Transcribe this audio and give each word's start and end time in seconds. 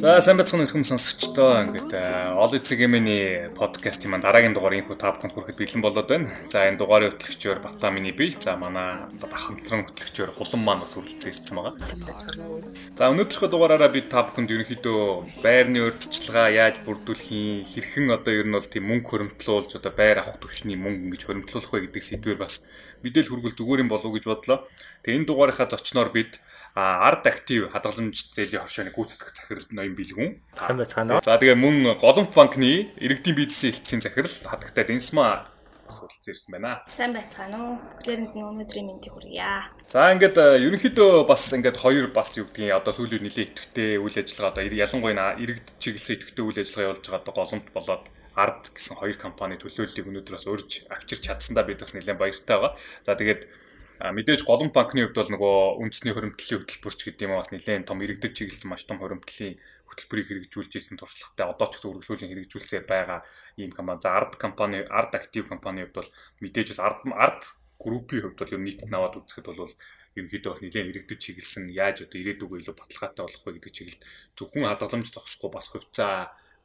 За 0.00 0.14
сайн 0.24 0.38
байцгаана 0.40 0.64
өрхөм 0.64 0.80
сонсогчдоо 0.88 1.60
ингээд 1.60 1.92
ол 2.40 2.52
эцэгэмэний 2.56 3.52
подкастын 3.52 4.08
маань 4.08 4.24
дараагийн 4.24 4.56
дугаар 4.56 4.80
инхүү 4.80 4.96
та 4.96 5.12
бүхэнд 5.12 5.36
хүрэхэд 5.36 5.60
бэлэн 5.60 5.84
болоод 5.84 6.08
байна. 6.08 6.32
За 6.48 6.64
энэ 6.64 6.80
дугаарыг 6.80 7.20
хөтлөгчөөр 7.20 7.60
Батамины 7.60 8.08
бий. 8.16 8.32
За 8.40 8.56
манай 8.56 9.04
хамтран 9.20 9.84
хөтлөгчөөр 9.84 10.32
Хулан 10.32 10.64
маань 10.64 10.80
бас 10.80 10.96
хүрэлцэн 10.96 11.28
ирсэн 11.36 11.52
байгаа. 11.52 11.76
За 12.96 13.12
өнөөдрийнхөө 13.12 13.50
дугаараараа 13.52 13.92
бид 13.92 14.08
та 14.08 14.24
бүхэнд 14.24 14.48
ерөнхийдөө 14.48 15.44
байрны 15.44 15.84
урьдчилгаа 15.84 16.48
яаж 16.48 16.80
бүрдүүлэх 16.80 17.28
юм, 17.28 17.68
хэрхэн 17.68 18.08
одоо 18.16 18.32
ер 18.32 18.48
нь 18.48 18.56
бол 18.56 18.64
тийм 18.64 18.88
мөнгө 18.88 19.04
хөрөмтлүүлж 19.04 19.76
одоо 19.76 19.92
байр 19.92 20.24
авах 20.24 20.40
төвчний 20.40 20.80
мөнгө 20.80 21.12
ингэж 21.12 21.22
хөрөмтлүүлэх 21.28 21.72
вэ 21.76 21.80
гэдэг 21.92 22.04
сэдвээр 22.08 22.40
бас 22.40 22.64
мэдээлэл 23.04 23.36
хүргэл 23.36 23.58
зүгээр 23.60 23.84
юм 23.84 23.92
болов 23.92 24.08
уу 24.08 24.16
гэж 24.16 24.24
бодлоо. 24.24 24.64
Тэгээ 25.04 25.16
энэ 25.20 25.28
дугаарынхаа 25.28 25.68
зочноор 25.68 26.08
бид 26.08 26.40
ард 26.80 27.26
актив 27.26 27.68
хадгаламж 27.68 28.32
зээлийн 28.32 28.64
хоршооны 28.64 28.90
гүйцэтгэх 28.94 29.36
захирал 29.36 29.68
ноён 29.70 29.94
бэлгүн. 29.94 30.30
Сайн 30.56 30.76
байцгаана 30.80 31.20
уу? 31.20 31.24
За 31.24 31.36
тэгээ 31.36 31.58
мөн 31.60 32.00
Голомт 32.00 32.32
банкны 32.32 32.94
иргэдийн 32.96 33.36
бизнесийн 33.36 33.74
хэлтсийн 33.76 34.00
захирал 34.00 34.32
хадагтай 34.48 34.84
Дэнсма 34.88 35.50
суралцсан 35.90 36.32
ирсэн 36.32 36.52
байна. 36.54 36.80
Сайн 36.88 37.12
байцгаана 37.12 37.58
уу? 37.58 37.74
Бүгдээрэнд 37.98 38.32
нь 38.34 38.46
өнөөдрийн 38.46 38.86
мэндийг 38.86 39.12
хүргье. 39.12 39.50
За 39.90 40.14
ингээд 40.14 40.36
ерөнхийдөө 40.38 41.26
бас 41.26 41.42
ингээд 41.52 41.76
хоёр 41.76 42.06
бас 42.14 42.38
юу 42.38 42.46
гэдгийг 42.48 42.78
одоо 42.78 42.92
сүүлийн 42.94 43.26
нэлээд 43.26 43.50
идэвхтэй 43.50 43.98
үйл 43.98 44.16
ажиллагаа 44.16 44.52
одоо 44.54 44.64
ялангуяа 44.64 45.36
иргэд 45.42 45.68
чиглэсэн 45.82 46.14
идэвхтэй 46.16 46.44
үйл 46.46 46.58
ажиллагаа 46.62 46.86
явуулж 46.94 47.04
байгаа 47.04 47.22
одоо 47.26 47.34
Голомт 47.34 47.68
болоод 47.74 48.04
ард 48.38 48.70
гэсэн 48.72 48.96
хоёр 48.96 49.18
компани 49.18 49.58
төлөөллийг 49.58 50.06
өнөөдөр 50.06 50.34
бас 50.38 50.46
урьж 50.46 50.86
авчирч 50.86 51.26
чадсандаа 51.26 51.66
бид 51.66 51.82
бас 51.82 51.92
нэлээд 51.92 52.18
баяртай 52.18 52.56
байгаа. 52.56 52.78
За 53.02 53.18
тэгээд 53.18 53.42
мэдээж 54.00 54.48
голомт 54.48 54.72
банкны 54.72 55.04
хувьд 55.04 55.16
бол 55.20 55.32
нөгөө 55.36 55.56
үндэсний 55.84 56.16
хөрөмтлийн 56.16 56.64
хөтөлбөрч 56.64 57.00
гэдэг 57.04 57.24
юм 57.28 57.36
бас 57.36 57.52
нэлээд 57.52 57.84
том 57.84 58.00
иргэдэд 58.00 58.32
чиглэсэн 58.32 58.72
маш 58.72 58.88
том 58.88 58.96
хөрөмтлийн 58.96 59.60
хөтөлбөрийг 59.92 60.48
хэрэгжүүлж 60.48 60.72
исэн 60.72 60.96
туршлагатай 60.96 61.44
одоо 61.44 61.68
ч 61.68 61.76
гэсэн 61.76 61.90
үргэлжлүүлэн 61.92 62.30
хэрэгжүүлсээр 62.32 62.84
байгаа 62.88 63.20
ийм 63.60 63.68
компани. 63.76 64.00
За 64.00 64.16
ард 64.16 64.40
компани, 64.40 64.80
ард 64.88 65.12
актив 65.12 65.44
компани 65.44 65.84
хувьд 65.84 66.00
бол 66.00 66.10
мэдээж 66.40 66.68
бас 66.72 66.80
ард 66.80 67.00
ард 67.12 67.42
группийн 67.76 68.24
хувьд 68.24 68.40
бол 68.40 68.52
нийтэд 68.56 68.88
наваад 68.88 69.20
үзэхэд 69.20 69.46
бол 69.52 69.68
ерөнхийдөө 70.16 70.48
бас 70.48 70.62
нэлээд 70.64 70.90
иргэдэд 70.96 71.20
чиглэсэн 71.20 71.64
яаж 71.68 72.08
одоо 72.08 72.18
ирээдүгөө 72.24 72.56
илүү 72.56 72.76
баталгаатай 72.80 73.22
болох 73.28 73.44
вэ 73.44 73.52
гэдэг 73.60 73.72
чиглэлд 73.76 74.02
зөвхөн 74.32 74.64
хадгаламж 74.64 75.06
зогсохгүй 75.12 75.50
бас 75.52 75.66
хувьцаа 75.68 76.14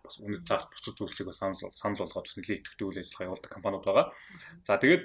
бас 0.01 0.15
үнэт 0.23 0.47
цаас 0.47 0.65
бусад 0.71 0.95
зүйлсийг 0.97 1.29
санал 1.35 1.59
санал 1.75 1.99
болгоод 1.99 2.25
бас 2.25 2.37
нэлээд 2.39 2.63
идэвхтэй 2.63 2.85
үйл 2.87 3.01
ажиллагаа 3.03 3.27
явуулдаг 3.29 3.51
компаниуд 3.51 3.85
байгаа. 3.85 4.05
За 4.65 4.79
тэгээд 4.81 5.03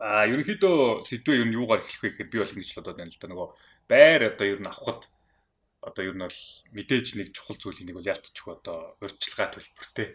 А 0.00 0.24
ерөнхийдөө 0.24 1.04
сэдвээ 1.04 1.44
ер 1.44 1.48
нь 1.48 1.56
юугаар 1.58 1.84
эхлэх 1.84 2.00
вэ 2.00 2.08
гэхээр 2.16 2.32
би 2.32 2.38
бол 2.40 2.54
ингэж 2.56 2.68
л 2.72 2.78
бодоод 2.80 2.98
байна 3.00 3.12
л 3.12 3.20
да 3.20 3.28
нөгөө 3.28 3.48
байр 3.90 4.20
одоо 4.32 4.46
ер 4.48 4.60
нь 4.62 4.70
авахд 4.70 5.02
одоо 5.82 6.02
ер 6.06 6.16
нь 6.16 6.24
бол 6.24 6.40
мэдээж 6.72 7.06
нэг 7.18 7.28
чухал 7.34 7.58
зүйлийг 7.58 7.86
нэг 7.90 7.96
бол 7.98 8.10
ялтчих 8.12 8.46
одоо 8.46 8.96
урьдчилгаа 9.02 9.48
төлбөртэй. 9.50 10.08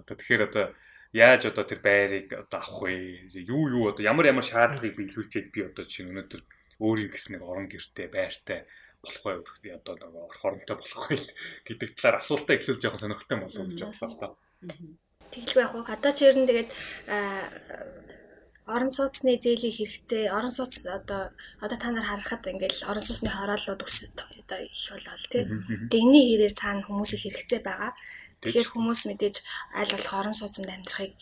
Одоо 0.00 0.14
тэгэхээр 0.16 0.42
одоо 0.48 0.64
яаж 1.12 1.42
одоо 1.46 1.64
тэр 1.68 1.80
байрыг 1.84 2.28
одоо 2.32 2.58
авах 2.58 2.88
вэ? 2.88 3.28
Юу 3.44 3.68
юу 3.68 3.84
одоо 3.92 4.02
ямар 4.02 4.32
ямар 4.32 4.46
шаардлагыг 4.46 4.96
биелүүлчихэд 4.96 5.52
би 5.52 5.60
одоо 5.68 5.84
чинь 5.84 6.10
өнөөдөр 6.10 6.42
өөрийн 6.80 7.12
гэс 7.12 7.30
нэг 7.30 7.44
орон 7.44 7.68
гэртэй 7.68 8.08
байртай 8.08 8.64
болох 9.04 9.22
бай 9.60 9.72
одоо 9.76 9.94
нэг 10.00 10.08
орох 10.08 10.40
оронтой 10.40 10.76
болох 10.80 11.04
бай 11.04 11.20
гэдэг 11.68 11.88
талаар 12.00 12.16
асуултаа 12.24 12.56
эхлүүл 12.56 12.80
жоохон 12.80 13.02
сонирхолтой 13.04 13.38
болов 13.44 13.66
гэж 13.68 13.80
бодлоо 13.84 14.08
л 14.08 14.20
доо. 14.20 14.32
Тэгэлгүй 15.30 15.62
яг 15.62 15.74
одоо 15.76 16.12
ч 16.16 16.18
ер 16.24 16.36
нь 16.40 16.48
тэгээд 16.48 16.70
орон 18.74 18.92
сууцны 18.96 19.32
зээлийн 19.44 19.76
хэрэгцээ 19.76 20.24
орон 20.36 20.52
сууц 20.54 20.74
одоо 20.98 21.22
одоо 21.64 21.78
та 21.78 21.88
нар 21.90 22.06
харахад 22.06 22.46
ингээл 22.52 22.88
орон 22.90 23.04
сууцны 23.04 23.30
хорооллууд 23.32 23.82
өсөд 23.88 24.16
одоо 24.16 24.58
их 24.62 24.84
болол 24.90 25.26
тий. 25.32 25.44
Тэгээ 25.90 26.04
энэний 26.04 26.24
хэрээр 26.28 26.54
цаана 26.60 26.86
хүмүүсийн 26.86 27.22
хэрэгцээ 27.22 27.60
байгаа. 27.66 27.92
Тэгэхээр 28.40 28.68
хүмүүс 28.72 29.00
мэдээж 29.08 29.36
аль 29.78 29.92
болох 29.94 30.12
орон 30.20 30.36
сууцнд 30.38 30.70
амьдрахыг 30.70 31.14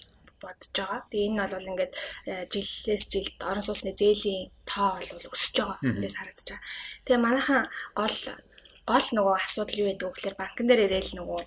бодож 0.42 0.70
байгаа. 0.76 1.00
Тэгээ 1.10 1.28
энэ 1.34 1.46
бол 1.50 1.70
ингээд 1.72 1.92
э, 2.30 2.46
жилээс 2.52 3.04
жилд 3.12 3.38
орон 3.50 3.64
сууцны 3.66 3.90
зээлийн 3.96 4.54
тоо 4.70 5.02
бол 5.02 5.26
өсөж 5.34 5.54
байгаа. 5.58 5.78
Эндээс 5.82 6.16
харагдаж 6.18 6.48
байгаа. 6.48 6.66
Тэгээ 7.04 7.24
манайхан 7.26 7.62
гол 7.98 8.16
гол 8.88 9.06
нөгөө 9.16 9.34
асуудал 9.42 9.80
юу 9.82 9.88
гэдэг 9.90 10.06
вэ 10.06 10.14
гэхээр 10.14 10.36
банкн 10.38 10.66
дээр 10.68 10.84
ирээл 10.86 11.12
нөгөө 11.18 11.40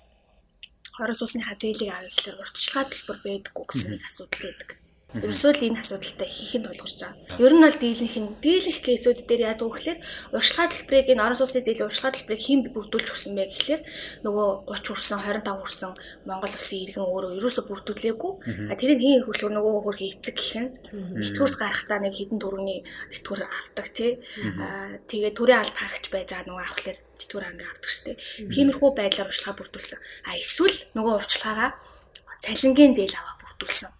орон 1.00 1.16
сууцныхаа 1.16 1.56
зээлийг 1.56 1.90
авъя 1.90 2.12
гэхээр 2.12 2.40
урьдчилгаа 2.40 2.84
төлбөр 2.86 3.18
байдаггүй 3.24 3.64
гэсэн 3.66 3.96
асуудал 3.96 4.42
байдаг. 4.44 4.81
Ерөөсөө 5.12 5.52
л 5.52 5.66
энэ 5.68 5.80
асуудалтай 5.84 6.24
хийхэд 6.24 6.64
тулгарч 6.64 6.96
байгаа. 7.04 7.36
Ер 7.36 7.52
нь 7.52 7.60
бол 7.60 7.76
дийлэнх 7.76 8.16
нь 8.16 8.32
дийлэнх 8.40 8.80
кейсүүд 8.80 9.28
дээр 9.28 9.52
яадаг 9.52 9.68
вэ 9.68 9.76
гэхээр 9.76 10.00
урьдчилгаа 10.32 10.68
төлбөрийг 10.72 11.08
энэ 11.12 11.20
орон 11.20 11.36
сууцны 11.36 11.60
зээлийн 11.60 11.84
урьдчилгаа 11.84 12.14
төлбөрийг 12.16 12.40
хэн 12.48 12.60
бүрдүүлж 12.72 13.08
өгсөн 13.12 13.32
бэ 13.36 13.44
гэхээр 13.52 13.82
нөгөө 14.24 14.48
30 14.72 14.88
хүрсэн 14.88 15.20
25 15.20 15.60
хүрсэн 15.60 15.92
Монгол 16.24 16.54
улсын 16.56 16.80
иргэн 16.80 17.04
өөрөө 17.04 17.30
ерөөсөө 17.36 17.64
бүрдүүлээгүй. 17.68 18.32
А 18.72 18.74
тэрийг 18.80 19.00
хэн 19.04 19.24
хөлөөр 19.28 19.52
нөгөө 19.52 19.72
хөрхи 19.84 20.06
эцэг 20.16 20.36
гэх 20.40 20.54
нь 20.64 20.70
тэтгэврт 21.20 21.56
гарахтаа 21.60 21.98
нэг 22.00 22.16
хідэн 22.16 22.40
төгрөгийн 22.40 22.80
тэтгэвэр 23.12 23.42
авдаг 23.44 23.86
тий. 23.92 24.16
А 24.64 24.96
тэгээ 25.12 25.36
төрийн 25.36 25.60
алба 25.60 25.76
хаагч 25.76 26.08
байж 26.08 26.32
байгаа 26.32 26.48
нөгөө 26.48 26.64
авахлаар 26.64 26.98
тэтгэвэр 27.20 27.48
анги 27.52 27.64
авдаг 27.68 27.90
штеп. 27.92 28.16
Тиймэрхүү 28.48 28.90
байдлаар 28.96 29.28
урьдчилгаа 29.28 29.56
бүрдүүлсэн. 29.60 30.00
А 30.24 30.40
эсвэл 30.40 30.78
нөгөө 30.96 31.12
урьдчилгаагаа 31.20 31.70
цалингийн 32.40 32.96
зээл 32.96 33.20
аваа 33.20 33.36
бүрдүүлсэн 33.44 33.92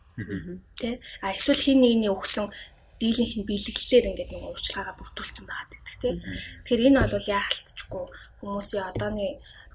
Тэ? 0.77 1.01
А 1.25 1.33
эсвэл 1.33 1.61
хин 1.61 1.81
нэгний 1.81 2.13
өгсөн 2.13 2.53
дийлэнх 3.01 3.35
нь 3.41 3.49
биелэглэлээр 3.49 4.09
ингээд 4.13 4.31
нэг 4.31 4.43
урьдчилгаагаа 4.47 4.97
бүрдүүлсэн 5.01 5.45
байгаа 5.49 5.69
гэдэг 5.73 5.97
тийм. 5.99 6.17
Тэгэхээр 6.63 6.87
энэ 6.87 7.01
бол 7.11 7.33
яалтчгүй. 7.35 8.05
Хүмүүсийн 8.43 8.87
одооны 8.91 9.27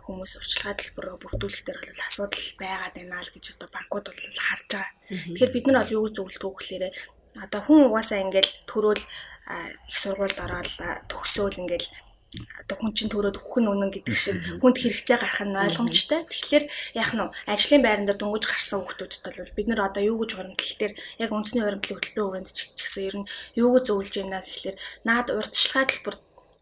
хүмүүс 0.08 0.32
урьдчилгаа 0.40 0.76
төлбөрөө 0.80 1.16
бүрдүүлэх 1.20 1.64
дээр 1.68 1.80
бол 1.84 2.06
асуудал 2.08 2.48
байгаад 2.62 2.96
байна 2.96 3.20
л 3.20 3.34
гэж 3.36 3.46
одоо 3.60 3.70
банкуд 3.76 4.06
бол 4.08 4.22
харж 4.24 4.64
байгаа. 4.72 4.92
Тэгэхээр 5.12 5.52
бид 5.56 5.66
нар 5.68 5.78
бол 5.84 5.96
юу 5.98 6.06
зөвлөдөг 6.08 6.54
гэхээр 6.56 6.86
одоо 7.44 7.62
хүн 7.68 7.80
угаасаа 7.92 8.24
ингээд 8.24 8.50
төрөөл 8.72 9.04
их 9.04 9.98
сургуульд 10.00 10.40
ороод 10.40 10.72
төгсөөл 11.12 11.60
ингээд 11.62 11.86
одоо 12.36 12.76
хүн 12.76 12.92
чинь 12.92 13.12
төрөөд 13.12 13.40
өгөх 13.40 13.58
нь 13.64 13.72
үнэн 13.72 13.92
гэдэг 13.94 14.16
шиг 14.18 14.38
хүнд 14.60 14.78
хэрэгцээ 14.84 15.18
гарах 15.18 15.42
нь 15.48 15.56
ойлгомжтой. 15.56 16.22
Тэгэхээр 16.28 16.66
яах 17.00 17.12
нь 17.16 17.24
ажлын 17.48 17.82
байран 17.84 18.06
дээр 18.06 18.20
дөнгөж 18.20 18.44
гарсан 18.44 18.84
хүмүүсд 18.84 19.24
бол 19.24 19.56
бид 19.56 19.68
нар 19.72 19.82
одоо 19.88 20.04
юу 20.04 20.18
гэж 20.20 20.32
хуримтлал 20.36 20.76
дээр 20.80 20.94
яг 21.24 21.30
үндэсний 21.32 21.64
хуримтлалын 21.64 21.98
хөтөлбөрийн 21.98 22.28
хүрээнд 22.28 22.52
ч 22.52 22.60
гэсэн 22.76 23.04
ер 23.08 23.16
нь 23.24 23.30
юу 23.56 23.70
гэж 23.80 23.84
зөвлөж 23.88 24.14
байна 24.20 24.44
гэхэлэр 24.44 24.78
наад 25.08 25.28
урдчилгаа 25.32 25.86
төлбөр 25.88 26.16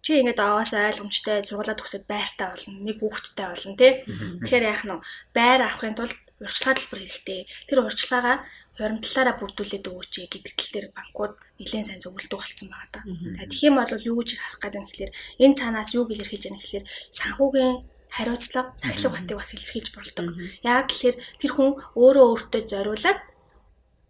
чи 0.05 0.21
ингээд 0.21 0.37
аваасаа 0.37 0.93
ойлгомжтой 0.93 1.41
зурлаад 1.41 1.81
төгсөд 1.81 2.05
байртай 2.05 2.45
болно 2.53 2.77
нэг 2.85 2.97
хүүхэдтэй 3.01 3.45
болно 3.49 3.73
тий 3.73 3.91
Тэгэхээр 4.05 4.69
яах 4.69 4.83
нь 4.85 5.01
байр 5.33 5.61
авахын 5.65 5.97
тулд 5.97 6.13
урьдчилгаа 6.45 6.75
төлбөр 6.77 7.01
хэрэгтэй. 7.01 7.41
Тэр 7.65 7.79
урьдчилгаагаа 7.81 8.37
хуримтлалаараа 8.75 9.35
бүрдүүлээд 9.39 9.87
өгөөч 9.87 10.13
гэдэг 10.31 10.53
тал 10.55 10.71
дээр 10.75 10.87
банкуд 10.91 11.33
нэлээд 11.59 11.87
сайн 11.87 12.01
зөвлөдөг 12.03 12.39
болсон 12.39 12.67
байгаа 12.67 12.91
да. 12.91 13.01
Тэгэхээр 13.07 13.51
тийм 13.55 13.73
бол 13.79 14.07
юу 14.11 14.17
гэж 14.19 14.29
харах 14.35 14.59
гэдэг 14.59 14.81
нь 14.81 14.87
гэхэлэр 14.91 15.11
энэ 15.43 15.57
цаанаас 15.59 15.89
юу 15.95 16.03
илэрхийлж 16.11 16.43
байгаа 16.43 16.55
нь 16.55 16.61
гэхэлэр 16.61 16.85
санхүүгийн 17.15 17.75
хариуцлага 18.15 18.69
сахилга 18.75 19.15
батыг 19.15 19.37
бас 19.39 19.51
илэрхийлж 19.55 19.89
болдог. 19.95 20.25
Яг 20.63 20.85
тэгэхээр 20.91 21.17
тэр 21.39 21.51
хүн 21.55 21.69
өөрөө 21.95 22.25
өөртөө 22.31 22.61
зориулаад 22.71 23.19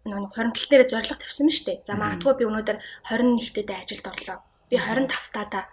нэг 0.06 0.32
хуримтлал 0.34 0.70
дээр 0.70 0.84
зорилго 0.90 1.16
тавьсан 1.18 1.50
шүү 1.50 1.66
дээ. 1.66 1.78
За 1.86 1.94
магадгүй 1.98 2.34
би 2.38 2.44
өнөөдөр 2.46 2.78
21-т 3.10 3.70
ажилд 3.70 4.06
орлоо. 4.06 4.38
Би 4.70 4.76
25 4.78 5.30
таа 5.34 5.66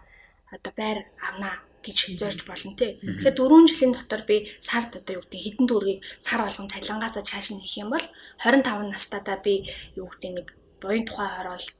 одоо 0.54 0.74
байр 0.78 1.10
авнаа 1.18 1.62
гэж 1.86 1.98
зорж 2.20 2.40
болно 2.48 2.74
те. 2.80 2.98
Тэгэхээр 3.04 3.36
4 3.36 3.70
жилийн 3.70 3.94
дотор 3.94 4.22
би 4.24 4.36
сард 4.64 4.92
одоо 4.98 5.14
юу 5.20 5.24
гэдэг 5.28 5.42
хэдэн 5.44 5.68
төгрөгийг 5.68 6.02
сар 6.18 6.42
болгон 6.42 6.72
цалингаасаа 6.72 7.24
чааш 7.30 7.48
нь 7.54 7.64
хийх 7.64 7.84
юм 7.84 7.90
бол 7.94 8.06
25 8.42 8.90
настайдаа 8.94 9.38
би 9.46 9.68
юу 10.00 10.08
гэдэг 10.08 10.32
нэг 10.34 10.48
буян 10.82 11.06
тухай 11.06 11.30
хороолт 11.30 11.80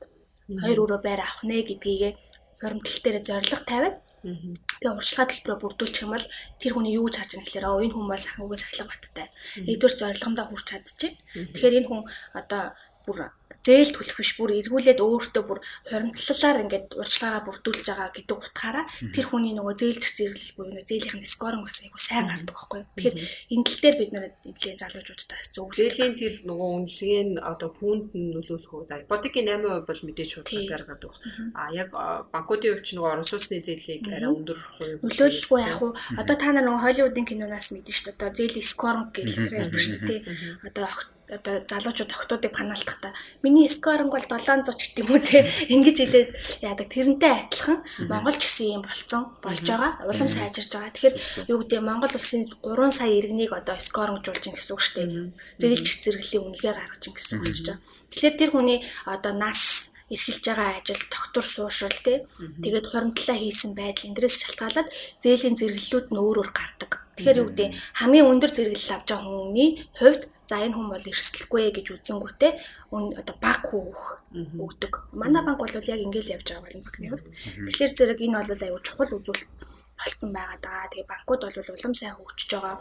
хоёр 0.64 0.80
өрөө 0.84 1.00
байр 1.04 1.22
авах 1.24 1.42
нэ 1.48 1.58
гэдгийг 1.64 2.16
хуримтлал 2.60 3.00
дээр 3.04 3.18
зориг 3.24 3.64
тавиад 3.64 3.98
Тэгээ 4.24 4.96
урьдчилгаа 4.96 5.28
төлбөрөөр 5.28 5.62
бүрдүүлчих 5.64 6.04
юм 6.08 6.16
бол 6.16 6.28
тэр 6.56 6.72
хүний 6.72 6.96
юу 6.96 7.12
гэж 7.12 7.16
хааж 7.20 7.32
байгаа 7.36 7.44
гэхээр 7.44 7.68
оо 7.68 7.84
энэ 7.84 7.92
хүн 7.96 8.08
бол 8.08 8.24
санхүүгийн 8.24 8.64
сахилга 8.64 8.88
баттай. 8.88 9.28
Нэгдүгээр 9.68 10.00
зорилгондоо 10.00 10.46
хүрч 10.48 10.66
чадчихэв. 10.72 11.14
Тэгэхээр 11.52 11.78
энэ 11.84 11.90
хүн 11.92 12.02
одоо 12.40 12.64
бүр 13.06 13.32
зээл 13.64 13.96
төлөх 13.96 14.20
биш 14.20 14.32
бүр 14.36 14.52
эргүүлээд 14.60 15.00
өөртөө 15.00 15.44
бүр 15.48 15.60
хуримтлалаар 15.88 16.64
ингээд 16.68 17.00
урьдчилгаагаа 17.00 17.48
бүрдүүлж 17.48 17.86
байгаа 17.88 18.12
гэдэг 18.12 18.36
утгаараа 18.36 18.86
тэр 19.16 19.26
хүний 19.32 19.56
нөгөө 19.56 19.76
зээлч 19.80 20.04
зэрэглэл 20.04 20.56
буюу 20.60 20.70
нөгөө 20.76 20.90
зээлийнх 20.92 21.18
нь 21.24 21.32
скоринг 21.32 21.64
бас 21.64 21.80
айгу 21.80 21.96
сайн 21.96 22.28
гардаг 22.28 22.52
байхгүй 22.52 22.80
юу. 22.84 22.92
Тэгэхээр 22.92 23.18
энэ 23.56 23.64
тал 23.64 23.80
дээр 23.80 23.98
бид 24.04 24.12
нэр 24.12 24.26
нэлийн 24.44 24.80
залуучуудаас 24.84 25.48
зөв 25.56 25.68
зээлийн 25.72 26.16
тэл 26.20 26.38
нөгөө 26.44 26.70
үнэлгээ 26.76 27.24
нь 27.24 27.36
одоо 27.40 27.70
хүнд 27.72 28.06
нөлөөлөх 28.12 28.74
үү. 28.76 28.84
За 28.92 29.00
ипотекийн 29.00 29.48
8% 29.48 29.88
бол 29.88 30.02
мэдээж 30.12 30.30
шууд 30.44 30.48
гаргадаг. 30.68 31.14
А 31.56 31.72
яг 31.72 31.90
банкуудын 32.36 32.76
хувьд 32.76 32.84
ч 32.84 33.00
нөгөө 33.00 33.12
орон 33.16 33.24
сууцны 33.24 33.64
зээлийг 33.64 34.12
арай 34.12 34.28
өндөр 34.28 34.60
нөлөөлөхгүй 35.08 35.62
яг 35.64 35.80
уу. 35.80 35.96
Одоо 36.20 36.36
та 36.36 36.52
нар 36.52 36.68
нөгөө 36.68 36.84
Холливуудын 36.84 37.28
киноноос 37.32 37.72
мэдэн 37.72 37.96
шүү 37.96 38.06
дээ. 38.12 38.18
Одоо 38.20 38.32
зээлийн 38.36 38.68
скоринг 38.68 39.16
гэж 39.16 39.32
ярьдаг 39.56 39.80
шүү 39.80 40.00
дээ. 40.04 40.22
Одоо 40.68 40.88
одоо 41.34 41.56
залуучууд 41.66 42.12
охтуудыг 42.14 42.54
ханаалтахта 42.54 43.14
миний 43.42 43.70
скоринг 43.70 44.14
бол 44.14 44.22
700 44.22 44.74
ч 44.78 44.82
гэдэг 44.94 45.04
юм 45.04 45.10
уу 45.12 45.22
те? 45.22 45.50
Ингэж 45.74 45.98
хэлээд 46.00 46.30
яадаг 46.62 46.88
тэрнтэй 46.90 47.34
адилхан 47.34 47.80
Монгол 48.06 48.38
ч 48.38 48.44
гэсэн 48.46 48.78
юм 48.78 48.84
болцсон 48.86 49.24
болж 49.42 49.62
байгаа 49.66 49.92
улам 50.06 50.30
сайжирж 50.30 50.72
байгаа. 50.74 50.94
Тэгэхээр 50.94 51.16
юу 51.50 51.58
гэдэг 51.66 51.82
Монгол 51.82 52.14
улсын 52.14 52.42
3 52.62 52.92
сая 52.94 53.12
иргэнийг 53.12 53.52
одоо 53.52 53.78
скорингжуулж 53.82 54.44
ин 54.48 54.56
гэсэн 54.56 54.74
үг 54.74 54.82
шүү 54.82 54.96
дээ. 55.02 55.34
Зээлч 55.62 55.88
зэрэглэлийн 56.04 56.46
үнэлгээ 56.48 56.74
гаргаж 56.78 57.04
ин 57.08 57.16
гэсэн 57.18 57.34
үг 57.38 57.44
болж 57.48 57.60
байгаа. 57.66 57.82
Тэгэхээр 58.14 58.36
тэр 58.38 58.50
хүний 58.54 58.80
одоо 59.10 59.34
нас 59.34 59.94
эрхэлж 60.14 60.44
байгаа 60.46 60.78
ажил 60.78 61.02
доктор 61.10 61.44
суушрал 61.44 62.00
тий 62.06 62.18
тэгээд 62.64 62.90
хуримтлаа 62.92 63.38
хийсэн 63.40 63.72
байдал 63.74 64.08
эндээс 64.12 64.36
шалтгаалаад 64.44 64.90
зээлийн 65.24 65.58
зэрэглэлүүд 65.58 66.08
нь 66.12 66.22
өөр 66.22 66.38
өөр 66.44 66.52
гардаг. 66.54 66.92
Тэгэхээр 67.18 67.42
юу 67.42 67.48
гэдэг 67.50 67.70
хамгийн 68.00 68.30
өндөр 68.30 68.52
зэрэглэл 68.54 68.94
авч 68.94 69.08
байгаа 69.10 69.32
хүний 69.32 69.70
хувьд 69.98 70.22
за 70.50 70.56
энэ 70.66 70.76
хүн 70.76 70.88
бол 70.92 71.10
эрсдэлгүй 71.12 71.66
гэж 71.72 71.88
үзэнгүүтээ 71.96 72.52
одоо 72.92 73.36
баг 73.42 73.62
хүүх 73.68 74.02
өгдөг. 74.34 74.94
Манай 75.16 75.42
банк 75.44 75.60
бол 75.60 75.74
яг 75.74 76.00
ингээл 76.04 76.34
явж 76.36 76.48
байгаа 76.48 76.64
байна 76.66 76.84
банкны 76.84 77.10
хувьд. 77.10 77.28
Тэгэхээр 77.68 77.94
зэрэг 77.98 78.20
энэ 78.26 78.38
бол 78.40 78.64
аюу 78.66 78.86
чухал 78.86 79.16
үзүүлэлт 79.18 79.52
болцсон 80.00 80.32
байгаа 80.34 80.58
даа. 80.60 80.90
Тэгээ 80.92 81.12
банкуд 81.12 81.42
бол 81.46 81.58
улам 81.74 81.94
сайн 81.96 82.16
хөгжиж 82.18 82.50
байгаа 82.54 82.76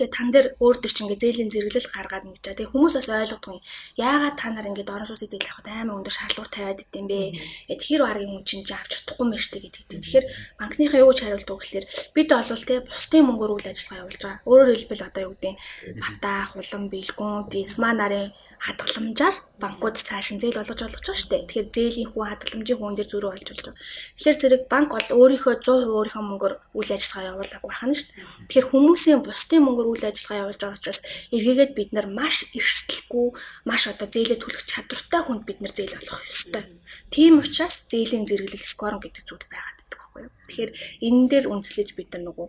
Тэгээ 0.00 0.16
тан 0.16 0.28
дээр 0.32 0.46
өөр 0.56 0.76
төр 0.80 0.92
чи 0.96 1.04
ингээ 1.04 1.20
зээлийн 1.20 1.52
зэрэглэл 1.52 1.92
гаргаад 1.92 2.24
ингэж 2.24 2.40
чаа. 2.40 2.56
Тэгээ 2.56 2.72
хүмүүс 2.72 2.94
бас 2.96 3.08
ойлгохгүй. 3.12 3.60
Яагаад 4.00 4.36
та 4.40 4.48
нар 4.48 4.64
ингээ 4.64 4.88
орон 4.88 5.04
сууцыг 5.04 5.28
зээл 5.28 5.52
авахд 5.52 5.68
амар 5.68 6.00
өндөр 6.00 6.14
шаардлагатай 6.16 6.72
тавиад 6.72 6.80
идэм 6.88 7.04
бэ? 7.04 7.20
Тэгэхээр 7.68 8.02
аргийн 8.08 8.32
хүн 8.32 8.44
чинь 8.48 8.64
авч 8.64 8.90
чадахгүй 8.96 9.36
шүү 9.36 9.52
дээ 9.52 9.64
гэдэг. 9.68 10.00
Тэгэхээр 10.00 10.26
банкныхаа 10.56 11.00
юу 11.04 11.12
хариулдаг 11.12 11.52
вэ 11.52 11.60
гэхээр 11.60 11.86
бид 12.16 12.28
олвол 12.32 12.64
те 12.64 12.74
бусдын 12.80 13.24
мөнгөөр 13.28 13.52
үйл 13.60 13.68
ажиллагаа 13.68 14.00
явуулж 14.00 14.22
байгаа. 14.24 14.44
Өөрөөр 14.48 14.70
хэлбэл 14.80 15.04
одоо 15.04 15.22
юу 15.28 15.34
гэдэг 15.36 15.54
бата, 16.00 16.32
хулан, 16.48 16.84
бэлгүүн, 16.88 17.38
дисма 17.52 17.92
нарын 17.92 18.32
хадгаламжаар 18.60 19.36
банкуд 19.56 19.96
цааш 19.96 20.36
нь 20.36 20.40
зээл 20.40 20.60
олгож 20.60 20.80
байгаа 20.84 21.16
шүү 21.16 21.30
дээ. 21.32 21.48
Тэгэхээр 21.48 21.68
зээлийн 21.72 22.08
хүн 22.12 22.28
хадгаламжийн 22.28 22.76
хүн 22.80 22.96
дээр 22.96 23.08
зөрүү 23.08 23.30
олж 23.32 23.46
болж 23.48 23.60
байгаа. 23.64 23.80
Тэгэхээр 24.20 24.40
зэрэг 24.40 24.62
банк 24.68 24.90
бол 24.92 25.08
өөрийнхөө 25.16 25.54
100% 25.64 25.96
өөрийнхөө 25.96 26.24
мөнгөөр 26.28 26.54
үйл 26.76 26.90
ажиллагаа 26.92 27.28
явуулаагүй 27.32 27.70
байна 27.72 27.96
шүү 27.96 28.08
дээ. 28.12 28.24
Тэгэхээр 28.48 28.68
хүмүүсийн 28.68 29.20
бусдын 29.24 29.64
мөнгөөр 29.64 29.88
үйл 29.88 30.04
ажиллагаа 30.08 30.40
явуулж 30.44 30.60
байгаа 30.60 30.76
учраас 30.76 31.00
эргээгээд 31.32 31.72
бид 31.72 31.90
нар 31.96 32.08
маш 32.12 32.36
эрсдэлгүй, 32.52 33.26
маш 33.64 33.82
одоо 33.88 34.08
зээлээ 34.12 34.38
түлхэх 34.44 34.64
чадвартай 34.68 35.20
хүнд 35.24 35.42
бид 35.48 35.58
нар 35.64 35.72
зээл 35.72 35.98
олгох 36.04 36.22
ёстой. 36.28 36.64
Тийм 37.08 37.40
учраас 37.40 37.76
зээлийн 37.88 38.28
зэрэглэл 38.28 38.68
скорн 38.68 39.00
гэдэг 39.00 39.24
зүйл 39.24 39.48
байгаад 39.48 39.78
байдаг 39.80 39.96
байхгүй 39.96 40.20
юу. 40.28 40.32
Тэгэхээр 40.48 40.72
энэ 41.08 41.28
дээр 41.32 41.46
үндэслэж 41.48 41.88
бид 41.96 42.12
нар 42.12 42.24
нөгөө 42.28 42.48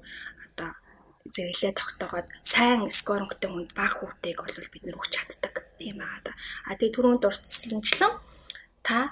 зэрэглээ 1.30 1.74
тогтоогоод 1.78 2.28
сайн 2.42 2.90
скорингтэй 2.90 3.50
хүнд 3.50 3.72
баг 3.78 3.94
хүүтэйг 4.02 4.38
бол 4.42 4.74
бид 4.74 4.84
нэр 4.84 4.98
өгч 4.98 5.12
чаддаг 5.14 5.61
тийм 5.82 5.98
аа 6.06 6.20
да. 6.22 6.32
А 6.70 6.78
тэгээ 6.78 6.96
түрүүнд 6.96 7.26
урьдчиланчлан 7.26 8.14
та 8.86 9.10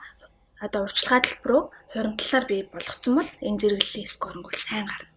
одоо 0.62 0.86
урьдчилгаа 0.86 1.21
төлбөрөө 1.25 1.63
хуримтлалаар 1.94 2.45
бий 2.45 2.62
болгоцсон 2.69 3.13
бол 3.18 3.31
энэ 3.48 3.60
зэрэглэлийн 3.62 4.13
скоринг 4.13 4.45
бол 4.45 4.62
сайн 4.62 4.86
гарна. 4.86 5.10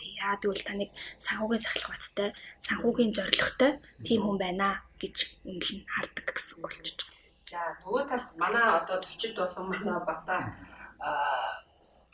Тий 0.00 0.16
яа 0.16 0.40
тэгвэл 0.40 0.64
таныг 0.64 0.90
санхүүгийн 1.20 1.64
сахилгаттай, 1.66 2.28
санхүүгийн 2.66 3.12
зорилготой 3.12 3.72
тийм 4.06 4.20
хүн 4.24 4.38
байна 4.40 4.80
гэж 5.02 5.16
үнэлэн 5.44 5.82
хардаг 5.90 6.26
гэсэн 6.32 6.56
үг 6.58 6.72
байна. 6.72 7.12
За 7.50 7.60
нөгөө 7.84 8.02
талд 8.08 8.30
манай 8.40 8.66
одоо 8.80 8.96
зочид 9.04 9.36
болон 9.36 9.66
манай 9.68 10.00
бата 10.00 10.36
аа 11.02 11.63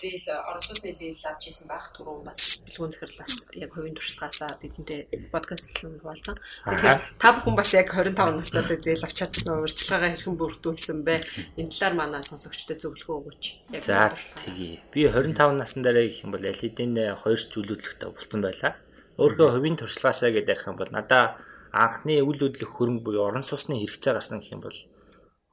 зээл 0.01 0.27
орон 0.49 0.65
сууцны 0.65 0.97
зээл 0.97 1.29
авч 1.29 1.43
хийсэн 1.45 1.69
байх 1.69 1.93
түрүүн 1.93 2.25
бас 2.25 2.65
бэлгүүн 2.65 2.93
захирлаас 2.97 3.35
яг 3.53 3.71
хувийн 3.77 3.97
туршлагаасаа 3.97 4.57
бидэнтэй 4.65 5.01
подкаст 5.29 5.69
хэлсэн 5.69 6.01
болсон. 6.01 6.37
Тэгэхээр 6.65 7.01
та 7.21 7.29
бүхэн 7.37 7.57
бас 7.61 7.71
яг 7.77 7.89
25 7.93 8.17
настай 8.17 8.65
зээл 8.81 9.05
авч 9.05 9.17
чадсан 9.21 9.61
урьдчилгаагаа 9.61 10.11
хэрхэн 10.17 10.37
бүрдүүлсэн 10.41 10.99
бэ? 11.05 11.15
Энэ 11.61 11.69
талаар 11.69 11.95
манай 12.01 12.23
сонсогчдод 12.25 12.81
зөвлөгөө 12.81 13.17
өгөөч. 13.21 13.45
За 13.85 14.17
тэгье. 14.41 14.81
Би 14.89 15.05
25 15.05 15.37
насны 15.61 15.85
дараа 15.85 16.09
гэх 16.09 16.25
юм 16.25 16.33
бол 16.33 16.45
алидийн 16.49 16.97
хоёр 17.21 17.41
зүйлүүлэгтэй 17.41 18.09
болсон 18.09 18.41
байлаа. 18.41 18.73
Өөрөө 19.21 19.49
хувийн 19.53 19.77
туршлагаасаа 19.77 20.33
гэдээ 20.33 20.55
ярих 20.57 20.69
юм 20.73 20.81
бол 20.81 20.89
надаа 20.89 21.37
анхны 21.73 22.19
үйл 22.25 22.41
хөдлөх 22.41 22.73
хөрөнгө 22.73 23.05
буюу 23.05 23.29
орон 23.29 23.45
сууцны 23.45 23.77
хэрэгцээ 23.77 24.17
гарсан 24.17 24.41
гэх 24.41 24.57
юм 24.57 24.65
бол 24.65 24.79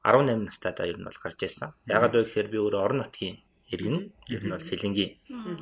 18 0.02 0.48
настайдаа 0.48 0.86
ер 0.88 0.98
нь 0.98 1.06
бол 1.06 1.20
гарч 1.22 1.38
ирсэн. 1.44 1.76
Ягаад 1.86 2.14
вэ 2.16 2.24
гэхээр 2.24 2.48
би 2.48 2.58
өөрөө 2.58 2.80
орон 2.80 3.00
нутгийн 3.04 3.36
иргэн 3.68 3.96
ер 4.32 4.42
нь 4.44 4.52
бол 4.52 4.64
сэлэнгийн 4.64 5.12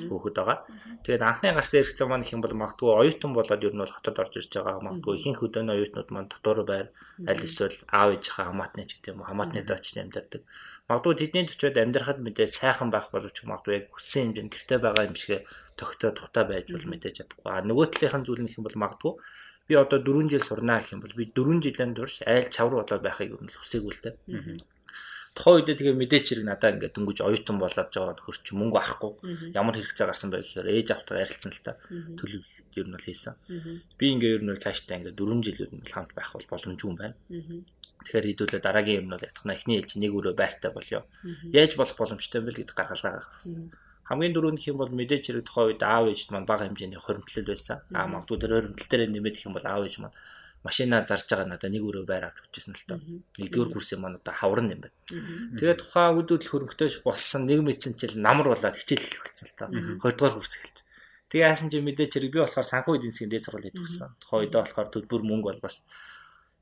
хүүхэд 0.07 0.37
байгаа. 0.39 0.59
Тэгээд 1.03 1.27
анхны 1.27 1.51
гарсан 1.51 1.83
хэрэгцээ 1.83 2.07
маань 2.07 2.23
их 2.23 2.31
юм 2.31 2.43
бол 2.43 2.55
магадгүй 2.55 2.91
оюутан 3.03 3.33
болоод 3.35 3.67
ер 3.67 3.75
нь 3.75 3.83
бол 3.83 3.91
хотод 3.91 4.17
орж 4.23 4.33
ирж 4.39 4.53
байгаа. 4.55 4.79
Магадгүй 4.87 5.15
ихэнх 5.19 5.41
хөдөөний 5.43 5.75
оюутнууд 5.75 6.11
маань 6.15 6.31
дотор 6.31 6.63
байр 6.63 6.87
аль 7.27 7.43
эсвэл 7.43 7.79
аав 7.91 8.15
ээжийнхээ 8.15 8.47
хамаатны 8.47 8.83
ч 8.87 8.91
гэдэг 8.95 9.11
юм 9.11 9.21
уу 9.23 9.31
хамаатны 9.31 9.61
дооч 9.67 9.87
амьдардаг. 9.99 10.43
Магадгүй 10.87 11.15
тэдний 11.19 11.45
төчөөд 11.51 11.77
амьдрахад 11.83 12.19
мэдээ 12.23 12.47
сайхан 12.47 12.95
байх 12.95 13.11
боловч 13.11 13.37
магадгүй 13.43 13.75
яг 13.75 13.85
хүссэн 13.91 14.31
хэмжээнд 14.31 14.53
гэртээ 14.55 14.79
байгаа 14.87 15.05
юм 15.11 15.17
шиг 15.19 15.43
тогтоо 15.75 16.11
тухтай 16.15 16.45
байж 16.47 16.71
бол 16.71 16.87
мэдээж 16.87 17.15
чадахгүй. 17.27 17.51
А 17.51 17.67
нөгөө 17.67 17.87
талынхын 17.91 18.23
зүйл 18.23 18.43
нь 18.47 18.51
их 18.51 18.59
юм 18.59 18.71
бол 18.71 18.79
магадгүй 18.79 19.15
би 19.67 19.75
одоо 19.75 19.99
4 19.99 20.31
жил 20.31 20.47
сурнаа 20.47 20.79
гэх 20.79 20.95
юм 20.95 21.03
бол 21.03 21.15
би 21.19 21.27
4 21.27 21.59
жилийн 21.59 21.93
турш 21.99 22.23
айл 22.23 22.47
чавар 22.55 22.87
болоод 22.87 23.03
байхыг 23.03 23.35
ер 23.35 23.43
нь 23.43 23.51
хүсээгүй 23.51 23.93
л 23.99 24.03
дээ 24.05 24.15
тухайн 25.37 25.61
үедээ 25.61 25.77
тэгээ 25.77 26.01
мэдээч 26.01 26.27
хэрэг 26.33 26.47
надаа 26.49 26.73
ингээд 26.73 26.97
дөнгөж 26.97 27.19
оюутан 27.21 27.61
болоод 27.61 27.91
байгаа 27.93 28.25
хөрч 28.25 28.47
мөнгө 28.57 28.79
авахгүй 28.81 29.13
ямар 29.53 29.77
хэрэгцээ 29.77 30.09
гарсан 30.09 30.33
бэ 30.33 30.41
гэхээр 30.41 30.73
ээж 30.73 30.89
автаа 30.97 31.21
ярилцсан 31.21 31.53
л 31.53 31.61
та 31.61 31.73
төлөвлөлт 32.17 32.73
ер 32.81 32.87
нь 32.89 32.95
бол 32.97 33.05
хийсэн. 33.05 33.35
Би 34.01 34.05
ингээд 34.17 34.37
ер 34.41 34.43
нь 34.49 34.51
бол 34.57 34.65
цаашдаа 34.65 34.97
ингээд 34.97 35.21
4 35.21 35.45
жил 35.45 35.61
ер 35.61 35.73
нь 35.77 35.85
хамт 35.85 36.13
байх 36.17 36.33
бол 36.33 36.49
боломжгүй 36.49 36.89
юм 36.89 36.97
байна. 36.97 37.17
Тэгэхээр 37.29 38.29
хэдүүлээ 38.33 38.63
дараагийн 38.65 39.01
юм 39.05 39.07
нь 39.07 39.13
бол 39.13 39.29
ятгахна 39.29 39.53
эхний 39.53 39.77
ээлж 39.77 39.93
нэг 40.01 40.13
өрөө 40.17 40.35
байртай 40.41 40.73
болёо. 40.73 41.05
Яаж 41.53 41.73
болох 41.77 41.97
боломжтой 42.01 42.41
юм 42.41 42.47
бэ 42.49 42.57
гэдэг 42.57 42.73
гаргалгаа 42.73 43.21
гаргасан. 43.21 43.69
Хамгийн 44.09 44.33
дөрөв 44.33 44.53
нь 44.57 44.63
юм 44.73 44.79
бол 44.81 44.89
мэдээж 44.89 45.25
хэрэг 45.29 45.45
тухайн 45.45 45.69
үед 45.77 45.83
аав 45.85 46.07
ээжд 46.09 46.31
маань 46.33 46.49
бага 46.49 46.65
хэмжээний 46.65 46.97
хоримтлал 46.97 47.51
байсан. 47.51 47.83
Аа 47.91 48.07
магадгүй 48.07 48.39
тэр 48.39 48.53
хоримтлал 48.55 48.89
дээр 48.89 49.11
нэмээд 49.11 49.37
их 49.37 49.47
юм 49.51 49.59
бол 49.59 49.67
аав 49.67 49.83
ээж 49.85 49.99
маань 49.99 50.17
машина 50.67 51.07
зарж 51.07 51.31
байгаа 51.31 51.47
надаа 51.47 51.71
нэг 51.71 51.83
өрөө 51.87 52.05
байр 52.11 52.27
авч 52.27 52.43
өгчээсэн 52.43 52.75
л 52.75 52.85
тоо. 52.91 52.99
Нэгдүгээр 53.39 53.71
курсын 53.71 54.03
маань 54.03 54.19
одоо 54.19 54.35
хаврын 54.35 54.75
юм 54.75 54.83
байна. 54.83 54.99
Тэгээд 55.55 55.81
тухайн 55.81 56.19
үдүүл 56.19 56.51
хөрөнгөтэй 56.51 56.91
болсон 57.07 57.43
нэг 57.47 57.61
мэдсэн 57.63 57.95
чил 57.95 58.19
намар 58.19 58.51
болоод 58.51 58.75
хичээл 58.75 59.07
хэлэх 59.07 59.23
болсон 59.23 59.47
л 59.47 59.59
тоо. 59.59 59.69
Хоёрдугаар 60.03 60.35
курс 60.37 60.55
эхэлж. 60.59 60.79
Тэгээ 61.31 61.47
яасан 61.47 61.71
чи 61.71 61.79
мэдээч 61.83 62.13
хэрэг 62.15 62.33
би 62.35 62.41
болохоор 62.43 62.67
санхүү 62.67 62.95
эдийн 62.99 63.13
засгийн 63.15 63.31
дээд 63.31 63.45
сургууль 63.47 63.67
хийдгсэн. 63.67 64.11
Тухайн 64.23 64.41
үедээ 64.47 64.63
болохоор 64.63 64.89
төлбөр 64.95 65.23
мөнгө 65.27 65.49
бол 65.51 65.65
бас 65.67 65.77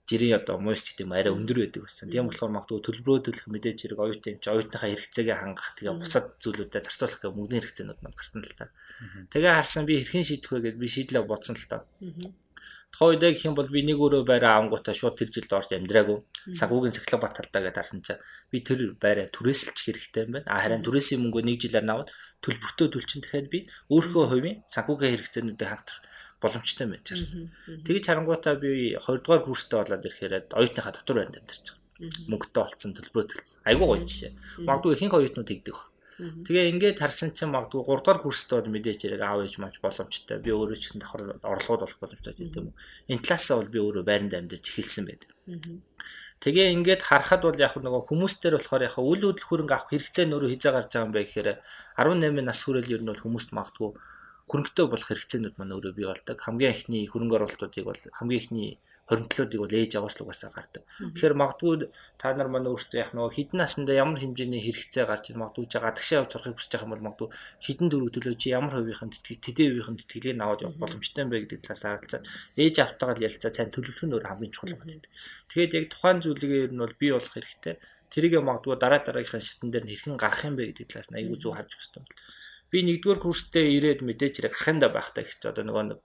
жирийн 0.05 0.37
одоо 0.37 0.61
муйс 0.61 0.85
гэдэг 0.85 1.09
юм 1.09 1.13
арай 1.17 1.33
өндөр 1.33 1.59
байдаг 1.65 1.83
байсан. 1.89 2.13
Тийм 2.13 2.29
болохоор 2.29 2.53
магадгүй 2.53 2.81
төлбөрөө 2.85 3.21
төлөх 3.25 3.47
мэдээж 3.49 3.79
хэрэг 3.89 4.01
оюутан 4.05 4.33
юм 4.37 4.41
чи 4.45 4.49
оюутныхаа 4.53 4.91
хэрэгцээгээ 4.93 5.37
хангах 5.41 5.69
тэгээ 5.81 5.97
бусад 5.97 6.27
зүйлүүдэд 6.45 6.85
зарцуулах 6.85 7.21
гэх 7.25 7.33
мөнгөний 7.33 7.61
хэрэгцээнүүд 7.65 8.01
манд 8.05 8.17
гарсан 8.21 8.41
л 8.45 8.53
та. 8.53 8.69
Тэгээ 9.33 9.53
харсан 9.57 9.85
би 9.89 9.97
хэрхэн 10.05 10.29
шийдэх 10.29 10.51
вэ 10.53 10.61
гэдээ 10.61 10.83
би 10.85 10.89
шийдлээ 10.93 11.25
бодсон 11.25 11.57
л 11.57 11.69
та. 11.73 11.89
Тухайн 12.93 13.19
үедээ 13.19 13.33
гэх 13.33 13.49
юм 13.49 13.57
бол 13.57 13.67
би 13.67 13.81
нэг 13.83 13.99
өрөө 13.99 14.23
байраа 14.29 14.61
авангуудаа 14.61 14.95
шууд 14.95 15.19
тэр 15.19 15.33
жилд 15.33 15.51
орж 15.51 15.73
амьдраагүй. 15.75 16.19
Санхүүгийн 16.55 16.95
цахилгаан 16.95 17.25
баталдаа 17.27 17.61
гэдээ 17.67 17.81
харсан 17.83 18.01
чинь 18.07 18.23
би 18.53 18.63
тэр 18.63 18.95
байраа 19.01 19.27
түрээсэлж 19.35 19.79
хэрэгтэй 19.83 20.23
юм 20.29 20.39
байна. 20.39 20.47
А 20.47 20.63
харин 20.63 20.85
түрээсийн 20.87 21.19
мөнгөө 21.25 21.43
нэг 21.43 21.59
жилээр 21.59 21.87
наваад 21.91 22.15
төлбөртөө 22.45 22.89
төлчин 22.95 23.21
дахиад 23.27 23.51
би 23.51 23.67
өөрийнхөө 23.91 24.25
хувийн 24.31 24.63
санхүүгийн 24.71 25.11
хэрэгцээнүүдийг 25.11 25.71
хангах 25.75 25.99
боломжтой 26.45 26.87
байж 26.93 27.07
харсан. 27.09 27.49
Тэгж 27.89 28.05
харангуйтаа 28.05 28.55
би 28.61 28.95
20 29.01 29.25
дугаар 29.25 29.43
курстэй 29.49 29.81
болоод 29.81 30.05
ирэхээр 30.05 30.53
оюутныхаа 30.53 30.93
дотор 30.93 31.17
байранд 31.17 31.41
амьдарч 31.41 31.65
байгаа. 31.73 32.29
Мөнгөтэй 32.29 32.61
болцсон 32.61 32.93
төлбөрөө 32.93 33.27
төлсөн. 33.33 33.59
Айгуу 33.65 33.89
гоё 33.89 34.05
жишээ. 34.05 34.33
Магадгүй 34.69 34.93
ихэнх 34.95 35.17
оюутнууд 35.17 35.49
тэгдэг 35.49 35.75
баг. 35.75 35.89
Тэгээ 36.15 36.71
ингээд 36.71 36.99
харсан 37.03 37.35
чинь 37.35 37.51
магадгүй 37.51 37.83
3 37.83 38.07
дугаар 38.07 38.21
курстод 38.23 38.71
мэдээж 38.71 39.01
хэрэг 39.03 39.23
аав 39.27 39.43
ээж 39.43 39.59
маань 39.59 39.75
боломжтой. 39.83 40.39
Би 40.39 40.55
өөрөө 40.55 40.79
ч 40.79 40.95
гэсэн 40.95 41.03
давхар 41.03 41.43
орлогод 41.43 41.83
болох 41.83 41.99
боломжтой 41.99 42.35
гэдэг 42.39 42.55
юм. 42.55 42.71
Энэ 43.11 43.25
талаасаа 43.27 43.59
бол 43.59 43.75
би 43.75 43.79
өөрөө 43.83 44.05
байранд 44.07 44.35
амьдарч 44.39 44.71
эхэлсэн 44.71 45.11
байдаг. 45.11 45.35
Тэгээ 46.39 46.71
ингээд 46.71 47.03
харахад 47.03 47.43
бол 47.43 47.59
яг 47.59 47.75
нөгөө 47.75 48.03
хүмүүстээр 48.07 48.55
болохоор 48.63 48.87
яг 48.87 48.95
үйл 48.95 49.23
хөдлөх 49.27 49.49
хөрөнгө 49.51 49.75
авах 49.75 49.91
хэрэгцээ 49.91 50.27
нөрөө 50.31 50.51
хизээ 50.55 50.73
гарч 50.77 50.91
байгаа 50.95 51.07
юм 51.09 51.15
бэ 51.17 51.23
гэхээр 51.27 51.49
18 51.99 52.47
нас 52.47 52.61
хүрэл 52.63 52.95
ер 52.95 53.03
нь 53.03 53.11
бол 53.11 53.25
хүмүүст 53.25 53.51
магадгүй 53.51 53.91
хөрөнгөтэй 54.51 54.87
болох 54.89 55.09
хэрэгцээнүүд 55.09 55.55
маань 55.57 55.75
өөрөө 55.75 55.93
бий 55.97 56.07
болдог. 56.09 56.37
Хамгийн 56.41 56.75
ихний 56.77 57.03
хөрөнгө 57.09 57.37
оруулалтуудыг 57.37 57.85
бол 57.89 58.03
хамгийн 58.19 58.41
ихний 58.41 58.71
хоримтлуудыг 59.09 59.61
бол 59.61 59.69
ээж 59.73 59.93
аваас 60.01 60.17
л 60.17 60.25
угаасаа 60.25 60.51
гардаг. 60.53 60.83
Тэгэхээр 60.89 61.37
магадгүй 61.37 61.93
та 62.17 62.33
нар 62.33 62.49
маань 62.49 62.69
өөртөө 62.73 62.99
яг 63.05 63.13
нөгөө 63.13 63.37
хідэн 63.37 63.61
насндаа 63.61 64.01
ямар 64.01 64.17
хэмжээний 64.21 64.65
хэрэгцээ 64.65 65.05
гарч 65.05 65.25
ир 65.29 65.39
магадгүй 65.45 65.69
гадагшаа 65.69 66.25
явж 66.25 66.31
сурахыг 66.33 66.57
хүсэж 66.57 66.73
байгаа 66.73 66.89
юм 66.89 66.93
бол 66.97 67.07
магадгүй 67.13 67.29
хідэн 67.61 67.89
дөрөв 67.93 68.11
төлөө 68.17 68.35
чи 68.41 68.49
ямар 68.57 68.73
хувийнх 68.73 69.05
нь 69.05 69.13
тэтгэл 69.13 69.45
тэдэн 69.45 69.69
хувийнх 69.77 69.91
нь 69.93 70.01
тэтгэлийг 70.01 70.41
аваад 70.41 70.65
явах 70.65 70.81
боломжтой 70.81 71.21
юм 71.21 71.31
бэ 71.31 71.41
гэдэг 71.45 71.61
талаас 71.61 71.85
харилцаад 71.85 72.25
ээж 72.57 72.77
автагаал 72.81 73.25
ярилцаа 73.29 73.53
сайн 73.53 73.69
төлөвлөх 73.69 74.05
нь 74.09 74.15
өөр 74.17 74.25
хамгийн 74.25 74.53
чухал 74.57 74.73
байдаг. 74.81 75.13
Тэгээд 75.53 75.73
яг 75.77 75.85
тухайн 75.93 76.19
зүйлийг 76.25 76.73
нь 76.73 76.81
бол 76.81 76.97
бий 76.97 77.13
болох 77.13 77.33
хэрэгтэй. 77.37 77.77
Тэрийг 78.09 78.41
магадгүй 78.41 78.81
дараа 78.81 79.01
дараагийнхын 79.05 79.45
шатн 79.45 79.69
дээр 79.69 79.85
нь 79.85 79.93
хэрхэн 79.93 80.17
гарах 80.17 80.49
юм 80.49 80.57
бэ 80.57 80.73
гэдэг 80.73 80.89
талаас 80.89 81.09
нь 81.13 81.19
аягүй 81.21 81.37
зөв 81.37 81.53
харж 81.53 81.77
өгсөн 81.77 82.01
юм. 82.01 82.09
Би 82.71 82.79
нэгдүгээр 82.85 83.21
курстэй 83.21 83.77
ирээд 83.77 84.01
мэдээж 84.07 84.35
хэрэг 84.41 84.55
ахында 84.55 84.89
байхдаа 84.93 85.23
их 85.25 85.35
ч 85.39 85.43
одоо 85.49 85.65
нөгөө 85.65 85.85
нэг 85.91 85.99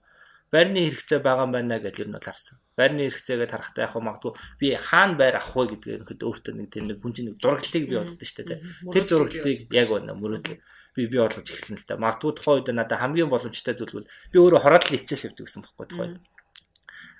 байрны 0.50 0.82
хэрэгцээ 0.82 1.20
байгаа 1.22 1.46
юм 1.46 1.52
байна 1.54 1.78
гэж 1.78 1.94
ер 2.02 2.08
нь 2.10 2.16
бол 2.18 2.26
харсан. 2.26 2.58
байрны 2.74 3.06
хэрэгцээгээд 3.06 3.52
харахтаа 3.54 3.86
яг 3.86 3.94
магадгүй 3.94 4.32
би 4.58 4.66
хаана 4.74 5.14
байр 5.20 5.36
авах 5.38 5.54
вэ 5.54 5.64
гэдгээр 5.78 6.02
ихэд 6.02 6.26
өөртөө 6.26 6.54
нэг 6.58 6.68
тийм 6.72 6.84
нэг 6.90 6.98
хүн 6.98 7.12
чинь 7.14 7.30
зураглалыг 7.38 7.84
бий 7.86 7.98
болгодог 8.00 8.26
шүү 8.26 8.44
дээ. 8.50 8.60
Тэр 8.90 9.04
зураглалыг 9.06 9.60
яг 9.70 9.88
өнө 9.94 10.12
мөрөөдөл 10.16 10.58
би 10.96 11.02
бий 11.06 11.20
болгож 11.22 11.46
эхэлсэн 11.46 11.78
л 11.78 11.86
та. 11.86 12.00
Магадгүй 12.02 12.32
тухайн 12.34 12.56
үед 12.58 12.68
надад 12.74 12.98
хамгийн 12.98 13.30
боломжтой 13.30 13.74
зүйл 13.78 13.94
бол 14.00 14.08
би 14.32 14.36
өөрөө 14.42 14.60
хороолол 14.64 14.96
эцэс 14.98 15.28
явдаг 15.28 15.44
гэсэн 15.46 15.62
байхгүй 15.62 15.86
тухайн 15.86 16.12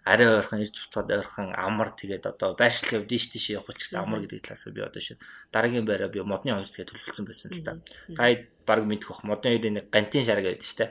арай 0.04 0.28
ойрхон 0.28 0.64
ирж 0.64 0.76
буцаад 0.80 1.08
ойрхон 1.10 1.52
амар 1.54 1.92
тэгээд 1.94 2.24
одоо 2.26 2.56
байршлын 2.56 3.04
хувьд 3.04 3.12
ийш 3.12 3.30
тийш 3.30 3.54
явах 3.54 3.76
ч 3.76 3.84
гэсэн 3.84 4.00
амар 4.02 4.24
гэдэг 4.24 4.40
талаас 4.42 4.64
би 4.72 4.80
одоо 4.80 5.02
шинэ 5.02 5.20
дараагийн 5.52 5.86
байраа 5.86 6.08
би 6.08 6.24
модны 6.24 6.56
хоёр 6.56 6.70
тэгээд 6.70 6.90
төлөвлөсөн 6.90 7.26
байсан 7.28 7.50
л 7.52 7.62
та. 7.62 7.72
Та 8.16 8.24
баг 8.70 8.86
мэдэх 8.86 9.08
бах. 9.10 9.24
Модны 9.24 9.50
хоёрын 9.50 9.74
нэг 9.76 9.86
гантин 9.90 10.24
шараг 10.24 10.46
байдаг 10.46 10.66
шүү 10.66 10.78
дээ. 10.78 10.90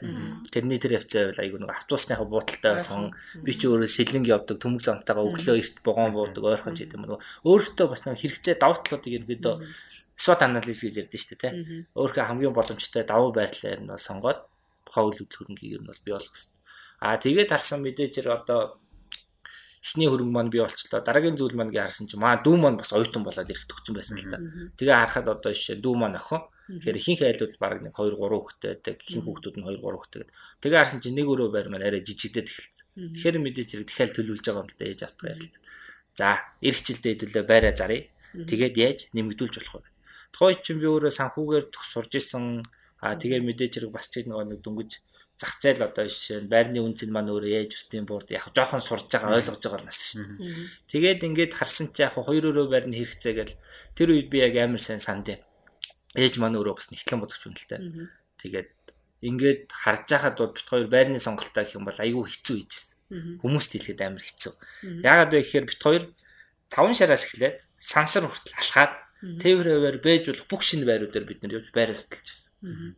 Тэрний 0.52 0.80
тэр 0.80 1.00
явцаа 1.00 1.32
байл 1.32 1.42
айгүй 1.42 1.60
нэг 1.64 1.72
автобусныхаа 1.72 2.28
буудалтай 2.28 2.72
ойрхон. 2.76 3.16
би 3.46 3.52
ч 3.56 3.62
өөрөө 3.66 3.90
сэлэнг 3.90 4.28
явдаг 4.28 4.58
төмөг 4.60 4.82
замтайгаа 4.84 5.24
өглөө 5.24 5.56
эрт 5.58 5.78
богоон 5.86 6.12
буудаг 6.12 6.44
ойрхон 6.44 6.76
ч 6.76 6.84
гэдэг 6.84 7.00
юм. 7.00 7.24
Өөртөө 7.48 7.88
бас 7.88 8.04
нэг 8.04 8.20
хэрэгцээ 8.20 8.56
давтлуудыг 8.60 9.16
ерөнхийдөө 9.16 9.56
SWOT 10.20 10.42
анализ 10.44 10.84
гэж 10.84 10.96
ярьдэн 11.08 11.22
шүү 11.24 11.38
дээ. 11.40 11.54
Өөрөө 11.96 12.28
хамгийн 12.28 12.52
боломжтой 12.52 13.08
давуу 13.08 13.32
байрлалаар 13.32 13.80
нь 13.80 13.96
сонгоод 13.96 14.44
тухайн 14.84 15.08
үйл 15.08 15.20
хөдлөлтийг 15.24 15.80
нь 15.80 15.88
бол 15.88 16.02
бий 16.04 16.14
болгох 16.18 16.36
Аа 17.00 17.18
тэгээд 17.18 17.50
харсан 17.52 17.80
мэдээж 17.84 18.12
зэрэг 18.20 18.34
одоо 18.44 18.80
эхний 19.80 20.08
хөрөнгө 20.12 20.36
маань 20.36 20.52
бий 20.52 20.62
болчлоо. 20.62 21.00
Дараагийн 21.00 21.40
зүйл 21.40 21.56
маань 21.56 21.72
гэж 21.72 21.88
харсан 21.88 22.08
чинь 22.12 22.20
маа 22.20 22.44
дүү 22.44 22.56
маань 22.60 22.76
бас 22.76 22.92
оюутан 22.92 23.24
болоод 23.24 23.48
ирэх 23.48 23.66
төгсөн 23.66 23.96
байсан 23.96 24.20
л 24.20 24.28
та. 24.28 24.38
Тэгээ 24.76 24.96
харахад 25.00 25.28
одоо 25.40 25.52
жишээ 25.56 25.80
дүү 25.80 25.96
маань 25.96 26.20
охин. 26.20 26.44
Тэгэхээр 26.70 27.00
ихэнх 27.00 27.22
айлууд 27.24 27.54
баг 27.58 27.82
нэг 27.82 27.96
2 27.96 28.14
3 28.14 28.20
хүүхэдтэй 28.20 28.70
байдаг. 28.76 28.98
Ихэнх 29.00 29.26
хүүхдүүд 29.26 29.56
нь 29.58 29.66
2 29.66 29.80
3 29.80 29.90
хүүхэдтэй. 29.90 30.24
Тэгээ 30.62 30.80
харсан 30.84 31.00
чинь 31.00 31.18
нэг 31.18 31.28
өрөө 31.32 31.50
байр 31.50 31.68
маань 31.72 31.88
арай 31.88 32.04
жижигдээд 32.04 32.48
эхэлсэн. 32.52 32.86
Тэгэхээр 33.16 33.38
мэдээж 33.42 33.70
хэрэг 33.74 33.88
дахиад 33.90 34.14
төлөвлөж 34.14 34.46
байгаа 34.46 34.62
юм 34.62 34.70
л 34.70 34.78
да 34.78 34.86
ээж 34.86 35.02
автгаа 35.08 35.28
ярилт. 35.34 35.56
За, 36.14 36.30
эх 36.62 36.78
жилдээ 36.84 37.12
хэдүүлээ 37.16 37.46
байраа 37.50 37.74
заръя. 37.74 38.06
Тэгээд 38.38 38.76
яаж 38.78 39.00
нэмэгдүүлж 39.18 39.56
болох 39.58 39.82
вэ? 39.82 39.90
Тухайн 40.30 40.62
чинь 40.62 40.78
би 40.78 40.86
өөрөө 40.86 41.10
санхүүгээр 41.10 41.66
сурж 41.74 42.12
исэн. 42.22 42.62
Аа 43.02 43.18
тэгээ 43.18 43.42
мэдээж 43.42 43.82
хэрэг 43.82 43.96
бас 43.96 44.12
ч 44.14 44.28
нэг 44.28 44.62
дөнгөж 44.62 44.92
зах 45.40 45.56
зээл 45.64 45.88
одоо 45.88 46.04
жишээ 46.04 46.44
нь 46.44 46.52
байрны 46.52 46.84
үнцэн 46.84 47.16
маань 47.16 47.32
өөрөө 47.32 47.64
ээж 47.64 47.72
устын 47.80 48.04
буурд 48.04 48.28
яг 48.36 48.52
жоохон 48.52 48.84
сурж 48.84 49.08
байгаа 49.08 49.40
ойлгож 49.40 49.64
байгаа 49.64 49.88
нас 49.88 50.20
шин. 50.20 50.36
Тэгээд 50.92 51.24
ингээд 51.24 51.56
харсан 51.56 51.96
чи 51.96 52.04
яг 52.04 52.20
хоёр 52.20 52.52
өрөө 52.52 52.68
байрны 52.68 53.00
хэрэгцээ 53.00 53.34
гэл 53.40 53.56
тэр 53.96 54.08
үед 54.12 54.28
би 54.28 54.44
яг 54.44 54.60
амар 54.60 54.84
сайн 54.84 55.00
санд. 55.00 55.40
Ээж 56.20 56.44
маань 56.44 56.60
өөрөө 56.60 56.76
бас 56.76 56.92
нэгтлэн 56.92 57.24
бодогч 57.24 57.44
үнэлтэй. 57.48 57.80
Тэгээд 58.36 58.70
ингээд 59.24 59.72
харж 59.72 60.06
байхад 60.12 60.36
бол 60.36 60.52
бит 60.52 60.68
хоёр 60.68 60.88
байрны 60.92 61.20
сонголтоо 61.24 61.64
гэх 61.64 61.80
юм 61.80 61.88
бол 61.88 61.96
айгүй 61.96 62.24
хэцүү 62.28 62.56
хийжсэн. 62.60 63.40
Хүмүүст 63.40 63.72
хэлэхэд 63.80 64.04
амар 64.04 64.24
хэцүү. 64.28 64.54
Яагаад 65.08 65.32
вэ 65.32 65.40
гэхээр 65.40 65.66
бит 65.72 65.80
хоёр 65.80 66.04
таван 66.68 66.92
шараас 66.92 67.24
эхлээд 67.32 67.64
сансар 67.80 68.28
хүртэл 68.28 68.60
алхаад 68.60 68.94
тээврээр 69.40 70.04
бэж 70.04 70.24
болох 70.36 70.48
бүх 70.52 70.64
шинэ 70.68 70.84
байруудаар 70.84 71.24
бид 71.24 71.40
нэр 71.44 71.64
явж 71.64 71.72
байраа 71.72 71.96
судалж 71.96 72.28
ирсэн 72.28 72.49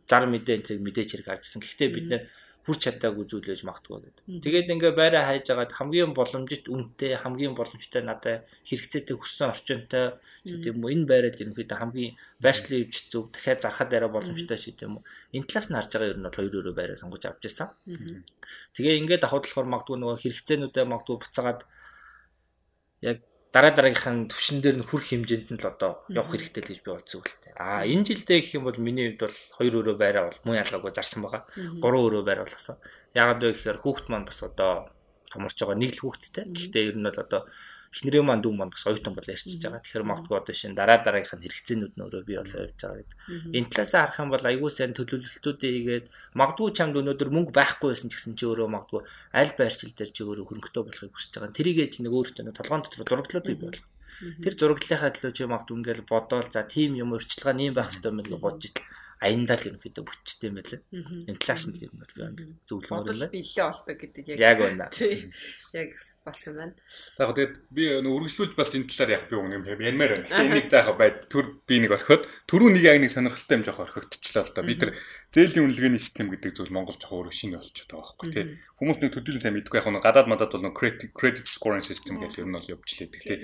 зар 0.08 0.24
мэдээ 0.26 0.78
мэдээж 0.82 1.08
хэрэг 1.22 1.28
гарчсан. 1.28 1.62
Гэхдээ 1.62 1.90
бид 1.94 2.06
нэр 2.10 2.22
хүрч 2.62 2.80
чадаагүй 2.86 3.26
зүйлээж 3.26 3.66
магтгүй 3.66 3.98
гэдэг. 3.98 4.24
Тэгээд 4.38 4.70
ингээ 4.70 4.92
байраа 4.94 5.26
хайж 5.26 5.50
агаад 5.50 5.74
хамгийн 5.74 6.14
боломжит 6.14 6.70
үнэтэй, 6.70 7.18
хамгийн 7.18 7.58
боломжтой 7.58 8.06
надад 8.06 8.46
хэрэгцээтэй 8.62 9.18
хүссэн 9.18 9.50
орчинтой 9.50 10.14
гэдэг 10.46 10.70
юм 10.70 10.86
уу 10.86 10.94
энэ 10.94 11.10
байраад 11.10 11.42
ерөнхийдөө 11.42 11.78
хамгийн 11.82 12.14
байршлын 12.38 12.86
өвч 12.86 13.10
зүг 13.10 13.34
дахиад 13.34 13.66
зархад 13.66 13.90
арай 13.90 14.10
боломжтой 14.14 14.58
ч 14.62 14.70
гэдэг 14.70 14.86
юм 14.86 15.02
уу. 15.02 15.06
Энэ 15.34 15.46
талаас 15.50 15.66
нь 15.66 15.74
харж 15.74 15.90
байгаа 15.90 16.10
ер 16.14 16.18
нь 16.22 16.26
бол 16.30 16.38
хоёр 16.38 16.54
өрөө 16.62 16.74
байраа 16.78 16.98
сонгож 17.02 17.22
авч 17.26 17.42
ирсэн. 17.50 17.68
Тэгээ 18.78 19.00
ингээд 19.02 19.22
давхад 19.26 19.42
болохоор 19.42 19.66
магадгүй 19.66 19.98
нөгөө 19.98 20.22
хэрэгцээнүүдээ 20.22 20.86
магадгүй 20.86 21.16
буцаагаад 21.18 21.60
яг 23.02 23.18
дараа 23.52 23.72
дараагийнхын 23.76 24.32
төвшин 24.32 24.64
дээр 24.64 24.80
нь 24.80 24.88
хүрх 24.88 25.12
хэмжээнд 25.12 25.48
нь 25.52 25.60
л 25.60 25.68
одоо 25.68 26.00
явах 26.08 26.32
хэрэгтэй 26.32 26.64
л 26.64 26.70
гэж 26.72 26.80
би 26.80 26.90
бодсон 26.96 27.20
үлтэй. 27.20 27.52
Аа 27.60 27.84
энэ 27.84 28.08
жилдээ 28.08 28.40
гэх 28.40 28.56
юм 28.56 28.64
бол 28.64 28.80
миний 28.80 29.12
хувьд 29.12 29.28
бол 29.28 29.38
хоёр 29.60 29.74
өрөө 29.76 29.96
байраа 30.00 30.24
бол 30.32 30.40
муу 30.48 30.56
ялгаагүй 30.56 30.92
зарсан 30.96 31.20
байгаа. 31.20 31.44
Гурван 31.84 32.04
өрөө 32.08 32.24
байр 32.24 32.40
болгосон. 32.48 32.80
Яагаад 33.12 33.44
вэ 33.44 33.52
гэхээр 33.52 33.78
хүүхд 33.84 34.06
маань 34.08 34.24
бас 34.24 34.40
одоо 34.40 34.88
томорч 35.28 35.56
байгаа 35.60 35.76
нэг 35.76 35.92
л 35.92 36.00
хүүхдтэй. 36.00 36.44
Гэхдээ 36.48 36.88
ер 36.88 36.96
нь 36.96 37.04
бол 37.04 37.20
одоо 37.20 37.40
эхнэрээ 37.92 38.24
маань 38.24 38.40
дүү 38.40 38.52
маань 38.56 38.72
бас 38.72 38.88
оюутан 38.88 39.12
бол 39.12 39.28
ярьчихж 39.28 39.60
байгаа. 39.60 39.84
Тэгэхээр 39.84 40.08
магадгүй 40.08 40.36
одоо 40.40 40.54
шинэ 40.56 40.76
дараа 40.80 40.98
дараагийнх 41.04 41.36
нь 41.36 41.44
хэрэгцээнүүд 41.44 41.92
нь 41.92 42.04
өөрөө 42.08 42.22
бий 42.24 42.38
болоо 42.40 42.60
явж 42.64 42.80
байгаа 42.80 42.98
гэдэг. 43.04 43.16
Энэ 43.52 43.68
талаас 43.68 43.92
харах 43.92 44.18
юм 44.24 44.30
бол 44.32 44.48
аягүй 44.48 44.70
сайн 44.72 44.92
төлөвлөлтүүдээ 44.96 45.72
хийгээд 45.76 46.06
магадгүй 46.40 46.68
чамд 46.72 46.96
өнөөдөр 46.96 47.28
мөнгө 47.36 47.52
байхгүй 47.52 47.88
байсан 47.92 48.08
ч 48.08 48.14
гэсэн 48.16 48.34
чи 48.40 48.44
өөрөө 48.48 48.68
магадгүй 48.72 49.02
аль 49.36 49.52
байршил 49.60 49.92
дээр 49.92 50.10
чи 50.16 50.22
өөрөө 50.24 50.46
хөрөнгөтэй 50.48 50.82
болохыг 50.88 51.12
хүсэж 51.12 51.32
байгаа. 51.36 51.52
Тэрийгээ 51.52 51.88
чи 51.92 52.00
нэг 52.00 52.12
өөртөө 52.16 52.44
нэг 52.48 52.56
толгоон 52.56 52.82
дотор 52.82 53.04
зурагдлуудыг 53.04 53.56
бий 53.60 53.68
болгох. 53.68 53.88
Тэр 54.40 54.54
зураглалынхаа 54.56 55.12
төлөө 55.12 55.32
чи 55.36 55.44
магадгүй 55.48 55.76
ингээл 55.76 56.04
бодоол 56.08 56.48
за 56.48 56.62
тийм 56.64 56.96
юм 56.96 57.16
өрчлөгөө 57.16 57.54
нэм 57.56 57.72
байх 57.76 57.90
хэрэгтэй 57.90 58.12
юм 58.12 58.18
гэж 58.20 58.28
бодож 58.40 58.64
итл 58.68 58.84
аяндаа 59.22 59.56
л 59.56 59.68
ерөнхийдөө 59.70 60.04
бүтчтэй 60.04 60.50
юм 60.50 60.58
байна. 60.58 60.78
Энэ 61.30 61.38
талаас 61.38 61.64
нь 61.70 61.78
юм 61.78 61.94
бол 61.94 62.12
би 62.12 62.44
зөвлөмөр 62.66 63.06
байна. 63.06 63.30
Биллээ 63.30 63.64
олдог 63.64 63.96
гэдэг 64.02 64.24
яг 64.34 64.38
яг 64.42 64.58
байна. 64.58 64.86
Яг 65.72 65.90
болсон 66.26 66.54
байна. 66.58 66.74
За 67.14 67.26
яг 67.26 67.34
тэгээд 67.38 67.54
би 67.70 67.84
үргэлжлүүлж 68.02 68.54
бас 68.58 68.74
энэ 68.74 68.90
талаар 68.90 69.14
яг 69.14 69.24
би 69.30 69.38
өгнө 69.38 69.62
юм 69.62 69.82
янмаар 69.82 70.12
байна. 70.18 70.26
Гэтэ 70.26 70.42
энийг 70.42 70.66
заахаа 70.70 70.96
бай 70.98 71.10
төр 71.30 71.46
би 71.66 71.78
нэг 71.82 71.94
орхиод 71.94 72.26
түрүү 72.50 72.68
нэг 72.74 72.82
яг 72.82 72.98
нэг 72.98 73.14
сонирхолтой 73.14 73.56
юм 73.58 73.66
жоох 73.66 73.82
орхигдчихлаа 73.86 74.44
л 74.46 74.54
да. 74.54 74.66
Би 74.66 74.74
тэр 74.74 74.90
зээлийн 75.30 75.66
үнэлгээний 75.70 76.02
систем 76.02 76.30
гэдэг 76.34 76.58
зүйл 76.58 76.74
Монгол 76.74 76.98
жоох 76.98 77.26
өөр 77.26 77.30
шинэ 77.30 77.58
болчиход 77.62 77.94
байгаа 77.94 78.06
байхгүй 78.10 78.30
тий. 78.34 78.44
Хүмүүс 78.78 78.98
нэг 79.02 79.10
төдийлөн 79.14 79.42
сайн 79.42 79.54
мэдгүй 79.58 79.78
яг 79.78 79.86
нэг 79.90 80.02
гадаад 80.02 80.30
мадад 80.30 80.50
бол 80.54 80.66
нэг 80.66 80.74
credit 81.14 81.46
scoring 81.46 81.86
system 81.86 82.18
гэж 82.22 82.42
ер 82.42 82.50
нь 82.50 82.56
бол 82.58 82.70
явж 82.70 82.90
лээдэг 82.90 83.22
тий. 83.22 83.38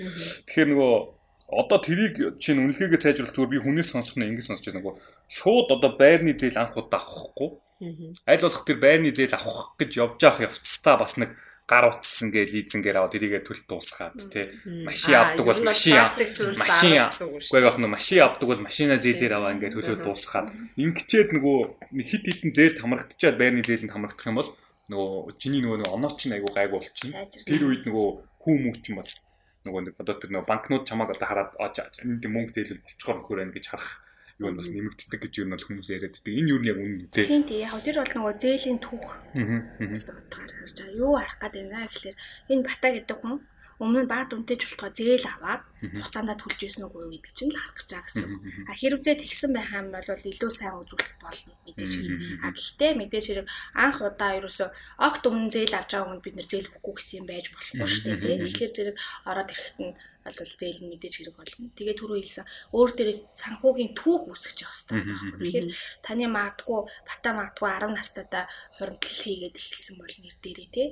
Тэгэхээр 0.47 0.71
нөгөө 0.75 1.18
одоо 1.51 1.79
тэрийг 1.81 2.37
чинь 2.37 2.61
үнэлгээгээ 2.61 3.01
сайжруулах 3.01 3.33
зүгээр 3.33 3.53
би 3.53 3.59
хүнээс 3.65 3.89
сонсох 3.93 4.17
нь 4.21 4.29
ингэж 4.29 4.53
сонсож 4.53 4.69
байгаа 4.69 4.79
нөгөө 4.79 4.95
шууд 5.29 5.67
одоо 5.73 5.91
байрны 5.97 6.37
зээл 6.37 6.61
анх 6.61 6.77
удаа 6.77 7.01
авахгүй. 7.01 7.49
Аль 8.29 8.43
болох 8.43 8.63
тэр 8.65 8.77
байрны 8.77 9.09
зээл 9.09 9.33
авах 9.33 9.73
гэж 9.81 9.91
явж 9.97 10.19
явах 10.21 10.45
явцдаа 10.45 10.95
бас 11.01 11.17
нэг 11.17 11.33
гар 11.69 11.85
утсан 11.93 12.33
гээ 12.33 12.49
лизингээр 12.49 12.97
аваад 12.97 13.13
эрийгээ 13.13 13.45
төлт 13.45 13.65
дуусгаад 13.69 14.17
тий 14.33 14.49
машин 14.89 15.13
авдаг 15.21 15.45
бол 15.45 15.61
машин 15.61 16.01
машин 16.57 16.97
үгүй 17.05 17.61
яг 17.61 17.77
нь 17.77 17.85
машин 17.85 18.25
авдаг 18.25 18.47
бол 18.49 18.65
машина 18.65 18.97
зээлээр 18.97 19.37
аваа 19.37 19.53
ингээд 19.53 19.77
төлөө 19.77 19.97
дуусгаад. 20.01 20.49
Ингэчээд 20.81 21.29
нөгөө 21.37 21.57
хит 22.09 22.25
хитэн 22.25 22.51
зээлд 22.57 22.81
хамрагдчихад 22.81 23.37
байрны 23.37 23.61
зээлэнд 23.61 23.93
хамрагдах 23.93 24.29
юм 24.33 24.41
бол 24.41 24.49
нөгөө 24.89 25.37
чиний 25.37 25.61
нөгөө 25.61 25.93
онооч 25.93 26.25
нь 26.25 26.33
айгу 26.33 26.49
гайг 26.49 26.73
болчихно. 26.73 27.21
Тэр 27.45 27.61
үед 27.69 27.85
нөгөө 27.85 28.07
хүү 28.41 28.55
мөнгө 28.65 28.81
ч 28.81 28.85
юм 28.89 28.97
бас 28.97 29.28
нөгөө 29.67 29.81
нэг 29.91 29.95
одоо 29.99 30.15
тэр 30.15 30.31
нөгөө 30.31 30.47
банкнууд 30.47 30.87
чамааг 30.87 31.09
одоо 31.15 31.27
хараад 31.27 31.93
энэ 31.99 32.27
мөнгө 32.31 32.53
зээлэл 32.55 32.83
болцохоор 32.85 33.17
нөхөр 33.19 33.39
байна 33.43 33.55
гэж 33.55 33.65
харах 33.67 33.91
юу 34.39 34.49
нь 34.55 34.57
бас 34.59 34.69
нэмэгддэг 34.71 35.19
гэж 35.19 35.33
юу 35.35 35.45
нь 35.47 35.53
бол 35.53 35.67
хүмүүс 35.67 35.89
яриад 35.91 36.15
байдаг. 36.15 36.33
Энэ 36.39 36.51
юу 36.55 36.59
нь 36.63 36.69
яг 36.71 36.77
үнэн 36.79 37.03
үү 37.03 37.11
те. 37.11 37.27
Тийм 37.27 37.43
тийм 37.43 37.59
яг 37.67 37.75
тэр 37.83 37.97
бол 37.99 38.13
нөгөө 38.15 38.33
зээлийн 38.39 38.79
түүх. 38.79 39.07
Аа. 39.35 39.59
Утгаар 39.83 40.51
харж 40.55 40.77
байгаа. 40.79 40.95
Юу 40.95 41.11
харах 41.19 41.37
гээд 41.43 41.55
байна 41.59 41.87
гэхэлэр 41.91 42.17
энэ 42.55 42.63
бата 42.63 42.87
гэдэг 42.87 43.17
хүн 43.19 43.35
өмнө 43.83 43.99
нь 44.07 44.11
баг 44.11 44.23
дүнтэй 44.31 44.57
чултгаа 44.59 44.91
зээл 44.95 45.27
аваад 45.27 45.63
хугацаанд 45.79 46.35
төлж 46.35 46.59
ирсэн 46.59 46.85
үгүй 46.87 47.19
гэдэг 47.19 47.33
чинь 47.33 47.51
л 47.51 47.59
харах 47.59 47.75
гэж 47.79 47.89
байгаа 47.89 48.05
гэсэн. 48.07 48.25
А 48.67 48.73
хэрвээ 48.75 49.15
тэгсэн 49.19 49.51
байх 49.55 49.71
юм 49.71 49.87
бол 49.95 50.09
илүү 50.09 50.51
сайн 50.51 50.75
үзүүлэлт 50.83 51.17
болно 51.23 51.53
мэдээж 51.65 51.91
хэрэг. 51.95 52.19
А 52.43 52.47
гэхдээ 52.51 52.91
мэдээж 52.99 53.25
хэрэг 53.27 53.47
анх 53.79 53.97
удаа 54.03 54.31
ерөөсөө 54.39 54.69
огт 55.07 55.23
өмнө 55.29 55.51
зээл 55.53 55.77
авч 55.79 55.89
байгаа 55.95 56.07
хүнд 56.11 56.23
бид 56.25 56.35
нэр 56.35 56.47
зээл 56.49 56.69
өгөхгүй 56.69 56.93
гэсэн 56.99 57.17
юм 57.23 57.27
байж 57.29 57.45
болохгүй 57.51 57.87
шүү 57.87 58.17
дээ. 58.19 58.37
Тэгэхээр 58.43 58.75
зэрэг 58.75 58.95
ороод 59.29 59.49
ирэхэд 59.53 59.77
нь 59.79 59.93
бол 60.19 60.35
зээл 60.35 60.81
нь 60.83 60.91
мэдээж 60.93 61.13
хэрэг 61.15 61.35
болно. 61.35 61.71
Тэгээ 61.73 61.95
түрүү 61.95 62.17
хэлсэн 62.19 62.45
өөр 62.75 62.89
дээрээ 62.93 63.17
санхүүгийн 63.33 63.91
түүх 63.95 64.23
үүсгэж 64.29 64.57
явах 64.61 64.77
хэрэгтэй 64.77 64.99
байна. 64.99 65.39
Тэгэхээр 65.39 65.67
таны 66.03 66.25
магадгүй 66.27 66.79
бата 67.07 67.29
магадгүй 67.33 67.69
10 67.71 67.95
настайдаа 67.95 68.43
хуримтлал 68.77 69.19
хийгээд 69.23 69.55
эхэлсэн 69.57 69.95
бол 69.97 70.15
нэр 70.19 70.35
дээрээ 70.43 70.69
тий. 70.69 70.87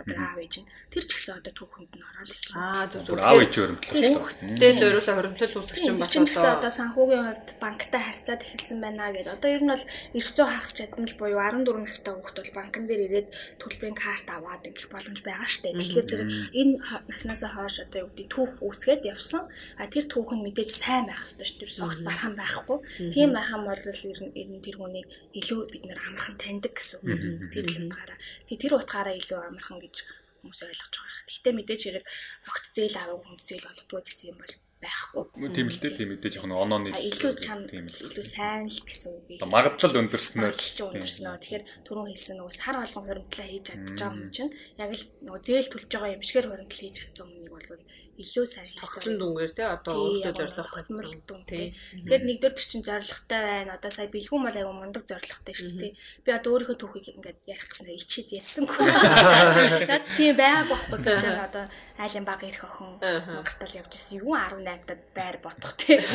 Одоо 0.00 0.16
аав 0.16 0.38
ээж 0.40 0.54
нь 0.64 0.68
тэр 0.90 1.04
ч 1.04 1.10
гэсэн 1.12 1.38
одоо 1.38 1.52
түүхэнд 1.54 1.92
нь 1.92 2.06
ороод 2.08 2.30
эхэлсэн. 2.32 2.56
Аа 2.56 2.86
зөв 2.88 3.00
зөв. 3.04 3.20
Аав 3.20 3.38
ээж 3.44 3.54
хуримтлал. 3.60 4.29
Хүүхдтэй 4.40 4.72
зориулаа 4.78 5.16
хуримтлал 5.18 5.58
үүсгэж 5.58 5.84
юм 5.90 5.98
бас 5.98 6.14
одоо 6.14 6.62
одоо 6.62 6.72
санхүүгийн 6.72 7.24
хувьд 7.26 7.48
банктай 7.60 8.02
харьцаад 8.04 8.40
эхэлсэн 8.46 8.78
байна 8.80 9.10
гэдэг. 9.10 9.34
Одоо 9.34 9.50
ер 9.50 9.62
нь 9.64 9.72
бол 9.72 9.84
эрх 10.16 10.30
зүй 10.30 10.46
хагас 10.46 10.72
чадамж 10.78 11.10
буюу 11.18 11.40
14 11.40 11.82
настай 11.82 12.12
хүүхд 12.14 12.36
бол 12.40 12.56
банкн 12.56 12.84
дээр 12.86 13.02
ирээд 13.06 13.28
төлбөрийн 13.60 13.98
карт 13.98 14.28
аваад 14.30 14.62
ингэх 14.68 14.88
боломж 14.88 15.20
байгаа 15.26 15.48
штэ. 15.50 15.76
Тэгэхээр 15.76 16.06
зэрэг 16.08 16.28
энэ 16.56 16.74
наснаас 17.10 17.42
хойш 17.44 17.76
одоо 17.84 17.98
юу 18.06 18.10
гэдэг 18.14 18.28
түүх 18.30 18.52
үүсгээд 18.64 19.02
явсан. 19.12 19.42
А 19.76 19.90
тэр 19.90 20.04
түүхэн 20.08 20.40
мэдээж 20.40 20.70
сайн 20.70 21.04
байх 21.10 21.20
хэрэгтэй 21.20 21.46
шүү 21.48 21.60
дээ. 21.60 21.86
Огт 21.90 22.00
бархан 22.06 22.34
байхгүй. 22.38 22.78
Тийм 23.12 23.30
байх 23.36 23.48
юм 23.50 23.64
бол 23.68 23.84
ер 23.84 24.48
нь 24.48 24.64
тэр 24.64 24.76
хүнийг 24.78 25.06
илүү 25.36 25.60
бид 25.68 25.84
нэр 25.84 26.00
амархан 26.00 26.36
таньдаг 26.40 26.72
гэсэн 26.76 27.00
үг. 27.02 27.52
Тэр 27.52 27.66
л 27.66 27.78
утгаараа. 27.88 28.18
Тэр 28.46 28.72
утгаараа 28.78 29.14
илүү 29.16 29.38
амархан 29.40 29.78
гэж 29.80 29.96
хүмүүс 30.40 30.60
ойлгож 30.64 30.94
байгаа. 30.96 31.24
Гэхдээ 31.28 31.54
мэдээж 31.56 31.82
хэрэг 31.84 32.04
огт 32.48 32.64
зээл 32.74 32.96
аваагүй 33.00 33.26
хүнд 33.28 33.42
зээл 33.46 33.70
олгодгүй 33.70 34.00
гэсэн 34.04 34.30
юм 34.32 34.38
бол 34.40 34.54
байхгүй. 34.80 35.52
Тийм 35.52 35.68
л 35.68 35.76
дээ 35.76 35.92
тийм 35.92 36.08
мэдээж 36.16 36.34
яг 36.40 36.44
нэг 36.48 36.56
онооны 36.56 36.88
илүү 36.96 37.32
чам 37.44 37.60
илүү 37.68 38.24
сайн 38.24 38.64
л 38.64 38.80
гэсэн 38.80 39.12
үг. 39.12 39.44
Магадлал 39.44 40.00
өндөрснөөр 40.00 40.56
өндөрснөө. 40.56 41.36
Тэгэхээр 41.36 41.64
түрүүн 41.84 42.08
хэлсэн 42.16 42.36
нөгөө 42.40 42.54
сар 42.56 42.76
болгон 42.80 43.04
хуримтлаа 43.04 43.46
хийж 43.52 43.64
чадчих 43.68 43.96
байгаа 44.00 44.16
юм 44.16 44.32
чинь 44.32 44.52
яг 44.80 44.90
л 44.96 45.04
нөгөө 45.20 45.42
зээл 45.44 45.68
төлж 45.68 45.88
байгаа 45.92 46.16
юм 46.16 46.24
шигээр 46.24 46.48
хуримтлал 46.48 46.80
хийж 46.80 46.96
чадсан 46.96 47.24
өмнөнийг 47.28 47.52
бол 47.52 47.68
илүү 48.20 48.46
сайн 48.46 48.68
хийж 48.68 48.80
тогтсон 48.84 49.16
дүнгээр 49.16 49.52
те 49.56 49.64
одоо 49.64 49.94
өөртөө 49.96 50.34
зорилго 50.36 50.62
тогтмол 50.68 51.12
дүн 51.24 51.42
тий. 51.48 51.72
Тэгэхээр 52.04 52.24
нэгдүгээр 52.28 52.68
чинь 52.70 52.84
зорилготой 52.84 53.40
байна. 53.40 53.76
Одоо 53.80 53.90
сая 53.90 54.08
бэлгүүн 54.12 54.44
бол 54.44 54.58
аягүй 54.60 54.76
мундаг 54.76 55.04
зорилготой 55.08 55.54
шүү 55.56 55.72
дээ. 55.80 55.92
Би 56.24 56.30
одоо 56.30 56.50
өөрийнхөө 56.54 56.76
түүхийг 56.76 57.08
ингээд 57.16 57.40
ярих 57.48 57.66
гэснээр 57.72 57.96
ичээд 57.96 58.28
ярьсангүй. 58.36 58.84
Наад 59.90 60.06
тийм 60.14 60.34
байгааг 60.36 60.68
байхгүй 60.68 60.98
би 61.00 61.12
чинь 61.16 61.40
одоо 61.40 61.64
айлын 61.96 62.26
баг 62.28 62.40
ирэх 62.44 62.64
охин 62.68 62.90
Монголтол 63.00 63.78
явж 63.80 63.92
исэн. 63.96 64.20
Юу 64.20 64.36
18-дад 64.36 65.00
байр 65.16 65.36
бодох. 65.40 65.72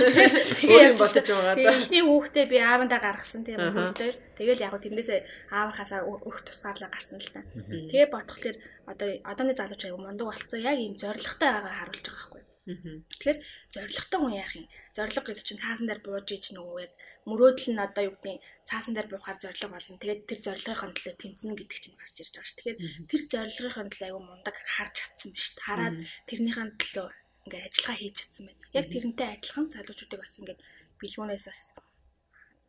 Өөр 0.70 0.94
юм 0.94 0.98
бодож 1.02 1.26
байгаа. 1.26 1.58
Тэгээ 1.58 1.80
ихний 1.82 2.04
хүүхдээ 2.06 2.46
би 2.46 2.58
аавандаа 2.62 3.02
гаргасан 3.02 3.42
тийм 3.42 3.60
хүүхдээр. 3.62 4.16
Тэгэл 4.36 4.64
яг 4.68 4.76
тэрнээсээ 4.76 5.20
аавынхаасаа 5.48 6.04
өөх 6.04 6.44
тусгаарлаа 6.44 6.92
гарсан 6.92 7.24
л 7.24 7.32
та. 7.32 7.42
Тэгээ 7.56 8.12
бодхолоор 8.12 8.58
одоо 8.92 9.10
одооны 9.32 9.54
залууч 9.58 9.82
аягүй 9.86 10.02
мундаг 10.02 10.28
болцсон. 10.30 10.62
Яг 10.62 10.78
ийм 10.80 10.96
зоригтой 10.96 11.50
байгаа 11.52 11.74
харуулж 11.80 12.06
байгаа 12.06 12.30
байхгүй. 12.30 12.44
Тэгэхээр 12.66 13.40
зоригтой 13.74 14.20
хүн 14.20 14.34
яах 14.42 14.54
юм? 14.58 14.66
Зориг 14.98 15.22
гэдэг 15.22 15.46
чинь 15.46 15.62
цаасан 15.62 15.86
дээр 15.86 16.02
бууж 16.02 16.28
ич 16.34 16.46
нөгөө 16.58 16.78
яг 16.82 16.94
мөрөөдөл 17.30 17.70
нь 17.78 17.86
одоо 17.86 18.04
юу 18.10 18.16
гэдэг 18.18 18.42
цаасан 18.66 18.94
дээр 18.98 19.10
буухаар 19.14 19.38
зориг 19.38 19.70
болно. 19.70 20.02
Тэгээд 20.02 20.22
тэр 20.26 20.40
зоригын 20.42 20.94
төлөө 20.98 21.14
тэмцэнэ 21.14 21.58
гэдэг 21.62 21.78
чинь 21.78 21.98
гарч 22.02 22.16
ирж 22.26 22.34
байгаа 22.34 22.50
шүү. 22.50 22.58
Тэгэхээр 22.58 22.78
тэр 23.06 23.22
зоригын 23.54 23.90
төлөө 23.94 24.08
аягүй 24.10 24.24
мундаг 24.26 24.56
харж 24.58 24.94
чадсан 24.98 25.30
ба 25.30 25.40
шүү. 25.46 25.62
Хараад 25.62 25.96
тэрнийхэн 26.26 26.72
төлөө 26.82 27.08
ингээд 27.46 27.68
ажиллагаа 27.70 27.98
хийж 28.02 28.16
чадсан 28.18 28.44
байна. 28.50 28.62
Яг 28.74 28.86
тэрнтэй 28.90 29.30
адилхан 29.30 29.66
залуучуудыг 29.70 30.20
бас 30.26 30.34
ингээд 30.42 30.62
бэлгүүнээс 30.98 31.46
бас 31.46 31.62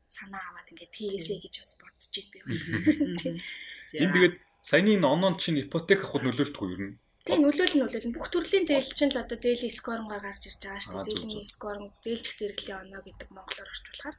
санаа 0.04 0.44
аваад 0.52 0.68
ингээд 0.76 0.92
хийгээсэй 0.92 1.38
гэж 1.40 1.54
бас 1.64 1.72
бодож 1.80 2.14
байна 2.20 2.30
би. 2.36 2.38
Энд 4.04 4.12
тэгээд 4.12 4.34
саяны 4.68 4.90
энэ 4.96 5.06
оноонд 5.14 5.38
чинь 5.42 5.62
ипотек 5.62 6.00
авахд 6.02 6.26
нөлөөлтгүй 6.26 6.68
юу 6.74 6.80
юм? 6.86 6.92
Тийм 7.26 7.42
нөлөөлөл 7.42 7.78
нөлөөлөл 7.82 8.14
бүх 8.14 8.28
төрлийн 8.30 8.66
зээл 8.66 8.90
чинь 8.98 9.12
л 9.14 9.22
одоо 9.22 9.38
зээлийн 9.38 9.74
скорнгаар 9.78 10.22
гарч 10.22 10.42
ирж 10.46 10.62
байгаа 10.62 10.82
шүү 10.82 10.94
дээ. 11.02 11.18
Зээлийн 11.22 11.46
скорн 11.54 11.86
зээлч 12.02 12.26
зэрэглийн 12.38 12.82
оноо 12.82 13.02
гэдэг 13.02 13.28
монголоор 13.34 13.70
орчуулахаар. 13.70 14.16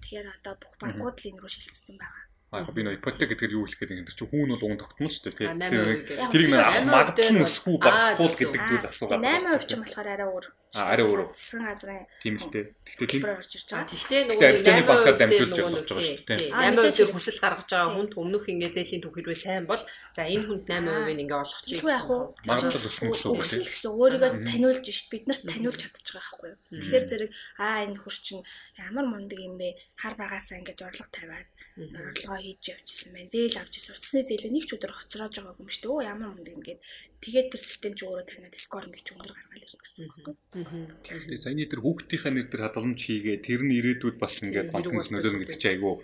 Тэгэхээр 0.00 0.28
одоо 0.36 0.54
бүх 0.60 0.74
банкуд 0.80 1.16
л 1.20 1.28
энэ 1.28 1.40
рүү 1.40 1.50
шилжчихсэн 1.52 1.96
байгаа. 2.00 2.29
Аа 2.50 2.66
яг 2.66 2.74
би 2.74 2.82
нөө 2.82 2.98
ипотек 2.98 3.30
гэдгээр 3.30 3.54
юу 3.54 3.62
хэлэх 3.62 3.78
гэдэг 3.78 3.98
юм 4.02 4.06
чинь 4.10 4.26
хүүн 4.26 4.50
бол 4.58 4.64
уун 4.66 4.78
тогтмол 4.82 5.06
шүү 5.06 5.30
дээ. 5.38 5.54
8% 5.54 6.34
Тэрийг 6.34 6.50
нэр 6.50 6.62
авах 6.66 6.82
8% 6.82 6.90
магадлал 6.90 7.30
нь 7.38 7.44
өсвүү 7.46 7.76
бол- 7.78 7.86
багасхуул 7.86 8.34
Аа, 8.34 8.40
гэдэг 8.42 8.60
зүйл 8.66 8.86
асуугаад. 8.90 9.22
8% 9.22 9.66
ч 9.66 9.70
юм 9.70 9.80
болохоор 9.86 10.08
арай 10.10 10.26
өөр. 10.26 10.46
Аа, 10.74 10.86
арай 10.90 11.04
өөр. 11.06 11.20
Засгийн 11.30 11.62
газрын 11.70 12.02
Тийм 12.22 12.34
л 12.42 12.46
дээ. 12.50 12.64
Гэхдээ 12.90 13.06
тийм 13.06 13.22
тэгтээ 13.22 14.22
нөгөө 14.26 14.34
Гэхдээ 14.34 14.50
арилжааны 14.50 14.82
банкаар 14.90 15.14
8% 15.14 15.20
дамжуулж 15.22 15.50
нөгөө 15.54 15.70
байгаа 15.78 16.02
шүү 16.10 16.18
дээ. 16.26 16.38
тий, 16.42 16.50
Аа, 16.50 16.62
8% 16.66 16.74
мэдээж 16.74 16.90
дээр 16.90 17.06
хэрэг. 17.06 17.14
хүсэл 17.14 17.38
гаргаж 17.38 17.68
байгаа 17.70 17.90
хүнд 17.94 18.12
өмнөх 18.18 18.44
ингээ 18.50 18.70
зээлийн 18.74 19.02
түүх 19.06 19.14
хэрвээ 19.14 19.38
сайн 19.38 19.64
бол 19.70 19.82
за 20.14 20.22
энэ 20.26 20.46
хүнд 20.50 20.62
8% 20.66 21.22
ингээ 21.22 21.38
олох 21.38 21.60
чи. 21.62 21.74
Тэгвэл 21.78 21.94
яг 21.94 22.06
уу 22.10 22.22
Магадлал 22.50 22.86
өснө 22.90 23.10
гэсэн 23.14 23.28
үг 23.30 23.42
тийм. 23.46 23.62
гэсэн 23.62 23.90
өөрийгөө 23.94 24.30
таниулж 24.50 24.84
шít 24.90 25.06
бид 25.14 25.24
нарт 25.30 25.42
таниулж 25.46 25.78
чадчих 25.78 26.14
байгаа 26.18 26.34
байхгүй 26.34 26.48
юу. 26.50 26.58
Тэгэхээр 26.82 27.04
зэрэг 27.10 27.30
аа 27.62 27.78
энэ 27.86 27.98
хурц 28.02 28.18
чинь 28.26 28.42
ямар 28.74 29.06
мундаг 29.06 29.38
юм 29.38 29.54
бэ? 29.54 29.78
Хар 30.02 30.14
багаасаа 30.18 30.58
ингээд 30.58 30.82
зориг 30.82 31.06
тавиад 31.14 31.46
орлогоо 31.80 32.39
хийж 32.40 32.62
явчихсан 32.72 33.10
байна. 33.12 33.30
Зээл 33.30 33.60
авч 33.60 33.74
ирсэн. 33.76 33.94
Утасны 33.96 34.22
зээлээ 34.24 34.52
нэг 34.52 34.64
ч 34.64 34.70
өдөр 34.76 34.92
хоцроож 34.96 35.34
байгаагүй 35.36 35.62
юм 35.64 35.70
шүү 35.70 35.82
дээ. 35.84 35.94
Өө 35.94 36.02
ямар 36.08 36.30
мундаг 36.32 36.54
юм 36.56 36.64
гээд 36.64 36.80
тэгээд 37.20 37.48
тэр 37.52 37.62
систем 37.62 37.92
ч 37.94 38.00
өөрөө 38.08 38.24
танаад 38.26 38.56
скор 38.56 38.84
гэж 38.88 39.06
өндөр 39.12 39.32
гаргаад 39.36 39.64
ирсэн 39.64 39.80
гэсэн 39.80 40.02
үг 40.08 40.14
байхгүй 40.24 40.60
юу. 40.64 40.88
Тэгээ 41.04 41.44
саяны 41.44 41.68
тэр 41.68 41.80
хүүхдийнхээ 41.84 42.32
нэр 42.32 42.48
дээр 42.48 42.64
хадгаламж 42.64 43.00
хийгээ 43.00 43.38
тэр 43.44 43.60
нь 43.64 43.76
ирээдүйд 43.76 44.16
бас 44.16 44.34
ингээд 44.40 44.72
банкнаас 44.72 45.10
нөлөөлнө 45.12 45.40
гэдэг 45.44 45.60
чинь 45.60 45.74
айгүй 45.76 45.94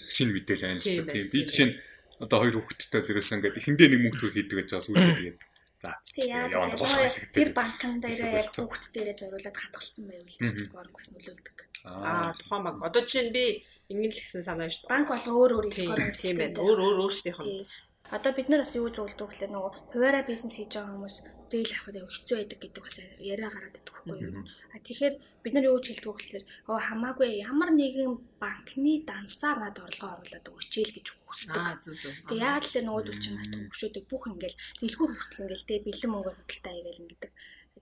шинэ 0.00 0.32
мэдээлэл 0.34 0.66
байна 0.70 0.80
л 0.80 0.86
байна, 0.86 1.10
Тийм. 1.10 1.26
Би 1.26 1.30
тийм 1.30 1.46
жишээ 1.50 1.68
нь 1.68 1.74
одоо 2.20 2.38
хоёр 2.40 2.54
хүүхэдтэй 2.60 3.00
л 3.00 3.10
ерөөсөө 3.10 3.36
ингээд 3.36 3.58
эхэндээ 3.60 3.88
нэг 3.90 4.00
мөнгө 4.00 4.18
төгөж 4.20 4.34
хийдэг 4.36 4.56
гэж 4.60 4.68
байгаа 4.70 4.86
сүүлдээ 4.86 5.18
тэгээд 5.18 5.38
за 5.80 5.96
Тэг 6.04 6.28
яа 6.28 6.44
явна 6.52 6.76
гэвэл 6.76 7.16
тэр 7.32 7.48
банкн 7.56 7.94
дээрээ 8.04 8.36
яг 8.36 8.48
хүүхд 8.52 8.84
дээрээ 8.92 9.16
зориулаад 9.16 9.56
хадгалсан 9.56 10.04
байвал 10.12 10.60
скор 10.60 10.88
бас 10.92 11.06
нөлөөлдөг. 11.08 11.58
Аа 11.88 12.32
тухайн 12.36 12.62
баг. 12.68 12.76
Одоо 12.84 13.00
жишээ 13.08 13.24
нь 13.24 13.32
би 13.32 13.44
ингэн 13.88 14.12
л 14.12 14.20
гэсэн 14.20 14.44
санаа 14.44 14.68
шүү 14.68 14.84
дээ. 14.84 14.92
Банк 14.92 15.08
бол 15.08 15.26
өөр 15.40 15.50
өөр 15.56 15.66
Тийм 15.72 15.88
скор 15.88 16.00
тийм 16.20 16.36
байна. 16.36 16.60
Өөр 16.60 16.78
өөр 16.84 16.96
өөрсдийнх 17.08 17.40
нь. 17.40 17.64
Одоо 18.10 18.32
бид 18.34 18.48
нар 18.50 18.66
бас 18.66 18.74
юу 18.74 18.90
зөвлөдөг 18.90 19.30
гэхээр 19.30 19.52
нөгөө 19.54 19.72
хуваараа 19.94 20.24
бизнес 20.26 20.54
хийж 20.58 20.74
байгаа 20.74 20.94
хүмүүс 20.98 21.16
зээл 21.50 21.74
авахд 21.78 21.96
аяг 21.98 22.10
хэцүү 22.10 22.36
байдаг 22.38 22.58
гэдэг 22.58 22.82
бас 22.82 22.96
яриа 23.22 23.50
гараад 23.50 23.78
идэх 23.78 23.94
байхгүй 23.94 24.18
юу. 24.18 24.42
А 24.74 24.76
тэгэхээр 24.82 25.14
бид 25.42 25.54
нар 25.54 25.66
юу 25.70 25.76
гэж 25.78 25.86
хэлдэг 25.90 26.10
вэ 26.10 26.18
гэхээр 26.18 26.44
оо 26.70 26.78
хамаагүй 26.78 27.30
ямар 27.42 27.70
нэгэн 27.70 28.12
банкны 28.42 28.92
дансаар 29.06 29.58
над 29.62 29.76
орлогоо 29.78 30.18
оруулаад 30.18 30.46
өгчээл 30.50 30.94
гэж 30.94 31.06
хүсдэг. 31.06 31.58
Аа 31.58 31.78
зүг 31.78 31.96
зүг. 32.02 32.14
Тэг 32.26 32.38
яагаад 32.42 32.66
л 32.66 32.86
нөгөө 32.86 33.04
төл 33.06 33.22
чинь 33.22 33.38
бас 33.38 33.48
төгшөөдөг 33.50 34.04
бүх 34.10 34.24
ингээл 34.30 34.60
дэлгүүр 34.82 35.10
хүртэл 35.14 35.42
ингээл 35.46 35.68
тэг 35.70 35.80
бэлэн 35.86 36.10
мөнгөөр 36.10 36.36
худалдаа 36.38 36.72
хийгээл 36.74 37.02
ингээд 37.02 37.24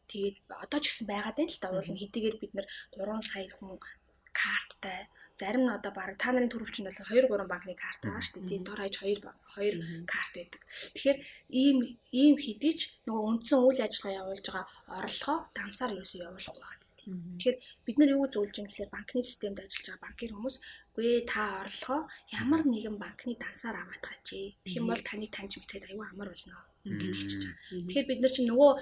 тэгээд 0.09 0.37
одоо 0.65 0.79
ч 0.81 0.85
гэсэн 0.89 1.07
байгаад 1.09 1.37
байна 1.37 1.53
л 1.53 1.61
та 1.61 1.69
уул 1.73 1.91
нь 1.93 2.01
хэдийгээр 2.01 2.37
бид 2.41 2.53
нар 2.57 2.67
3 2.97 3.21
сая 3.25 3.49
хүн 3.57 3.77
карттай 4.33 5.09
зарим 5.41 5.63
нь 5.65 5.75
одоо 5.79 5.93
баг 5.95 6.19
та 6.19 6.35
нарын 6.35 6.51
төрөвчөнд 6.51 6.89
бол 6.89 7.01
2 7.07 7.31
3 7.31 7.53
банкны 7.53 7.75
карт 7.79 8.01
байгаа 8.03 8.23
шүү 8.25 8.35
дээ. 8.43 8.51
Тийм 8.51 8.63
дор 8.67 8.79
хаяж 8.83 8.97
2 8.99 9.23
2 9.23 10.03
карт 10.13 10.33
байдаг. 10.35 10.63
Тэгэхээр 10.95 11.19
ийм 11.63 11.79
ийм 12.11 12.35
хэдий 12.45 12.75
ч 12.79 12.81
нөгөө 13.07 13.23
үндсэн 13.31 13.59
үйл 13.63 13.81
ажиллагаа 13.87 14.19
явуулж 14.23 14.47
байгаа 14.51 14.67
орлогоо 14.99 15.39
дансаар 15.57 15.93
юусэн 15.99 16.27
явуулахгүй 16.27 16.63
байгаа. 16.63 16.87
Тэгэхээр 17.09 17.57
бид 17.87 17.97
нар 17.99 18.11
юу 18.17 18.27
зөвлөж 18.29 18.57
юм 18.61 18.67
гэхээр 18.69 18.95
банкны 18.95 19.21
системд 19.25 19.59
ажиллаж 19.63 19.87
байгаа 19.89 20.05
банкир 20.05 20.31
хүмүүс 20.35 20.57
үгүй 20.93 21.25
та 21.33 21.43
орлогоо 21.65 22.01
ямар 22.43 22.63
нэгэн 22.67 22.97
банкны 22.99 23.33
дансаар 23.39 23.77
аваатгаач. 23.81 24.29
Тэгэх 24.29 24.79
юм 24.81 24.91
бол 24.91 25.03
таныг 25.09 25.31
таньж 25.33 25.53
мэдхэд 25.57 25.89
аюу 25.89 26.05
амар 26.05 26.29
болно 26.35 26.68
хэлж 26.97 27.33
байгаа. 27.45 27.57
Тэгэхээр 27.69 28.09
бид 28.09 28.21
нар 28.25 28.33
чинь 28.33 28.49
нөгөө 28.49 28.73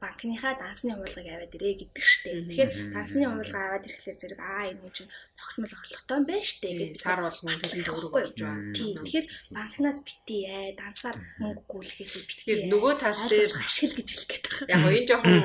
банкныхаа 0.00 0.54
дансны 0.56 0.92
хуулгыг 0.96 1.28
аваад 1.28 1.56
ирээ 1.56 1.74
гэдэг 1.84 2.04
штеп. 2.04 2.36
Тэгэхээр 2.48 2.70
дансны 2.96 3.24
хуулга 3.28 3.60
аваад 3.60 3.84
ирэхлээр 3.84 4.18
зэрэг 4.24 4.40
аа 4.40 4.64
энэ 4.72 4.80
хүн 4.80 4.92
чинь 4.96 5.10
тогтмол 5.36 5.74
орлоготой 5.74 6.16
юм 6.16 6.24
байна 6.24 6.46
штеп 6.46 6.74
гэдэг. 6.78 7.02
сар 7.04 7.20
болгон 7.20 7.58
төлөв 7.60 7.88
өөрөө 7.90 8.12
болж 8.14 8.36
байгаа. 8.38 8.72
Тийм. 8.72 8.94
Тэгэхээр 9.04 9.26
банкнаас 9.50 9.98
битээ 10.06 10.44
ээ 10.48 10.68
дансаар 10.78 11.16
мөнгө 11.42 11.62
гүйлэхээс 11.68 12.14
битээ. 12.24 12.44
Тэгэхээр 12.44 12.70
нөгөө 12.72 12.94
тал 13.02 13.20
дээр 13.28 13.52
ашигла 13.58 13.96
гэж 13.98 14.08
хэлэх 14.14 14.28
гээд 14.30 14.44
байгаа. 14.48 14.68
яг 14.72 14.94
энэ 14.94 15.08
жоохон 15.10 15.42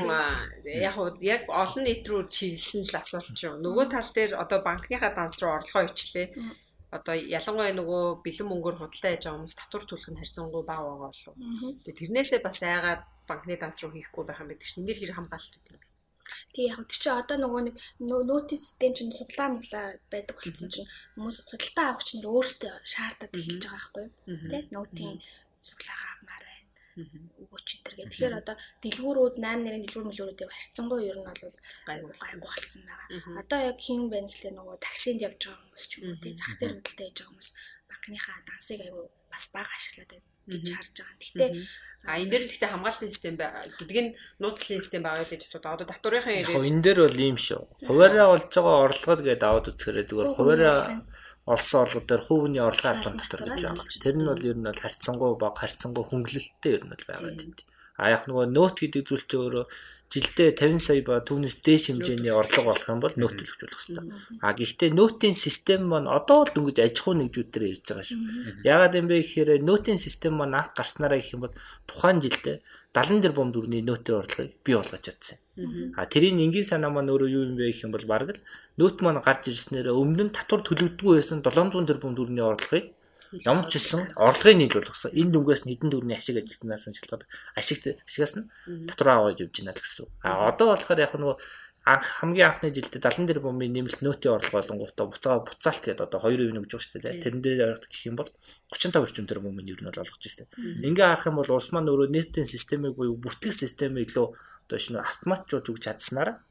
яг 0.80 0.96
яг 1.26 1.42
олон 1.50 1.84
нийт 1.84 2.06
рүү 2.06 2.22
чиглэсэн 2.30 2.82
л 2.86 2.96
асуулт 3.02 3.38
шүү. 3.38 3.60
Нөгөө 3.66 3.86
тал 3.90 4.10
дээр 4.14 4.32
одоо 4.38 4.60
банкныхаа 4.62 5.12
данс 5.12 5.42
руу 5.42 5.58
орлогоо 5.58 5.90
ичлээ. 5.90 6.28
Одоо 6.90 7.14
ялангуяа 7.14 7.74
нөгөө 7.78 8.04
бэлэн 8.26 8.48
мөнгөөр 8.50 8.76
худалдаа 8.82 9.12
хийж 9.14 9.24
байгаа 9.26 9.38
хүмүүс 9.38 9.58
татвар 9.62 9.84
төлөх 9.86 10.10
нь 10.10 10.20
харьцангуй 10.20 10.64
бага 10.66 10.84
байгаа 10.90 11.12
болов. 11.14 11.36
Тэгээ 11.86 12.00
тэрнээсээ 12.02 12.42
бас 12.42 12.60
айгаад 12.66 13.02
банкны 13.30 13.56
данс 13.62 13.78
руу 13.86 13.94
хийхгүй 13.94 14.24
байх 14.26 14.42
юм 14.42 14.50
байдаг 14.50 14.68
чинь 14.70 14.86
нэр 14.90 14.98
хэр 14.98 15.14
хамгаалалт 15.14 15.54
гэдэг 15.54 15.78
юм. 15.78 15.90
Тий 16.54 16.66
яг 16.70 16.82
тэр 16.90 16.98
чинь 16.98 17.14
одоо 17.22 17.38
нөгөө 17.38 17.62
нэг 17.70 17.76
нөтийн 18.02 18.62
систем 18.62 18.94
чинь 18.98 19.14
суглаа 19.14 19.50
мглаа 19.54 19.88
байдаг 20.10 20.36
болсон 20.42 20.70
чинь 20.74 20.90
хүмүүс 21.14 21.38
худалдаа 21.46 21.86
авах 21.94 22.06
чинь 22.10 22.26
өөрсдөө 22.26 22.74
шаардаад 22.90 23.38
эхэлж 23.38 23.64
байгаа 23.70 23.78
байхгүй 23.78 24.06
юу? 24.10 24.42
Тий 24.50 24.62
нөтийн 24.74 25.16
суглаагаа 25.62 26.10
авмаар 26.18 26.44
байна. 26.50 26.68
Өгөөч 27.50 27.70
энэ 27.74 27.84
төр 27.86 27.96
гэх. 27.98 28.10
Тэгэхээр 28.14 28.40
одоо 28.40 28.56
дэлгүүрүүд 28.86 29.36
8 29.42 29.66
нэрийн 29.66 29.84
дэлгүүр 29.84 30.08
мөлөөрүүдийн 30.10 30.54
харьцангуй 30.54 31.02
ер 31.10 31.18
нь 31.18 31.26
бол 31.26 31.42
Гайгүй. 31.90 32.14
болцсон 32.46 32.84
байгаа. 32.86 33.42
Одоо 33.42 33.60
яг 33.70 33.78
хин 33.82 34.02
байна 34.14 34.30
гэхлээр 34.30 34.56
нөгөө 34.58 34.78
таксинд 34.86 35.26
явж 35.26 35.42
байгаа 35.42 35.62
хүмүүс 35.66 35.86
ч 35.90 35.92
юм 35.98 36.06
уу 36.14 36.22
тий 36.22 36.34
зах 36.38 36.54
дээр 36.62 36.74
худалдаа 36.78 37.06
хийж 37.10 37.18
байгаа 37.18 37.30
хүмүүс 37.34 37.50
банкныхаа 37.90 38.38
дансыг 38.46 38.80
аягүй 38.86 39.06
бас 39.34 39.44
бага 39.50 39.74
ашиглаад 39.74 40.12
байна 40.14 40.28
гэж 40.54 40.66
харж 40.78 40.96
байгаа. 41.02 41.18
Гэхдээ 41.18 41.52
А 42.08 42.16
энэ 42.16 42.32
дээр 42.32 42.44
гэхдээ 42.48 42.72
хамгаалтын 42.72 43.12
систем 43.12 43.36
гэдэг 43.36 43.98
нь 44.00 44.16
нууцлалын 44.40 44.80
систем 44.80 45.04
байгаа 45.04 45.28
гэж 45.28 45.42
асуудаг. 45.44 45.84
Одоо 45.84 45.88
татврынхаа 45.92 46.32
Яг 46.32 46.56
энэ 46.56 46.84
дээр 46.86 47.00
бол 47.04 47.20
ийм 47.20 47.36
шүү. 47.36 47.62
Хуваараа 47.84 48.28
олж 48.40 48.48
байгаа 48.56 48.78
орлогод 48.88 49.22
гээд 49.28 49.44
аваад 49.44 49.68
үзэхээр 49.68 50.08
зүгээр 50.08 50.30
хуваараа 50.32 50.80
олсон 51.54 51.82
орлого 51.84 52.06
дээр 52.06 52.24
хувийн 52.28 52.62
орлогын 52.70 52.94
албан 52.94 53.18
татвар 53.18 53.42
гэж 53.50 53.62
байгаа. 53.66 53.86
Тэр 54.06 54.16
нь 54.18 54.30
бол 54.30 54.48
ер 54.50 54.58
нь 54.60 54.68
бол 54.70 54.84
харьцангуй 54.84 55.32
баг 55.42 55.56
харьцангуй 55.58 56.06
хөнгөлөлттэй 56.06 56.72
ер 56.78 56.84
нь 56.86 56.92
бол 56.94 57.06
байгаа 57.10 57.34
гэдэг. 57.34 57.60
А 58.00 58.16
яг 58.16 58.24
нөгөө 58.26 58.48
нөт 58.56 58.76
гэдэг 58.80 59.04
зүйл 59.04 59.26
чинь 59.28 59.44
өөрөө 59.44 59.66
жилдээ 60.10 60.58
50 60.58 60.82
сая 60.82 61.02
ба 61.06 61.22
түүнээс 61.22 61.62
дээш 61.62 61.94
хэмжээний 61.94 62.34
орлого 62.34 62.74
болох 62.74 62.90
юм 62.90 62.98
бол 62.98 63.14
нөт 63.14 63.38
төлөвлөх 63.38 63.78
хэрэгтэй. 63.78 64.06
А 64.42 64.58
гэхдээ 64.58 64.90
нөтийн 64.98 65.38
систем 65.38 65.86
маань 65.86 66.10
одоо 66.10 66.50
л 66.50 66.54
дөнгөж 66.56 66.82
аж 66.82 66.98
ахуй 66.98 67.16
нэгжүүдээр 67.22 67.70
ирж 67.70 67.86
байгаа 67.86 68.06
шүү. 68.10 68.20
Яагаад 68.66 68.98
юм 68.98 69.06
бэ 69.06 69.22
гэхээр 69.22 69.50
нөтийн 69.62 70.02
систем 70.02 70.34
маань 70.42 70.58
анх 70.58 70.74
гарснараа 70.74 71.22
гэх 71.22 71.38
юм 71.38 71.46
бол 71.46 71.54
тухайн 71.86 72.18
жилдээ 72.26 72.58
70 72.90 73.22
тэрбум 73.22 73.54
төгрөгийн 73.54 73.86
нөтийн 73.86 74.18
орлогыг 74.18 74.52
бий 74.66 74.76
болгож 74.82 75.04
чадсан. 75.06 75.38
А 75.94 76.10
тэрийн 76.10 76.42
энгийн 76.42 76.66
санаа 76.66 76.90
маань 76.90 77.14
өөрөө 77.14 77.30
юу 77.30 77.46
юм 77.46 77.54
бэ 77.54 77.70
гэх 77.70 77.86
юм 77.86 77.94
бол 77.94 78.06
бараг 78.10 78.34
л 78.34 78.42
нөт 78.82 78.98
маань 79.06 79.22
гарч 79.22 79.54
ирснээр 79.54 79.94
өмнө 79.94 80.26
нь 80.26 80.34
татвар 80.34 80.66
төлөгддгүй 80.66 81.22
байсан 81.22 81.46
700 81.46 81.86
тэрбум 81.86 82.18
төгрөгийн 82.18 82.50
орлогыг 82.50 82.86
ямар 83.46 83.66
ч 83.70 83.78
гэсэн 83.78 84.18
орлогыг 84.18 84.58
нийлүүлсэн. 84.58 85.14
Энэ 85.14 85.32
дүнгээс 85.38 85.62
хэдэн 85.70 85.90
төгрөгийн 85.94 86.18
ашиг 86.18 86.42
ажилласнаас 86.42 86.86
нь 86.90 86.98
шалтгаалаад 86.98 87.30
ашигт 87.54 87.86
ашигаас 88.02 88.34
нь 88.42 88.50
татвар 88.90 89.10
аваад 89.30 89.42
явж 89.46 89.54
байна 89.62 89.78
л 89.78 89.84
гэсэн. 89.84 90.10
А 90.26 90.50
одоо 90.50 90.74
болохоор 90.74 90.98
яг 90.98 91.14
нөгөө 91.14 91.36
анх 91.90 92.06
хамгийн 92.22 92.54
анхны 92.54 92.70
жилдээ 92.70 93.02
70 93.02 93.26
тэрбумын 93.34 93.74
нэмэлт 93.74 94.06
нөөтийн 94.06 94.38
орлого 94.38 94.62
болонгуудаа 94.62 95.06
буцаага 95.10 95.48
буцаалт 95.50 95.82
гэдэг 95.90 96.06
одоо 96.06 96.20
2% 96.22 96.54
нь 96.54 96.62
гэж 96.62 96.70
байгаа 96.70 96.86
шүү 96.86 97.02
дээ. 97.02 97.22
Тэрэн 97.26 97.42
дээр 97.42 97.82
гэх 97.82 98.06
юм 98.06 98.16
бол 98.22 98.30
35 98.70 99.02
орчим 99.02 99.26
тэрбумын 99.26 99.66
ер 99.66 99.82
нь 99.82 99.90
бол 99.90 100.04
олгож 100.06 100.22
байна. 100.22 100.54
Ингээ 100.86 101.08
харах 101.10 101.30
юм 101.34 101.38
бол 101.42 101.50
улс 101.50 101.70
маань 101.74 101.90
өөрөө 101.90 102.10
нийтийн 102.14 102.46
системийг 102.46 102.94
буюу 102.94 103.18
бүртгэх 103.18 103.58
системийг 103.58 104.14
илүү 104.14 104.28
одоо 104.30 104.78
шинэ 104.78 105.02
автоматжуулж 105.02 105.66
өгч 105.66 105.84
чадсанаар 105.90 106.46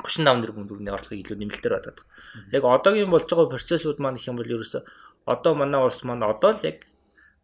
35 0.00 0.40
тэрбум 0.40 0.64
төгрөгийн 0.64 0.96
орлогыг 0.96 1.20
илүү 1.20 1.36
нэмэлтээр 1.36 1.74
бодоод 1.76 1.98
байгаа. 2.00 2.56
Яг 2.56 2.64
одоогийн 2.64 3.12
болж 3.12 3.28
байгаа 3.28 3.52
процессууд 3.52 4.00
маань 4.00 4.16
их 4.16 4.24
юм 4.24 4.40
бол 4.40 4.48
ерөөсө 4.48 4.80
одоо 5.28 5.52
манай 5.52 5.84
улс 5.84 6.00
маань 6.08 6.24
одоо 6.24 6.56
л 6.56 6.64
яг 6.64 6.88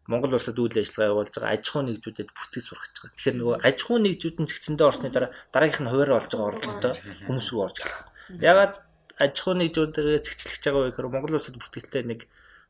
Монгол 0.09 0.33
улсад 0.33 0.57
үйл 0.57 0.73
ажиллагаа 0.73 1.11
явуулж 1.13 1.33
байгаа 1.37 1.53
аж 1.53 1.63
ахуй 1.69 1.83
нэгжүүдэд 1.85 2.29
бүртгэж 2.33 2.63
сурах 2.65 2.85
гэж 2.89 2.95
байгаа. 2.97 3.13
Тэгэхээр 3.13 3.37
нөгөө 3.37 3.57
аж 3.61 3.77
ахуй 3.85 3.99
нэгжүүд 4.01 4.37
нь 4.41 4.49
зэгцэндээ 4.49 4.89
орсны 4.89 5.09
дараа 5.13 5.31
дараагийнх 5.53 5.83
нь 5.85 5.91
хуваарь 5.93 6.15
олж 6.17 6.31
байгаа 6.33 6.49
орлоготой 6.49 6.93
хүмүүс 7.29 7.47
рүү 7.53 7.61
орж 7.61 7.77
ирэх. 7.77 7.99
Ягаад 8.41 8.73
аж 9.21 9.33
ахуй 9.37 9.55
нэгжүүдээ 9.61 10.17
зэгцлэж 10.25 10.61
байгаа 10.65 10.81
вэ 10.81 10.89
гэхээр 10.89 11.13
Монгол 11.13 11.37
улсад 11.37 11.55
бүртгэлтэй 11.61 12.03
нэг 12.09 12.21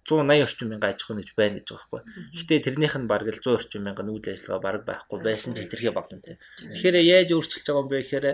180 0.04 0.44
орчим 0.44 0.68
мянган 0.68 0.92
аж 0.92 1.00
ахуй 1.00 1.16
нэгж 1.16 1.32
байна 1.40 1.56
гэж 1.64 1.68
байгаа 1.72 1.88
байхгүй. 1.88 2.02
Гэхдээ 2.36 2.60
тэрнийх 2.66 2.96
нь 3.00 3.08
бараг 3.08 3.30
л 3.32 3.40
100 3.40 3.56
орчим 3.56 3.82
мянган 3.88 4.12
үйл 4.12 4.28
ажиллагаа 4.28 4.60
бараг 4.60 4.84
байхгүй 4.84 5.18
байсан 5.24 5.56
ч 5.56 5.64
хэтэрхий 5.64 5.94
болно 5.96 6.20
те. 6.20 6.40
Тэгэхээр 6.60 6.98
яаж 7.00 7.30
өөрчилж 7.36 7.66
байгаа 7.68 7.84
юм 7.84 7.90
бэ 7.92 7.98
гэхээр 8.04 8.28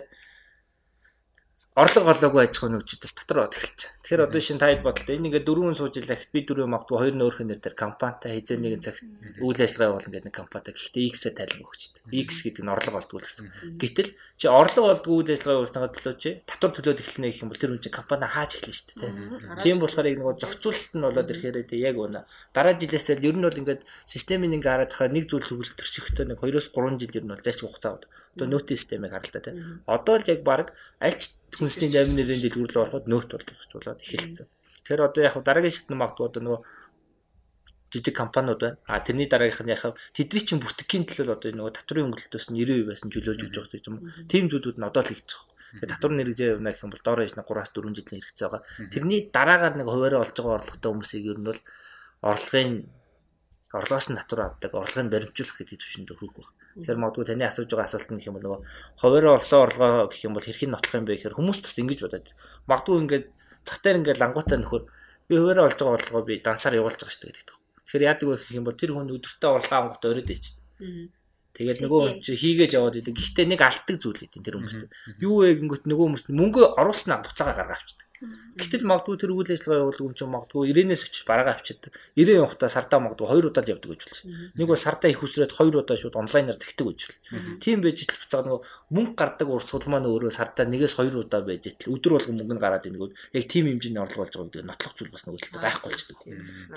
орлого 1.75 2.15
олоогүй 2.15 2.47
аж 2.47 2.55
ахуй 2.55 2.71
нэгжүүдээс 2.71 3.13
дотор 3.19 3.37
бод 3.43 3.55
эхэлж 3.59 3.79
байгаа. 3.83 3.99
Тэгэхээр 3.99 4.25
одоо 4.31 4.39
шинэ 4.39 4.63
тайд 4.63 4.79
бодолтой 4.79 5.19
энэ 5.19 5.27
ингээд 5.27 5.43
дөрвөн 5.43 5.75
сууж 5.75 5.99
илагт 5.99 6.31
би 6.31 6.47
дөрвөн 6.47 6.71
магадгүй 6.71 6.97
хоёр 7.03 7.15
нөөрх 7.19 7.39
нэр 7.43 7.59
дээр 7.59 7.75
компанитай 7.75 8.39
хизээ 8.39 8.63
нэгэн 8.63 8.79
цагт 8.79 9.03
үйл 9.43 9.59
ажиллагаа 9.59 9.91
явуулна 9.91 10.07
гэдэг 10.07 10.27
нэг 10.31 10.39
компанитай. 10.39 10.71
Гэхдээ 10.71 11.03
X-ээр 11.11 11.35
тайлбар 11.35 11.67
өгч 11.67 11.81
дээ. 11.99 12.23
X 12.23 12.29
гэдэг 12.47 12.63
нь 12.63 12.71
орлого 12.71 12.97
олдгүй 13.03 13.19
л 13.19 13.27
гэсэн. 13.27 13.47
Гэтэл 13.75 14.09
чи 14.39 14.45
орлого 14.47 14.87
олдгүй 14.95 15.15
үйл 15.19 15.33
ажиллагаа 15.35 15.57
явуулсагаа 15.59 15.91
төлөө 15.91 16.15
чи 16.15 16.29
татвар 16.47 16.71
төлөөд 16.79 17.01
эхэлнэ 17.03 17.27
гэх 17.27 17.43
юм 17.43 17.49
бол 17.51 17.59
тэр 17.59 17.71
хүн 17.75 17.83
чи 17.83 17.91
компани 17.91 18.23
хааж 18.23 18.51
эхэлнэ 18.55 18.77
шүү 18.79 18.87
дээ. 18.95 19.11
Тийм 19.59 19.77
болохоор 19.83 20.07
яг 20.07 20.17
нөгөө 20.23 20.35
зохицуулалт 20.39 20.93
нь 20.95 21.03
болоод 21.03 21.31
ирэхээр 21.35 21.57
яг 21.75 21.95
үнэ. 21.99 22.21
Дараа 22.55 22.75
жилээс 22.79 23.07
л 23.19 23.27
ер 23.27 23.35
нь 23.35 23.43
бол 23.43 23.59
ингээд 23.59 23.83
системийн 24.07 24.55
ингээ 24.55 24.71
хараад 24.71 24.95
хахаар 24.95 25.11
нэг 25.11 25.27
зүйл 25.27 25.43
төвлөрчихтэй 25.43 26.23
нэг 26.23 26.39
2-3 26.39 27.03
жил 27.03 27.19
ер 27.19 27.25
нь 27.27 27.33
бол 27.35 27.43
зарч 27.43 27.59
хугацаа 27.59 27.99
бод. 27.99 28.07
Одоо 28.39 28.47
нөөтийн 28.47 28.79
системийг 28.79 29.11
харалтаа 29.11 29.43
тийм. 29.43 29.83
Одоо 29.89 30.15
л 30.23 30.29
яг 30.29 30.39
баг 30.47 30.71
альч 31.03 31.35
хүнсний 31.55 31.89
зарим 31.89 32.15
нэрийн 32.15 32.43
дэлгүүр 32.43 32.71
рүү 32.71 32.83
ороход 32.83 33.07
нөхт 33.07 33.31
боловсруулаад 33.35 34.03
эхэлсэн. 34.03 34.47
Тэгэхээр 34.85 35.01
одоо 35.07 35.21
яг 35.23 35.35
дараагийн 35.41 35.75
шатны 35.75 35.95
магадгүй 35.97 36.25
одоо 36.27 36.41
нөгөө 36.43 36.59
жижиг 37.95 38.15
компаниуд 38.15 38.59
байна. 38.59 38.77
А 38.85 38.99
тэрний 38.99 39.27
дараагийнх 39.27 39.63
нь 39.63 39.73
яг 39.73 39.83
тэдний 40.11 40.43
чинь 40.43 40.59
бүртгэхийн 40.59 41.07
төлөө 41.07 41.35
одоо 41.39 41.51
нөгөө 41.55 41.75
татврын 41.79 42.11
өнгөлөлтөөс 42.11 42.47
нь 42.51 42.59
90% 42.59 42.89
байсан 42.89 43.07
чөлөөж 43.09 43.39
өгч 43.45 43.55
байгаа 43.55 43.87
юм. 43.87 43.97
Тим 44.27 44.43
зүйлүүд 44.51 44.77
нь 44.79 44.87
одоо 44.87 45.01
л 45.01 45.09
хийж 45.09 45.31
байгаа. 45.31 45.55
Тэгээ 45.79 45.91
татвар 45.91 46.13
нэржээ 46.15 46.53
явна 46.55 46.71
гэх 46.71 46.83
юм 46.83 46.91
бол 46.91 47.03
доороо 47.03 47.25
ичнэ 47.25 47.43
3-аас 47.43 47.71
4 47.71 47.97
жилийн 47.97 48.21
хэрэгцээ 48.21 48.47
байгаа. 48.47 48.63
Тэрний 48.91 49.21
дараагаар 49.31 49.75
нэг 49.79 49.87
хуваараа 49.87 50.23
олж 50.23 50.35
байгаа 50.35 50.57
орлоготой 50.59 50.91
хүмүүсийг 50.91 51.25
ер 51.25 51.39
нь 51.39 51.47
бол 51.49 51.61
орлогын 52.21 52.71
орлогоос 53.75 54.07
нь 54.09 54.19
татвар 54.19 54.41
авдаг, 54.55 54.71
орлогыг 54.71 55.11
баримжуулах 55.11 55.57
гэдэг 55.59 55.79
төвшөнд 55.83 56.09
хүрэх 56.15 56.35
баг. 56.35 56.49
Тэгэхээр 56.79 57.01
магадгүй 57.03 57.25
таны 57.27 57.43
асууж 57.45 57.69
байгаа 57.71 57.87
асуулт 57.91 58.09
нь 58.11 58.19
гэх 58.19 58.29
юм 58.29 58.35
бол 58.39 58.45
нөгөө 58.45 58.61
хуваараа 58.99 59.33
олсон 59.35 59.59
орлогоо 59.67 60.07
гэх 60.09 60.25
юм 60.25 60.33
бол 60.35 60.47
хэрхэн 60.47 60.71
нотлох 60.71 60.95
юм 60.95 61.05
бэ 61.05 61.13
гэхээр 61.15 61.37
хүмүүс 61.37 61.59
бас 61.59 61.75
ингэж 61.75 61.99
бодоод 62.03 62.27
магадгүй 62.71 62.95
ингээд 63.03 63.25
дээр 63.83 63.99
ингээд 63.99 64.21
лангуутай 64.21 64.57
нөхөр 64.61 64.83
би 65.27 65.33
хуваараа 65.35 65.67
олж 65.67 65.77
байгаа 65.79 65.97
орлогоо 65.99 66.23
би 66.23 66.33
дансаар 66.39 66.79
явуулж 66.79 66.99
байгаа 67.01 67.13
шүү 67.13 67.23
дээ 67.25 67.35
гэдэг. 67.35 67.57
Тэгэхээр 67.85 68.07
яадаг 68.09 68.27
вэ 68.29 68.35
гэх 68.39 68.57
юм 68.57 68.65
бол 68.65 68.79
тэр 68.79 68.91
хүн 68.93 69.13
өдөртөө 69.13 69.51
орлогоо 69.57 69.79
ангууд 69.81 70.05
өрөөд 70.05 70.29
ичнэ. 70.33 70.59
Тэгээд 71.55 71.79
нөгөө 71.87 71.99
хүн 72.03 72.15
чи 72.19 72.35
хийгээж 72.35 72.71
яваад 72.75 72.99
идэг. 72.99 73.15
Гэхдээ 73.15 73.47
нэг 73.47 73.61
алддаг 73.63 73.95
зүйл 73.95 74.19
гэдэг 74.19 74.41
тэр 74.43 74.55
хүмүүст. 74.59 74.91
Юу 75.23 75.39
вэ 75.39 75.55
гингөт 75.55 75.87
нөгөө 75.87 76.05
хүмүүс 76.11 76.25
мөнгө 76.35 76.63
оруулснаа 76.75 77.23
буцаага 77.23 77.55
гаргаа 77.55 77.79
авчдаг. 77.79 78.07
Гэтэл 78.55 78.87
магадгүй 78.87 79.19
тэр 79.19 79.35
үйл 79.35 79.51
ажиллагаа 79.51 79.83
явуулдаг 79.83 80.05
юм 80.07 80.15
чинь 80.15 80.31
магадгүй 80.31 80.71
90-ээс 80.71 81.03
очиж 81.11 81.23
бараагаа 81.27 81.59
авчиад 81.59 81.91
90 82.15 82.39
явахдаа 82.39 82.69
сардаа 82.71 82.99
магадгүй 83.03 83.27
хоёр 83.27 83.45
удаа 83.51 83.63
л 83.67 83.71
явдаг 83.75 83.89
гэж 83.91 84.01
болно. 84.07 84.31
Нэг 84.55 84.67
бол 84.71 84.79
сардаа 84.79 85.09
их 85.11 85.19
үсрээд 85.19 85.51
хоёр 85.51 85.75
удаа 85.83 85.97
шууд 85.99 86.15
онлайнаар 86.15 86.55
захидаг 86.55 86.87
гэж 86.87 86.99
болно. 87.03 87.59
Тийм 87.59 87.83
байж 87.83 87.97
итл 88.07 88.15
буцаад 88.15 88.47
нөгөө 88.47 88.61
мөнгө 88.95 89.13
гардаг 89.19 89.47
урсгал 89.51 89.87
маань 89.91 90.07
өөрөө 90.07 90.31
сардаа 90.31 90.65
нэгээс 90.71 90.95
хоёр 90.95 91.15
удаа 91.19 91.41
байж 91.43 91.63
итл 91.67 91.91
өдөр 91.91 92.11
болгон 92.15 92.35
мөнгө 92.39 92.55
нь 92.55 92.63
гараад 92.63 92.87
ингүүд 92.87 93.11
яг 93.35 93.45
тийм 93.51 93.67
хэмжээний 93.67 93.99
орлого 93.99 94.23
болж 94.23 94.33
байгаа 94.39 94.47
гэдэг 94.55 94.67
нотлох 94.71 94.93
зүйл 94.95 95.11
бас 95.11 95.23
нөгөө 95.27 95.39
байхгүй 95.59 95.89
болчихдог. 95.91 96.19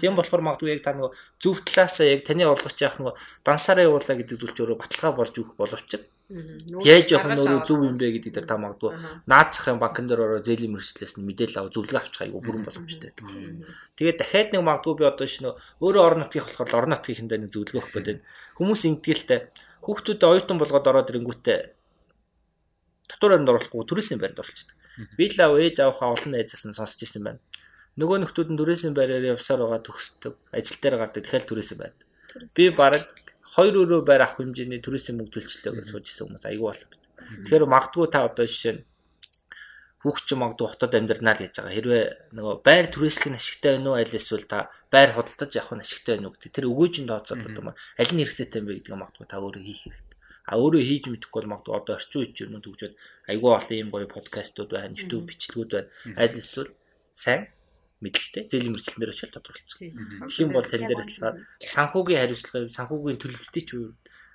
Тийм 0.03 0.13
болохоор 0.19 0.43
магадгүй 0.43 0.69
яг 0.75 0.83
та 0.83 0.99
нөгөө 0.99 1.15
зөв 1.39 1.63
талаасаа 1.63 2.11
яг 2.11 2.27
таны 2.27 2.43
орлогч 2.43 2.79
яах 2.83 2.99
нөгөө 2.99 3.15
дансаараа 3.47 3.87
явуулаа 3.87 4.19
гэдэг 4.19 4.35
зүйл 4.35 4.55
ч 4.55 4.59
өөрөө 4.67 4.79
баталгаа 4.83 5.13
болж 5.15 5.35
өгөх 5.39 5.55
боловч 5.55 6.18
Яаж 6.29 7.09
явах 7.09 7.33
нь 7.33 7.41
өөрөө 7.41 7.65
зөв 7.65 7.81
юм 7.89 7.97
бэ 7.97 8.21
гэдэг 8.21 8.37
дээр 8.37 8.45
та 8.45 8.61
магадгүй 8.61 8.93
наацхын 9.25 9.81
банкн 9.81 10.05
дээр 10.13 10.21
ороо 10.29 10.41
зээлийн 10.45 10.77
мэрэгчлээс 10.77 11.17
нь 11.17 11.25
мэдээлэл 11.25 11.65
авах 11.65 11.73
зөвлөгөө 11.73 12.01
авчих 12.05 12.21
айгүй 12.21 12.41
бүрэн 12.45 12.65
боломжтой 12.69 13.17
байдаг. 13.17 13.65
Тэгээд 13.97 14.21
дахиад 14.21 14.49
нэг 14.53 14.63
магадгүй 14.69 14.95
би 15.01 15.05
одоо 15.09 15.25
шинэ 15.25 15.57
өөрөө 15.81 16.03
орон 16.05 16.21
нутгийн 16.29 16.45
болохоор 16.45 16.77
орон 16.77 16.93
нутгийн 16.93 17.33
нэг 17.33 17.49
зөвлөгөө 17.49 17.81
өгөх 17.81 17.97
гэдэг. 17.97 18.17
Хүмүүс 18.61 18.83
ингэдэлтэй 18.93 19.41
хүүхдүүдэд 19.89 20.29
оюутан 20.29 20.61
болгоод 20.61 20.87
ороод 20.93 21.09
ирэнгүүтээ 21.17 21.61
дотор 23.09 23.31
баримд 23.33 23.49
оруулахгүй 23.49 23.89
төрөөсний 23.89 24.21
баримд 24.21 24.43
оруулчихдаг. 24.45 24.77
Би 25.17 25.33
л 25.33 25.41
ээж 25.41 25.81
авахаа 25.81 26.13
олон 26.13 26.37
найзаас 26.37 26.69
нь 26.69 26.77
сонсч 26.77 27.01
ирсэн 27.09 27.25
байна. 27.25 27.41
Нөгөө 27.97 28.21
нөхдүүд 28.21 28.53
нь 28.53 28.59
төрөөсний 28.61 28.93
байраар 28.93 29.33
явсаар 29.33 29.65
байгаа 29.65 29.81
төгсдөг. 29.81 30.37
Ажил 30.53 30.77
дээр 30.77 31.01
гардаг 31.01 31.25
дахиад 31.25 31.49
төрөөсний 31.49 31.79
байр. 31.81 31.97
Би 32.57 32.71
бараг 32.71 33.05
хоёр 33.55 33.75
өрөө 33.83 34.01
байр 34.05 34.23
авах 34.25 34.39
хэмжээний 34.39 34.81
төрөөсийн 34.85 35.17
мөнгө 35.17 35.41
төлчлөө 35.41 35.73
гэж 35.81 35.87
сууж 35.89 36.07
исэн 36.09 36.25
хүмүүс. 36.29 36.45
Айгүй 36.49 36.67
бол. 36.69 36.83
Тэгэхээр 37.49 37.65
магадгүй 37.65 38.07
та 38.13 38.29
одоо 38.29 38.45
жишээ 38.45 38.75
нь 38.77 38.83
хүүхч 40.05 40.29
магадгүй 40.39 40.69
хотод 40.69 40.95
амьдрнаа 40.95 41.35
л 41.35 41.43
гэж 41.43 41.55
байгаа. 41.59 41.75
Хэрвээ 41.75 42.05
нөгөө 42.37 42.55
байр 42.63 42.87
түрээслийн 42.93 43.35
ашигтай 43.35 43.71
байна 43.77 43.91
уу? 43.91 43.99
Аль 43.99 44.15
эсвэл 44.15 44.47
та 44.47 44.71
байр 44.95 45.11
худалдаж 45.17 45.51
явах 45.59 45.75
нь 45.75 45.83
ашигтай 45.83 46.13
байна 46.17 46.29
уу 46.31 46.35
гэдэг. 46.39 46.55
Тэр 46.55 46.71
өгөөжинд 46.71 47.11
тооцоод 47.11 47.43
одоо 47.43 47.75
аль 47.75 48.13
нь 48.15 48.21
хэрэгцээтэй 48.23 48.61
юм 48.63 48.67
бэ 48.71 48.75
гэдгийг 48.79 48.95
магадгүй 48.95 49.27
та 49.27 49.43
өөрөө 49.43 49.65
хийх 49.67 49.83
хэрэгтэй. 49.91 50.17
А 50.49 50.53
өөрөө 50.55 50.83
хийж 50.87 51.05
мэдэхгүй 51.11 51.39
бол 51.43 51.53
магадгүй 51.53 51.75
одоо 51.75 51.95
орчин 51.99 52.21
үеч 52.23 52.37
юм 52.47 52.63
төгжөөд 52.63 52.95
айгүй 53.27 53.51
олон 53.59 53.77
юм 53.83 53.89
гоё 53.91 54.07
подкастууд 54.07 54.71
байна, 54.71 54.95
YouTube 54.95 55.27
бичлэгүүд 55.29 55.71
байна. 55.75 55.91
Аль 56.15 56.39
эсвэл 56.39 56.71
сайн 57.11 57.51
мэдлэгтэй. 58.05 58.47
Зээлийн 58.49 58.73
мэрэгчлэн 58.75 59.01
дээр 59.03 59.15
очил 59.15 59.35
тодорхойлчих. 59.35 59.79
Тэгэх 59.79 60.43
юм 60.43 60.53
бол 60.55 60.67
тань 60.67 60.87
дээр 60.87 61.03
ажиллагаар 61.03 61.37
санхүүгийн 61.63 62.21
хариуцлага, 62.23 62.71
санхүүгийн 62.71 63.19
төлөвлөлтийн 63.19 63.67
ч 63.67 63.71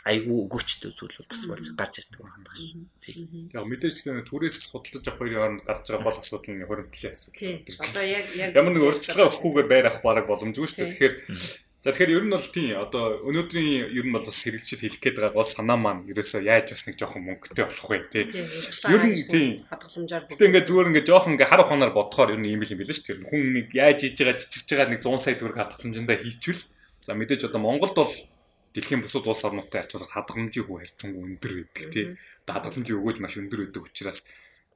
айгүй 0.04 0.36
өгөөчтэй 0.36 0.92
зүйл 1.00 1.16
бас 1.32 1.44
болж 1.48 1.68
гарч 1.80 2.04
ирдэг 2.04 2.20
байна 2.20 2.52
шүү. 2.52 2.84
Тийм. 3.00 3.48
Яг 3.56 3.64
мэдээж 3.64 4.04
тийм 4.04 4.20
түрээс 4.28 4.68
судалж 4.68 5.08
авах 5.08 5.20
хоёрын 5.24 5.40
хооронд 5.40 5.64
гарч 5.64 5.86
байгаа 5.88 6.04
гол 6.04 6.20
асуудал 6.20 6.52
нь 6.52 6.68
хөрөмтлээ 6.68 7.12
асуудал. 7.16 7.88
Одоо 7.88 8.04
яг 8.04 8.26
яг 8.36 8.52
ямар 8.52 8.74
нэг 8.76 8.84
өөрчлөлт 8.84 9.32
өгөхгүйгээр 9.32 9.72
байр 9.72 9.88
авах 9.88 10.04
бараг 10.04 10.28
боломжгүй 10.28 10.68
шүү. 10.68 10.92
Тэгэхээр 10.92 11.16
За 11.84 11.92
тэгэхээр 11.92 12.16
ер 12.16 12.24
нь 12.24 12.32
бол 12.32 12.48
тийм 12.48 12.80
одоо 12.80 13.20
өнөөдрийн 13.28 13.92
ер 13.92 14.08
нь 14.08 14.16
бол 14.16 14.24
бас 14.24 14.40
хэрэглэгчд 14.40 14.88
хэлэх 14.88 15.04
гээд 15.04 15.20
байгаа 15.20 15.36
гол 15.36 15.52
санаа 15.52 15.76
маань 15.76 16.08
ерөөсөө 16.08 16.48
яаж 16.48 16.72
бас 16.72 16.88
нэг 16.88 16.96
жоохон 16.96 17.28
мөнгөтэй 17.28 17.68
болох 17.68 17.88
вэ 17.92 18.00
тий. 18.08 18.24
Ер 18.88 19.04
нь 19.04 19.20
тийм 19.28 19.68
хадгаламжаар. 19.68 20.24
Гэтэ 20.32 20.48
ингээд 20.48 20.68
зүгээр 20.72 20.90
ингээд 20.96 21.10
жоохон 21.12 21.36
ингээд 21.36 21.52
хар 21.52 21.64
ухаанаар 21.68 21.92
бодохоор 21.92 22.32
ер 22.32 22.40
нь 22.40 22.56
ийм 22.56 22.64
л 22.64 22.72
юм 22.72 22.80
билээ 22.80 22.96
шүү 22.96 23.20
дээ. 23.20 23.28
Хүн 23.28 23.44
нэг 23.52 23.68
яаж 23.76 24.00
хийж 24.00 24.16
байгаа 24.16 24.40
жижигж 24.40 24.70
байгаа 24.72 24.92
нэг 24.96 25.02
100 25.04 25.28
сая 25.28 25.36
төгрөг 25.36 25.60
хадгаламжиндаа 25.60 26.18
хийчихвэл 26.24 26.64
за 27.04 27.12
мэдээж 27.20 27.42
одоо 27.52 27.60
Монголд 27.60 27.96
бол 28.00 28.14
дэлхийн 28.72 29.04
бусад 29.04 29.28
улс 29.28 29.44
орнуудтай 29.44 29.84
харьцуулахад 29.84 30.16
хадгаламжийн 30.24 30.64
хүү 30.64 30.78
харьцангуй 30.88 31.24
өндөр 31.36 31.52
байдаг 31.68 31.88
тий. 31.92 32.06
Хадгаламжийн 32.48 32.96
өгөөж 33.04 33.18
маш 33.20 33.36
өндөр 33.36 33.60
байдаг 33.68 33.84
учраас 33.92 34.24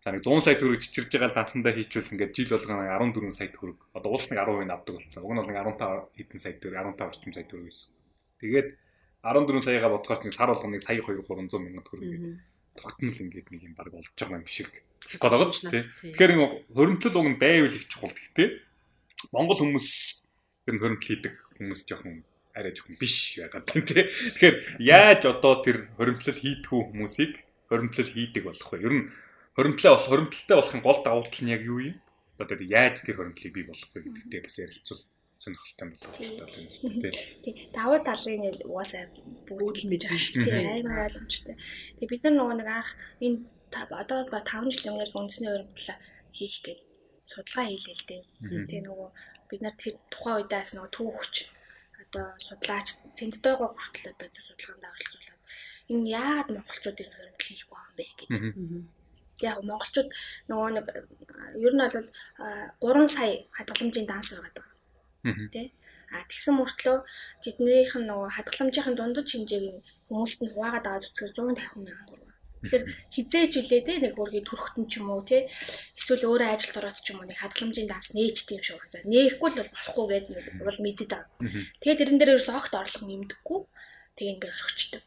За 0.04 0.14
нэг 0.14 0.22
100 0.22 0.46
сая 0.46 0.58
төгрөг 0.58 0.82
чичирж 0.82 1.10
байгаа 1.10 1.34
дансандаа 1.34 1.74
хийчихвэл 1.74 2.14
ингээд 2.14 2.36
жил 2.38 2.54
болгоно 2.54 2.86
14 2.86 3.34
сая 3.34 3.50
төгрөг. 3.50 3.80
Одоо 3.98 4.10
улс 4.14 4.30
нэг 4.30 4.40
10% 4.40 4.70
авдаг 4.70 4.94
болсон. 4.96 5.24
Уг 5.26 5.34
нь 5.34 5.40
бол 5.42 5.50
нэг 5.50 5.58
15 5.58 6.16
хэдэн 6.16 6.40
сая 6.40 6.56
төгрөг, 6.58 6.78
15 6.96 7.10
орчим 7.10 7.34
сая 7.34 7.46
төгрөг 7.50 7.68
гэсэн. 7.68 7.90
Тэгээд 8.38 8.70
14 9.26 9.66
саяга 9.66 9.90
бодохоор 9.90 10.22
чинь 10.22 10.36
сар 10.38 10.50
болгоныг 10.54 10.82
сая 10.86 11.02
2 11.02 11.26
300 11.26 11.58
мянган 11.58 11.84
төгрөг 11.84 12.06
ингээд 12.06 12.40
тогтмол 12.78 13.22
ингээд 13.26 13.48
нэг 13.50 13.62
юм 13.66 13.74
баг 13.74 13.90
болж 13.90 14.08
байгаа 14.14 14.38
юм 14.38 14.46
шиг 14.46 14.70
болох 15.18 15.42
гэдэг 15.42 15.52
ч 15.52 15.58
тийм. 15.66 15.86
Тэгэхээр 16.14 16.34
хөрөмтлөл 16.78 17.18
уг 17.18 17.28
нь 17.34 17.42
байвал 17.42 17.74
их 17.74 17.86
чухал 17.90 18.14
гэхдээ 18.14 18.50
Монгол 19.34 19.58
хүмүүс 19.58 19.90
ер 20.70 20.74
нь 20.78 20.82
хөрөмтөл 20.82 21.10
хийдэг 21.10 21.34
хүмүүс 21.58 21.82
жоохон 21.90 22.22
арай 22.54 22.72
жоохон 22.78 22.96
биш 23.02 23.42
яагаад 23.42 23.66
тийм. 23.66 23.84
Тэгэхээр 23.84 24.56
яаж 24.78 25.22
одоо 25.26 25.54
тэр 25.66 25.90
хөрөмтлөл 25.98 26.38
хийдгүү 26.38 26.82
хүмүүсийг 26.94 27.34
хөрөмтлөл 27.70 28.14
хийдэг 28.14 28.44
болох 28.46 28.70
вэ? 28.70 28.86
Ер 28.86 28.94
нь 28.94 29.06
хоримтлаа 29.58 29.98
бол 29.98 30.06
хоримтлалтай 30.06 30.58
болохын 30.58 30.86
гол 30.86 31.00
давуу 31.02 31.26
тал 31.26 31.42
нь 31.42 31.54
яг 31.58 31.66
юу 31.66 31.82
юм? 31.82 31.98
Одоо 32.38 32.58
яаж 32.62 33.02
тэр 33.02 33.18
хоримтлыг 33.18 33.54
бий 33.54 33.66
болгох 33.66 33.90
вэ 33.90 34.06
гэдэгтээ 34.06 34.42
бас 34.46 34.58
ярилцвал 34.62 35.02
сонирхолтой 35.42 35.88
болов 35.90 36.14
уу 36.14 36.14
тийм. 36.14 37.02
Тий. 37.42 37.54
Давуу 37.74 37.98
талын 38.06 38.54
угаасаа 38.70 39.10
бүгд 39.50 39.78
л 39.82 39.90
мэдж 39.90 40.04
байгаа 40.06 40.22
шүү 40.22 40.46
дээ. 40.46 40.78
Аймаг 40.78 41.02
ойлгомжтой. 41.10 41.56
Тэгээ 41.98 42.12
бид 42.14 42.24
нар 42.26 42.36
нөгөө 42.38 42.56
нэг 42.62 42.70
анх 42.70 42.90
энэ 43.26 43.38
одоос 43.74 44.30
ба 44.30 44.40
5 44.46 44.74
жилийн 44.74 44.94
өмнө 44.94 45.18
үндэсний 45.18 45.50
хоримтлаа 45.50 45.98
хийх 46.38 46.58
гээд 46.62 46.82
судалгаа 47.26 47.66
хийлээ 47.66 47.98
л 47.98 48.06
дээ. 48.06 48.22
Тэгээ 48.70 48.84
нөгөө 48.86 49.10
бид 49.50 49.62
нар 49.66 49.76
тэр 49.78 49.96
тухайн 50.14 50.38
үедээс 50.46 50.72
нөгөө 50.78 50.92
түүхч 50.94 51.36
одоо 52.08 52.28
судлаач 52.38 52.88
цэнттэйгоо 53.18 53.70
хүртэл 53.74 54.14
одоо 54.14 54.28
судалгаанд 54.32 54.86
оролцуулаад 54.86 55.42
энэ 55.92 56.10
яагаад 56.14 56.50
монголчууд 56.56 57.02
энэ 57.04 57.16
хоримтлал 57.18 57.50
хийх 57.50 57.66
байгаа 57.68 57.90
юм 57.90 57.96
бэ 57.98 58.06
гэдэг 58.18 58.42
Яг 59.42 59.62
монголчууд 59.62 60.10
нөгөө 60.50 60.70
нэг 60.78 60.86
ер 61.62 61.74
нь 61.74 61.84
бол 61.84 62.98
3 62.98 63.08
сая 63.16 63.46
хадгаламжийн 63.54 64.08
данс 64.10 64.34
байгаа 64.34 64.54
даа. 64.58 64.70
Тэ? 65.54 65.72
А 66.14 66.24
тэгсэн 66.24 66.56
мөртлөө 66.58 66.98
тэднийх 67.44 67.94
нь 68.00 68.08
нөгөө 68.08 68.30
хадгаламжийн 68.36 68.96
дундад 68.96 69.28
хэмжээг 69.28 69.66
нь 69.76 69.84
хүмүүст 70.08 70.40
нь 70.44 70.52
хуваагаад 70.56 70.86
аваад 70.88 71.08
үзэхээр 71.12 71.36
150 71.36 71.84
мянган 71.84 72.08
төгрөг. 72.08 72.28
Тэгэхээр 72.64 72.86
хизээч 73.14 73.54
үлээ 73.60 73.82
те 73.86 73.94
нэг 74.02 74.14
хөргийн 74.16 74.48
төрхтөн 74.48 74.86
ч 74.90 75.04
юм 75.04 75.12
уу 75.14 75.22
те 75.22 75.46
эсвэл 76.00 76.26
өөрөө 76.32 76.48
ажилд 76.48 76.80
ороод 76.80 76.98
ч 77.04 77.12
юм 77.12 77.20
уу 77.22 77.28
нэг 77.28 77.38
хадгаламжийн 77.44 77.92
данс 77.92 78.16
нээж 78.16 78.38
тийм 78.48 78.62
шүү. 78.64 78.80
За 78.90 79.04
нээхгүй 79.06 79.50
л 79.52 79.62
болохгүй 79.62 80.06
гэдэг 80.10 80.66
бол 80.66 80.80
мэдээд 80.82 81.12
байгаа. 81.12 81.30
Тэгээд 81.84 82.00
тэрэн 82.02 82.18
дээр 82.18 82.34
ерөөсөө 82.34 82.56
огт 82.56 82.74
орлого 82.74 83.06
нэмдэггүй. 83.06 83.60
Тэгээ 84.16 84.34
ингээд 84.34 84.58
орхичдөг. 84.58 85.04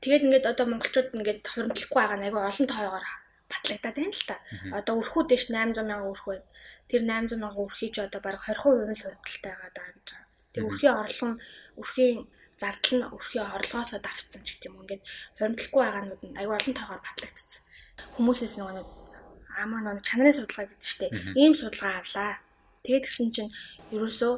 Тэгээд 0.00 0.24
ингээд 0.24 0.46
одоо 0.46 0.66
монголчууд 0.70 1.10
ингээд 1.18 1.40
хуримтлахгүй 1.42 1.98
байгаа 1.98 2.18
нэг 2.22 2.34
олон 2.38 2.66
тоогоор 2.70 3.04
батлагдаад 3.50 3.96
байна 3.98 4.14
л 4.14 4.24
та. 4.30 4.36
Одоо 4.78 4.94
өрхүү 5.02 5.22
дэш 5.26 5.50
800 5.50 5.82
мянган 5.82 6.10
өрхөө. 6.14 6.38
Тэр 6.86 7.02
800 7.04 7.42
мянган 7.42 7.66
өрхий 7.66 7.90
ч 7.90 7.98
одоо 7.98 8.20
бараг 8.22 8.42
20% 8.46 8.94
нь 8.94 9.02
хуримтлалтай 9.02 9.52
байгаа 9.52 9.70
даа 9.74 9.88
гэж 9.90 10.06
байгаа. 10.14 10.26
Тэгээ 10.54 10.68
өрхийн 10.70 10.96
орлого 11.02 11.28
нь 11.34 11.40
өрхийн 11.80 12.18
зардал 12.60 12.94
нь 12.98 13.08
өрхийн 13.16 13.46
орлогоосоо 13.56 14.00
давцсан 14.02 14.42
ч 14.46 14.48
гэдэм 14.54 14.74
юм. 14.78 14.82
Ингээд 14.86 15.02
хуримтлахгүй 15.38 15.80
байгаанууд 15.82 16.22
нь 16.26 16.38
аюу 16.40 16.54
олон 16.54 16.74
тоогоор 16.78 17.02
батлагдсан. 17.02 17.62
Хүмүүсээс 18.16 18.54
нөгөө 18.58 18.84
амар 19.60 19.80
нөгөө 19.82 20.06
чанарын 20.06 20.36
судалгаа 20.36 20.66
гэдэг 20.70 20.82
чинь 20.86 21.14
ийм 21.40 21.52
судалгаа 21.58 22.00
авлаа. 22.00 22.32
Тэгээд 22.84 23.04
гисэн 23.06 23.28
чинь 23.34 23.50
ерөөсөө 23.94 24.32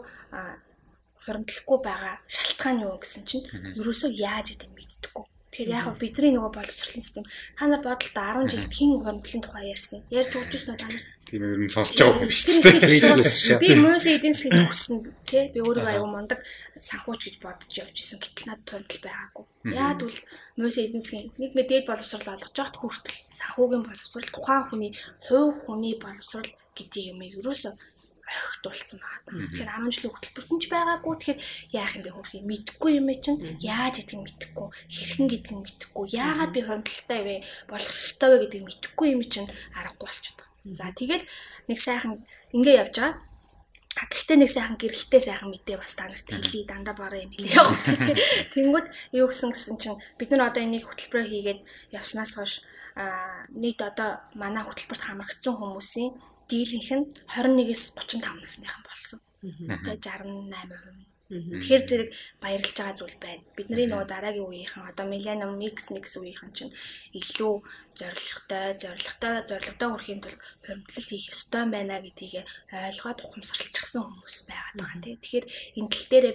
хуримтлахгүй 1.25 1.79
байгаа 1.87 2.15
шалтгаан 2.27 2.83
юу 2.87 2.99
гэсэн 2.99 3.23
чинь 3.29 3.47
ерөөсөө 3.79 4.11
яаж 4.11 4.47
идэм 4.55 4.73
мэддэггүй. 4.75 5.25
Тэгэхээр 5.53 5.77
яг 5.77 5.87
бидний 6.01 6.33
нөгөө 6.33 6.53
боловсролын 6.57 7.05
систем. 7.05 7.25
Та 7.61 7.69
нар 7.69 7.85
бодолтой 7.85 8.09
10 8.17 8.49
жилд 8.57 8.73
хэн 8.73 9.05
хуримтлалын 9.05 9.45
тухай 9.45 9.69
ярьсан. 9.69 10.01
Ярьж 10.09 10.33
өгчөөс 10.33 10.65
нь 10.65 10.81
та 10.81 10.89
нар 10.89 11.05
тийм 11.29 11.45
ер 11.45 11.61
нь 11.61 11.69
сонсож 11.69 12.01
байгаа 12.01 12.25
юм 12.25 12.33
шүү 12.33 12.57
дээ. 12.65 13.61
Би 13.61 13.77
мөөс 13.77 14.05
эдийн 14.09 14.33
засгийн 14.33 14.65
төгссөн 14.65 14.99
тий 15.29 15.53
би 15.53 15.61
өөрийгөө 15.61 15.93
аюу 15.93 16.09
мундаг 16.09 16.41
санхууч 16.81 17.21
гэж 17.25 17.37
бодож 17.45 17.73
явж 17.73 17.97
исэн 18.01 18.21
гэтэл 18.21 18.49
надад 18.49 18.69
хуримтлал 18.69 19.05
байгаагүй. 19.05 19.45
Яад 19.77 20.01
бол 20.01 20.19
мөөс 20.61 20.77
эдийн 20.81 21.05
засгийн 21.05 21.29
нэг 21.37 21.53
нэг 21.53 21.67
дээд 21.69 21.89
боловсрол 21.89 22.33
олгож 22.33 22.57
явахт 22.57 22.77
хүртэл 22.81 23.21
санхүүгийн 23.37 23.85
боловсрол 23.85 24.29
тухайн 24.33 24.65
хүний 24.69 24.93
хувь 25.29 25.57
хүний 25.69 25.95
боловсрол 26.01 26.51
гэдэг 26.77 27.03
юм 27.13 27.21
ерөөсөө 27.29 27.73
орхитуулсан 28.33 28.99
байна. 29.03 29.49
Тэгэхээр 29.53 29.71
амжилт 29.77 30.13
хөтөлбөртөн 30.13 30.59
ч 30.63 30.65
байгаагүй. 30.73 31.15
Тэгэхээр 31.19 31.41
яах 31.77 31.93
юм 31.97 32.03
бэ? 32.03 32.11
Хөрхий 32.17 32.43
мэдхгүй 32.43 32.91
юм 32.97 33.09
чинь. 33.13 33.41
Яаж 33.61 33.95
гэдгийг 34.01 34.23
мэдхгүй, 34.23 34.69
хэрхэн 34.89 35.29
гэдгийг 35.29 35.61
мэдхгүй, 35.61 36.05
яагаад 36.17 36.53
би 36.53 36.61
хоримтлалтай 36.65 37.21
вэ, 37.23 37.37
болох 37.69 37.95
ёстой 37.99 38.29
вэ 38.33 38.39
гэдгийг 38.47 38.65
мэдхгүй 38.69 39.09
юм 39.13 39.23
чинь 39.27 39.49
аргагүй 39.77 40.07
болчиход 40.07 40.39
байгаа. 40.41 40.77
За 40.79 40.95
тэгэл 40.95 41.25
нэг 41.69 41.79
сайхан 41.79 42.23
ингэ 42.55 42.73
явж 42.79 42.95
байгаа. 42.97 43.21
А 43.93 44.09
гэхдээ 44.09 44.39
нэг 44.41 44.49
сайхан 44.49 44.81
гэрэлтэй 44.81 45.21
сайхан 45.21 45.53
мэдээ 45.53 45.77
бас 45.77 45.93
та 45.93 46.09
нарт 46.09 46.25
хэлий. 46.25 46.65
Дандаа 46.65 46.97
бараа 46.97 47.21
юм 47.21 47.29
хэлээ. 47.37 47.53
Яг 47.53 47.67
гоо. 47.69 47.77
Тэнгүүд 48.57 48.87
юу 49.21 49.29
гэсэн 49.29 49.53
гэсэн 49.53 49.77
чинь 49.77 50.01
бид 50.17 50.33
нар 50.33 50.49
одоо 50.49 50.65
энийг 50.65 50.89
хөтөлбөрөөр 50.89 51.29
хийгээд 51.29 51.61
явснаас 51.93 52.33
хойш 52.33 52.65
нийт 53.63 53.81
одоо 53.81 54.11
манай 54.37 54.63
хөтөлбөрт 54.65 55.03
хамрагдсан 55.05 55.55
хүмүүсийн 55.57 56.11
дийлэнх 56.51 56.91
нь 56.99 57.07
21-с 57.33 57.97
35 57.97 58.45
насныхан 58.45 58.83
болсон. 58.85 59.21
Тэгээ 59.41 59.97
68%. 59.97 61.13
Тэгэхээр 61.33 61.85
зэрэг 61.89 62.11
баярлж 62.45 62.77
байгаа 62.77 62.97
зүйл 63.01 63.17
байна. 63.17 63.41
Бидний 63.57 63.89
нөгөө 63.89 64.05
дараагийн 64.05 64.49
үеийнхэн 64.53 64.85
одоо 64.85 65.09
Millennium 65.09 65.57
Mix 65.57 65.89
Mix 65.89 66.13
үеийнхэн 66.21 66.53
чинь 66.53 66.77
илүү 67.17 67.55
зоригтой, 67.97 68.77
зоригтой, 68.77 69.35
зоригтой 69.49 69.89
хүрэхийн 69.89 70.21
тулд 70.21 70.41
хуримтлал 70.61 71.09
хийх 71.09 71.33
ёстой 71.33 71.65
байна 71.73 72.05
гэдгийг 72.05 72.45
ойлгоод 72.69 73.25
ухамсарлчихсан 73.25 74.05
хүмүүс 74.05 74.37
байгаа 74.45 75.01
тийм. 75.01 75.17
Тэгэхээр 75.25 75.47
энэ 75.81 75.89
тал 75.89 76.07
дээр 76.13 76.27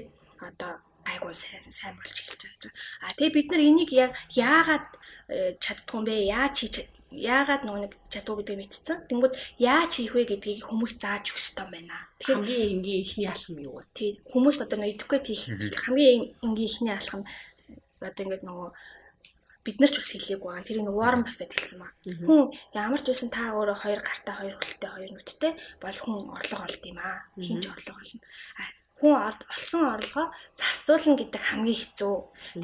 одоо 0.42 0.74
айгуу 1.12 1.34
сайн 1.34 1.64
сайн 1.72 1.96
болж 1.96 2.16
эхэлж 2.16 2.42
байгаа. 2.44 2.74
А 3.04 3.16
тэгээ 3.16 3.36
бид 3.36 3.48
нар 3.52 3.64
энийг 3.64 3.92
яг 3.96 4.12
яагаад 4.36 4.88
Э, 5.28 5.60
чаддгүй 5.60 6.00
юм 6.00 6.06
бэ? 6.08 6.16
Яаж 6.32 6.56
хийж 6.56 6.76
яагаад 7.12 7.68
нөгөө 7.68 7.82
нэг 7.84 7.94
чадуу 8.08 8.40
гэдэг 8.40 8.58
мэдсэн. 8.64 9.12
Тэнгүүд 9.12 9.36
яаж 9.60 9.92
хийх 10.00 10.16
вэ 10.16 10.24
гэдгийг 10.24 10.64
хүмүүс 10.64 10.96
зааж 11.04 11.36
өгөх 11.36 11.44
ёстой 11.44 11.68
байна. 11.68 12.08
Тэгэхээр 12.24 12.40
хамгийн 12.40 12.72
энгийн 12.80 13.04
ихний 13.04 13.28
алхам 13.28 13.60
юу 13.60 13.76
вэ? 13.76 13.92
Тий 13.92 14.10
хүмүүс 14.24 14.64
одоо 14.64 14.80
нөгөө 14.80 14.94
educate 14.96 15.28
хийх 15.28 15.44
хамгийн 15.84 16.32
энгийн 16.48 16.72
ихний 16.72 16.96
алхам 16.96 17.28
одоо 18.00 18.24
ингээд 18.24 18.48
нөгөө 18.48 18.70
бид 19.68 19.78
нар 19.84 19.92
ч 19.92 19.96
бас 20.00 20.12
хэлээгүй 20.16 20.48
байгаа. 20.48 20.64
Тэр 20.64 20.80
нэг 20.80 20.96
Warren 20.96 21.24
Buffett 21.28 21.52
хэлсэн 21.52 21.80
маа. 21.84 21.92
Хүн 22.08 22.56
ямар 22.72 23.02
ч 23.04 23.12
байсан 23.12 23.28
та 23.28 23.52
өөрөө 23.52 23.78
хоёр 23.84 24.00
гартаа, 24.00 24.36
хоёр 24.40 24.56
хөлтэй, 24.56 24.92
хоёр 24.96 25.12
нүдтэй 25.12 25.54
бол 25.84 25.98
хүн 26.00 26.32
орлого 26.32 26.64
олд 26.64 26.84
юм 26.88 27.00
аа. 27.04 27.28
Хинч 27.36 27.68
орлого 27.68 28.00
олно 28.00 28.24
хүн 28.98 29.14
олсон 29.14 29.84
орлогоо 29.94 30.34
зарцуулна 30.58 31.16
гэдэг 31.22 31.42
хамгийн 31.42 31.78
хэцүү. 31.78 32.16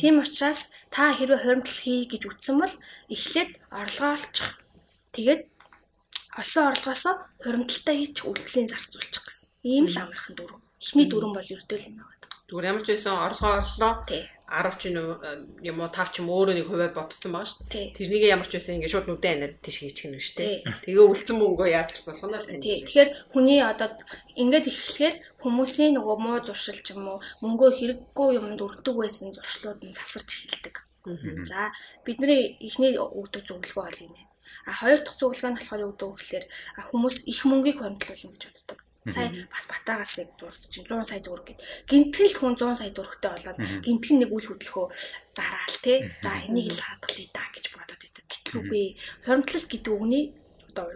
Тийм 0.01 0.21
учраас 0.25 0.73
та 0.89 1.13
хэрвээ 1.13 1.39
хуримтлал 1.45 1.81
хий 1.85 2.09
гэж 2.09 2.23
үтсэн 2.25 2.57
бол 2.57 2.75
эхлээд 3.13 3.51
орлогоо 3.69 4.11
олчих. 4.17 4.49
Тэгээд 5.13 5.41
олсон 6.41 6.63
орлогоосоо 6.73 7.15
хуримтлалтаа 7.45 7.95
хийж 7.95 8.17
үйлдлийн 8.25 8.67
зарцуулчих 8.73 9.23
гэсэн. 9.29 9.49
Ийм 9.61 9.85
л 9.85 9.97
амархан 10.01 10.33
дөрөв. 10.33 10.61
Эхний 10.81 11.07
дөрөв 11.07 11.31
бол 11.37 11.53
ердөө 11.53 11.77
л 11.77 11.87
юм 11.93 11.95
байна. 12.01 12.25
Зүгээр 12.49 12.69
ямар 12.69 12.83
ч 12.83 12.87
байсан 12.89 13.13
орлогоо 13.13 13.61
оллоо. 13.61 13.93
10 14.49 14.77
ч 14.77 14.91
юм 14.91 15.79
уу 15.79 15.89
5 15.89 16.13
ч 16.13 16.19
юм 16.19 16.27
өөрөө 16.29 16.55
нэг 16.59 16.67
хувиа 16.67 16.91
бодсон 16.93 17.31
байгаа 17.31 17.47
шүү 17.47 17.65
дээ. 17.71 17.95
Тэрнийг 17.95 18.23
ямар 18.27 18.47
ч 18.47 18.53
байсан 18.59 18.75
ингээд 18.77 18.93
шууд 18.93 19.07
нүдэн 19.07 19.33
анаад 19.39 19.55
тийш 19.63 19.77
хийчих 19.81 20.11
нь 20.11 20.19
шүү 20.19 20.37
дээ. 20.37 20.55
Тэгээ 20.83 21.09
үлдсэн 21.09 21.37
мөнгөө 21.39 21.67
яаж 21.71 21.89
зарцуулах 21.95 22.27
нь 22.27 22.37
л 22.37 22.47
тань. 22.51 22.63
Тэгэхээр 22.63 23.09
хүний 23.33 23.59
одоо 23.63 23.89
ингээд 24.35 24.65
ихлэхээр 24.69 25.15
хүмүүсийн 25.41 25.95
нөгөө 25.95 26.15
муу 26.19 26.37
зуршил 26.43 26.79
ч 26.83 26.87
юм 26.91 27.07
уу 27.07 27.19
мөнгөө 27.41 27.69
хэрэггүй 27.79 28.29
юмд 28.37 28.59
өртөг 28.59 28.95
байсан 28.99 29.31
зуршлууд 29.31 29.79
нь 29.81 29.95
засарч 29.95 30.29
эхэлдэг. 30.45 30.75
За 31.49 31.71
бидний 32.05 32.59
эхний 32.59 32.99
өгдөг 32.99 33.47
зөвлөгөө 33.47 33.79
бол 33.79 33.99
байна. 34.05 34.27
А 34.67 34.71
хоёр 34.75 34.99
дахь 35.01 35.17
зөвлөгөө 35.17 35.49
нь 35.49 35.57
болохоор 35.59 35.81
вэ 35.87 35.95
гэхээр 35.97 36.45
хүмүүс 36.91 37.15
их 37.31 37.39
мөнгийг 37.47 37.79
хөндлүүлнэ 37.79 38.31
гэж 38.37 38.43
боддог 38.51 38.79
сая 39.07 39.29
бас 39.51 39.65
батаагаас 39.67 40.13
яг 40.19 40.29
дурд 40.39 40.61
чинь 40.71 40.87
100 40.87 41.09
сая 41.09 41.21
төгрөг 41.23 41.47
гэд. 41.51 41.59
Гинтгэл 41.89 42.35
хүн 42.39 42.55
100 42.55 42.79
сая 42.79 42.91
төгрөгтэй 42.95 43.31
болоод 43.31 43.59
гинтгэн 43.83 44.17
нэг 44.23 44.31
үл 44.31 44.47
хөдлөхөө 44.47 44.87
зараал 45.35 45.77
те. 45.83 45.93
За 46.23 46.31
энийг 46.47 46.71
л 46.71 46.79
хадгалъя 46.79 47.27
да 47.35 47.43
гэж 47.51 47.65
бодоод 47.75 48.03
идэв. 48.07 48.25
Гэтэл 48.31 48.59
үгүй. 48.63 48.85
Хуримтлал 49.27 49.65
гэдэг 49.67 49.91
үгний 49.91 50.25
одоо 50.71 50.87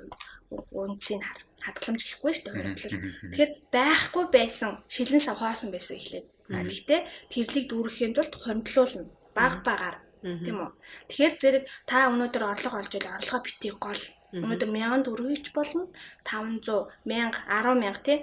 үнцийг 0.71 1.21
хар 1.21 1.39
хадгаламж 1.59 2.01
гэхгүй 2.07 2.31
шүү 2.31 2.45
дээ 2.47 2.55
хуримтлал. 2.55 2.97
Тэгэхээр 3.35 3.51
байхгүй 3.75 4.25
байсан 4.31 4.71
шилэн 4.87 5.23
сав 5.23 5.37
хоосон 5.43 5.75
байсан 5.75 5.99
эхлээд. 5.99 6.27
Гэхдээ 6.47 7.01
тэрлийг 7.27 7.65
дүүрэхийн 7.67 8.15
тулд 8.15 8.33
хуримтлуулна. 8.39 9.11
Баг 9.35 9.67
багаар 9.67 10.06
тийм 10.21 10.57
үү. 10.63 10.71
Тэгэхээр 11.09 11.33
зэрэг 11.37 11.63
та 11.85 12.09
өнөөдөр 12.09 12.43
орлого 12.43 12.79
олж 12.81 12.93
ил 12.97 13.07
орлогоо 13.07 13.41
битгий 13.45 13.73
гол. 13.77 14.03
Өнөөдөр 14.33 14.69
1000 14.75 15.05
төгрөгч 15.07 15.47
болно. 15.55 15.87
500 16.25 16.91
1000 17.07 17.31
10000 17.47 18.03
тий? 18.03 18.17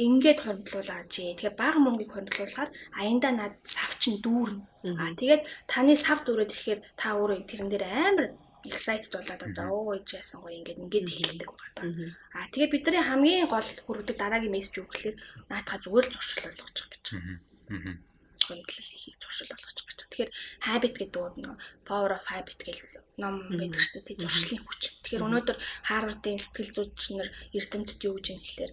Ингээд 0.00 0.40
хөндлүүлаач. 0.46 1.12
Тэгэхээр 1.12 1.54
бага 1.58 1.78
мөнгийг 1.82 2.10
хөндлүүлэхээр 2.14 2.70
аяндаа 2.96 3.32
над 3.36 3.54
сав 3.66 3.92
чин 4.00 4.22
дүүрнэ. 4.24 4.62
Аа 4.96 5.12
тэгээд 5.18 5.42
таны 5.68 5.92
сав 5.98 6.24
дүүрээд 6.24 6.54
ирэхээр 6.54 6.80
та 6.96 7.18
өөрөө 7.18 7.44
тэрэн 7.44 7.68
дээр 7.68 7.84
амар 7.84 8.26
excited 8.64 9.10
болоод 9.12 9.42
одоо 9.42 9.68
оо 9.74 9.92
ээж 9.98 10.22
яасан 10.22 10.40
гоё 10.40 10.56
ингээд 10.62 10.82
ингээд 10.82 11.08
хэлдэг 11.10 11.50
байгаа 11.50 11.72
даа. 11.76 11.90
Аа 12.38 12.46
тэгээд 12.54 12.72
бидний 12.72 13.02
хамгийн 13.02 13.50
гол 13.50 13.68
хүрдэг 13.86 14.16
дараагийн 14.16 14.54
мессеж 14.54 14.78
юу 14.80 14.86
гэхээр 14.88 15.16
наатаха 15.50 15.82
зүгээр 15.82 16.06
л 16.06 16.12
зуршил 16.14 16.46
болгочих 16.46 16.88
гэж. 16.90 17.04
Аа 17.18 18.11
хөндлөл 18.48 18.90
хийхийг 18.90 19.16
туршил 19.18 19.50
болгочих 19.50 19.86
гэж. 19.86 19.98
Тэгэхээр 20.12 20.30
habit 20.68 20.94
гэдэг 21.00 21.40
нь 21.40 21.56
power 21.88 22.12
of 22.12 22.26
habit 22.28 22.60
гэх 22.60 23.00
ном 23.16 23.48
байдаг 23.48 23.80
шүү 23.80 24.02
дээ. 24.04 24.20
Туршлын 24.20 24.60
хүч. 24.60 24.82
Тэгэхээр 25.04 25.24
өнөөдөр 25.24 25.58
Harvard-ийн 25.88 26.40
сэтгэл 26.40 26.72
зүйчнэр 26.76 27.28
эрдэмтэд 27.56 28.00
юу 28.04 28.16
гэж 28.16 28.26
юм 28.32 28.40
гэхээр 28.40 28.72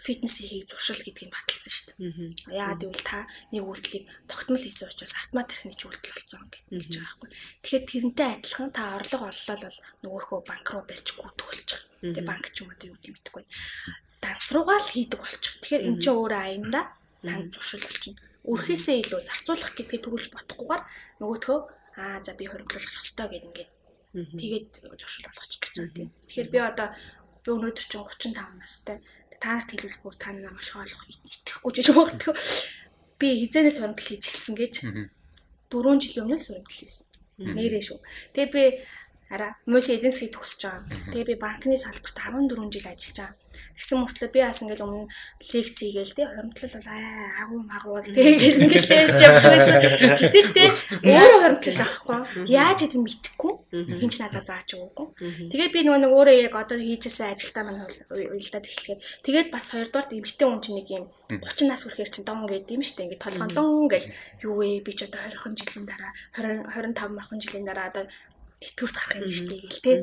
фитнес 0.00 0.34
хийхийг 0.40 0.68
туршил 0.68 1.00
гэдгийг 1.00 1.32
баталсан 1.32 1.72
шүү 1.72 1.86
дээ. 1.98 2.56
Яагаад 2.56 2.80
гэвэл 2.84 3.04
та 3.04 3.24
нэг 3.52 3.64
үйлдэлийг 3.64 4.04
тогтмол 4.28 4.64
хийсэн 4.64 4.88
учраас 4.88 5.14
автомат 5.16 5.48
тархины 5.48 5.74
үйлдэл 5.76 6.16
болсон 6.16 6.42
гэж 6.48 6.62
байгаа 6.72 7.04
байхгүй. 7.04 7.28
Тэгэхээр 7.64 7.84
тэрнтэй 7.88 8.28
адилхан 8.38 8.70
та 8.72 8.82
орлого 8.96 9.26
оллоо 9.32 9.56
бол 9.56 9.78
нөгөөхөө 10.04 10.40
банк 10.44 10.66
руу 10.68 10.84
барьж 10.84 11.08
гүйдэх 11.16 11.46
болчих. 11.48 11.80
Тэгээ 12.04 12.24
банк 12.28 12.46
ч 12.52 12.56
юм 12.62 12.68
уу 12.68 12.76
юу 12.84 12.96
гэдэг 12.96 13.12
мэдэхгүй. 13.12 13.44
Данс 14.20 14.46
руугаа 14.52 14.78
л 14.78 14.92
хийдэг 14.92 15.20
болчих. 15.20 15.54
Тэгэхээр 15.64 15.86
эн 15.88 15.96
чинь 15.98 16.16
өөрөө 16.16 16.42
аяндаа 16.44 16.84
танд 17.24 17.48
туршил 17.54 17.82
болчихно 17.82 18.27
өрхөөсөө 18.48 18.96
илүү 19.04 19.20
зарцуулах 19.28 19.72
гэдгийг 19.76 20.02
төрүүлж 20.04 20.28
бодохгүйгээр 20.32 20.82
нөгөөтгөө 21.20 21.58
аа 22.00 22.18
за 22.24 22.32
би 22.32 22.44
хоригдлох 22.48 22.96
ёстой 22.96 23.28
гэж 23.28 23.42
ингээд 23.48 23.70
тэгээд 24.40 24.68
зуршил 24.96 25.28
болгочих 25.28 25.60
гэж 25.60 25.74
байна 25.76 25.92
тийм. 25.92 26.08
Тэгэхээр 26.24 26.48
би 26.48 26.58
одоо 26.58 26.88
би 27.44 27.48
өнөөдөр 27.52 27.84
чинь 27.84 28.34
35 28.34 28.56
настай. 28.56 28.96
Та 29.38 29.54
нарт 29.54 29.70
хэлбэл 29.70 30.02
бүр 30.02 30.14
та 30.16 30.32
намайг 30.32 30.56
маш 30.56 30.72
хоолох 30.72 31.02
итгэхгүй 31.06 31.72
ч 31.76 31.78
юм 31.92 31.98
уу. 32.02 32.10
Би 33.20 33.28
хизээнээс 33.44 33.78
хуримтлал 33.78 34.08
хийж 34.08 34.24
эхэлсэн 34.26 34.56
гэж 34.56 34.74
4 35.68 36.02
жилийн 36.02 36.24
өмнө 36.26 36.38
хуримтлал 36.40 36.78
хийсэн. 36.80 37.06
Нэрээ 37.38 37.82
шүү. 37.84 37.98
Тэгээ 38.34 38.50
би 38.50 38.62
Араа 39.28 39.52
мөс 39.68 39.92
эдийн 39.92 40.12
засгийг 40.12 40.32
төгсөж 40.32 40.60
байгаа. 40.64 41.12
Тэгээ 41.12 41.28
би 41.28 41.34
банкны 41.36 41.76
салбарт 41.76 42.16
14 42.16 42.72
жил 42.72 42.88
ажиллаж 42.88 43.16
байгаа. 43.20 43.36
Тэгсэн 43.78 43.98
мөртлөө 44.02 44.30
би 44.34 44.40
бас 44.42 44.60
ингээл 44.64 44.84
өмнө 44.88 45.06
лекц 45.52 45.78
хийгээл 45.78 46.16
тий 46.16 46.26
хоримтлал 46.26 46.74
бол 46.74 46.88
агуу 46.88 47.60
магуу 47.62 48.00
тэгээд 48.02 48.62
ингээл 48.64 48.90
ярьж 48.98 49.20
явсан. 49.22 49.78
Гэтэл 50.18 50.74
өөрөө 51.06 51.40
хоримтлал 51.44 51.82
авахгүй. 51.84 52.18
Яаж 52.48 52.78
идэв 52.88 53.02
мэдэхгүй. 53.04 53.52
Хинч 54.02 54.14
надад 54.18 54.46
зааж 54.50 54.68
өгөөгүй. 54.74 55.06
Тэгээд 55.52 55.74
би 55.76 55.80
нөгөө 55.86 56.00
нэг 56.02 56.12
өөрөө 56.12 56.36
яг 56.48 56.54
одоо 56.58 56.76
хийжсэн 56.80 57.30
ажилдаа 57.32 57.64
маань 57.68 57.84
уйлдаад 58.10 58.66
эхлэхэд 58.66 59.00
тэгээд 59.22 59.48
бас 59.54 59.64
хоёрдугаар 59.70 60.10
эмгтэн 60.10 60.48
хүн 60.48 60.62
чинь 60.64 60.76
нэг 60.82 60.88
юм 60.88 61.04
30 61.30 61.70
нас 61.70 61.82
хүрэхээр 61.86 62.10
чинь 62.10 62.26
дон 62.26 62.48
гэдэг 62.50 62.74
юм 62.74 62.82
штэ 62.82 63.04
ингээд 63.06 63.22
толгоон 63.22 63.52
дон 63.54 63.86
гэл 63.86 64.08
юу 64.42 64.54
вэ 64.58 64.82
би 64.82 64.92
ч 64.96 65.06
одоо 65.06 65.22
20 65.22 65.54
жилийн 65.54 65.86
дараа 65.86 66.12
20 66.34 66.66
25 66.98 67.14
махан 67.14 67.38
жилийн 67.38 67.66
дараа 67.68 67.88
одоо 67.92 68.04
тэтгэврт 68.62 68.96
гарах 68.98 69.16
юм 69.22 69.32
штэ 69.32 69.54
гэл 69.62 69.82
тий. 69.82 69.96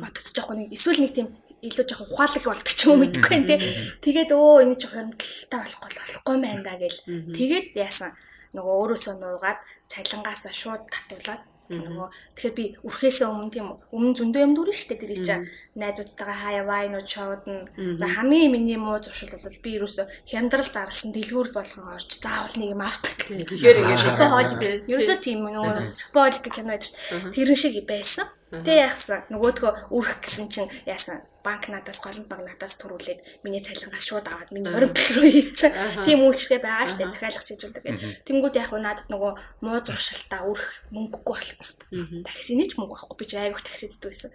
Бодогдож 0.00 0.36
байгаа 0.36 0.56
нэг 0.58 0.70
эсвэл 0.72 1.00
нэг 1.02 1.12
тийм 1.14 1.28
илүү 1.62 1.84
жоохон 1.86 2.10
ухаалаг 2.10 2.44
болдог 2.46 2.74
ч 2.74 2.80
юм 2.86 2.90
уу 2.90 3.00
мэдэхгүй 3.06 3.38
нэ. 3.38 3.56
Тэгээд 4.02 4.30
өө 4.34 4.62
энэ 4.66 4.76
ч 4.78 4.82
хөрөмтөлтэй 4.90 5.58
болохгүй 5.62 5.90
болохгүй 5.94 6.36
байна 6.42 6.62
да 6.66 6.74
гэл. 6.80 6.98
Тэгээд 7.36 7.66
яасан? 7.78 8.12
Нөгөө 8.52 8.74
өөрөөсөө 8.82 9.14
нуугаад 9.16 9.60
цалингаасаа 9.86 10.52
шууд 10.52 10.82
татуулаад 10.90 11.42
нөгөө 11.80 12.08
тэгэхээр 12.36 12.54
би 12.58 12.64
үрхээсээ 12.84 13.28
өмнө 13.30 13.52
тийм 13.54 13.66
өмнө 13.94 14.16
зөндөө 14.18 14.42
юм 14.44 14.52
дүүрэн 14.52 14.76
штэ 14.76 15.00
тэр 15.00 15.12
чинь 15.22 15.48
найзуудтайгаа 15.78 16.38
хаяа 16.42 16.64
вайнууд 16.68 17.08
шоудна. 17.08 17.64
За 17.96 18.06
хамгийн 18.10 18.52
миний 18.52 18.76
муу 18.76 19.00
зуршил 19.00 19.32
бол 19.32 19.62
би 19.64 19.70
ерөөсөө 19.78 20.06
хямдрал 20.28 20.68
зарлсан 20.68 21.10
дэлгүүр 21.16 21.48
болгон 21.54 21.94
орж 21.96 22.10
заавал 22.20 22.56
нэг 22.58 22.74
юм 22.74 22.82
авдаг. 22.82 23.16
Тэгэхээр 23.24 23.80
ингээд 23.80 24.04
шопоолик 24.04 24.60
ерөөсөө 24.90 25.18
тийм 25.22 25.46
нөгөө 25.48 25.96
шопоолик 25.96 26.44
кино 26.50 26.76
гэж 26.76 26.84
тэрэн 27.32 27.56
шиг 27.56 27.80
байсан. 27.86 28.28
Тэ 28.52 28.84
яахсан 28.84 29.24
нөгөөдгөө 29.32 29.96
үрх 29.96 30.20
гэсэн 30.20 30.52
чинь 30.52 30.68
яасан 30.84 31.24
банк 31.42 31.68
надаас 31.68 31.98
голомт 32.04 32.28
баг 32.28 32.44
надаас 32.46 32.78
төрүүлээд 32.78 33.42
миний 33.42 33.64
цалингаас 33.64 34.06
шууд 34.06 34.28
аваад 34.28 34.52
миний 34.54 34.70
хоримтол 34.70 35.08
руу 35.16 35.26
хийсэн. 35.26 35.72
Тийм 36.06 36.22
үйлчлэг 36.22 36.62
байгаа 36.62 36.86
штэ 36.86 37.10
захиалах 37.10 37.42
чиглүүлдэг 37.48 37.82
гэх. 37.82 38.22
Тэнгүүд 38.28 38.54
яг 38.62 38.70
надад 38.76 39.08
нөгөө 39.10 39.32
муу 39.64 39.78
зуршилтаа 39.82 40.46
өрх 40.46 40.86
мөнгөгүй 40.94 41.34
болчихсон. 41.34 41.76
Таксиний 42.22 42.68
ч 42.70 42.78
мөнгө 42.78 42.94
авахгүй 42.94 43.18
би 43.18 43.26
ч 43.26 43.32
айгуух 43.40 43.64
таксиддаг 43.66 44.12
байсан. 44.12 44.30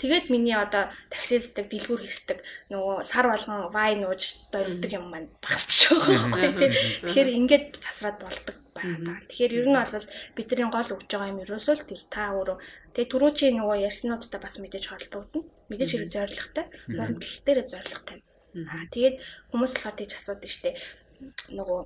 Тэгээд 0.00 0.26
миний 0.32 0.56
одоо 0.56 0.88
таксиддаг 1.12 1.68
дэлгүүр 1.68 2.00
хийсдэг 2.06 2.38
нөгөө 2.72 3.04
сар 3.04 3.28
болгон 3.28 3.68
вайн 3.74 4.08
ууж 4.08 4.48
дөрвдөг 4.48 4.96
юм 4.96 5.12
маань 5.12 5.28
багсч 5.44 5.92
байгаа 5.92 6.30
байхгүй 6.32 6.54
тий. 6.56 6.70
Тэгэхээр 7.04 7.30
ингээд 7.36 7.66
засраад 7.84 8.16
болдог 8.22 8.56
байна. 8.76 9.20
Тэгэхээр 9.26 9.56
ер 9.58 9.66
нь 9.66 9.76
бол 9.76 10.06
бидний 10.36 10.68
гол 10.68 10.92
өгж 10.94 11.08
байгаа 11.10 11.32
юм 11.32 11.42
ерөөсөө 11.42 11.74
л 11.76 11.88
тэр 11.88 12.02
та 12.12 12.22
өөрөө 12.36 12.56
тэгээ 12.94 13.10
түрүү 13.10 13.30
чи 13.34 13.46
нөгөө 13.56 13.76
ярьснуудтай 13.88 14.40
бас 14.40 14.54
мэдээж 14.60 14.84
холбогдно 14.92 15.42
мэдээж 15.70 15.90
хэрэг 15.90 16.10
зоригтой, 16.14 16.66
хуримтлал 16.86 17.42
дээр 17.42 17.60
зоригтой. 17.66 18.18
Аа 18.70 18.86
тэгээд 18.88 19.16
хүмүүс 19.50 19.72
болохоор 19.74 19.96
тийж 19.98 20.12
асуудаг 20.14 20.50
штеп. 20.50 20.76
Нөгөө 21.50 21.80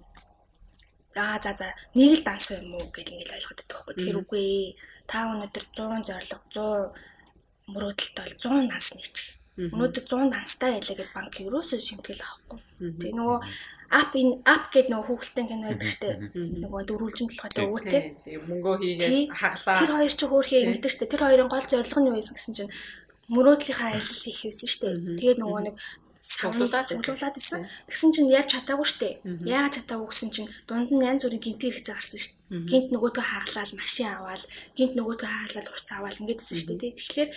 аа 1.16 1.38
за 1.40 1.52
за 1.56 1.68
нэг 1.96 2.20
л 2.20 2.24
данс 2.24 2.52
юм 2.52 2.76
уу 2.76 2.92
гэж 2.92 3.08
ингээл 3.10 3.36
ойлгоод 3.40 3.58
байдаг 3.58 3.72
байхгүй. 3.72 3.94
Тэр 3.96 4.16
үгүй 4.20 4.42
ээ. 4.44 4.68
Та 5.08 5.32
өнөөдөр 5.32 5.64
100 5.74 6.06
зориг 6.06 6.30
100 6.52 7.72
мөрөөдөлт 7.72 8.14
бол 8.20 8.34
100 8.36 8.70
данс 8.70 8.88
нийчих. 8.94 9.28
Өнөөдөр 9.58 10.04
100 10.06 10.30
данстай 10.30 10.70
байлаа 10.76 10.96
гэж 11.00 11.08
банк 11.16 11.34
ерөөсөө 11.40 11.80
шимтгэл 11.80 12.22
авахгүй. 12.22 12.58
Тэгээ 13.00 13.16
нөгөө 13.18 13.38
ап 13.90 14.14
ин 14.14 14.38
ап 14.46 14.70
гэдэг 14.70 14.90
нөгөө 14.94 15.06
хүүхэлдэйн 15.10 15.48
кино 15.50 15.66
байдаг 15.66 15.90
штэ. 15.90 16.10
Нөгөө 16.62 16.80
дөрвөлжин 16.86 17.26
толгойтой 17.26 17.66
өвөтэй. 17.66 18.02
Мөнгөө 18.46 18.74
хийгээд 18.78 19.34
хаглаа. 19.34 19.78
Тэр 19.82 19.92
хоёр 19.98 20.12
ч 20.14 20.20
хөөрхий 20.30 20.62
ингэдэг 20.62 20.90
штэ. 20.94 21.10
Тэр 21.10 21.22
хоёрын 21.26 21.50
гол 21.50 21.66
зорилго 21.66 21.98
нь 21.98 22.08
юу 22.08 22.14
байсан 22.14 22.34
гэсэн 22.38 22.54
чинь 22.54 22.72
мөрөөдлийнхаа 23.34 23.98
ажил 23.98 24.22
хийх 24.22 24.46
байсан 24.46 24.94
дээ. 24.94 25.18
Тэгээд 25.18 25.38
нөгөө 25.42 25.60
нэг 25.66 25.74
савлуулаад 26.20 27.36
исэн. 27.40 27.66
Тэгсэн 27.88 28.10
чинь 28.14 28.30
яаж 28.30 28.48
чадаагүй 28.52 28.86
шүү 28.86 29.00
дээ. 29.00 29.14
Яагаад 29.48 29.74
чадаагүй 29.80 30.08
гэсэн 30.12 30.30
чинь 30.30 30.50
дунд 30.68 30.90
нь 30.92 31.02
янз 31.02 31.24
бүрийн 31.24 31.40
гинт 31.40 31.62
хэрэгцээ 31.64 31.96
гарсан 31.96 32.20
дээ. 32.20 32.68
Гинт 32.70 32.88
нөгөөдгөө 32.92 33.24
хаглаад 33.24 33.70
машин 33.72 34.08
аваад, 34.12 34.42
гинт 34.76 34.94
нөгөөдгөө 35.00 35.30
хаглаад 35.32 35.68
хуц 35.72 35.88
аваад 35.96 36.20
ингэдсэн 36.20 36.56
шүү 36.60 36.76
дээ. 36.76 36.92
Тэгэхээр 37.00 37.30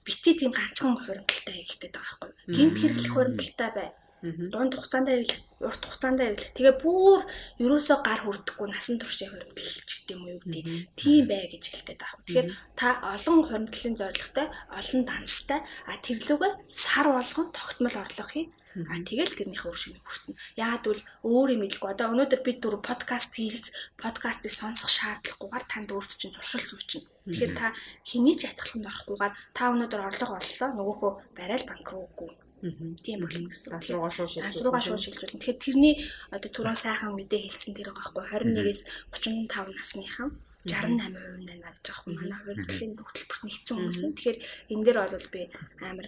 бити 0.00 0.30
тийм 0.32 0.52
ганцхан 0.56 0.96
хуримталтай 0.96 1.54
хийх 1.60 1.76
гэдэг 1.76 1.92
байгаа 1.92 2.16
байхгүй. 2.16 2.30
Гинт 2.56 2.76
хэрэглэх 2.80 3.12
хуримталтай 3.12 3.70
бай 3.76 3.88
дунд 4.24 4.72
хугацаанд 4.74 5.08
хэрэглэх, 5.12 5.42
урт 5.60 5.82
хугацаанд 5.84 6.20
хэрэглэх. 6.20 6.56
Тэгээ 6.56 6.76
бүр 6.80 7.20
ерөөсөө 7.60 7.98
гар 8.00 8.20
хүрдэхгүй 8.24 8.66
насан 8.72 8.96
туршийн 8.96 9.32
гэдэг 9.36 10.10
юм 10.10 10.22
уу 10.24 10.32
юу 10.34 10.40
гэдэг. 10.40 10.64
Тийм 10.96 11.22
бай 11.28 11.44
гэж 11.50 11.64
хэлгээд 11.68 12.00
байгаа. 12.00 12.22
Тэгэхээр 12.24 12.48
та 12.78 12.88
олон 13.12 13.40
хуримтлалын 13.44 13.96
зорилготой, 13.98 14.46
олон 14.72 15.02
данстай, 15.04 15.60
а 15.86 15.92
тэрлүүгээ 16.00 16.52
сар 16.70 17.06
болгон 17.12 17.48
тогтмол 17.52 17.96
орлого 17.96 18.30
хий. 18.30 18.46
А 18.76 19.00
тэгэл 19.00 19.32
тэрнийхээ 19.32 19.72
үр 19.72 19.78
шимийг 19.80 20.04
хүртэнэ. 20.04 20.36
Яагад 20.60 20.84
бол 20.84 21.02
өөрийн 21.24 21.60
мэдлгүй. 21.64 21.90
Одоо 21.96 22.12
өнөөдөр 22.12 22.40
бид 22.44 22.60
дөрөв 22.60 22.84
подкаст 22.84 23.32
хийх, 23.32 23.72
подкастыг 23.96 24.52
сонсох 24.52 24.92
шаардлагагүйгээр 24.92 25.64
танд 25.64 25.96
өөрт 25.96 26.20
чинь 26.20 26.36
зуршил 26.36 26.60
сүүчнэ. 26.60 27.08
Тэгэхээр 27.24 27.52
та 27.56 27.72
хэний 28.04 28.36
ч 28.36 28.44
ятгаланд 28.44 28.84
орохгүйгээр 28.84 29.34
та 29.56 29.72
өнөөдөр 29.72 30.02
орлого 30.12 30.36
оллоо, 30.36 30.68
нөгөөхөө 30.76 31.12
барайл 31.32 31.64
банк 31.64 31.88
руу 31.88 32.04
үгүй 32.12 32.30
Тийм 33.02 33.20
болно 33.22 33.48
гэсэн. 33.50 33.72
Асруугаа 33.76 34.12
шууд 34.12 34.30
шилжүүлнэ. 34.30 34.50
Асруугаа 34.52 34.82
шууд 34.82 35.02
шилжүүлнэ. 35.02 35.32
Тэгэхээр 35.36 35.58
тэрний 35.62 35.94
одоо 36.34 36.50
түрүүн 36.50 36.78
сайхан 36.78 37.12
мэдээ 37.14 37.40
хэлсэн 37.46 37.72
тэр 37.76 37.90
байгаа 37.92 38.14
байхгүй 38.16 38.54
21-ээс 38.54 38.80
35 39.12 39.76
насныхан 39.76 40.30
68% 40.66 40.66
байна 40.66 41.70
гэж 41.70 41.86
байгаа 41.86 42.04
юм. 42.06 42.14
Манай 42.18 42.38
хувийн 42.42 42.94
хөтөлбөрт 42.98 43.42
нэгдсэн 43.46 43.76
хүмүүс. 43.76 44.00
Тэгэхээр 44.02 44.38
энэ 44.72 44.84
дээр 44.84 44.98
бол 45.06 45.28
би 45.30 45.42
амар 45.82 46.06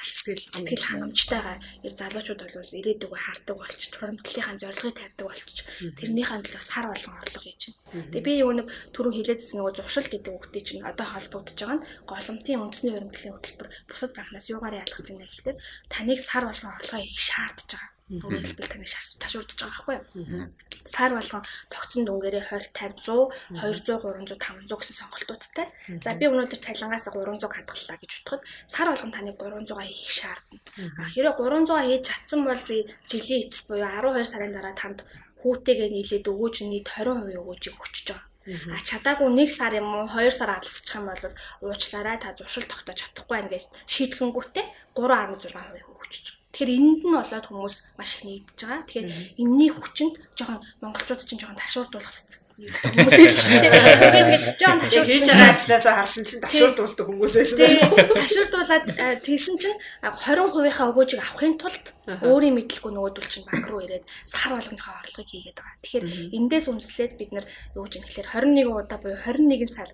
маш 0.00 0.08
сэтгэл 0.16 0.48
сэтгэл 0.48 0.84
хангамжтайгаа 0.88 1.56
ер 1.84 1.92
залуучууд 1.92 2.40
бол 2.40 2.78
ирээдүгөө 2.80 3.20
хардаг 3.20 3.56
болчих, 3.60 3.92
хуримтлалынхаа 3.92 4.56
зорилгыг 4.56 4.96
тавьдаг 4.96 5.26
болчих. 5.28 5.66
Тэрнийхэн 6.00 6.40
төлөө 6.40 6.64
сар 6.64 6.86
болгон 6.88 7.20
орлого 7.20 7.44
хийж 7.44 7.62
байна. 7.68 8.08
Тэгээ 8.08 8.24
би 8.24 8.32
юу 8.40 8.52
нэг 8.56 8.66
түрүү 8.96 9.12
хэлээдсэн 9.12 9.56
нөгөө 9.60 9.76
зуршил 9.76 10.08
гэдэг 10.08 10.32
үгтэй 10.32 10.62
чинь 10.64 10.88
одоо 10.88 11.04
холбогдож 11.04 11.58
байгаа 11.60 11.76
нь 11.76 11.86
голомтын 12.08 12.62
үндэсний 12.64 12.92
хуримтлалын 12.96 13.34
хөтөлбөр 13.36 13.68
бусад 13.92 14.12
банкнаас 14.16 14.46
юугаар 14.48 14.80
ялгаж 14.80 15.04
байна 15.04 15.28
гэхэлэр 15.28 15.56
таныг 15.92 16.20
сар 16.24 16.44
болгон 16.48 16.72
орлого 16.80 17.04
хийх 17.04 17.20
шаардж 17.20 17.68
байгаа. 17.76 17.90
Өөрөөр 18.10 18.46
хэлбэл 18.48 18.72
таныг 18.72 18.88
ташуурдж 19.20 19.52
байгаа 19.60 19.68
байхгүй 19.68 19.96
юу? 20.00 20.48
Сар 20.84 21.12
болгон 21.14 21.42
тогтсон 21.68 22.04
дүнгээрээ 22.06 22.44
20 22.48 22.72
50 22.72 23.00
100 23.04 23.60
200 23.60 24.00
300 24.00 24.38
500 24.38 24.80
гэсэн 24.80 24.96
сонголтуудтай. 25.00 25.66
За 26.04 26.14
би 26.14 26.24
өнөөдөр 26.30 26.60
цалингаас 26.60 27.08
300 27.10 27.48
хадгаллаа 27.50 27.98
гэж 28.00 28.12
бодоход 28.24 28.42
сар 28.66 28.88
болгон 28.88 29.12
таны 29.12 29.32
300-аа 29.36 29.86
хийх 29.86 30.12
шаардна. 30.12 30.58
А 31.00 31.08
хэрэв 31.10 31.34
300-аа 31.36 31.84
хийж 31.84 32.02
чадсан 32.08 32.40
бол 32.44 32.62
би 32.68 32.88
жилийн 33.10 33.44
эцэст 33.44 33.66
буюу 33.68 33.84
12 33.84 34.24
сарын 34.24 34.52
дараа 34.54 34.74
танд 34.76 35.04
хүүтэйгээ 35.40 35.88
нийлээд 35.92 36.26
өгөөж 36.28 36.56
нийт 36.68 36.88
20% 36.88 37.40
өгөөжийг 37.40 37.76
өгчөж 37.80 38.06
байгаа. 38.12 38.28
А 38.74 38.78
чадаагүй 38.80 39.28
1 39.36 39.52
сар 39.52 39.72
юм 39.76 39.88
уу 39.94 40.06
2 40.08 40.32
сар 40.32 40.50
алдчих 40.52 40.96
юм 40.96 41.08
бол 41.08 41.24
уучлаарай 41.64 42.16
та 42.20 42.36
зуршил 42.36 42.64
тогтоож 42.68 42.98
чадахгүй 43.00 43.36
байна 43.36 43.52
гэж 43.52 43.64
шийтгэнгүүтээ 43.88 44.66
3.6% 44.96 45.92
өгчөж 45.92 46.24
байгаа. 46.24 46.39
Тэгэхээр 46.50 46.74
энэнд 46.76 47.02
нь 47.06 47.14
болоод 47.14 47.46
хүмүүс 47.46 47.76
маш 47.94 48.10
их 48.18 48.22
нэгдэж 48.26 48.58
байгаа. 48.66 48.82
Тэгэхээр 48.82 49.08
энэний 49.38 49.70
хүчинд 49.70 50.14
жоохон 50.34 50.58
монголчууд 50.82 51.22
чинь 51.22 51.38
жоохон 51.38 51.62
ташуурдуулах 51.62 52.10
хүмүүс 52.10 53.18
ирсэн. 53.22 53.62
Тэгээд 53.64 54.58
жоохон 54.58 54.90
хийж 54.90 55.26
байгаа 55.30 55.50
ажлаасаа 55.54 55.94
харсан 56.02 56.24
чинь 56.26 56.42
ташуурдуулдаг 56.42 57.06
хүмүүс 57.06 57.32
байсан. 57.38 57.56
Тэгээд 57.56 58.18
ташуурдуулаад 58.18 58.84
тэгсэн 59.22 59.56
чинь 59.62 59.78
20%-ийнхаа 60.02 60.90
өгөөжийг 60.90 61.22
авахын 61.22 61.56
тулд 61.56 61.86
өөрийн 62.10 62.56
мэдлэхгүй 62.58 62.92
нөгөөдөл 62.92 63.30
чинь 63.30 63.46
банк 63.46 63.66
руу 63.70 63.86
ирээд 63.86 64.04
сар 64.26 64.52
болгоныхаа 64.58 65.06
орлогыг 65.06 65.30
хийгээд 65.30 65.56
байгаа. 65.56 65.78
Тэгэхээр 65.86 66.06
эндээс 66.34 66.66
үндэслээд 66.66 67.12
бид 67.14 67.30
нар 67.30 67.46
юу 67.78 67.86
гэж 67.86 68.02
юм 68.02 68.04
гэхээр 68.10 68.28
21 68.34 68.74
удаа 68.74 68.98
буюу 68.98 69.16
21 69.16 69.70
сар 69.70 69.88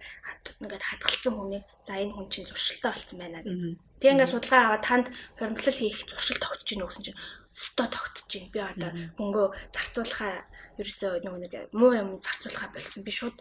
ингээд 0.65 0.89
хадгалсан 0.89 1.35
хүнийг 1.37 1.65
за 1.87 2.01
энэ 2.01 2.15
хүн 2.15 2.27
чинь 2.33 2.49
зуршилтай 2.49 2.91
болсон 2.97 3.19
байна 3.21 3.45
гэдэг 3.45 3.79
Тэг 4.01 4.13
ингээд 4.13 4.33
судалгаа 4.33 4.63
аваад 4.77 4.85
танд 4.85 5.07
хуримтлал 5.41 5.79
хийх 5.81 6.05
зуршил 6.05 6.41
тогтож 6.41 6.69
гинэ 6.69 6.85
гэсэн 6.85 7.05
чинь 7.07 7.21
өстой 7.57 7.89
тогтож 7.89 8.27
гин. 8.29 8.53
Би 8.53 8.61
одоо 8.61 8.91
мөнгөө 9.17 9.47
зарцуулахаа 9.73 10.45
ерөөсөө 10.77 11.25
нөгөө 11.25 11.41
нэг 11.41 11.55
муу 11.73 11.93
юм 11.97 12.09
зарцуулахаа 12.21 12.71
болсон. 12.77 13.01
Би 13.01 13.13
шууд 13.13 13.37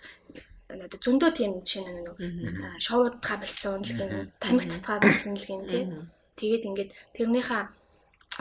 надад 0.72 1.04
зөндөө 1.04 1.32
тийм 1.36 1.52
жишээ 1.60 1.92
нэг 1.92 2.16
шоудгаа 2.80 3.38
болсон 3.44 3.84
л 3.84 3.92
гин 3.92 4.32
тамхи 4.40 4.72
татгаа 4.72 5.04
болсон 5.04 5.36
л 5.36 5.44
гин 5.44 5.68
тий. 5.68 5.84
Тэгээд 6.40 6.68
ингээд 6.72 6.92
тэрнийхээ 7.12 7.64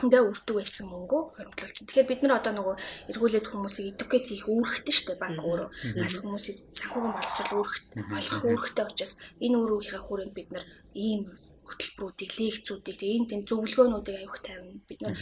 ингээ 0.03 0.27
үрдэг 0.27 0.55
байсан 0.59 0.91
мөнгөө 0.91 1.21
хоримтлуулсан. 1.39 1.87
Тэгэхээр 1.87 2.09
бид 2.11 2.21
нар 2.23 2.43
одоо 2.43 2.51
нөгөө 2.51 2.75
эргүүлээд 3.15 3.47
хүмүүсийг 3.47 3.95
educate 3.95 4.27
хийх 4.27 4.47
үүрэгтэй 4.51 4.91
шүү 4.91 5.07
дээ 5.15 5.23
банк 5.23 5.39
өөрөө. 5.39 5.69
Бас 6.03 6.15
хүмүүсийг 6.19 6.57
санхүүгийн 6.75 7.15
боловсрол 7.15 7.53
үүрэгт 7.55 7.85
болох 8.11 8.39
үүрэгтэй 8.43 8.85
учраас 8.91 9.13
энэ 9.39 9.55
үүргийнхаа 9.55 10.03
хүрээнд 10.03 10.35
бид 10.35 10.49
нар 10.51 10.65
ийм 10.91 11.31
хөтөлбөрүүдийг, 11.65 12.31
лекцүүдийг 12.37 12.97
тэгээ 12.99 13.17
энэ 13.19 13.29
тийм 13.29 13.41
зөвлөгөөнүүдийг 13.49 14.17
аяух 14.21 14.37
тавина. 14.45 14.81
Бид 14.87 14.99
нар 15.01 15.17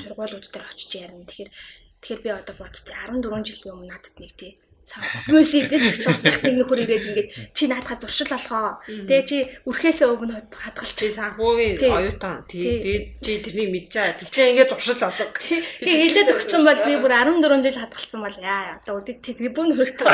сургуулиуд 0.00 0.46
дээр 0.50 0.66
очиж 0.70 0.90
ярина. 0.94 1.26
Тэгэхээр 1.26 1.50
тэгэхээр 2.00 2.22
би 2.22 2.30
одоо 2.30 2.54
бодтой 2.58 2.94
14 2.94 3.46
жилийн 3.48 3.74
өмнө 3.74 3.90
надад 3.90 4.16
нэг 4.22 4.32
тий 4.38 4.52
Мөс 5.28 5.52
идэж 5.52 6.00
зурчих 6.00 6.40
нэг 6.44 6.54
нөхөр 6.64 6.84
ирээд 6.88 7.04
ингээд 7.12 7.28
чи 7.52 7.68
наадха 7.68 8.00
зуршил 8.00 8.30
болохоо. 8.32 8.80
Тэгээ 8.88 9.22
чи 9.28 9.36
үрхээсээ 9.68 10.08
өмнө 10.08 10.48
хадгалж 10.48 10.92
чи 10.96 11.12
санхүүгийн 11.12 11.76
оюутан 11.92 12.48
тий 12.48 13.16
чи 13.20 13.32
тэрнийг 13.44 13.70
мэдчихэ. 13.74 14.24
Тэгтээ 14.24 14.50
ингээд 14.56 14.70
зуршил 14.72 14.96
болог. 14.96 15.32
Тэгээ 15.36 16.02
хэлээд 16.08 16.32
өгсөн 16.32 16.62
бол 16.64 16.80
би 16.88 16.94
бүр 17.04 17.12
14 17.12 17.64
жил 17.68 17.80
хадгалсан 17.84 18.20
бол 18.24 18.36
яа 18.40 18.76
одоо 18.80 18.94
үдид 19.04 19.18
трибун 19.20 19.76
хөртөө. 19.76 20.08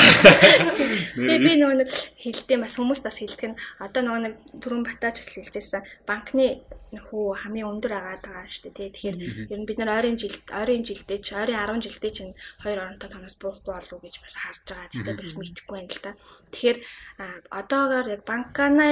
Тэгээ 1.15 1.39
би 1.39 1.53
нөгөө 1.63 1.77
нэг 1.79 1.91
хэлдэг 1.91 2.59
бас 2.59 2.75
хүмүүс 2.75 3.01
бас 3.07 3.17
хэлдэг 3.23 3.55
нь 3.55 3.59
одоо 3.79 4.03
нөгөө 4.03 4.23
нэг 4.27 4.35
түрүүн 4.59 4.83
батаач 4.83 5.23
хэлжсэн 5.23 5.87
банкны 6.09 6.67
хүү 6.95 7.35
хамгийн 7.43 7.71
өндөр 7.71 7.93
агаад 7.99 8.23
байгаа 8.23 8.47
шүү 8.47 8.71
дээ 8.71 8.91
тий. 8.95 9.11
Тэгэхээр 9.11 9.51
ер 9.51 9.59
нь 9.59 9.67
бид 9.69 9.79
нар 9.79 9.99
ойрын 9.99 10.19
жил 10.19 10.37
ойрын 10.51 10.87
жилдээ 10.87 11.19
ч 11.19 11.35
ойрын 11.35 11.59
10 11.59 11.83
жилдээ 11.85 12.13
чинь 12.15 12.33
хоёр 12.63 12.79
оронтой 12.87 13.11
тоноос 13.11 13.37
буухгүй 13.39 13.73
болов 13.75 13.93
уу 13.99 14.05
гэж 14.05 14.15
бас 14.23 14.35
харж 14.39 14.64
байгаа. 14.73 14.93
Тэгтээ 14.93 15.17
бас 15.21 15.35
мэдэхгүй 15.37 15.75
байна 15.77 15.93
л 15.93 16.01
да. 16.01 16.13
Тэгэхээр 16.53 16.79
одоогоор 17.53 18.07
яг 18.09 18.23
банканы 18.25 18.89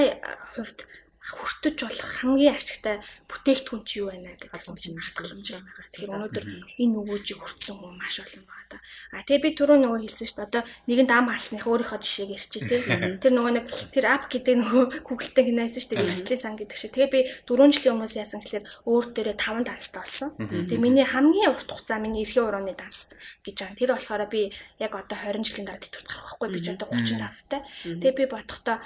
хувьд 0.53 0.79
хүртэж 1.23 1.77
болох 1.87 2.09
хамгийн 2.19 2.55
ашигтай 2.59 2.99
бүтээгдэхүүн 3.31 3.83
чи 3.87 4.03
юу 4.03 4.11
байна 4.11 4.35
гэдгсэн 4.35 4.75
чинь 4.75 4.99
хатгаламж 4.99 5.47
байна. 5.55 5.71
Тэгэхээр 5.95 6.15
өнөөдөр 6.19 6.45
энэ 6.83 6.97
өгөөжийг 6.99 7.39
хүртсэн 7.39 7.75
хүн 7.79 7.95
маш 7.95 8.19
олон 8.19 8.43
байна 8.43 8.63
да. 8.73 8.77
А 9.13 9.23
тэгээ 9.23 9.43
би 9.43 9.49
түрүү 9.55 9.77
нөгөө 9.79 9.99
хэлсэн 10.03 10.27
шүү 10.27 10.37
дээ. 10.43 10.47
Одоо 10.51 10.63
нэгэн 10.89 11.09
ам 11.13 11.27
алсных 11.29 11.63
өөрийнхөө 11.63 11.99
жишээг 12.03 12.31
ярьчих 12.33 12.63
тий. 12.67 12.81
Тэр 13.23 13.33
нөгөө 13.39 13.53
нэг 13.55 13.65
тэр 13.71 14.05
ап 14.09 14.27
гэдэг 14.27 14.55
нөгөө 14.59 14.83
Google-тэй 15.07 15.43
гинэсэн 15.47 15.79
шүү 15.79 15.91
дээ. 15.95 16.03
Эрсдлийн 16.03 16.41
сан 16.41 16.55
гэдэг 16.57 16.77
шиг. 16.77 16.91
Тэгээ 16.91 17.13
би 17.13 17.19
4 17.47 17.71
жилийн 17.71 17.93
өмнөөс 17.95 18.15
яасан 18.17 18.41
гэхэлэр 18.41 18.65
өөр 18.89 19.05
дээрээ 19.13 19.37
5 19.37 19.63
данстай 19.63 20.01
болсон. 20.01 20.29
Тэгээ 20.35 20.81
миний 20.81 21.05
хамгийн 21.05 21.53
урт 21.53 21.69
хугацаа 21.69 22.01
миний 22.01 22.25
эрхийн 22.25 22.47
урууны 22.49 22.73
данс 22.73 23.13
гэж 23.45 23.55
байгаа. 23.61 23.77
Тэр 23.77 23.91
болохоор 23.93 24.23
би 24.27 24.41
яг 24.81 24.93
одоо 24.97 25.17
20 25.17 25.45
жилийн 25.45 25.67
дараа 25.69 25.81
тэтгэврт 25.81 26.09
гарах 26.09 26.25
байхгүй 26.35 26.49
би 26.51 26.59
ч 26.59 26.67
одоо 26.73 26.87
35 26.91 27.47
таа. 27.47 27.61
Тэгээ 27.83 28.17
би 28.17 28.25
бодохдоо 28.27 28.77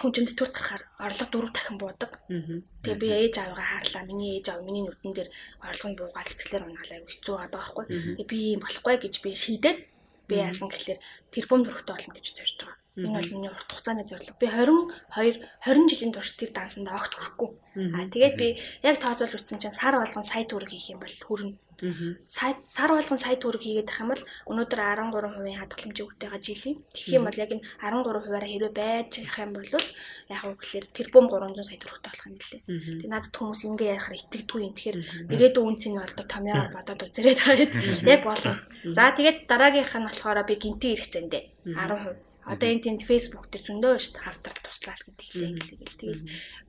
хүн 0.00 0.12
чинь 0.16 0.32
төрт 0.32 0.56
гарахаар 0.56 0.84
орлого 1.04 1.28
дөрөв 1.28 1.52
дахин 1.52 1.76
буудаг. 1.76 2.12
Тэгээ 2.80 3.00
би 3.02 3.08
ээж 3.12 3.34
аавыгаа 3.36 3.68
хаарлаа. 3.68 4.08
Миний 4.08 4.40
ээж 4.40 4.46
аав 4.48 4.64
миний 4.64 4.84
нүдэн 4.88 5.12
дээр 5.12 5.30
орлого 5.60 5.88
нь 5.92 5.98
буугаад 6.00 6.28
сэтгэлээр 6.28 6.64
унаалаа 6.72 6.98
хэцүү 7.04 7.34
байгаа 7.36 7.52
байхгүй. 7.52 7.84
Тэгээ 8.16 8.30
би 8.32 8.38
юм 8.56 8.60
болохгүй 8.64 8.96
гэж 8.96 9.14
би 9.20 9.30
шийдээд 9.36 9.78
би 10.28 10.34
яасан 10.40 10.72
гэхэлэр 10.72 10.98
тэрбум 11.28 11.60
дөрөвтэй 11.68 11.92
болно 11.92 12.16
гэж 12.16 12.26
зорж 12.32 12.56
байгаа. 12.64 12.79
Энэ 12.98 13.14
бол 13.14 13.30
миний 13.30 13.50
урт 13.50 13.70
хугацааны 13.70 14.02
зорилго. 14.02 14.34
Би 14.42 14.46
22 14.50 15.38
20 15.62 15.90
жилийн 15.90 16.12
турш 16.12 16.34
тэр 16.34 16.50
дансанд 16.50 16.90
огт 16.90 17.14
хүрэхгүй. 17.14 17.50
Аа 17.94 18.10
тэгээд 18.10 18.34
би 18.34 18.58
яг 18.82 18.98
тооцоолж 18.98 19.38
үтсэн 19.38 19.62
чинь 19.62 19.70
сар 19.70 19.94
болгон 19.94 20.26
сая 20.26 20.42
төгрөг 20.42 20.74
хийх 20.74 20.90
юм 20.90 20.98
бол 20.98 21.14
хүрнэ. 21.22 21.54
Сая 22.26 22.58
сар 22.66 22.90
болгон 22.90 23.14
сая 23.14 23.38
төгрөг 23.38 23.62
хийгээд 23.62 23.86
байх 23.86 24.02
юм 24.02 24.10
бол 24.10 24.24
өнөөдөр 24.50 24.80
13% 24.82 25.54
хадгаламжийн 25.54 26.08
үгтэйгээ 26.10 26.42
жилийн. 26.42 26.76
Тэгэх 26.90 27.14
юм 27.14 27.24
бол 27.30 27.38
яг 27.38 27.50
энэ 27.54 27.64
13%-аараа 27.78 28.50
хэрвээ 28.50 28.74
байж 28.74 29.10
явах 29.22 29.38
юм 29.38 29.52
бол 29.54 29.70
яг 29.70 30.42
уу 30.44 30.54
гэхэлэр 30.58 30.86
тэрбум 30.90 31.26
300 31.30 31.62
сая 31.62 31.78
төгрөгтэй 31.78 32.10
болох 32.10 32.26
юм 32.26 32.36
лээ. 32.42 32.60
Тэг 33.00 33.08
надад 33.08 33.34
хүмүүс 33.38 33.62
ингэ 33.70 33.84
ярихаар 33.86 34.18
итгэдэггүй 34.18 34.60
юм. 34.66 34.74
Тэгэхээр 34.74 34.98
ирээдүйн 35.30 35.68
үнцийг 35.70 35.92
нь 35.94 36.00
болдог 36.02 36.26
томьёоор 36.26 36.70
бодоод 36.74 37.06
үзэрэй 37.06 37.34
таад 37.38 37.72
яг 38.02 38.22
болно. 38.26 38.58
За 38.82 39.14
тэгээд 39.14 39.46
дараагийнх 39.46 39.94
нь 39.94 40.08
болохоор 40.10 40.42
би 40.42 40.54
гинтийн 40.58 40.94
ирэх 40.98 41.08
зэндээ 41.08 41.44
10% 41.70 42.29
Одоо 42.46 42.68
энэ 42.72 42.84
тэнд 42.84 43.02
Facebook 43.04 43.48
дээр 43.52 43.64
зөндөө 43.68 43.92
шүү 44.00 44.12
дээ 44.16 44.24
хавдар 44.24 44.54
туслаач 44.64 45.00
гэдэг 45.04 45.26
хэлээ 45.28 45.50
гэлээ. 45.60 45.78
Тэгэл 46.00 46.24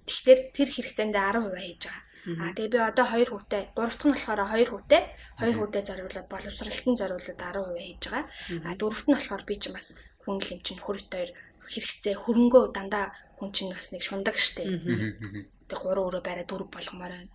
тэгэхээр 0.07 0.39
тэр 0.51 0.69
хэрэгцээндээ 0.71 1.23
10% 1.31 1.55
хийж 1.55 1.83
байгаа. 1.87 2.03
Аа 2.21 2.53
тэгээ 2.53 2.73
би 2.73 2.77
одоо 2.77 3.05
2 3.07 3.33
хүүтэй, 3.33 3.63
3 3.73 3.81
дахь 3.81 4.05
нь 4.05 4.13
болохоор 4.13 4.41
2 4.45 4.69
хүүтэй, 4.69 5.03
2 5.41 5.57
хүүтэй 5.57 5.83
зориулаад 5.89 6.27
боловсралтын 6.29 6.95
зориулаад 7.01 7.39
10% 7.41 7.81
хийж 7.81 8.03
байгаа. 8.05 8.25
Аа 8.67 8.75
дөрөвт 8.77 9.07
нь 9.09 9.15
болохоор 9.17 9.43
би 9.47 9.55
ч 9.57 9.63
бас 9.73 9.87
хүн 10.21 10.37
л 10.37 10.51
юм 10.53 10.61
чинь 10.61 10.83
хөрөт 10.85 11.09
хоёр 11.09 11.31
хэрэгцээ 11.65 12.15
хөрөнгөө 12.21 12.63
дандаа 12.77 13.09
хүн 13.41 13.49
чинь 13.49 13.73
бас 13.73 13.89
нэг 13.89 14.05
шундаг 14.05 14.37
штеп. 14.37 14.69
Тэг 15.71 15.79
3 15.79 16.03
өрөө 16.03 16.19
барай 16.19 16.43
4 16.43 16.67
болгомоор 16.67 17.13
байна. 17.15 17.31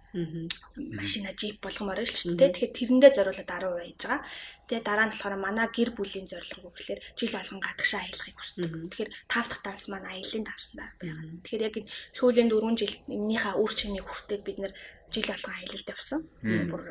Машина 1.01 1.33
джип 1.33 1.57
болгомоор 1.65 2.05
л 2.05 2.13
шүү 2.13 2.37
дээ. 2.37 2.53
Тэгэхээр 2.53 2.77
тэрэндээ 2.77 3.13
зориулаад 3.17 3.49
10% 3.49 3.81
хийж 3.81 4.03
байгаа. 4.05 4.21
Тэгээ 4.69 4.85
дараа 4.85 5.07
нь 5.09 5.13
болохоор 5.17 5.37
манай 5.41 5.69
гэр 5.73 5.91
бүлийн 5.97 6.29
зорилго 6.29 6.69
гэхэлэр 6.69 7.01
жил 7.17 7.33
болгон 7.33 7.61
гадагшаа 7.65 8.01
аялахыг 8.05 8.37
хүсдэг. 8.37 8.73
Тэгэхээр 8.93 9.11
тав 9.33 9.47
дахь 9.49 9.63
данс 9.65 9.85
маань 9.89 10.09
аялын 10.13 10.45
дансандаа 10.45 10.89
байгаа. 11.01 11.25
Тэгэхээр 11.41 11.67
яг 11.67 11.75
сүүлийн 12.13 12.49
4 12.53 12.77
жил 12.77 12.95
эннийхээ 13.09 13.55
үр 13.57 13.73
чимийг 13.73 14.05
хүртээд 14.05 14.43
бид 14.45 14.59
нэр 14.61 14.73
жил 15.09 15.27
болгон 15.33 15.55
аялалд 15.57 15.89
явсан. 15.89 16.21
Бүр 16.45 16.83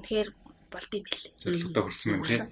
үнэхээр 0.00 0.28
болд 0.74 0.90
юм 0.92 1.04
бэл. 1.06 1.24
Зорилготой 1.38 1.82
хүрсэн 1.86 2.10
юм 2.10 2.22
тийм. 2.26 2.42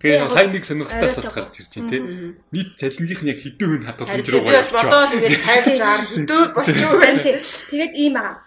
Тэгээ 0.00 0.28
сайн 0.32 0.50
нэг 0.50 0.64
сонирхолтой 0.64 1.08
асуулт 1.12 1.34
гарч 1.36 1.54
ирж 1.60 1.72
байна 1.76 1.90
тийм. 1.92 2.04
Нийт 2.50 2.70
цалингийнх 2.80 3.22
нь 3.22 3.30
яг 3.30 3.40
хэдэн 3.44 3.68
хүн 3.68 3.84
хадгаламж 3.84 4.26
руу 4.32 4.42
гарч 4.48 4.68
байгаа. 4.72 4.88
Бодоод 4.88 5.14
ингээд 5.20 5.44
50 5.44 5.76
60 5.76 6.26
хэдэн 6.26 6.42
болчих 6.56 6.88
уу 6.88 7.00
байна 7.04 7.20
тийм. 7.20 7.38
Тэгээд 7.70 7.94
ийм 8.00 8.12
байгаа 8.16 8.45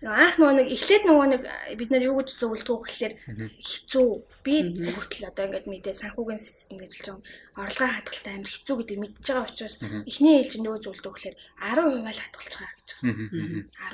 анх 0.00 0.40
нөгөө 0.40 0.54
нэг 0.56 0.68
эхлээд 0.72 1.04
нөгөө 1.04 1.26
нэг 1.28 1.42
бид 1.76 1.90
нар 1.92 2.04
юу 2.08 2.16
гэж 2.24 2.32
зөвлөдгөө 2.40 2.78
гэхэлэр 2.88 3.14
хэцүү 3.60 4.08
би 4.40 4.54
хүртэл 4.96 5.28
одоо 5.28 5.44
ингээд 5.44 5.68
мэдээ 5.68 5.92
санхүүгийн 5.92 6.40
систем 6.40 6.80
гэж 6.80 6.92
хэлж 6.96 7.08
байгаа 7.20 7.68
орлогын 7.68 7.94
хадгалтай 8.00 8.32
амар 8.32 8.48
хэцүү 8.48 8.76
гэдэг 8.80 8.96
мэдж 8.96 9.26
байгаа 9.28 9.44
учраас 9.44 9.76
эхний 10.08 10.34
ээлжинд 10.40 10.64
нөгөө 10.64 10.80
зөвлөдгөө 10.80 11.12
гэхэлэр 11.12 11.36
10% 11.36 12.00
л 12.00 12.22
хадгалж 12.24 12.54
байгаа 12.56 12.76
гэж 12.80 12.88
байгаа. 12.96 13.04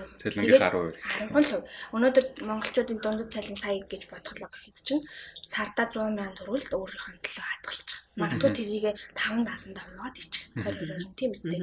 10%. 0.06 0.22
Цалингийн 0.22 0.62
10%. 0.62 0.94
10%. 1.34 1.74
Өнөөдөр 1.90 2.24
монголчуудын 2.46 2.98
дундад 3.02 3.34
цалин 3.34 3.58
сая 3.58 3.82
гэж 3.82 4.02
бодголоо 4.06 4.46
гэхэд 4.46 4.86
чинь 4.86 5.02
сарда 5.42 5.90
100 5.90 6.14
сая 6.14 6.38
төгрөлд 6.38 6.70
өөрийнхөө 6.70 7.18
төлөө 7.18 7.46
хадгалж 7.50 7.82
байгаа. 7.82 8.05
Магадгүй 8.16 8.50
тэрийг 8.56 8.84
5 9.12 9.44
даасандаа 9.44 9.84
хуваад 9.84 10.16
ичих. 10.16 10.48
22 10.56 11.12
20 11.12 11.20
тийм 11.20 11.30
үстэй 11.36 11.60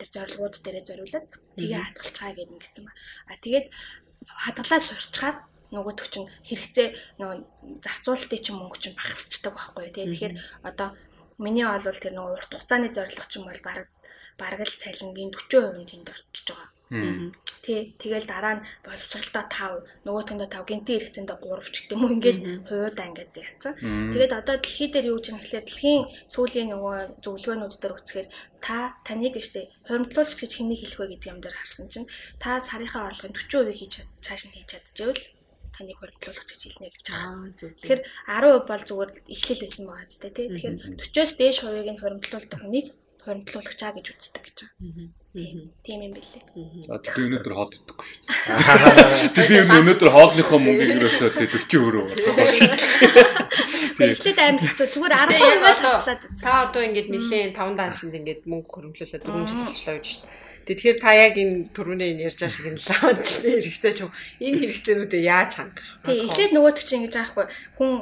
тэр 0.00 0.08
зорилгууд 0.16 0.54
дээрээ 0.64 0.84
зориулаад 0.88 1.26
тэгээ 1.60 1.80
хадгалцгаа 1.80 2.32
гэдэг 2.32 2.54
ингэсэн 2.56 2.84
ба. 2.88 2.92
А 3.28 3.36
тэгээд 3.36 3.66
хадгалаа 4.24 4.80
сурчгаар 4.80 5.36
нөгөө 5.70 5.94
төчин 6.00 6.24
хэрэгцээ 6.48 6.88
нөгөө 7.20 7.36
зарцуулалтын 7.84 8.42
чинь 8.42 8.58
мөнгө 8.58 8.78
чинь 8.80 8.98
багасчдаг 8.98 9.52
байхгүй 9.54 9.92
тий. 9.92 10.06
Тэгэхээр 10.08 10.34
одоо 10.66 10.88
миний 11.38 11.64
бол 11.68 12.02
тэр 12.02 12.14
нөгөө 12.16 12.34
урт 12.36 12.50
хугацааны 12.50 12.88
зорилго 12.90 13.26
чинь 13.30 13.46
бол 13.46 13.62
баг 13.62 13.86
бараг 14.40 14.60
л 14.64 14.80
цалингийн 14.82 15.30
40% 15.36 15.84
тэнд 15.84 16.08
орчиж 16.10 16.46
байгаа. 16.48 16.68
Тий. 17.60 17.92
Тэгэл 18.00 18.24
дараа 18.24 18.54
нь 18.56 18.64
боловсралтаа 18.80 19.44
5, 19.44 20.08
нөгөөтөндөө 20.08 20.48
5, 20.48 20.64
гинти 20.64 20.96
хэрэгцээндээ 20.96 21.38
3 21.44 21.68
ч 21.68 21.76
гэдэг 21.84 21.96
юм 21.96 22.04
ингээд 22.16 22.40
хувуудаа 22.64 23.06
ингээд 23.12 23.36
яатсан. 23.36 23.72
Тэгээд 24.12 24.32
одоо 24.32 24.56
дэлхий 24.56 24.88
дээр 24.88 25.10
юу 25.12 25.20
гэж 25.20 25.26
юм 25.28 25.38
гэхлээр 25.44 25.66
дэлхийн 25.68 26.02
сүүлийн 26.32 26.68
нөгөө 26.72 26.96
зөвлөгөөнүүд 27.20 27.80
дээр 27.80 27.94
үцхээр 28.00 28.28
та 28.64 28.96
таныг 29.04 29.36
штэ 29.36 29.68
хуримтлуулагч 29.88 30.40
гэж 30.40 30.52
хэнийг 30.56 30.80
хэлэх 30.80 31.00
вэ 31.00 31.06
гэдэг 31.20 31.32
юм 31.32 31.40
дээр 31.44 31.56
харсан 31.56 31.86
чинь 31.92 32.08
та 32.40 32.60
сарынхаа 32.64 33.12
орлогын 33.12 33.36
40% 33.36 33.76
хийж 33.76 33.94
цааш 34.24 34.42
нь 34.48 34.54
хийж 34.56 34.68
чадчихвэл 34.72 35.24
таныг 35.76 35.96
хуримтлуулагч 36.00 36.48
гэж 36.48 36.62
хэлнэ 36.64 36.88
гэж 36.92 37.06
байгаа. 37.08 37.52
Тэгэхээр 37.60 38.00
10% 38.28 38.68
бол 38.68 38.84
зүгээр 38.88 39.10
эхлэл 39.32 39.62
байсан 39.64 39.84
байгаа 39.88 40.08
зү 40.08 40.18
тэ. 40.28 40.48
Тэгэхээр 40.52 40.76
40-оос 40.96 41.32
дээш 41.36 41.58
хувийг 41.60 41.88
нь 41.92 42.00
хуримтлуулдаг 42.00 42.60
хүнийг 42.60 42.88
хуримтлуулагчаа 43.24 43.92
гэж 43.94 44.06
үздэг 44.10 44.42
гэж 44.44 44.58
байгаа. 44.64 45.08
Тийм 45.30 46.00
юм 46.02 46.12
бэлээ. 46.16 46.42
За 46.90 46.98
тэгэхээр 46.98 47.26
өнөөдөр 47.30 47.54
хоол 47.54 47.70
идэхгүй 47.70 48.06
шүү 48.06 48.20
дээ. 49.30 49.46
Би 49.70 49.76
өнөөдөр 49.78 50.10
хоолныхоо 50.10 50.58
мөнгөийг 50.58 50.98
өрөөсөө 50.98 51.30
40 51.38 51.86
өрөө 51.86 52.02
болгоо 52.10 52.46
шийдлээ. 52.50 53.40
Эхлээд 54.10 54.38
амар 54.40 54.64
хэцүү. 54.64 54.86
Зүгээр 54.90 55.14
10% 55.14 55.62
татлаад. 55.70 56.20
Та 56.40 56.50
одоо 56.66 56.82
ингэж 56.82 57.06
нэлээд 57.14 57.54
5 57.54 57.78
дансанд 57.78 58.14
ингэж 58.18 58.40
мөнгө 58.48 58.68
хөрөнгөлүүлээд 58.74 59.22
4 59.22 59.46
жил 59.46 59.64
болчихлоо 59.68 59.96
гэж 60.00 60.06
шүү 60.08 60.24
дээ. 60.26 60.48
Тэгэхээр 60.70 60.98
та 61.02 61.10
яг 61.16 61.34
энэ 61.34 61.72
түрүүний 61.74 62.08
энэ 62.14 62.24
ярьж 62.30 62.38
байгаа 62.40 62.54
шиг 62.54 62.66
энэ 62.70 62.84
лаунч 62.84 63.28
хэрэгцээ 63.42 63.92
ч 63.96 63.98
юм 64.06 64.10
энэ 64.38 64.58
хэрэгцээнүүдээ 64.60 65.22
яаж 65.26 65.50
хангах? 65.56 65.88
Тий, 66.04 66.26
эхлээд 66.26 66.52
нөгөөдөг 66.54 66.84
чинь 66.84 67.00
ингэж 67.06 67.16
аахгүй 67.16 67.46
хүн 67.80 67.92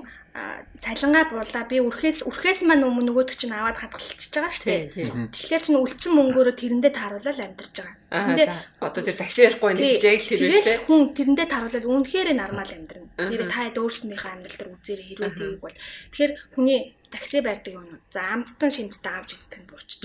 цалингаа 0.78 1.24
буулаа 1.30 1.64
би 1.66 1.82
үрхээс 1.82 2.26
үрхээс 2.28 2.62
маань 2.66 2.86
өмнө 2.86 3.10
нөгөөдөг 3.10 3.36
чинь 3.38 3.54
аваад 3.54 3.78
хадгалчихж 3.82 4.30
байгаа 4.30 4.52
шүү 4.54 4.66
дээ. 4.66 5.30
Тэгэхээр 5.34 5.64
чинь 5.64 5.80
үлдсэн 5.82 6.12
мөнгөөрөө 6.14 6.54
тэрэндээ 6.54 6.92
тааруулаад 6.94 7.38
амьдарч 7.38 7.74
байгаа. 7.82 7.96
Тэрэндээ 8.08 8.48
одоо 8.78 9.02
тэр 9.02 9.16
такси 9.18 9.40
ярихгүй 9.44 9.70
нэг 9.74 9.84
гэж 9.98 10.04
яг 10.06 10.22
тэр 10.22 10.40
үү 10.46 10.62
дээ. 10.62 10.78
Хүн 10.86 11.00
тэрэндээ 11.18 11.46
тааруулаад 11.50 11.86
үнэхээр 11.88 12.28
нормал 12.38 12.72
амьдрна. 12.72 13.10
Тэр 13.18 13.42
та 13.50 13.60
өөрснийхөө 13.74 14.30
амьдрал 14.32 14.58
дээр 14.58 14.74
үзээр 14.78 15.00
хэрвээ 15.02 15.32
тийг 15.34 15.58
бол 15.58 15.76
тэгэхээр 16.14 16.32
хүний 16.54 16.78
такси 17.10 17.38
барьдаг 17.40 17.74
юм. 17.74 17.98
За 18.12 18.20
амттан 18.32 18.70
шимттэй 18.70 19.12
авч 19.12 19.34
идэх 19.34 19.60
нь 19.60 19.68
буучиж. 19.68 20.02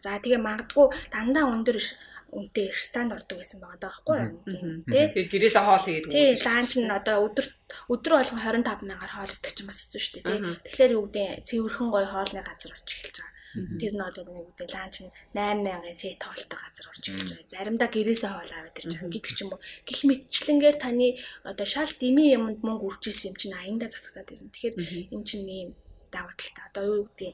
За 0.00 0.16
тэгээ 0.18 0.40
магадгүй 0.40 0.86
дандаа 1.12 1.52
өндөр 1.52 1.76
үнэтэй 2.36 2.68
ресторанд 2.68 3.16
ордог 3.16 3.38
гэсэн 3.40 3.58
байгаа 3.64 3.80
даахгүй 3.80 4.16
юу. 4.20 4.36
Тэ. 4.84 5.08
Тэгэхээр 5.08 5.32
гэрээсээ 5.32 5.64
хоол 5.64 5.84
хийгээд 5.88 6.12
Тий, 6.12 6.28
ланч 6.44 6.72
нь 6.76 6.92
одоо 6.92 7.16
өдөр 7.24 7.46
өдөр 7.88 8.12
болгон 8.20 8.40
25 8.44 8.84
мянгаар 8.84 9.12
хоол 9.16 9.32
идэх 9.32 9.52
ч 9.56 9.58
юм 9.64 9.68
бас 9.72 9.80
хэцүү 9.80 10.00
шүү 10.04 10.14
дээ, 10.20 10.24
тий. 10.28 10.40
Тэгэхээр 10.68 10.92
юу 11.00 11.04
гэдэг 11.08 11.44
цэвэрхэн 11.48 11.88
гоё 11.88 12.08
хоолны 12.12 12.40
газар 12.44 12.72
орж 12.76 12.88
эхэлж 12.92 13.16
байгаа. 13.16 13.34
Тэр 13.56 13.92
нь 13.96 14.04
одоо 14.04 14.22
нэг 14.28 14.36
үедээ 14.36 14.68
ланч 14.76 14.96
нь 15.00 15.10
8000-ын 15.32 15.96
сет 15.96 16.20
хоолтой 16.20 16.58
газар 16.60 16.86
орж 16.92 17.04
эхэлж 17.08 17.30
байгаа. 17.32 17.52
Заримдаа 17.56 17.88
гэрээсээ 17.88 18.30
хоол 18.36 18.52
аваад 18.52 18.76
ирж 18.76 18.92
байгаа 18.92 19.12
гэдэг 19.16 19.32
ч 19.32 19.40
юм 19.40 19.50
уу. 19.56 19.60
Гэх 19.88 20.00
мэтчлэнгээр 20.04 20.76
таны 20.76 21.08
одоо 21.40 21.66
шал 21.66 21.92
дими 21.96 22.36
юмд 22.36 22.60
мөнгө 22.60 22.84
үржүүлсэн 22.84 23.32
юм 23.32 23.36
чинь 23.40 23.56
аяндаа 23.56 23.88
засагдаад 23.88 24.28
ирнэ. 24.28 24.52
Тэгэхээр 24.52 24.76
энэ 25.16 25.24
чинь 25.24 25.48
ийм 25.48 25.68
давуу 26.12 26.36
талтай. 26.36 26.64
Одоо 26.68 26.84
юу 26.84 27.08
гэдэг 27.08 27.32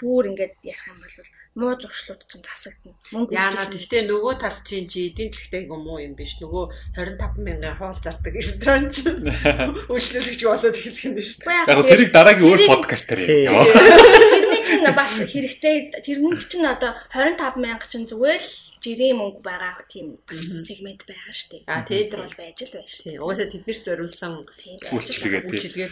бүр 0.00 0.30
ингээд 0.30 0.54
ярих 0.62 0.84
юм 0.88 0.98
бол 1.02 1.14
муу 1.58 1.74
зуршлууд 1.74 2.22
чинь 2.30 2.46
засагдана. 2.46 2.94
Мөнгө 3.10 3.34
Яана 3.34 3.66
гэхдээ 3.66 4.06
нөгөө 4.06 4.34
тал 4.38 4.58
чинь 4.62 4.86
чи 4.86 5.10
эдийн 5.10 5.34
засгтай 5.34 5.66
юм 5.66 5.90
уу 5.90 5.98
юм 5.98 6.14
биш. 6.14 6.38
Нөгөө 6.38 6.70
25 6.94 7.42
мянган 7.42 7.74
хоол 7.74 7.98
зардаг 7.98 8.34
ресторан 8.38 8.86
чинь 8.86 9.26
үйлчлүүлэгч 9.92 10.40
болоод 10.46 10.78
эхлэх 10.78 11.04
юм 11.10 11.14
биш. 11.18 11.42
Яг 11.42 11.82
тэрийг 11.82 12.14
дараагийн 12.14 12.46
өөр 12.46 12.62
подкаст 12.70 13.10
дээр 13.10 13.50
яа. 13.50 13.66
Тэрний 13.66 14.62
чинь 14.70 14.86
бас 14.94 15.18
хэрэгтэй. 15.18 15.98
Тэрний 15.98 16.38
чинь 16.38 16.62
одоо 16.62 16.94
25 17.10 17.58
мянга 17.58 17.86
чинь 17.90 18.06
зүгээр 18.06 18.38
л 18.38 18.77
жирийн 18.82 19.16
мөнгө 19.18 19.40
байгаа 19.42 19.84
тийм 19.90 20.16
сегмент 20.28 21.02
байгаа 21.08 21.32
шүү 21.34 21.48
дээ. 21.50 21.62
А 21.66 21.82
тэр 21.82 22.14
бол 22.14 22.36
байж 22.38 22.58
л 22.62 22.74
байна 22.78 22.88
шүү. 22.88 23.18
Угаасаа 23.18 23.48
тэднэр 23.52 23.78
зориулсан 23.84 24.32
үйлчлэгээ 24.38 25.42
үйлчлэгээ 25.48 25.88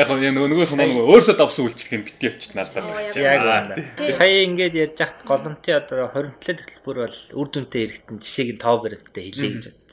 яг 0.00 0.08
нөгөө 0.08 0.48
нөгөө 0.50 0.66
нөгөө 0.80 1.04
өөрсдөө 1.12 1.36
давсан 1.38 1.64
үйлчлэгээ 1.68 1.98
нь 2.00 2.06
бити 2.08 2.26
явчих 2.28 2.52
наалаа. 2.56 2.82
Яг 3.14 3.42
байна. 3.44 3.74
Сая 4.08 4.44
ингээд 4.48 4.74
ярьж 4.74 4.98
хат 4.98 5.22
голомтын 5.28 5.78
одоо 5.80 6.08
27 6.08 6.80
төлбөр 6.80 6.96
бол 7.04 7.18
үр 7.40 7.48
дүнтэй 7.52 7.80
хэрэгтэн 7.84 8.18
жишээг 8.18 8.50
нь 8.56 8.62
тоо 8.62 8.80
баримттай 8.80 9.24
хэлээ 9.28 9.50
гэж 9.54 9.64
бод. 9.68 9.84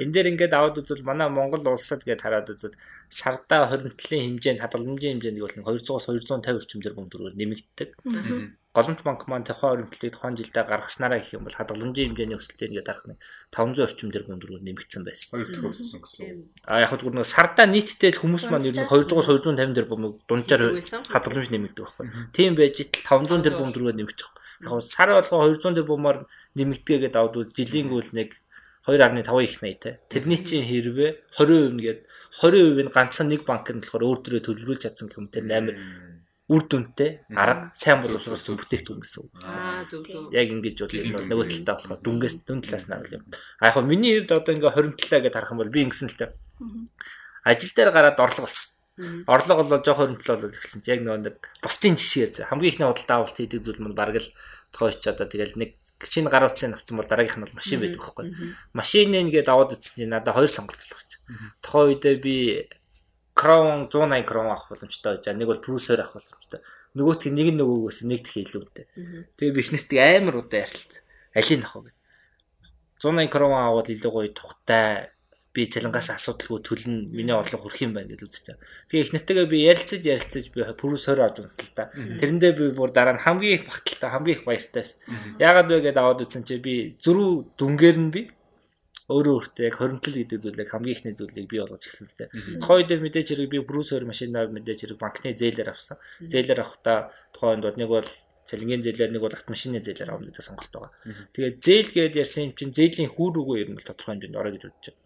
Энд 0.00 0.12
дээр 0.12 0.30
ингээд 0.36 0.52
аваад 0.52 0.80
үзвэл 0.80 1.06
манай 1.06 1.28
Монгол 1.32 1.64
улсад 1.72 2.04
гээд 2.04 2.20
хараад 2.20 2.52
үзвэл 2.52 2.76
сарда 3.08 3.64
27-ийн 3.70 4.36
хэмжээнд 4.36 4.60
хадгаламжийн 4.60 5.20
хэмжээнд 5.20 5.40
бол 5.40 5.78
200-аас 5.80 6.06
250 6.08 6.60
орчим 6.60 6.80
төгрөг 6.84 7.36
нэмэгддэг. 7.36 7.90
Голомт 8.70 9.02
банк 9.02 9.26
маань 9.26 9.42
тухайн 9.42 9.82
өрнөлтийг 9.82 10.14
тухайн 10.14 10.38
жилдээ 10.38 10.62
гаргаснараа 10.62 11.18
гэх 11.18 11.34
юм 11.34 11.42
бол 11.42 11.58
хадгаламжийн 11.58 12.14
хэмжээний 12.14 12.38
өсөлтөө 12.38 12.66
ингээд 12.70 12.86
дарах 12.86 13.06
нэг 13.10 13.18
500 13.50 13.82
орчим 13.82 14.14
төгрөг 14.14 14.38
төгрөг 14.38 14.62
нэмэгдсэн 14.62 15.02
байсан. 15.02 15.42
Хоёр 15.42 15.48
дахь 15.50 15.66
өссөн 15.74 15.98
гэсэн. 15.98 16.38
А 16.70 16.78
яг 16.78 16.94
хөө 16.94 17.10
нэг 17.10 17.26
сарда 17.26 17.66
нийтдээ 17.66 18.14
хүмүүс 18.22 18.46
маань 18.46 18.70
ер 18.70 18.78
нь 18.78 18.86
200-аас 18.86 19.26
250 19.26 19.74
төгрөг 19.74 20.14
дунджаар 20.30 20.62
хадгаламж 21.10 21.50
нэмэгдэх 21.50 21.82
байхгүй. 21.82 22.06
Тийм 22.30 22.54
байж 22.54 22.78
500 22.78 23.42
төгрөг 23.42 23.74
төгрөг 23.74 23.96
нэмэгдэх. 23.98 24.30
Яг 24.62 24.70
хөө 24.70 24.82
сар 24.86 25.10
болгоо 25.18 25.50
200 25.50 25.82
төгрөгөөр 25.82 26.18
нэмэгдэгээд 26.54 27.18
авдвал 27.18 27.50
жилийн 27.50 27.90
гүйл 27.90 28.14
нэг 28.14 28.38
2.5 28.86 29.42
их 29.42 29.58
80 29.58 29.82
те. 29.82 29.98
Тэрний 30.06 30.38
чинь 30.38 30.62
хэрвээ 30.62 31.34
20% 31.42 31.74
нэгээд 31.74 32.00
20% 32.38 32.86
нь 32.86 32.94
ганцхан 32.94 33.28
нэг 33.34 33.42
банкнд 33.42 33.82
болохоор 33.82 34.06
өөр 34.06 34.18
дөрөө 34.22 34.42
төлөвлөж 34.46 34.78
чадсан 34.86 35.10
гэх 35.10 35.18
юм 35.18 35.26
те 35.26 35.42
8 35.42 35.74
үр 36.50 36.62
дүнтэй 36.66 37.10
арга 37.30 37.70
сайн 37.70 38.02
боловсруулсан 38.02 38.58
бүтээгдэхүүн 38.58 39.00
гэсэн 39.00 39.22
үг. 39.22 39.30
Аа 39.46 39.86
зөв 39.86 40.02
зөв. 40.02 40.34
Яг 40.34 40.50
ингэж 40.50 40.82
бол 40.82 41.22
бол 41.22 41.28
нөгөө 41.30 41.46
талтай 41.46 41.74
болохоор 41.78 42.02
дүнгээс 42.02 42.34
дүн 42.42 42.58
талаас 42.66 42.86
нь 42.90 42.94
авал 42.98 43.14
юм. 43.14 43.24
А 43.62 43.70
яг 43.70 43.78
миний 43.86 44.18
хувьд 44.18 44.34
одоо 44.34 44.52
ингээ 44.58 44.74
20 44.74 44.98
талаа 44.98 45.20
гэж 45.22 45.34
харах 45.38 45.52
юм 45.54 45.60
бол 45.62 45.70
би 45.70 45.80
ингэсэн 45.86 46.10
л 46.10 46.18
та. 46.18 46.34
Ажил 47.46 47.70
дээр 47.70 47.94
гараад 47.94 48.18
орлого 48.18 48.50
болсон. 48.50 48.70
Орлого 49.30 49.62
бол 49.62 49.78
жоох 49.78 49.98
хөрөнгөлөл 50.02 50.34
болоод 50.34 50.58
эхэлсэн 50.58 50.82
чинь 50.82 50.94
яг 50.98 51.00
нөгөө 51.06 51.22
нэг 51.22 51.36
бусдын 51.62 51.94
жишгээр 51.94 52.50
хамгийн 52.50 52.70
ихний 52.74 52.88
худалдаа 52.90 53.16
авалт 53.22 53.38
хийдэг 53.38 53.62
зүйл 53.62 53.80
мань 53.86 53.94
бараг 53.94 54.18
л 54.18 54.34
тохиоч 54.74 55.06
одоо 55.06 55.30
тэгэл 55.30 55.54
нэг 55.54 55.78
шинэ 56.02 56.28
гар 56.28 56.50
утсын 56.50 56.74
авсан 56.74 56.98
бол 56.98 57.06
дараагийнх 57.06 57.38
нь 57.38 57.44
бол 57.46 57.56
машин 57.56 57.80
байдаг 57.80 58.00
байхгүй. 58.02 58.26
Машин 58.74 59.14
нэгээд 59.14 59.48
аваад 59.48 59.78
үзсэн 59.78 60.04
чинь 60.04 60.12
надад 60.12 60.34
хоёр 60.34 60.50
сонголт 60.50 60.80
болгоч. 60.80 61.10
Тухайн 61.64 61.86
үедээ 61.94 62.16
би 62.20 62.36
крон 63.40 63.88
180 63.88 64.28
крон 64.28 64.52
авах 64.52 64.68
боломжтой 64.68 65.16
байж 65.16 65.24
байгаа. 65.24 65.40
Нэг 65.40 65.48
бол 65.48 65.64
прусер 65.64 66.00
авах 66.04 66.20
боломжтой. 66.20 66.60
Нөгөөх 66.92 67.24
нь 67.32 67.36
нэг 67.40 67.48
нөгөөгөөс 67.56 67.98
нэг 68.04 68.20
дэх 68.28 68.36
илүүтэй. 68.44 68.86
Тэгээ 69.40 69.54
би 69.56 69.60
ихнэртээ 69.64 70.20
амар 70.20 70.44
удаа 70.44 70.60
ярилцсан. 70.68 71.02
Алийг 71.32 71.64
авах 71.64 71.88
вэ? 71.88 71.92
180 73.00 73.32
крон 73.32 73.56
аваад 73.56 73.88
илүү 73.88 74.12
гоё 74.12 74.28
тухтай 74.36 75.08
би 75.50 75.66
цалингаас 75.66 76.12
асуудалгүй 76.14 76.60
төлнө 76.62 77.10
миний 77.10 77.34
орлого 77.34 77.66
хүрэх 77.66 77.82
юм 77.82 77.96
байна 77.96 78.14
гэж 78.14 78.22
байгаа. 78.22 78.60
Тэгээ 78.86 79.02
их 79.02 79.12
нэттэйгээ 79.16 79.48
би 79.50 79.58
ярилцаж 79.66 80.02
ярилцаж 80.06 80.44
би 80.54 80.62
20 80.62 81.24
авч 81.24 81.36
унсан 81.42 81.64
л 81.66 81.72
да. 81.74 81.84
Тэрэндээ 81.90 82.52
би 82.54 82.64
бүр 82.70 82.94
дараа 82.94 83.18
нь 83.18 83.24
хамгийн 83.24 83.56
их 83.58 83.64
багталтай 83.66 84.10
хамгийн 84.14 84.36
их 84.38 84.44
баяртайс. 84.46 85.02
Яагаад 85.42 85.66
вэ 85.66 85.82
гэдээ 85.90 86.02
аваад 86.04 86.22
үзсэн 86.22 86.46
чи 86.46 86.62
би 86.62 86.94
зөрүү 87.02 87.58
дүнгээр 87.58 87.98
нь 87.98 88.12
би 88.14 88.22
өөрөө 89.10 89.34
өөртөө 89.36 89.64
яг 89.66 89.76
хоригдол 89.76 90.16
гэдэг 90.22 90.38
зүйлийг 90.40 90.70
хамгийн 90.70 90.94
ихний 90.94 91.14
зүйлийг 91.18 91.46
бий 91.50 91.60
болгож 91.60 91.82
гисэн 91.82 92.06
л 92.06 92.16
дээ. 92.16 92.28
Тухайд 92.62 92.90
мэдээж 92.94 93.28
хэрэг 93.34 93.50
би 93.50 93.58
пүрүс 93.66 93.90
20 93.92 94.06
машинаа 94.06 94.46
мэдээж 94.46 94.78
хэрэг 94.86 94.98
банкны 95.02 95.34
зээлээр 95.34 95.70
авсан. 95.74 95.98
Зээлээр 96.22 96.62
авахдаа 96.62 97.10
тухайд 97.34 97.66
нэг 97.66 97.90
бол 97.90 98.08
цалингийн 98.50 98.82
зээлээр 98.82 99.12
нэг 99.14 99.22
бол 99.22 99.34
автомашины 99.34 99.78
зээлээр 99.82 100.10
авах 100.10 100.26
гэдэг 100.30 100.44
сонголт 100.46 100.72
байгаа. 100.74 100.92
Тэгээд 101.34 101.56
зээл 101.62 101.90
гээд 101.94 102.14
ярьсан 102.22 102.42
юм 102.50 102.54
чинь 102.58 102.74
зээлийн 102.74 103.10
хүүр 103.14 103.34
үгүй 103.42 103.56
ер 103.62 103.68
нь 103.70 103.76
бол 103.78 103.86
тодорхой 103.86 104.14
хэмжээнд 104.18 104.38
орой 104.38 104.52
гэж 104.54 104.64
бодож 104.66 104.86
байна. 104.90 105.02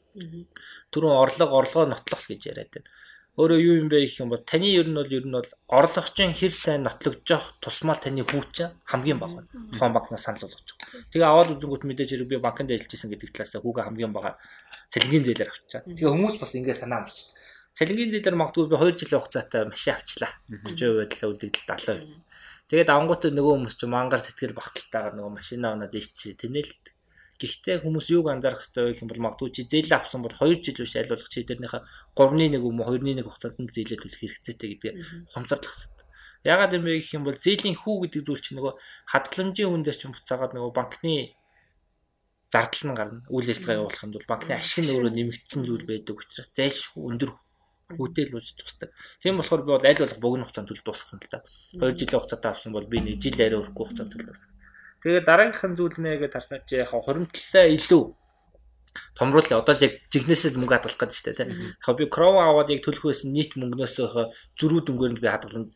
Түрүүн 0.93 1.17
орлого 1.21 1.53
орлогоо 1.61 1.87
нотлох 1.93 2.23
гэж 2.31 2.41
яриад 2.49 2.73
байна. 2.73 2.89
Өөрөө 3.35 3.59
юу 3.59 3.76
юм 3.82 3.89
бэ 3.91 4.07
гэх 4.07 4.22
юм 4.22 4.30
бол 4.30 4.47
таны 4.47 4.70
ер 4.70 4.87
нь 4.87 4.95
бол 4.95 5.11
ер 5.11 5.26
нь 5.26 5.35
бол 5.35 5.51
орлогочин 5.66 6.30
хэр 6.30 6.55
сайн 6.55 6.87
нотлогдож 6.87 7.59
тусмал 7.59 7.99
таны 7.99 8.22
хүүч 8.22 8.87
хамгийн 8.87 9.18
бага 9.18 9.43
байна. 9.43 9.74
Тухайн 9.74 9.91
банкнаас 9.91 10.22
санал 10.22 10.47
болгож 10.47 10.62
байгаа. 10.62 11.11
Тэгээ 11.11 11.26
аваад 11.26 11.51
үзэнгүүт 11.59 11.82
мэдээж 11.82 12.11
хэрэг 12.14 12.30
би 12.30 12.39
банкнд 12.39 12.70
ажиллажсэн 12.70 13.11
гэдэг 13.11 13.35
талаас 13.35 13.59
хүүгээ 13.59 13.87
хамгийн 13.91 14.14
бага 14.14 14.39
цалингийн 14.87 15.26
зээлээр 15.26 15.51
авчаа. 15.51 15.82
Тэгээ 15.82 16.14
хүмүүс 16.14 16.37
бас 16.39 16.55
ингэ 16.55 16.78
санаа 16.78 17.03
амарч. 17.03 17.18
Цалингийн 17.74 18.11
зээлээр 18.14 18.39
магадгүй 18.39 18.70
би 18.70 18.76
2 18.78 19.03
жилийн 19.03 19.18
хугацаатай 19.18 19.62
машин 19.66 19.99
авчлаа. 19.99 20.32
30% 20.47 20.95
байдлаа 20.95 21.30
үлдэгдэл 21.35 21.66
70%. 21.74 22.70
Тэгээд 22.70 22.91
ангууд 22.95 23.22
нөгөө 23.35 23.55
хүмүүс 23.59 23.74
ч 23.74 23.82
мангар 23.91 24.22
сэтгэл 24.22 24.55
багталтайгаар 24.55 25.18
нөгөө 25.18 25.32
машинаа 25.35 25.74
унаад 25.74 25.91
ичээ 25.91 26.39
тэнэл 26.39 26.70
Гэхдээ 27.35 27.82
хүмүүс 27.82 28.07
юуг 28.14 28.30
анзаарах 28.30 28.62
хэрэгтэй 28.62 28.85
вэ 28.85 28.91
гэх 28.95 29.03
юм 29.03 29.11
бол 29.11 29.24
магадгүй 29.26 29.51
чи 29.51 29.62
зээл 29.66 29.91
авсан 29.99 30.22
бол 30.22 30.30
2 30.30 30.62
жил 30.62 30.78
биш 30.78 30.95
аль 30.95 31.11
болох 31.11 31.28
чи 31.28 31.43
тэрнийхээ 31.43 31.82
3-ны 32.14 32.47
1 32.47 32.62
юм 32.62 32.78
уу 32.78 32.95
2-ны 32.95 33.11
1 33.18 33.26
хугацаанд 33.26 33.59
нь 33.59 33.72
зээлээ 33.74 33.99
төлөх 33.99 34.20
хэрэгцээтэй 34.22 34.68
гэдгийг 34.78 34.97
ухамсарлах 35.26 35.74
хэрэгтэй. 35.74 36.07
Яагаад 36.47 36.74
юм 36.78 36.85
бэ 36.87 36.93
гэх 37.03 37.11
юм 37.18 37.24
бол 37.26 37.35
зээлийн 37.35 37.74
хүү 37.74 37.97
гэдэг 38.07 38.22
зүйл 38.22 38.43
чинь 38.45 38.57
нөгөө 38.62 38.74
хадгаламжийн 39.11 39.72
үндээс 39.74 39.99
чинь 39.99 40.14
буцаагаад 40.14 40.53
нөгөө 40.55 40.72
банкны 40.78 41.14
зардал 42.55 42.85
нь 42.87 42.95
гарна. 42.95 43.20
Үйл 43.35 43.51
ажиллагаа 43.51 43.78
явуулах 43.82 44.05
юм 44.07 44.12
бол 44.14 44.30
банкны 44.30 44.53
ашиг 44.55 44.87
нь 44.87 44.93
өөрөө 44.95 45.12
нэмэгдсэн 45.18 45.62
зүйл 45.66 45.85
байдаг 45.91 46.14
учраас 46.14 46.55
зайлшгүй 46.55 47.03
өндөр 47.03 47.30
хөтөлж 47.99 48.49
тусдаг. 48.57 48.91
Тийм 49.18 49.43
болохоор 49.43 49.62
би 49.66 49.70
бол 49.74 49.89
аль 49.89 50.01
болох 50.01 50.20
богино 50.22 50.45
хугацаанд 50.47 50.68
төлөв 50.70 50.87
дуусгасан 50.87 51.18
л 51.18 51.32
та. 51.32 51.43
2 51.74 51.99
жилийн 51.99 52.20
хугацаатай 52.20 52.51
авсан 52.55 52.72
бол 52.72 52.87
би 52.87 52.99
нэг 53.03 53.18
жил 53.18 53.37
арай 53.43 53.59
өрөхгүй 53.61 53.85
хугацаанд 53.85 54.11
төлөв 54.14 54.28
дуусгасан. 54.30 54.55
Тэгээд 55.05 55.29
дараагийнхан 55.29 55.77
зүйл 55.77 56.01
нэгэ 56.01 56.33
тарсан 56.33 56.65
чи 56.65 56.81
яг 56.81 56.89
хоримтлаа 56.89 57.69
илүү 57.69 58.03
томруулъя. 59.15 59.61
Одоо 59.61 59.77
л 59.77 59.85
яг 59.85 60.01
жигнэсэл 60.09 60.57
мөнгө 60.57 60.81
хадгалах 60.81 60.97
гэдэг 60.97 61.13
чинь 61.13 61.37
тийм. 61.37 61.51
Яг 61.53 61.97
би 61.99 62.09
кров 62.09 62.41
аваад 62.41 62.73
яг 62.73 62.81
төлөх 62.81 63.05
байсан 63.05 63.37
нийт 63.37 63.53
мөнгнөөс 63.59 64.01
зөрүү 64.57 64.81
дүнгээрнд 64.89 65.21
би 65.21 65.29
хадгална. 65.29 65.69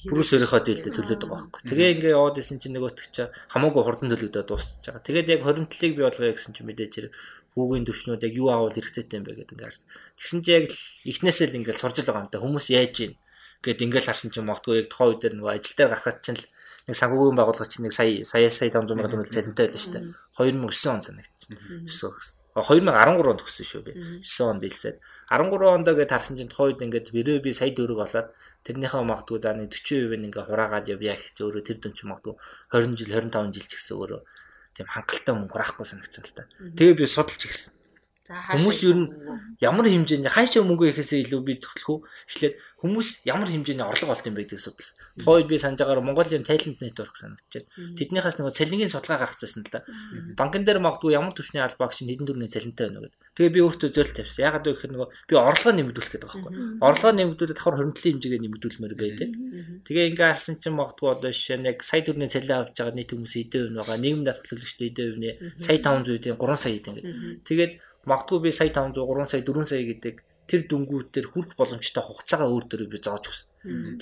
Бүрээс 0.00 0.32
өөрийнхөө 0.32 0.60
зээлдээ 0.64 0.92
төлөөд 0.96 1.22
байгаа 1.28 1.44
байхгүй. 1.44 1.60
Тэгээ 1.68 1.92
ингээ 2.00 2.16
яваад 2.16 2.40
исэн 2.40 2.56
чинь 2.56 2.72
нөгөөтг 2.72 3.12
чи 3.12 3.28
хамаагүй 3.52 3.82
хурдан 3.84 4.08
төлөвдөө 4.08 4.44
дуусчихж 4.48 4.84
байгаа. 4.88 5.04
Тэгээд 5.04 5.28
яг 5.28 5.40
хоримтлыг 5.44 5.92
би 5.92 6.02
болгоё 6.08 6.32
гэсэн 6.32 6.52
чинь 6.56 6.68
мэдээж 6.72 6.92
хэрэг 6.96 7.12
хүүгийн 7.52 7.84
төвчнүүд 7.84 8.24
яг 8.24 8.32
юу 8.32 8.48
аавал 8.48 8.72
хэрэгцээтэй 8.72 9.16
юм 9.20 9.28
бэ 9.28 9.44
гэдэг 9.44 9.54
ингээ 9.60 9.68
харсан. 9.68 9.88
Тэгсэн 10.16 10.40
чи 10.40 10.50
яг 10.56 10.64
эхнээсээ 11.04 11.46
л 11.52 11.58
ингээ 11.60 11.76
сурж 11.76 11.96
л 12.00 12.08
байгаа 12.08 12.24
юм 12.24 12.32
да. 12.32 12.40
Хүмүүс 12.40 12.66
яаж 12.72 12.96
ийн 12.96 13.12
гэд 13.60 13.84
ингээл 13.84 14.08
харсан 14.08 14.32
чинь 14.32 14.48
магадгүй 14.48 14.74
яг 14.80 14.88
тухайн 14.88 15.20
үед 15.20 15.36
нөгөө 15.36 15.52
ажил 15.52 15.76
дээр 15.76 15.92
гарахад 15.92 16.24
чинь 16.24 16.40
л 16.40 16.44
нэг 16.90 16.98
санхүүгийн 16.98 17.38
байгууллага 17.38 17.70
чинь 17.70 17.86
нэг 17.86 17.94
сая 17.94 18.26
сая 18.26 18.50
сая 18.50 18.74
500 18.74 18.98
сая 18.98 19.06
төгрөг 19.06 19.30
цалинтай 19.30 19.66
байлаа 19.70 19.78
шүү 19.78 19.94
дээ. 19.94 20.04
2009 20.34 20.90
он 20.90 21.00
санагдчих. 21.06 21.54
Эсвэл 21.86 22.18
2013 22.58 23.30
онд 23.30 23.38
төгссөн 23.40 23.66
шүү 23.70 23.82
би. 23.86 23.92
9 24.26 24.50
онд 24.50 24.62
илсээд 24.66 24.96
13 25.30 25.70
онд 25.70 25.86
гээд 25.86 26.10
харсан 26.10 26.34
чинь 26.34 26.50
тухайн 26.50 26.74
үед 26.74 26.82
ингээд 26.82 27.14
бэрээ 27.14 27.38
би 27.46 27.54
сая 27.54 27.70
төгрөг 27.70 28.02
олоод 28.02 28.28
тэрнийхээ 28.66 29.06
магадгүй 29.06 29.38
заа 29.38 29.54
нэг 29.54 29.70
40% 29.70 30.18
нь 30.18 30.26
ингээ 30.26 30.44
хураагаад 30.50 30.90
явъя 30.90 31.14
гэж 31.14 31.36
өөрөө 31.38 31.62
тэр 31.62 31.78
дүн 31.78 31.94
чинь 31.94 32.10
магадгүй 32.10 32.34
20 32.74 32.98
жил 32.98 33.10
25 33.14 33.54
жил 33.54 33.66
ч 33.70 33.72
гэсэн 33.78 33.94
өөрөө 33.94 34.20
тийм 34.74 34.86
хангалттай 34.90 35.34
мөнгө 35.38 35.54
хураахгүй 35.54 35.86
санагдсан 35.86 36.24
л 36.26 36.34
та. 36.34 36.42
Тэгээ 36.74 36.98
би 36.98 37.06
судалж 37.06 37.42
гисэн. 37.46 37.79
Хүмүүс 38.30 38.78
ер 38.86 38.94
нь 38.94 39.06
ямар 39.58 39.90
хэмжээний 39.90 40.30
хаашаа 40.30 40.62
мөнгө 40.62 40.94
ихээсээ 40.94 41.26
илүү 41.26 41.40
би 41.42 41.58
төлөх 41.58 41.88
үү? 41.90 41.98
Эхлээд 42.30 42.54
хүмүүс 42.78 43.26
ямар 43.26 43.50
хэмжээний 43.50 43.82
орлого 43.82 44.14
олт 44.14 44.22
юм 44.22 44.38
бэ 44.38 44.46
гэдгийг 44.46 44.62
судалсан. 44.62 44.94
Тухайд 45.18 45.50
би 45.50 45.58
санаж 45.58 45.82
байгаагаар 45.82 46.06
Монголын 46.06 46.46
Talent 46.46 46.78
Network 46.78 47.18
санагдчихэв. 47.18 47.66
Тэднийхээс 47.98 48.38
нөгөө 48.38 48.54
цалингийн 48.54 48.92
судалгаа 48.94 49.26
гаргацсан 49.26 49.66
л 49.66 49.72
да. 49.74 49.82
Банкн 50.38 50.62
дээр 50.62 50.78
магадгүй 50.78 51.18
ямар 51.18 51.34
төвчний 51.34 51.58
албаг 51.58 51.90
чинь 51.90 52.06
хэдэн 52.06 52.30
төгрөгийн 52.30 52.54
цалинтай 52.54 52.86
байна 52.86 53.02
гэдэг. 53.02 53.18
Тэгээ 53.34 53.54
би 53.58 53.60
өөртөө 53.66 53.90
зөөл 53.90 54.14
тавьсан. 54.14 54.42
Ягаад 54.46 54.64
вэ 54.64 54.72
гэхээр 54.78 54.92
нөгөө 54.94 55.08
би 55.10 55.34
орлогоо 55.34 55.72
нэмэгдүүлэх 55.74 56.12
гэдэг 56.14 56.28
байхгүй. 56.30 56.52
Орлогоо 56.80 57.12
нэмэгдүүлээд 57.18 57.58
давхар 57.58 57.76
хөрөнгөлийн 57.82 58.14
хэмжээгээ 58.16 58.42
нэмэгдүүлмээр 58.46 58.94
байдаг. 58.94 59.30
Тэгээ 59.84 60.08
ингээ 60.14 60.28
харсан 60.30 60.56
чинь 60.62 60.78
магадгүй 60.78 61.08
одоо 61.10 61.30
жишээ 61.34 61.58
нь 61.58 61.68
яг 61.68 61.78
сая 61.82 62.02
төгрөгийн 62.06 62.30
цалин 62.30 62.56
авч 62.62 62.76
байгаа 62.78 62.94
нийт 62.94 63.10
хүмүүс 63.10 63.34
хэдэн 63.34 63.74
вэ 63.74 63.78
байгаа. 63.82 63.98
Нийгэм 63.98 64.22
даатгал 64.24 64.50
төлөгчтэй 64.54 64.86
хэдэн 64.94 65.20
вэ? 65.20 65.32
Сая 65.58 65.78
500 65.82 66.10
үеийн 66.10 66.38
3 66.38 66.56
сая 66.60 66.72
гэдэг. 66.78 67.04
Тэгээд 67.44 67.72
магадгүй 68.08 68.38
би 68.44 68.50
сая 68.52 68.70
500 68.72 68.96
3 68.96 69.30
сая 69.32 69.42
4 69.44 69.64
сая 69.66 69.84
гэдэг 69.84 70.16
тэр 70.50 70.66
дүнгууд 70.66 71.14
дээр 71.14 71.30
хүрэх 71.30 71.54
боломжтой 71.54 72.02
хугацаагаа 72.02 72.50
өөр 72.50 72.64
төрөө 72.66 72.88
би 72.90 72.98
зоож 72.98 73.30
өгсөн. 73.30 73.50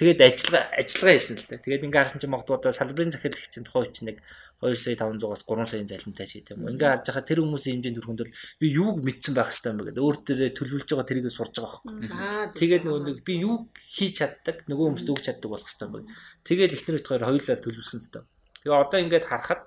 Тэгээд 0.01 0.21
ажиллагаа 0.25 0.65
ажиллагаа 0.81 1.15
хийсэн 1.21 1.37
л 1.37 1.45
дээ. 1.45 1.61
Тэгээд 1.61 1.85
ингээ 1.85 2.01
харсан 2.01 2.21
чинь 2.25 2.33
магадгүй 2.33 2.57
одоо 2.57 2.73
салбарын 2.73 3.13
захиалагчийн 3.13 3.65
тухай 3.69 3.85
үуч 3.85 3.97
нэг 4.09 4.17
2 4.65 4.73
сая 4.73 4.97
500-аас 4.97 5.45
3 5.45 5.69
саяын 5.69 5.91
залинтай 5.93 6.25
ч 6.25 6.33
гэдэг 6.41 6.57
юм. 6.57 6.73
Ингээ 6.73 6.89
харж 6.89 7.05
байгаа 7.05 7.29
тэр 7.29 7.41
хүмүүсийн 7.45 7.75
хэмжээнд 7.85 7.99
хүрэхэд 8.01 8.23
бол 8.25 8.37
би 8.65 8.67
юуг 8.73 8.97
мэдсэн 9.05 9.35
байх 9.37 9.51
хэрэгтэй 9.53 9.69
юм 9.69 9.77
бэ 9.77 9.87
гэдэг. 9.93 10.05
Өөр 10.09 10.17
төрөө 10.25 10.51
төлөвлөж 10.57 10.89
байгаа 10.89 11.09
тэрийг 11.13 11.27
сурж 11.29 11.53
байгаа 11.53 11.69
байхгүй. 11.69 12.53
Тэгээд 12.57 12.83
нөгөө 12.89 13.03
нэг 13.05 13.19
би 13.29 13.35
юу 13.45 13.57
хийж 13.77 14.13
чаддаг, 14.17 14.57
нөгөө 14.73 14.87
хүмүүст 14.89 15.13
өгч 15.13 15.25
чаддаг 15.29 15.49
болох 15.53 15.69
хэрэгтэй 15.69 15.85
юм 15.85 15.95
бэ. 16.01 16.09
Тэгээд 16.49 16.75
ихнэр 16.81 16.97
бит 16.97 17.09
хоёр 17.13 17.25
хоёулаа 17.29 17.57
төлөвлөсөн 17.61 18.01
л 18.01 18.09
дээ. 18.09 18.25
Тэгээ 18.65 18.81
одоо 18.89 18.99
ингээд 19.05 19.29
харахад 19.29 19.61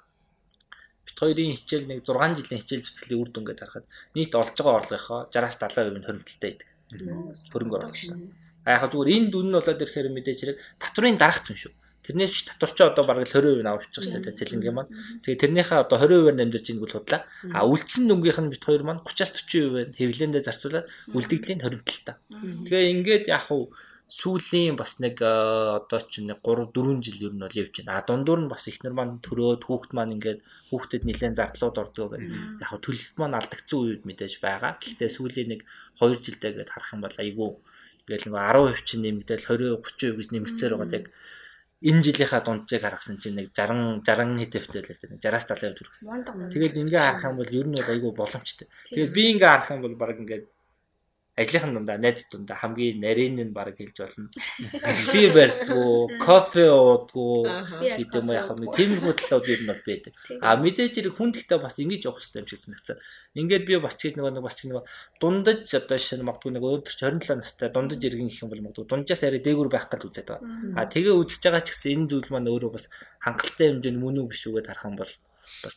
хоёрын 1.22 1.54
хичээл 1.54 1.86
нэг 1.86 2.00
6 2.02 2.42
жилийн 2.42 2.62
хичээл 2.66 2.86
зүтгэлийн 2.86 3.22
үр 3.22 3.30
дүн 3.30 3.46
гэдээ 3.46 3.62
харахад 3.70 3.88
нийт 4.18 4.34
олж 4.34 4.56
байгаа 4.58 4.78
орлогынхоо 4.82 5.20
60-аас 5.30 5.56
70% 5.62 6.02
нь 6.02 6.08
хоримтлалтай 6.10 6.50
байдаг. 6.50 6.70
Хөрөнгө 7.54 7.78
оруулалт. 7.78 8.12
А 8.66 8.70
яг 8.76 8.84
зүгээр 8.90 9.14
энэ 9.16 9.30
дүн 9.30 9.48
нь 9.50 9.56
болоод 9.58 9.84
ирэхээр 9.86 10.10
мэдээж 10.10 10.40
хэрэг 10.42 10.58
татврын 10.82 11.18
дарах 11.22 11.42
түн 11.46 11.58
шүү. 11.58 11.74
Тэрнээс 12.02 12.34
ч 12.34 12.40
татварчаа 12.50 12.90
одоо 12.90 13.06
бараг 13.06 13.30
20% 13.30 13.62
авах 13.62 13.86
байгаа 13.86 14.02
шүү 14.02 14.26
дээ 14.26 14.40
цэлэнгийн 14.42 14.74
маань. 14.74 14.90
Тэгээ 15.22 15.42
тэрнийхээ 15.46 15.86
одоо 15.86 15.98
20%-аар 16.02 16.38
нэмдэрч 16.38 16.66
ийнг 16.74 16.82
бол 16.82 16.96
худлаа. 16.98 17.22
А 17.54 17.62
үлдсэн 17.70 18.10
дүнгийнх 18.10 18.42
нь 18.42 18.50
бит 18.50 18.66
хоёр 18.66 18.82
маань 18.82 19.06
30-аас 19.06 19.38
40% 19.38 20.02
хэвлэндээ 20.02 20.42
зарцуулаад 20.42 20.90
үлдэгдлийн 21.14 21.62
хоримтлалтай. 21.62 22.16
Тэгээ 22.66 22.90
ингээд 22.98 23.26
яг 23.30 23.46
хуу 23.46 23.70
сүүлийн 24.12 24.76
бас 24.76 25.00
нэг 25.00 25.24
одоо 25.24 26.00
ч 26.04 26.20
нэг 26.20 26.44
3 26.44 26.76
4 26.76 27.00
жил 27.00 27.32
ер 27.32 27.34
нь 27.34 27.44
бол 27.48 27.60
явж 27.64 27.80
байна. 27.80 27.96
А 27.96 28.04
дундуур 28.04 28.44
нь 28.44 28.52
бас 28.52 28.68
ихнэр 28.68 28.92
маань 28.92 29.24
төрөөд 29.24 29.64
хүүхд 29.64 29.92
маань 29.96 30.20
ингээд 30.20 30.40
хүүхдэд 30.68 31.08
нэлээд 31.08 31.40
зардлууд 31.40 31.78
ордог 31.80 32.08
гэх. 32.12 32.28
Яг 32.60 32.68
хөө 32.68 32.82
төлөлт 32.84 33.16
маань 33.16 33.40
алдагдсан 33.40 33.80
үед 33.80 34.04
мэдээж 34.04 34.44
байгаа. 34.44 34.76
Гэхдээ 34.84 35.10
сүүлийн 35.16 35.50
нэг 35.56 35.62
2 35.96 36.20
жилдээ 36.28 36.52
гээд 36.60 36.74
харах 36.76 36.92
юм 36.92 37.02
бол 37.08 37.18
айгүй 37.24 37.50
ингээд 38.04 38.24
нэг 38.28 38.36
10% 38.36 38.84
чинь 38.84 39.04
нэмэгдээл 39.08 39.48
20 39.48 39.80
30% 39.80 40.20
гэж 40.20 40.28
нэмэгцээр 40.36 40.74
байгаа 40.76 40.98
яг 41.00 41.08
энэ 41.82 42.04
жилийнхаа 42.06 42.42
дунджийг 42.46 42.84
харгасан 42.84 43.18
чинь 43.18 43.38
нэг 43.40 43.56
60 43.56 44.04
60 44.04 44.38
хэд 44.44 44.54
хэвтэй 44.54 44.82
л 44.82 44.90
гэдэг 44.92 45.10
60-аас 45.24 45.46
70% 45.50 45.80
төрсөн. 45.80 46.08
Тэгээд 46.52 46.76
ингээ 46.84 47.02
харах 47.02 47.26
юм 47.32 47.38
бол 47.40 47.52
ер 47.56 47.68
нь 47.72 47.80
айгүй 47.80 48.12
боломжтой. 48.14 48.68
Тэгээд 48.92 49.16
би 49.16 49.24
ингээ 49.34 49.50
харах 49.50 49.72
юм 49.72 49.82
бол 49.82 49.96
баг 49.98 50.20
ингээд 50.20 50.46
ажлынхан 51.42 51.74
дундаа 51.76 51.98
найз 51.98 52.26
дундаа 52.32 52.58
хамгийн 52.62 53.02
нарийн 53.02 53.36
нь 53.42 53.54
баг 53.54 53.74
хэлж 53.76 53.98
болно. 53.98 54.30
Такси 54.86 55.30
барьдгүй, 55.34 56.18
кофе 56.22 56.70
уудгүй 56.70 57.50
гэдэг 57.82 58.22
юм 58.22 58.30
яг 58.32 58.50
нэг 58.54 58.72
тиймэрхүү 58.78 59.14
талууд 59.18 59.46
ер 59.50 59.62
нь 59.66 59.70
бол 59.72 59.84
байдаг. 59.86 60.14
А 60.42 60.56
мэдээж 60.62 60.94
хэрэг 61.02 61.16
хүн 61.18 61.32
гэхдээ 61.34 61.60
бас 61.60 61.76
ингэж 61.82 62.02
явах 62.06 62.22
хэрэгтэй 62.22 62.42
юм 62.42 62.48
шиг 62.48 62.62
санагцсан. 62.62 62.98
Ингээд 63.36 63.66
би 63.66 63.74
бас 63.82 63.96
чиг 63.98 64.16
нөгөө 64.16 64.44
бас 64.46 64.56
чиг 64.56 64.70
нөгөө 64.72 64.86
дундаж 65.20 65.66
одоо 65.74 65.98
шинэ 65.98 66.24
магадгүй 66.28 66.52
нэг 66.54 66.64
өөр 66.64 66.82
27 66.86 67.42
настай 67.42 67.70
дундаж 67.74 68.02
иргэн 68.02 68.30
гэх 68.30 68.44
юм 68.46 68.52
бол 68.54 68.64
магадгүй 68.66 68.86
дунджаас 68.86 69.24
арай 69.26 69.42
дээгүр 69.42 69.70
байх 69.72 69.90
гал 69.90 70.06
үзээд 70.06 70.28
байгаа. 70.30 70.78
А 70.78 70.86
тэгээ 70.86 71.16
үзэж 71.18 71.42
байгаа 71.46 71.64
ч 71.66 71.74
гэсэн 71.74 71.92
энэ 71.96 72.10
зүйл 72.12 72.30
маань 72.32 72.52
өөрөө 72.52 72.72
бас 72.76 72.86
хангалттай 73.24 73.68
хэмжээнд 73.72 74.00
мөн 74.02 74.20
үү 74.22 74.28
биш 74.30 74.44
үгээд 74.48 74.70
харах 74.70 74.88
юм 74.88 74.96
бол 75.00 75.14
бас 75.64 75.76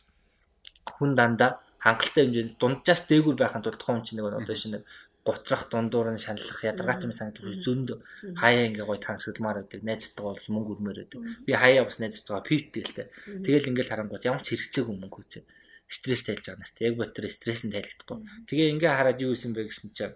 хүн 0.97 1.11
дандаа 1.17 1.51
хангалттай 1.85 2.23
хэмжээнд 2.25 2.57
дунджаас 2.61 3.01
дээгүр 3.09 3.35
байхын 3.37 3.63
тулд 3.63 3.79
тухайн 3.79 4.01
хүн 4.01 4.05
чинь 4.05 4.17
нэг 4.19 4.33
одоо 4.33 4.55
шинэ 4.57 4.79
гутрах 5.25 5.65
дундуур 5.73 6.13
нь 6.13 6.21
шаналлах 6.21 6.61
ядаргаатай 6.61 7.09
юм 7.09 7.13
санагдах 7.17 7.57
зөнд 7.65 7.89
хаяа 8.37 8.69
ингээ 8.69 8.85
гой 8.85 8.99
тансагламаар 9.01 9.65
байдаг 9.65 9.81
найзтайгаа 9.81 10.37
бол 10.37 10.53
мөнгө 10.53 10.71
өрмөр 10.77 10.97
байдаг. 11.01 11.19
Би 11.49 11.51
хаяа 11.57 11.83
бас 11.89 11.97
найзтайгаа 11.97 12.45
тэ 12.45 13.09
тэгэл 13.41 13.69
ингээл 13.73 13.91
харангууд 13.91 14.27
ямар 14.29 14.45
ч 14.45 14.53
хэрэгцээгүй 14.53 14.95
мөнгө 15.01 15.17
үзээ. 15.25 15.43
Стресс 15.89 16.23
тайлж 16.29 16.45
байгаа 16.45 16.61
нарт. 16.61 16.77
Яг 16.85 16.93
ботор 17.01 17.25
стресс 17.25 17.65
нь 17.65 17.73
тайлагдахгүй. 17.73 18.17
Тэгээ 18.45 18.73
ингээ 18.77 18.93
хараад 18.93 19.21
юу 19.25 19.33
исэн 19.33 19.57
бэ 19.57 19.65
гэсэн 19.65 19.89
чинь 19.97 20.13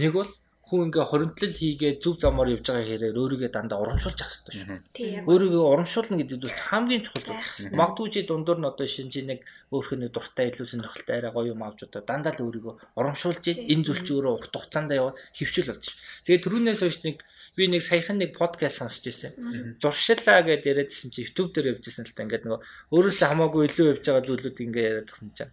нэг 0.00 0.12
бол 0.16 0.30
хүн 0.72 0.88
ингээ 0.88 1.04
хоримтлал 1.04 1.52
хийгээд 1.52 2.00
зүг 2.00 2.16
замаар 2.24 2.56
явж 2.56 2.64
байгаа 2.72 2.88
хэрэг 2.88 3.12
өөрийгөө 3.12 3.50
дандаа 3.52 3.84
урамшуулж 3.84 4.20
ах 4.24 4.32
хэрэгтэй 4.32 4.56
шүү. 4.56 5.28
Өөрийгөө 5.28 5.64
урамшуулна 5.68 6.16
гэдэг 6.24 6.38
зүйл 6.40 6.64
хамгийн 6.72 7.02
чухал. 7.04 7.36
Магадгүй 7.76 8.08
чи 8.08 8.24
дундуур 8.24 8.56
нь 8.56 8.70
одоо 8.72 8.88
шинж 8.88 9.20
нэг 9.20 9.44
өөрхөн 9.68 10.00
нэг 10.08 10.16
дуртай 10.16 10.48
илүү 10.48 10.64
сонирхолтой 10.64 11.20
арай 11.20 11.32
гоё 11.36 11.52
юм 11.52 11.60
авч 11.60 11.84
удаа 11.84 12.00
дандаа 12.00 12.32
л 12.32 12.48
өөрийгөө 12.48 12.74
урамшуулж 12.96 13.44
энэ 13.52 13.84
зүйл 13.84 14.00
чи 14.00 14.12
өөрөө 14.16 14.32
урт 14.32 14.54
хугацаанд 14.56 14.96
яваад 14.96 15.20
хөвшил 15.36 15.68
болж 15.68 15.84
ш. 15.84 15.92
Тэгээд 16.24 16.44
түрүүнээс 16.48 16.80
хойш 16.80 16.98
нэг 17.04 17.16
би 17.52 17.68
нэг 17.68 17.84
саяхан 17.84 18.16
нэг 18.16 18.32
подкаст 18.32 18.80
сонсч 18.80 19.12
ирсэн. 19.12 19.76
Зуршиллаа 19.76 20.40
гэдээ 20.40 20.72
яриадсэн 20.72 21.12
чи 21.12 21.28
YouTube 21.28 21.52
дээр 21.52 21.76
явж 21.76 21.84
ирсэн 21.84 22.08
л 22.08 22.16
та 22.16 22.24
ингээд 22.24 22.48
нөгөө 22.48 22.60
өөрөөсөө 22.96 23.28
хамаагүй 23.28 23.68
илүү 23.68 23.86
явж 23.92 24.04
байгаа 24.08 24.24
зүйлүүд 24.24 24.56
ингээ 24.64 24.88
яриадсан 24.88 25.36
чинь 25.36 25.52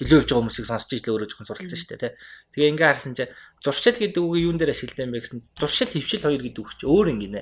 илүү 0.00 0.24
явж 0.24 0.28
байгаа 0.32 0.40
хүмүүсийг 0.40 0.66
сонсч 0.72 0.90
ижил 0.96 1.12
өөрөө 1.12 1.28
жоохон 1.28 1.48
суралцсан 1.52 1.76
шүү 1.76 1.90
дээ 1.92 2.00
тий. 2.00 2.12
Тэгээ 2.56 2.70
ингээ 2.72 2.88
харсан 2.88 3.12
чи 3.12 3.24
зуршил 3.60 3.98
гэдэг 4.00 4.24
үгийг 4.24 4.44
юун 4.48 4.56
дээр 4.56 4.72
ашигладаг 4.72 5.04
юм 5.04 5.12
бэ 5.12 5.20
гэсэн 5.20 5.40
зуршил 5.52 5.90
хөвшил 5.92 6.24
хоёр 6.24 6.42
гэдэг 6.48 6.62
үг 6.64 6.72
чи 6.80 6.84
өөр 6.88 7.06
ингэнэ. 7.12 7.40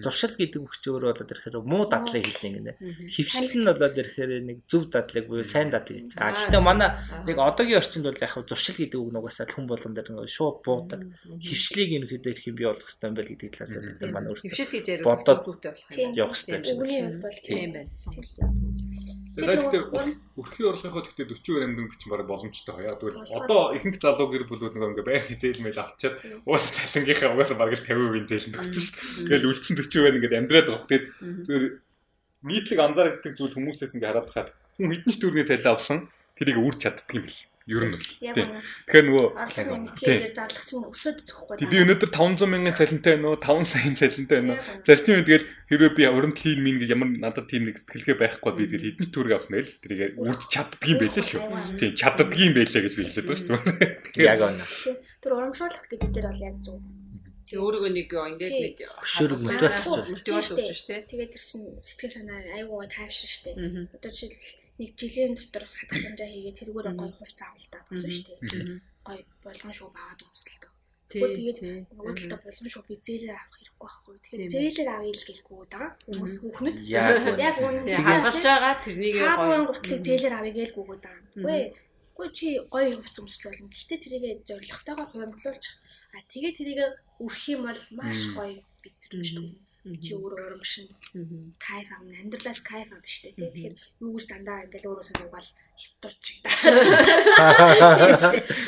Зуршил 0.00 0.32
гэдэг 0.40 0.60
үг 0.64 0.72
чи 0.80 0.88
өөр 0.88 1.04
болоод 1.12 1.32
ирэхээр 1.36 1.56
муу 1.68 1.84
дадлыг 1.92 2.24
хэлдэг 2.24 2.48
ингэнэ. 2.48 2.72
Хөвшил 3.12 3.52
нь 3.60 3.68
болоод 3.68 3.96
ирэхээр 4.00 4.32
нэг 4.40 4.58
зөв 4.64 4.82
дадлыг 4.88 5.24
буюу 5.28 5.44
сайн 5.44 5.68
дадлыг 5.68 6.08
гэж. 6.08 6.16
А 6.16 6.32
гэхдээ 6.32 6.62
манай 6.64 6.90
яг 7.28 7.38
одоогийн 7.44 7.76
орчинд 7.76 8.08
бол 8.08 8.24
яг 8.24 8.32
зуршил 8.40 8.76
гэдэг 8.80 8.96
үг 8.96 9.10
нугасаа 9.12 9.44
хүн 9.52 9.68
болгон 9.68 9.92
дээр 9.92 10.08
шууд 10.32 10.64
буудаг. 10.64 11.04
Хөвшлийг 11.28 12.08
ерөнхийдөө 12.08 12.32
их 12.32 12.48
юм 12.48 12.56
бий 12.56 12.66
болгох 12.72 12.88
хэрэгтэй 12.88 13.08
юм 13.12 13.16
байл 13.20 13.30
гэдэг 13.36 13.52
талаас 13.52 13.76
нь 13.76 13.84
бид 13.84 14.00
нар 14.00 14.12
манай 14.16 14.30
өөрсдөө 14.32 14.48
хөвшил 14.48 14.72
гэж 14.80 14.86
яриад 14.96 15.12
зүйтэй 15.12 15.36
болох 15.44 15.92
юм. 15.92 16.16
Явах 16.16 16.40
юм 16.48 16.64
шиг. 16.64 16.72
Үгний 16.72 17.00
хувьд 17.04 17.20
бол 17.20 17.38
тийм 17.44 17.70
байна. 17.76 17.90
Сонголт. 18.00 19.21
Тэгээд 19.32 19.72
өрхийн 20.36 20.68
орлогынхоо 20.76 21.04
тэгтээ 21.08 21.32
40 21.32 21.64
амьд 21.64 21.96
ч 21.96 22.04
бараг 22.04 22.28
боломжтой 22.28 22.74
хаяа. 22.76 23.00
Тэгвэл 23.00 23.24
одоо 23.32 23.72
ихэнх 23.72 23.96
залуу 23.96 24.28
гэр 24.28 24.44
бүлүүд 24.44 24.76
нэг 24.76 24.92
ингээ 24.92 25.08
байрны 25.08 25.36
зээл 25.40 25.64
мэйл 25.64 25.80
авчиад 25.80 26.20
уусаа 26.44 26.72
цалингийнхаа 26.92 27.32
угаасаа 27.32 27.56
бараг 27.56 27.80
л 27.80 27.88
50% 27.88 28.28
зээл 28.28 28.52
өгсөн 28.52 28.76
шүү 28.76 29.24
дээ. 29.24 29.40
Тэгэл 29.40 29.48
үлдсэн 29.48 29.76
40% 29.80 30.16
ингээ 30.20 30.36
амьдраад 30.36 30.68
байгаа. 30.68 30.84
Тэгээд 30.84 31.06
зүгээр 31.48 31.64
нийтлэг 32.44 32.80
анзаардаг 32.84 33.32
зүйл 33.32 33.56
хүмүүсээс 33.56 33.94
ингээ 33.96 34.10
хараад 34.12 34.28
хаад 34.28 34.48
хүн 34.76 34.90
хэдэн 34.92 35.12
ч 35.12 35.16
төгрөгийн 35.16 35.48
цалин 35.48 35.72
авсан 35.72 35.98
тэрийг 36.36 36.58
үрж 36.60 36.78
чаддаг 36.84 37.08
юм 37.16 37.24
бэл. 37.24 37.40
Ер 37.72 37.84
нь 37.88 37.94
бол. 37.96 38.04
Тэгэхээр 38.04 39.06
нөгөө 39.08 39.26
тэгэхээр 39.96 40.22
зарлах 40.36 40.64
чинь 40.68 40.84
өсөд 40.84 41.24
өгөхгүй. 41.24 41.64
Би 41.72 41.80
өнөөдөр 41.80 42.10
500 42.12 42.52
мянган 42.52 42.76
цалинтай 42.76 43.16
байна 43.16 43.32
уу? 43.32 43.40
5 43.40 43.64
саяын 43.64 43.96
цалинтай 43.96 44.36
байна 44.44 44.52
уу? 44.52 44.64
Зарчны 44.84 45.16
үед 45.16 45.28
тэгэл 45.32 45.48
хэрвээ 45.72 45.92
би 45.96 46.02
уран 46.12 46.34
хийн 46.36 46.60
мин 46.60 46.76
гэж 46.76 46.92
ямар 46.92 47.08
надад 47.16 47.48
тийм 47.48 47.64
нэг 47.64 47.80
сэтгэлгээ 47.80 48.20
байхгүй 48.20 48.52
би 48.52 48.68
тэгэл 48.68 48.86
хэдэн 48.92 49.08
төгрөг 49.08 49.36
авсан 49.40 49.56
байл. 49.56 49.72
Тэрийг 49.80 50.20
үрж 50.20 50.42
чаддаг 50.52 50.84
юм 50.84 50.98
байлээ 51.00 51.24
шүү. 51.24 51.42
Тийм 51.80 51.92
чаддаг 51.96 52.30
юм 52.36 52.52
байлээ 52.52 52.82
гэж 52.84 52.92
би 52.92 53.02
хэлээд 53.08 53.28
байна 53.32 53.40
шүү. 53.40 53.56
Яг 54.20 54.38
байна. 54.44 54.64
Тэр 55.24 55.32
урамшуулах 55.32 55.86
гэдэг 55.88 56.10
дээр 56.12 56.28
бол 56.28 56.44
яг 56.44 56.56
зөв. 56.60 56.76
Тэг 57.48 57.56
өөрийгөө 57.60 57.92
нэг 57.92 58.08
ингээд 58.12 58.54
нэг 58.64 58.76
хөшөөрөг 59.00 59.40
дээ. 59.44 61.04
Тэгээд 61.08 61.32
тэр 61.32 61.44
чинь 61.44 61.68
сэтгэл 61.84 62.16
санаа 62.20 62.40
айгуугаа 62.56 62.88
тайвшир 62.88 63.32
дээ. 63.52 63.92
Одоо 63.92 64.08
жишээл 64.08 64.61
нэг 64.82 64.92
жилийн 64.98 65.38
дотор 65.38 65.64
хадгаламжаа 65.70 66.28
хийгээд 66.30 66.58
тэрүүгээр 66.58 66.98
гоё 66.98 67.14
хувцас 67.14 67.46
авалтаа 67.46 67.82
болно 67.86 68.08
шүү 68.10 68.34
дээ. 68.42 68.82
Гоё 69.06 69.22
болгон 69.46 69.72
шүүп 69.78 69.94
аваад 69.94 70.20
өмсөлтөө. 70.26 70.72
Тэгээд 71.12 71.58
нөгөө 71.94 72.14
талдаа 72.18 72.40
болгон 72.42 72.70
шүүп 72.72 72.86
би 72.90 72.96
зээлээр 73.06 73.36
авах 73.38 73.56
хэрэггүй 73.60 73.78
байхгүй. 73.86 74.14
Тэгэхээр 74.26 74.52
зээлээр 74.52 74.90
авъя 74.90 75.12
л 75.12 75.26
гэлгүй 75.28 75.60
даа. 75.70 75.86
Хүмүүс 76.08 76.34
хүүхнүүд 76.40 76.78
яг 77.46 77.56
үнэ. 77.62 77.80
хадгалж 78.00 78.44
байгаа 78.48 78.74
тэрнийг 78.82 79.14
гоё. 79.22 79.60
гутлыг 79.70 80.00
зээлээр 80.02 80.34
авъя 80.34 80.54
гэлгүй 80.58 80.98
даа. 81.04 81.16
Үгүй. 81.36 81.62
Гүй 82.16 82.28
чи 82.36 82.46
гоё 82.74 82.96
хувц 82.96 83.16
өмсөж 83.20 83.42
болно. 83.44 83.68
Гэхдээ 83.72 83.98
тэрийг 84.02 84.40
зоригтойгоор 84.48 85.08
хуримтлуулж 85.12 85.64
а 86.16 86.18
тэгээ 86.28 86.52
тэрийг 86.58 86.80
үрэх 87.24 87.44
юм 87.54 87.62
бол 87.68 87.82
маш 87.96 88.20
гоё 88.36 88.60
битрэмж 88.82 89.28
төрнө 89.36 89.71
чи 89.82 90.14
өөрөө 90.14 90.46
урамшин 90.46 90.86
кайф 91.58 91.88
авна 91.90 92.14
амьдралаас 92.22 92.60
кайф 92.62 92.88
авна 92.94 93.02
штэ 93.02 93.34
тий 93.34 93.50
тэгэхээр 93.50 93.74
юу 94.06 94.14
гэж 94.14 94.26
дандаа 94.30 94.62
ингээл 94.66 94.88
өөрөө 94.94 95.06
сонирхвал 95.10 95.50
хитууч 95.74 96.22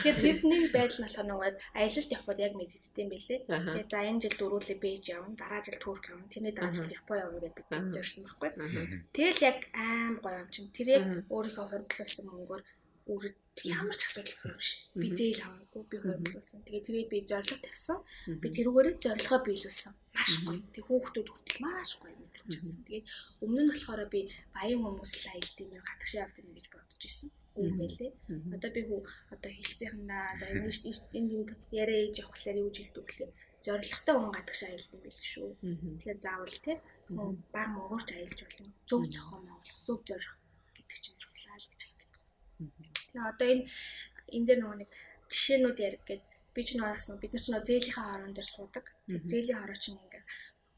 тэгэхээр 0.03 0.35
тэрний 0.35 0.63
байдал 0.75 0.99
нь 0.99 1.07
болохоор 1.07 1.29
нөгөө 1.31 1.51
аялалд 1.79 2.11
явхад 2.19 2.39
яг 2.43 2.53
мэддэгдсэн 2.59 2.99
юм 2.99 3.11
билээ. 3.15 3.41
Тэгээ 3.47 3.87
за 3.91 3.99
энэ 4.11 4.23
жил 4.27 4.37
дөрүүлээ 4.43 4.79
бэж 4.83 5.03
явна 5.15 5.39
дараа 5.39 5.63
жил 5.63 5.79
турк 5.79 6.05
явна 6.11 6.27
тэрний 6.27 6.55
дараа 6.55 6.75
жил 6.75 6.91
япон 6.99 7.19
явна 7.23 7.39
гэж 7.39 7.55
бид 7.55 7.71
зорьсон 7.95 8.23
байхгүй. 8.27 8.51
Тэгэл 9.15 9.47
яг 9.51 9.59
аим 9.71 10.15
гоё 10.19 10.43
юм 10.43 10.51
чин 10.51 10.67
тэр 10.75 10.89
яг 10.99 11.05
өөрийнхөө 11.31 11.67
хоригдлуулсан 11.71 12.27
мөнгөөр 12.27 12.63
үрд 13.15 13.37
ямар 13.63 13.97
ч 13.97 14.03
асуудалгүй 14.09 14.51
юм 14.51 14.61
шиг. 14.65 14.81
Би 14.97 15.09
зээл 15.13 15.45
аваагүй, 15.45 15.83
би 15.93 15.97
хойдлуулсан. 16.01 16.65
Тэгээ 16.65 16.87
тэрийг 16.89 17.09
би 17.13 17.19
зориг 17.29 17.61
тавьсан. 17.61 17.99
Би 18.41 18.49
тэрүүгээрээ 18.49 18.97
зорилгоо 19.05 19.41
биелүүлсэн. 19.45 19.93
Маш 20.15 20.33
гоё. 20.47 20.61
Тэг 20.75 20.85
хүүхдүүд 20.87 21.29
хүртэл 21.31 21.61
маш 21.67 21.91
гоё 21.99 22.15
мэдрэмж 22.15 22.53
авсан. 22.55 22.83
Тэгээд 22.87 23.07
өмнө 23.43 23.63
нь 23.67 23.71
болохоор 23.75 24.03
би 24.15 24.21
баян 24.55 24.81
хүмүүс 24.83 25.13
л 25.21 25.29
аялд 25.35 25.59
юм 25.59 25.71
гадагшаа 25.83 26.23
явд 26.25 26.37
юм 26.41 26.51
гэж 26.55 26.67
бодож 26.71 27.03
ирсэн. 27.03 27.31
Үгүй 27.55 27.75
байлээ. 27.79 28.13
Одоо 28.55 28.71
би 28.75 28.83
хүү 28.87 29.01
одоо 29.35 29.51
хилцээхэндээ 29.55 30.23
одоо 30.35 30.49
энэ 30.55 30.71
энэ 31.19 31.33
юм 31.35 31.43
яриа 31.71 31.99
ээж 32.07 32.17
явахлаар 32.23 32.59
юу 32.63 32.71
жилдэг 32.75 33.05
гэхлээр 33.07 33.33
зоригтой 33.65 34.17
хүн 34.19 34.33
гадагшаа 34.35 34.69
аялд 34.71 34.93
юм 34.95 35.03
байл 35.03 35.23
шүү. 35.33 35.49
Тэгэхээр 35.63 36.19
заавал 36.25 36.57
тий 36.63 36.77
баг 37.55 37.69
мөнгөөрч 37.75 38.09
аялж 38.15 38.39
болно. 38.43 38.71
Зөв 38.89 39.03
зохион 39.13 39.43
байгуулах, 39.47 39.81
зөв 39.87 39.99
зорих 40.09 40.33
гэдэг 40.77 40.99
чинь 41.05 41.21
чухал 41.21 41.59
л 41.59 41.69
гэж 41.71 41.81
хэлдэг. 41.85 42.11
Тэгээ 43.13 43.31
одоо 43.31 43.49
энэ 43.55 43.65
энэ 44.35 44.47
дээр 44.49 44.61
нөгөө 44.63 44.79
нэг 44.83 44.91
жишээнүүд 45.31 45.79
ярих 45.85 46.03
гээд 46.09 46.25
би 46.55 46.63
ч 46.67 46.69
наас 46.79 47.11
бид 47.23 47.33
нар 47.35 47.43
ч 47.43 47.49
нөө 47.51 47.63
зээлийнхаа 47.69 48.07
хорон 48.11 48.33
дээр 48.35 48.49
суудаг. 48.49 48.87
Зээлийн 49.31 49.61
хороо 49.61 49.79
чинь 49.83 49.99
ингээд 49.99 50.27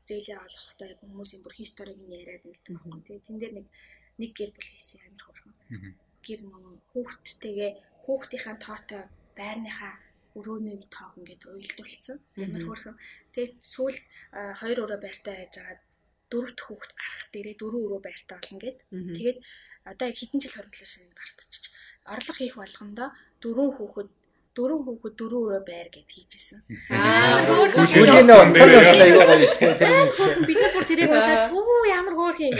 зээлээ 0.08 0.38
олохдоо 0.46 0.86
яг 0.92 0.98
хүмүүсийн 1.02 1.42
бүр 1.42 1.54
историйг 1.60 2.00
нь 2.00 2.14
яриад 2.16 2.46
ингэдэг 2.46 2.72
байхгүй. 2.74 3.02
Тэгээ 3.04 3.26
тэн 3.26 3.38
дээр 3.40 3.54
нэг 3.58 3.66
нэг 4.20 4.30
гэр 4.38 4.50
бүл 4.54 4.70
хийсэн 4.72 5.00
амир 5.04 5.24
хөрхөн. 5.26 5.54
Гэр 6.24 6.40
нөгөө 6.46 6.74
хүүхдтэйгээ 6.90 7.70
хүүхдийнхаа 8.06 8.56
тоотой 8.62 9.02
байрныхаа 9.38 9.94
өрөөнийг 10.38 10.82
тоог 10.94 11.12
ингээд 11.20 11.42
уйлдуулсан. 11.48 12.18
Амар 12.38 12.64
хөрхөн. 12.64 12.96
Тэгээ 13.34 13.50
сүүл 13.60 13.98
хоёр 14.60 14.78
өрөө 14.84 15.00
байртай 15.02 15.34
байж 15.36 15.52
байгаа 15.58 15.78
дөрөвт 16.30 16.60
хүүхд 16.62 16.90
гарах 17.00 17.24
дээрээ 17.32 17.56
дөрөв 17.60 17.82
өрөө 17.86 18.00
байртай 18.04 18.36
болно 18.38 18.58
гэд. 18.62 18.78
Тэгээд 19.16 19.38
одоо 19.90 20.06
яг 20.10 20.16
хэдэн 20.18 20.40
жил 20.42 20.56
нь 20.58 21.16
бартчих. 21.18 21.72
Орлого 22.12 22.38
хийх 22.38 22.56
болгондоо 22.58 23.08
дөрөв 23.42 23.70
хүүхэд 23.78 24.10
дөрөв 24.56 24.80
хүүхэд 24.88 25.14
дөрөв 25.20 25.42
өрөө 25.46 25.62
байр 25.68 25.88
гэд 25.92 26.08
хийжсэн. 26.08 26.60
Аа. 26.96 27.44
Нөө 27.44 27.68
тэр 28.56 28.72
аюу 28.72 29.20
гоё 29.28 29.48
шүү 29.52 29.72
дээ. 29.76 30.48
Бид 30.48 30.56
нар 30.56 30.72
бүр 30.72 30.86
тэрийг 30.88 31.12
уншаад 31.12 31.52
хөө 31.52 31.84
ямар 31.92 32.14
хөөх 32.16 32.38
юм. 32.40 32.56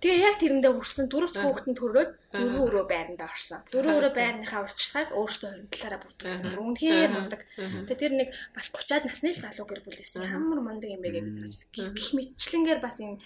Тэгээ 0.00 0.24
яг 0.24 0.36
тэрэндээ 0.40 0.72
хүрсэн 0.72 1.06
дөрөвт 1.12 1.36
хүүхэдэн 1.36 1.76
төрөөд 1.76 2.10
дөрөв 2.32 2.64
өрөө 2.64 2.84
байранд 2.88 3.20
орсон. 3.20 3.60
Дөрөв 3.68 3.92
өрөө 4.00 4.12
байрныхаа 4.16 4.64
урьдчилгааг 4.64 5.10
өөрсдөө 5.12 5.50
хоригдлаараа 5.52 6.00
бүрдүүлсэн. 6.00 6.48
Бүр 6.48 6.62
үнхээр 6.64 7.12
мундаг. 7.12 7.40
Тэгээ 7.60 8.00
тэр 8.00 8.12
нэг 8.16 8.28
бас 8.56 8.66
30-аад 8.72 9.04
насны 9.04 9.28
л 9.30 9.42
залуу 9.44 9.66
гэр 9.68 9.84
бүлээсэн. 9.84 10.24
Ямар 10.24 10.60
мундаг 10.64 10.88
юм 10.88 11.04
бэ 11.04 11.12
гэж 11.12 11.24
бид 11.28 11.38
бас 11.44 11.56
гих 11.68 12.10
мэтчлэнгээр 12.16 12.80
бас 12.80 12.96
энэ 13.04 13.20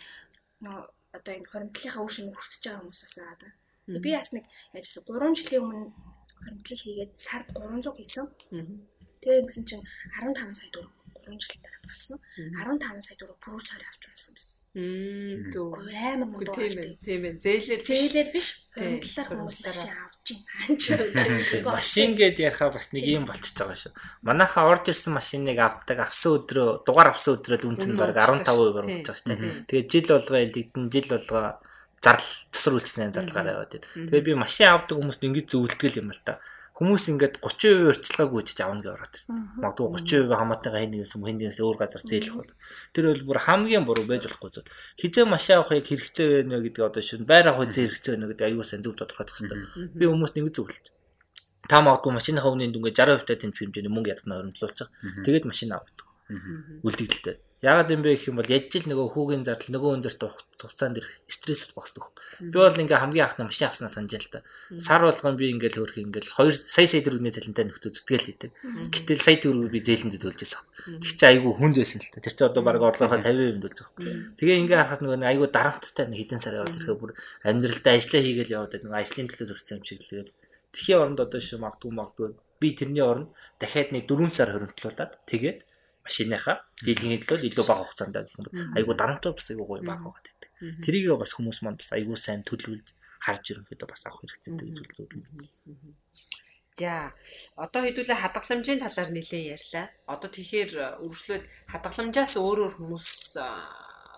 нөө 0.67 0.79
одоо 1.15 1.33
энэ 1.39 1.51
хоригдлынхаа 1.51 2.03
үр 2.03 2.13
шимийг 2.13 2.37
хүртэж 2.37 2.63
байгаа 2.67 2.83
хүмүүс 2.83 3.01
бас 3.07 3.15
байгаа 3.15 3.39
да. 3.39 3.49
Би 4.03 4.11
бас 4.13 4.31
нэг 4.35 4.45
яаж 4.75 4.85
гэсэн 4.85 5.05
3 5.07 5.39
жилийн 5.39 5.63
өмнө 5.65 5.87
хоригдлол 6.49 6.83
хийгээд 6.83 7.13
сард 7.21 7.49
300 7.53 7.93
хийсэн. 8.01 8.27
Тэгээ 9.21 9.45
гэсэн 9.45 9.65
чинь 9.69 9.85
15 10.17 10.57
сая 10.57 10.71
төгрөг 10.73 10.95
3 11.29 11.37
жил 11.37 11.61
дараа 11.61 11.83
болсон. 11.85 12.19
15 12.39 13.05
сая 13.05 13.17
төгрөг 13.21 13.39
бүрүү 13.45 13.63
цаар 13.69 13.85
авч 13.85 14.03
унсан 14.09 14.33
байсан. 14.33 14.59
Мм 14.79 15.51
зөв. 15.53 15.75
Амар 15.75 16.29
мундаг. 16.31 16.55
Тийм 16.55 16.79
ээ. 16.79 16.91
Тийм 17.03 17.23
ээ. 17.27 17.35
Зээлэр 17.43 17.81
Зээлэр 17.83 18.29
биш. 18.33 18.49
Хоригдлаар 18.73 19.29
хүмүүс 19.29 19.59
машин 19.67 19.91
авч 19.91 20.27
ин 20.33 20.41
цаанч. 20.47 20.83
Машин 21.67 22.11
гэд 22.15 22.39
ярихаа 22.39 22.71
бас 22.71 22.95
нэг 22.95 23.05
юм 23.05 23.27
болчихж 23.27 23.59
байгаа 23.59 23.75
шүү. 23.75 23.93
Манайхаа 24.23 24.71
орж 24.71 24.93
ирсэн 24.93 25.19
машиныг 25.19 25.59
авдаг 25.59 25.99
авсан 26.05 26.39
өдрөө 26.39 26.87
дугаар 26.87 27.11
авсан 27.11 27.41
өдрөө 27.41 27.67
үнц 27.67 27.85
нь 27.91 27.99
баг 27.99 28.15
15% 28.15 28.47
болчихж 28.47 29.03
байгаа 29.03 29.19
шүү 29.19 29.35
дээ. 29.35 29.67
Тэгээд 29.67 29.89
жил 29.91 30.07
болгоо 30.15 30.39
элдэгдэн 30.47 30.85
жил 30.95 31.09
болгоо 31.11 31.47
зардал 32.03 32.33
тусар 32.53 32.75
үйлчлэлийн 32.79 33.15
зарлагаараа 33.15 33.55
яваад 33.63 33.73
байд. 33.75 33.87
Тэгээ 33.95 34.27
би 34.27 34.33
машин 34.39 34.71
авдаг 34.71 34.97
хүмүүст 34.99 35.23
ингэж 35.27 35.47
зөвлөдгөл 35.51 36.01
юм 36.01 36.11
л 36.15 36.23
та. 36.23 36.39
Хүмүүс 36.79 37.11
ингээд 37.11 37.43
30% 37.43 37.91
урьдчилгааг 37.91 38.31
үүсэж 38.39 38.59
авна 38.63 38.79
гэж 38.79 38.95
ороод 38.95 39.15
ирсэн. 39.19 39.35
Магадгүй 39.59 39.99
30% 39.99 40.31
хамаатайгаа 40.31 40.83
хин 40.87 40.93
нэгээс 40.95 41.13
хин 41.19 41.35
нэгээс 41.35 41.59
өөр 41.59 41.75
газар 41.75 42.03
зээлэх 42.07 42.39
бол. 42.39 42.53
Тэр 42.95 43.05
бол 43.11 43.23
бүр 43.35 43.39
хамгийн 43.43 43.83
буруу 43.83 44.07
байж 44.07 44.31
болохгүй 44.31 44.63
зүйл. 44.63 44.71
Хизээ 44.95 45.27
машин 45.27 45.59
авахыг 45.59 45.91
хэрэгцээ 45.91 46.47
байна 46.47 46.63
вэ 46.63 46.71
гэдэг 46.71 46.87
одоо 46.87 47.03
шин 47.03 47.27
байр 47.27 47.51
авах 47.51 47.75
хэрэгцээ 47.75 48.15
байна 48.15 48.31
гэдэг 48.31 48.47
аюул 48.47 48.63
сан 48.63 48.87
зөв 48.87 48.95
тодорхойлох 48.95 49.35
хэрэгтэй. 49.43 49.91
Би 49.99 50.07
хүмүүст 50.07 50.39
нэг 50.39 50.55
зөвлөж. 50.55 50.87
Та 51.67 51.83
магадгүй 51.83 52.13
машиныхаа 52.15 52.55
үнийн 52.55 52.71
дүнгээ 52.71 52.95
60% 52.95 53.27
та 53.27 53.35
тэнцэх 53.35 53.67
хэмжээний 53.67 53.91
мөнгө 53.91 54.15
ядах 54.15 54.27
нь 54.31 54.39
оримтлуулчих. 54.39 54.89
Тэгээд 55.27 55.51
машин 55.51 55.75
авдаг. 55.75 56.07
Үлдэгдэлтэй. 56.87 57.43
Яагаад 57.59 57.91
юм 57.91 58.03
бэ 58.07 58.15
гэх 58.15 58.31
юм 58.31 58.39
бол 58.39 58.47
яж 58.47 58.71
ил 58.71 58.87
нөгөө 58.87 59.07
хүүгийн 59.19 59.43
зардал 59.43 59.75
нөгөө 59.75 59.91
өндөрт 59.99 60.23
хугацаанд 60.63 61.03
ирэх 61.03 61.11
стресс 61.27 61.67
багсдаг. 61.75 62.15
Би 62.39 62.55
бол 62.55 62.71
ингээ 62.71 63.03
хамгийн 63.03 63.27
анхны 63.27 63.51
машин 63.51 63.67
авснаа 63.67 63.91
санаж 63.91 64.15
л 64.15 64.31
та. 64.31 64.47
Сар 64.79 65.03
болгон 65.03 65.35
би 65.35 65.51
ингээл 65.51 65.83
хөрх 65.83 65.99
ингээл 65.99 66.31
2 66.39 66.55
сая 66.55 66.87
сая 66.87 67.03
төгрөгийн 67.03 67.35
зэлэнтэй 67.35 67.67
нөхдөд 67.67 67.99
зүтгэл 67.99 68.27
хийдэг. 68.31 68.51
Гэтэл 68.95 69.19
сая 69.19 69.43
төгрөг 69.43 69.75
би 69.75 69.81
зээлэндээ 69.83 70.23
төлж 70.23 70.39
байсан. 70.39 70.63
Тэг 71.03 71.13
чи 71.19 71.25
айгүй 71.27 71.53
хүнд 71.59 71.77
байсан 71.83 71.99
л 71.99 72.11
та. 72.15 72.23
Тэр 72.23 72.35
чи 72.39 72.43
одоо 72.47 72.63
баг 72.63 72.79
орлогоо 72.79 73.19
50% 73.19 73.59
төлж 73.59 73.79
байгаа. 73.83 74.39
Тэгээ 74.39 74.61
ингээ 74.63 74.79
харахад 74.79 75.03
нөгөө 75.03 75.27
айгүй 75.27 75.49
дарамттай 75.51 76.07
нэг 76.07 76.19
хэдэн 76.23 76.39
сар 76.39 76.63
яваад 76.63 76.79
ирэхээр 76.79 76.95
бүр 77.03 77.13
амьдралдаа 77.43 77.99
ажиллаа 77.99 78.23
хийгээл 78.23 78.55
яваад 78.55 78.79
нөгөө 78.87 79.01
ажлын 79.03 79.27
төлөө 79.35 79.51
төрсөн 79.51 79.83
юм 79.83 79.87
шиг 79.89 79.99
л 79.99 80.11
тэгээд 80.15 80.31
Тэхийн 80.73 81.01
оронд 81.01 81.21
одоо 81.25 81.41
шиг 81.41 81.59
магадгүй 81.65 81.93
магадгүй 81.97 82.29
би 82.61 82.69
тэрний 82.77 83.03
оронд 83.03 83.33
дахиад 83.61 83.91
нэг 83.95 84.05
4 84.05 84.29
сар 84.29 84.53
хоригдлуулад 84.53 85.13
тэгээд 85.25 85.65
машиныхаа 86.09 86.57
дийлгийн 86.83 87.21
төлөө 87.21 87.53
илүү 87.53 87.67
бага 87.69 87.85
хугацаанд 87.85 88.17
айгу 88.75 88.97
дарамттай 88.97 89.33
бас 89.37 89.49
айгу 89.53 89.69
гоё 89.69 89.85
бага 89.85 90.09
байгаад 90.09 90.27
байдаг. 90.27 90.51
Тэрийг 90.85 91.13
бас 91.21 91.33
хүмүүс 91.37 91.61
маань 91.63 91.77
бас 91.77 91.93
айгу 91.93 92.17
сайн 92.17 92.43
төлөвлөж 92.49 92.89
харж 93.21 93.45
ерөнхийдөө 93.53 93.89
бас 93.93 94.03
авах 94.09 94.25
хэрэгтэй 94.25 94.53
гэж 94.57 94.79
үзүүлдэг. 94.89 95.23
За 96.79 97.11
одоо 97.59 97.83
хэдүүлээ 97.83 98.23
хадгаламжийн 98.23 98.79
талаар 98.79 99.11
нэлээ 99.11 99.59
ярьлаа. 99.59 99.87
Одоо 100.07 100.31
тэгэхээр 100.31 100.73
үргэлжлээд 101.03 101.45
хадгаламжаас 101.75 102.35
өөрөөр 102.39 102.73
хүмүүс 102.79 103.11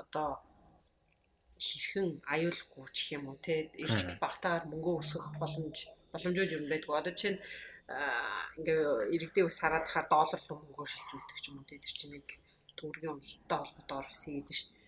одоо 0.05 0.45
хэрхэн 1.57 2.09
аюулгүй 2.29 2.87
ч 2.93 3.17
юм 3.17 3.33
уу 3.33 3.39
те 3.41 3.73
эрсдэл 3.81 4.21
багтаагаар 4.21 4.69
мөнгө 4.69 5.01
өсгөх 5.01 5.41
боломж 5.41 5.89
боломжууд 6.13 6.51
юм 6.57 6.65
байдгүй. 6.69 6.95
Одоо 7.01 7.15
чинь 7.17 7.39
ингээ 7.91 8.81
иргэдийн 9.15 9.49
ус 9.49 9.59
хараад 9.61 9.87
хахаар 9.87 10.07
доллар 10.11 10.41
руу 10.49 10.59
мөнгө 10.63 10.87
шилжүүлдэг 10.87 11.39
ч 11.43 11.45
юм 11.51 11.59
уу 11.59 11.67
тэр 11.67 11.83
чинь 11.83 12.15
нэг 12.15 12.27
төгрөгийн 12.79 13.15
уналттай 13.19 13.59
холбоотойгоор 13.59 14.07
бас 14.09 14.23
хийдэг 14.25 14.55
шүү 14.57 14.71
дээ. 14.71 14.79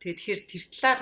Тэгээд 0.00 0.18
тэгэхээр 0.18 0.42
тэр 0.50 0.64
талаар 0.72 1.00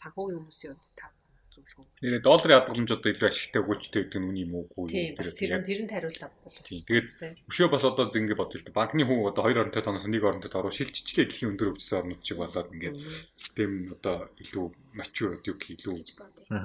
санхүүгийн 0.00 0.38
хүмүүсийн 0.40 0.74
хувьд 0.78 0.96
та 0.96 1.06
зөвлөгөө 1.50 1.82
өгч. 1.84 1.98
Тэгээ 2.00 2.22
долларын 2.22 2.56
хадгаламж 2.62 2.90
одоо 2.94 3.10
илүү 3.10 3.28
ашигтай 3.30 3.60
өгүүлжтэй 3.60 4.02
гэдэг 4.06 4.20
нь 4.22 4.28
үний 4.30 4.44
юм 4.46 4.54
уугүй. 4.62 4.86
Тэр 5.18 5.26
тэр 5.34 5.62
тэрэнд 5.66 5.90
хариултаа 5.90 6.30
бол. 6.30 6.54
Тэгээд 6.62 7.08
өшөө 7.50 7.68
бас 7.70 7.84
одоо 7.84 8.06
ингэ 8.06 8.38
бодъё 8.38 8.58
л 8.62 8.66
да. 8.70 8.76
Банкны 8.78 9.02
хүн 9.02 9.26
одоо 9.26 9.42
хоёр 9.42 9.58
оронтой 9.66 9.82
тоноос 9.82 10.06
нэг 10.06 10.22
оронтой 10.22 10.50
оруу 10.54 10.70
шилжчихлээ 10.70 11.26
дэлхийн 11.26 11.50
өндөр 11.54 11.68
хөгжсөн 11.74 11.98
орнууд 12.00 12.22
шиг 12.22 12.38
болоод 12.38 12.68
ингээд 12.70 12.96
систем 13.34 13.72
одоо 13.90 14.16
илүү 14.38 14.66
мачур 14.94 15.30
одоо 15.36 15.50
юу 15.50 15.58
илүү 15.58 15.94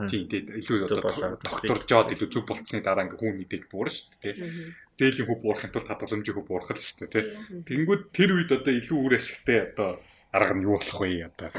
тийм 0.09 0.23
тэгээд 0.29 0.47
илүү 0.61 0.77
одоо 0.85 0.99
докторжоод 1.41 2.13
илүү 2.13 2.29
зөв 2.29 2.43
болцсны 2.45 2.85
дараа 2.85 3.09
ингээд 3.09 3.21
хүн 3.21 3.37
мэдээж 3.41 3.63
буурна 3.73 3.89
шүү 3.89 4.21
дээ. 4.21 4.35
Зээлийн 4.95 5.27
хөв 5.27 5.39
буурахын 5.43 5.73
тулд 5.75 5.89
хадгаламжийн 5.89 6.35
хөв 6.39 6.47
буурах 6.47 6.71
л 6.71 6.79
шүү 6.79 7.09
дээ. 7.11 7.67
Тэнгүүд 7.67 8.01
тэр 8.15 8.31
үед 8.37 8.51
одоо 8.55 8.73
илүү 8.73 8.95
үр 8.95 9.13
ашигтай 9.19 9.75
одоо 9.75 9.99
арга 10.31 10.55
нь 10.55 10.63
юу 10.63 10.79
болох 10.79 10.99
вэ 10.99 11.31
одоо. 11.31 11.49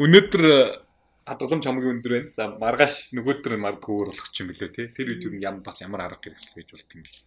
Өнөөдөр 0.00 0.44
хадгаламж 1.24 1.64
хамгийн 1.64 1.94
өндөр 1.98 2.12
байна. 2.12 2.30
За 2.36 2.44
маргааш 2.60 2.94
нөгөөдөр 3.16 3.54
мардгүй 3.56 3.94
өөр 3.96 4.08
болох 4.12 4.28
юм 4.36 4.48
билээ 4.52 4.70
тий. 4.76 4.86
Тэр 4.92 5.08
үед 5.16 5.24
юу 5.24 5.34
ям 5.40 5.64
бас 5.64 5.80
ямар 5.80 6.04
арга 6.04 6.20
хэрэгсэл 6.20 6.56
байж 6.56 6.68
болт 6.76 6.90
юм 6.92 7.02
бэл. 7.04 7.20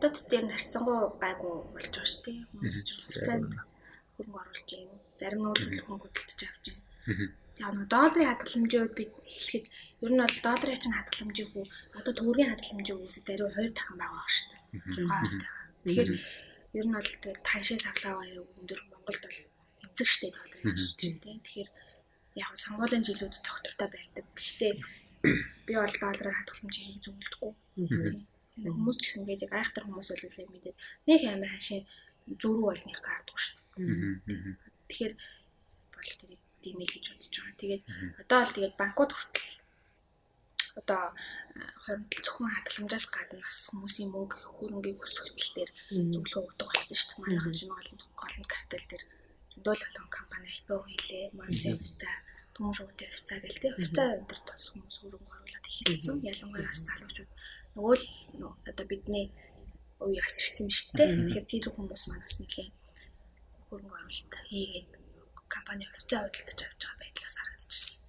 Дод 0.00 0.16
дээр 0.28 0.44
нь 0.48 0.54
харьцангуй 0.56 0.98
гайгүй 1.20 1.54
болж 1.72 1.92
байгаа 1.92 2.08
шүү 2.08 2.84
ч 2.84 2.88
хугацаанд 2.96 3.52
хөрөнгө 4.16 4.40
оруулж 4.40 4.70
юм. 4.72 4.90
Зарим 5.20 5.40
нь 5.44 5.80
хөрөнгө 5.84 6.08
хөдөлж 6.08 6.40
авч 6.48 6.64
юм. 6.72 6.78
За 7.56 7.72
нөгөө 7.72 7.88
долларын 7.92 8.28
хадгаламжийн 8.32 8.82
үед 8.84 8.94
бид 8.96 9.12
хэлэхэд 9.20 9.66
ер 10.04 10.12
нь 10.12 10.20
бол 10.24 10.38
долларын 10.44 10.80
чинь 10.80 10.96
хадгаламжийн 10.96 11.48
хүү 11.52 11.64
одоо 11.96 12.12
төгрөгийн 12.16 12.50
хадгаламжийн 12.52 12.98
хүүсээ 13.00 13.24
даруй 13.24 13.48
2 13.52 13.72
дахин 13.76 13.96
бага 14.00 14.16
баг 14.16 14.28
шүү 14.32 14.48
дээ. 14.52 14.64
Тэгэхээр 15.84 16.10
ер 16.76 16.86
нь 16.88 16.96
бол 16.96 17.10
тэгээд 17.20 17.40
таншийн 17.48 17.80
савлгаа 17.80 18.16
өндөр 18.60 18.80
Монголд 18.92 19.22
бол 19.24 19.40
эмзэг 19.84 20.08
штэ 20.08 20.28
долларын 20.36 20.76
шүү 20.76 20.96
дээ. 21.00 21.40
Тэгэхээр 21.44 21.70
яг 22.36 22.52
сонгуулийн 22.60 23.04
жилүүд 23.04 23.34
доктортой 23.40 23.88
байлдаг. 23.88 24.24
Гэхдээ 24.36 24.72
би 25.66 25.72
бол 25.74 25.96
доллараар 26.00 26.36
хадгаламж 26.36 26.76
хийх 26.76 27.00
зөвлөдөггүй. 27.02 27.52
Хүмүүс 28.62 28.96
ч 29.00 29.02
гэсэн 29.04 29.24
тэгээд 29.24 29.44
яг 29.48 29.52
айхтар 29.56 29.84
хүмүүс 29.84 30.08
бол 30.12 30.24
яг 30.24 30.50
мэдээд 30.52 30.76
нэг 31.08 31.20
амар 31.28 31.50
хашийн 31.52 31.84
зөрүү 32.40 32.64
болных 32.68 33.00
гардгүй 33.00 33.38
шүү 33.40 33.56
дээ. 33.56 34.56
Тэгэхээр 34.88 35.14
бол 35.92 36.10
тэрийг 36.20 36.42
димэл 36.62 36.94
гэж 36.94 37.04
бодож 37.10 37.34
байгаа. 37.36 37.60
Тэгээд 37.60 37.82
одоо 38.20 38.38
бол 38.40 38.54
тэгээд 38.56 38.74
банкуд 38.80 39.10
хүртэл 39.12 39.50
одоо 40.80 41.02
хоримтл 41.84 42.20
зөвхөн 42.24 42.52
хадгаламжаас 42.52 43.06
гадна 43.08 43.40
бас 43.40 43.58
хүмүүсийн 43.72 44.12
мөнгө 44.12 44.36
хөрөнгийг 44.60 45.00
өсгөхтөл 45.00 45.52
дээр 45.56 45.70
зөвлөгөө 46.12 46.42
өгдөг 46.52 46.68
болсон 46.68 46.96
шүү 46.96 47.08
дээ. 47.08 47.20
Манайхан 47.24 47.54
олон 47.80 47.98
голланд 48.20 48.48
картел 48.52 48.86
дээр 48.90 49.04
дуул 49.64 49.82
олон 49.88 50.08
компани 50.10 50.48
IPO 50.58 50.76
хийлээ. 50.84 51.24
Монсын 51.38 51.76
хувьцаа, 51.76 52.16
шуугтын 52.56 53.10
хувьцаа 53.12 53.38
гэл 53.40 53.60
тээ. 53.60 53.72
Хувьцаа 53.76 54.08
өндөр 54.20 54.40
тус 54.48 54.64
хүмүүс 54.72 54.96
хөрөнгө 55.00 55.32
оруулаад 55.36 55.66
эхэлсэн. 55.68 56.16
Ялангуяа 56.24 56.68
бас 56.68 56.80
залуучууд 56.84 57.30
нөгөө 57.76 57.96
л 57.96 58.08
одоо 58.68 58.86
бидний 58.88 59.26
үе 60.00 60.20
бас 60.20 60.34
ирсэн 60.40 60.66
биз 60.68 60.80
дээ. 60.96 61.08
Тэгэхээр 61.24 61.46
тийм 61.48 61.72
хүмүүс 61.72 62.04
манаас 62.08 62.34
нэлийн 62.40 62.72
хөрөнгө 63.68 63.96
оруулалт 63.96 64.34
хийгээд 64.48 64.90
компани 65.48 65.84
хувьцаа 65.88 66.20
худалдаж 66.24 66.60
авч 66.64 66.80
байгаа 66.84 67.00
байдлаас 67.00 67.36
харагдчихсан. 67.36 68.02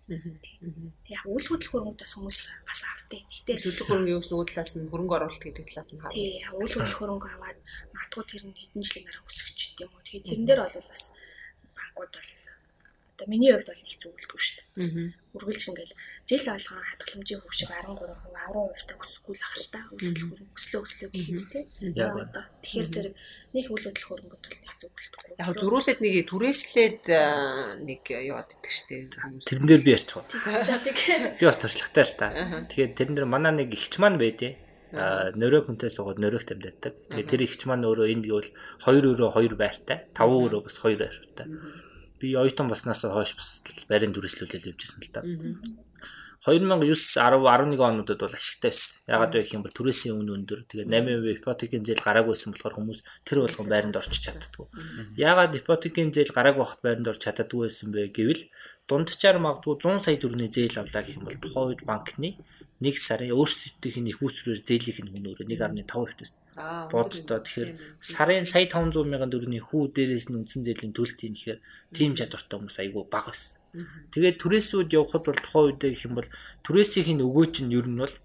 Тэг 1.04 1.14
яг 1.16 1.24
үйл 1.28 1.48
хөдлөх 1.48 1.72
хөрөнгөдөөс 1.72 2.14
хүмүүс 2.16 2.38
бас 2.68 2.82
автыг. 2.92 3.24
Гэхдээ 3.28 3.58
төлөх 3.64 3.88
хөрөнгөний 3.88 4.18
ус 4.20 4.30
нөгөө 4.32 4.48
талаас 4.48 4.72
нь 4.76 4.90
хөрөнгө 4.92 5.16
оруулалт 5.18 5.44
гэдэг 5.44 5.66
талаас 5.68 5.92
нь 5.92 6.02
хаа. 6.02 6.12
Тий, 6.16 6.44
үйл 6.56 6.74
хөдлөх 6.76 7.00
хөрөнгө 7.00 7.28
аваад 7.36 7.60
магадгүй 7.92 8.24
тэр 8.32 8.44
нь 8.48 8.58
хэдэн 8.58 8.84
жилийн 8.84 9.06
дараа 9.08 9.28
өсөж 9.28 9.60
юм 9.84 9.92
уу. 9.92 10.04
Тэгэхээр 10.04 10.26
тэрэн 10.28 10.46
дээр 10.48 10.62
бол 10.64 10.76
бас 10.76 11.04
банкуд 11.98 12.14
бол 12.14 12.56
одоо 13.18 13.28
миний 13.34 13.52
хувьд 13.52 13.66
бол 13.66 13.82
их 13.82 13.98
зөвлөдгөө 13.98 14.38
шүү 14.38 14.62
дээ. 14.78 15.10
үргэлж 15.34 15.64
ингээл 15.74 15.98
жил 16.30 16.46
болгон 16.46 16.86
хатгаламжийн 16.86 17.42
хөвшиг 17.42 17.70
13%, 17.74 17.98
10% 18.54 18.86
та 18.86 18.94
өсөхгүй 19.02 19.34
л 19.34 19.42
ахaltaа 19.42 19.84
үйлдэл 19.90 20.26
хөрөнгө 20.30 20.54
өслөө 20.54 20.82
өслөө 20.86 21.10
гэхэд 21.18 21.50
те. 21.50 21.60
Яг 21.98 22.14
одоо 22.14 22.46
тэгэхээр 22.62 22.90
зэрэг 22.94 23.14
нэг 23.58 23.66
үйл 23.74 23.86
хөдлөх 23.90 24.06
хөрөнгөд 24.06 24.42
бол 24.46 24.62
их 24.62 24.76
зүг 24.78 24.94
үлдэхгүй. 24.94 25.34
Яг 25.42 25.50
зөрүүлээд 25.58 26.00
нэг 26.06 26.16
түрээслээд 26.30 27.02
нэг 27.90 28.02
яваад 28.06 28.50
идэх 28.54 28.74
штеп. 28.78 29.10
Тэрэн 29.18 29.66
дээр 29.66 29.82
би 29.82 29.92
ярьчих. 29.98 30.22
Би 30.22 31.46
бас 31.50 31.58
туршлагатай 31.66 32.06
л 32.06 32.18
та. 32.22 32.28
Тэгэхээр 32.70 32.94
тэрэн 32.94 33.16
дээр 33.18 33.26
манай 33.26 33.54
нэг 33.66 33.74
ихч 33.74 33.98
маань 33.98 34.22
байдیں۔ 34.22 34.62
а 34.96 35.36
нөрөө 35.36 35.68
хүнтэй 35.68 35.92
суугаад 35.92 36.16
нөрөөх 36.24 36.48
тамдаадаг. 36.48 36.96
Тэгээ 37.12 37.28
тэр 37.28 37.42
ихч 37.44 37.68
маань 37.68 37.84
өөрөө 37.84 38.08
энд 38.08 38.24
гэвэл 38.24 38.56
2 38.88 39.04
өрөө 39.04 39.36
2 39.36 39.60
байртай, 39.60 40.08
5 40.16 40.48
өрөө 40.48 40.62
бас 40.64 40.80
2 40.80 40.96
байртай. 40.96 41.48
Би 42.20 42.34
оюутан 42.36 42.68
болсноос 42.70 43.02
хойш 43.06 43.36
бас 43.38 43.50
байрын 43.90 44.14
дүрслүүлэл 44.14 44.74
явьжсэн 44.74 45.02
л 45.06 45.12
та. 45.14 45.22
2009 46.46 46.96
10 47.18 47.44
11 47.44 47.82
онуудад 47.82 48.20
бол 48.22 48.38
ашигтай 48.38 48.72
байсан. 48.72 49.04
Ягаад 49.10 49.34
вэ 49.34 49.42
гэх 49.42 49.56
юм 49.58 49.64
бол 49.66 49.74
түрээсийн 49.74 50.16
үн 50.16 50.30
өндөр. 50.38 50.70
Тэгээд 50.70 50.88
8% 50.94 51.42
ипотекийн 51.42 51.84
зээл 51.84 52.06
гараагүйсэн 52.06 52.54
болохоор 52.54 52.76
хүмүүс 52.78 53.00
тэр 53.26 53.42
болгон 53.42 53.68
байранд 53.68 53.98
орчих 53.98 54.22
чаддгүй. 54.22 54.68
Ягаад 55.18 55.58
ипотекийн 55.58 56.14
зээл 56.14 56.32
гараагүй 56.32 56.62
байхад 56.62 56.82
байранд 56.86 57.10
орж 57.10 57.22
чаддгүй 57.26 57.68
байсан 57.68 57.90
бэ 57.90 58.14
гэвэл 58.14 58.44
дундчаар 58.86 59.38
магадгүй 59.42 59.76
100 59.82 60.06
сая 60.06 60.18
төгрөгийн 60.22 60.54
зээл 60.54 60.80
авлаа 60.80 61.04
гэх 61.04 61.18
юм 61.18 61.26
бол 61.26 61.42
тухайн 61.42 61.68
үед 61.74 61.82
банкны 61.90 62.30
нэг 62.78 62.96
сарын 63.02 63.34
өөрсдийнх 63.34 63.98
нь 64.06 64.12
их 64.14 64.22
үүсвэрээр 64.22 64.62
зээлийнх 64.62 65.02
нь 65.02 65.12
хүн 65.14 65.28
өөрөө 65.34 65.50
1.5% 65.50 66.22
байсан. 66.22 66.42
Боддоо 66.94 67.40
тэгэхээр 67.42 67.72
сарын 67.98 68.46
сая 68.46 68.70
500 68.70 69.02
мянган 69.10 69.34
төгрөгийн 69.34 69.66
хүү 69.66 69.98
дээрээс 69.98 70.30
нь 70.30 70.38
үндсэн 70.38 70.62
зээлийн 70.62 70.94
төлөлт 70.94 71.20
юм 71.26 71.34
ихээр 71.34 71.60
тийм 71.90 72.14
чадвартай 72.14 72.58
хүмүүс 72.62 72.78
айгүй 72.78 73.04
бага 73.10 73.34
байсан. 73.34 73.66
Тэгээд 74.14 74.38
түрээсүүд 74.38 74.94
явхад 74.94 75.26
бол 75.26 75.42
тухайн 75.42 75.66
үед 75.74 75.82
гэх 75.82 76.06
юм 76.06 76.16
бол 76.22 76.30
түрээсийн 76.62 77.26
өгөөч 77.26 77.56
нь 77.66 77.74
ер 77.74 77.88
нь 77.90 77.98
бол 77.98 78.16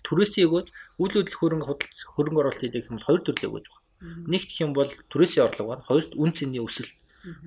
түрээсийн 0.00 0.48
өгөөч 0.48 0.68
үйл 1.00 1.14
хөдлөх 1.20 1.40
хөрөнгө 1.40 1.68
хөрөнгө 2.16 2.40
оруулалт 2.40 2.64
хийх 2.72 2.88
юм 2.88 2.96
бол 2.96 3.08
хоёр 3.08 3.22
төрлөө 3.24 3.48
өгөөж 3.52 3.66
байгаа. 3.68 3.84
Нэг 4.28 4.42
гэх 4.48 4.60
юм 4.64 4.72
бол 4.76 4.90
түрээсийн 5.12 5.44
орлого 5.48 5.68
байна. 5.76 5.88
Хоёрт 5.88 6.12
үн 6.16 6.32
цэний 6.32 6.60
өсөл. 6.60 6.88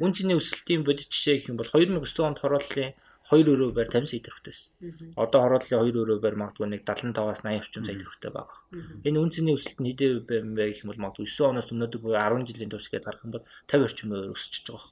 Үн 0.02 0.12
цэний 0.14 0.38
өсөлтийн 0.38 0.84
бодит 0.84 1.10
жишээ 1.12 1.38
гэх 1.38 1.50
юм 1.52 1.58
бол 1.58 1.70
2009 1.70 2.26
онд 2.26 2.40
хорооллын 2.42 2.94
2 3.28 3.44
өрөө 3.44 3.76
байр 3.76 3.90
50 3.92 4.08
сая 4.08 4.24
төгрөгтэйсэн. 4.24 5.14
Одоо 5.20 5.40
хорооллын 5.44 5.84
2 5.84 6.00
өрөө 6.00 6.20
байр 6.24 6.36
магадгүй 6.40 6.68
нэг 6.72 6.82
75-аас 6.88 7.44
80 7.44 7.60
орчим 7.60 7.84
сая 7.84 8.00
төгрөгтэй 8.00 8.32
байгаа. 8.32 8.60
Энэ 9.04 9.20
үнцний 9.20 9.52
өсөлт 9.52 9.84
нь 9.84 9.90
хэдийн 9.92 10.24
байм 10.24 10.56
бэ 10.56 10.72
гэх 10.72 10.88
юм 10.88 10.96
бол 10.96 11.04
магадгүй 11.12 11.28
9 11.28 11.52
оноос 11.52 11.68
өнөөдөр 11.76 12.00
буюу 12.00 12.16
10 12.16 12.48
жилийн 12.48 12.72
турш 12.72 12.88
гээд 12.88 13.04
харах 13.04 13.28
юм 13.28 13.36
бол 13.36 13.44
50 13.68 13.84
орчим 13.84 14.10
өсөж 14.32 14.56
байгаа. 14.72 14.88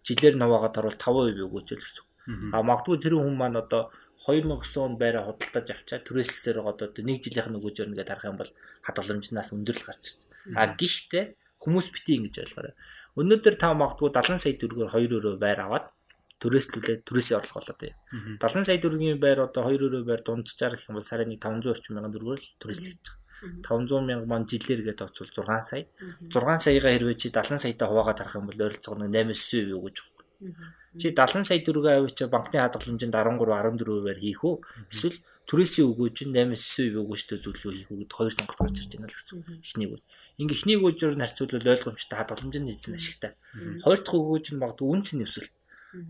Жилээр 0.00 0.36
наваагаад 0.40 0.78
орвол 0.80 0.96
5% 0.96 1.44
өгөөжөл 1.44 1.84
гэсэн. 1.84 2.04
А 2.56 2.64
магадгүй 2.64 2.96
тэр 3.04 3.20
хүн 3.20 3.36
маань 3.36 3.60
одоо 3.60 3.92
2009 4.24 4.80
онд 4.80 4.96
байраа 4.96 5.28
худалдаж 5.28 5.66
авчаа 5.76 6.00
түрээслэлээр 6.00 6.64
одоо 6.64 6.88
нэг 7.04 7.20
жилийнх 7.20 7.52
нь 7.52 7.58
өгөөж 7.60 7.76
өрнө 7.84 8.00
гэдээ 8.00 8.12
харах 8.16 8.30
юм 8.32 8.40
бол 8.40 8.52
хадгаламжнаас 8.88 9.52
өндөрлөл 9.52 9.88
гарч 9.92 10.04
ирдэг. 10.16 10.28
А 10.56 10.72
гэхдээ 10.72 11.24
хүмүүс 11.60 11.92
бити 11.92 12.16
ингэж 12.16 12.34
ойлгоорой. 12.44 12.74
Өнөөдөр 13.14 13.54
та 13.58 13.70
магадгүй 13.78 14.10
70 14.10 14.42
сая 14.42 14.54
төгрөгөөр 14.58 14.90
2 14.90 15.18
өрөө 15.18 15.34
байр 15.38 15.60
аваад 15.64 15.86
төрөөслүүлээд 16.42 17.02
төрөөсөө 17.08 17.36
орлого 17.38 17.60
болоод 17.62 17.78
байна. 17.78 17.96
70 18.42 18.66
сая 18.68 18.78
төгрөгийн 18.82 19.20
байр 19.22 19.38
одоо 19.46 19.62
2 19.70 19.86
өрөө 19.86 20.02
байр 20.08 20.22
дунджаар 20.26 20.74
гэх 20.74 20.88
юм 20.90 20.98
бол 20.98 21.06
сарын 21.06 21.30
500 21.30 21.70
орчим 21.74 21.94
мянган 21.94 22.14
төгрөгөөр 22.14 22.42
л 22.42 22.50
төрөөслөж 22.58 22.98
байгаа. 22.98 23.22
500 23.44 24.08
мянга 24.08 24.26
маань 24.26 24.48
жилээр 24.50 24.80
гээд 24.86 24.98
тоцвол 24.98 25.30
6 25.30 25.62
сая. 25.70 25.84
6 26.26 26.66
саяга 26.66 26.90
хэрвээ 26.90 27.16
чи 27.20 27.28
70 27.30 27.62
саятай 27.62 27.86
хуваагаад 27.88 28.18
харах 28.18 28.38
юм 28.40 28.46
бол 28.50 28.64
ойролцоогоо 28.66 29.06
8-9% 29.06 29.74
юу 29.74 29.82
гэж 29.86 29.96
байна. 30.02 30.74
Чи 30.98 31.06
70 31.10 31.46
сая 31.48 31.60
төгрөгөө 31.62 31.94
авчиж 32.02 32.28
банкны 32.34 32.58
хадгаламжинд 32.62 33.14
13 33.14 33.38
14%-аар 33.38 34.18
хийх 34.18 34.42
үү? 34.42 34.54
Эсвэл 34.90 35.18
түрээсийн 35.48 35.88
өгөөж 35.92 36.16
нь 36.24 36.34
8-9% 36.34 37.00
өгөөжтэй 37.04 37.38
зүйлөө 37.44 37.72
хийх 37.74 37.90
гэд 37.92 38.12
хоёр 38.16 38.32
сонголт 38.32 38.60
гарч 38.60 38.76
ирж 38.80 38.92
байна 38.96 39.08
л 39.08 39.16
гэсэн. 39.16 39.38
Эхнийг 39.60 39.90
үе. 39.92 40.02
Ингээ 40.40 40.56
эхнийг 40.56 40.80
үеээр 40.80 41.14
нь 41.16 41.24
харьцуулбал 41.24 41.72
ойлгомжтой 41.74 42.16
хадгаламжийн 42.16 42.64
нийцэн 42.64 42.96
ашигтай. 42.96 43.32
Хоёр 43.84 44.00
дахь 44.00 44.16
өгөөж 44.16 44.46
нь 44.56 44.60
магадгүй 44.62 44.88
үн 44.88 45.04
цэний 45.04 45.28
өсөлт 45.28 45.52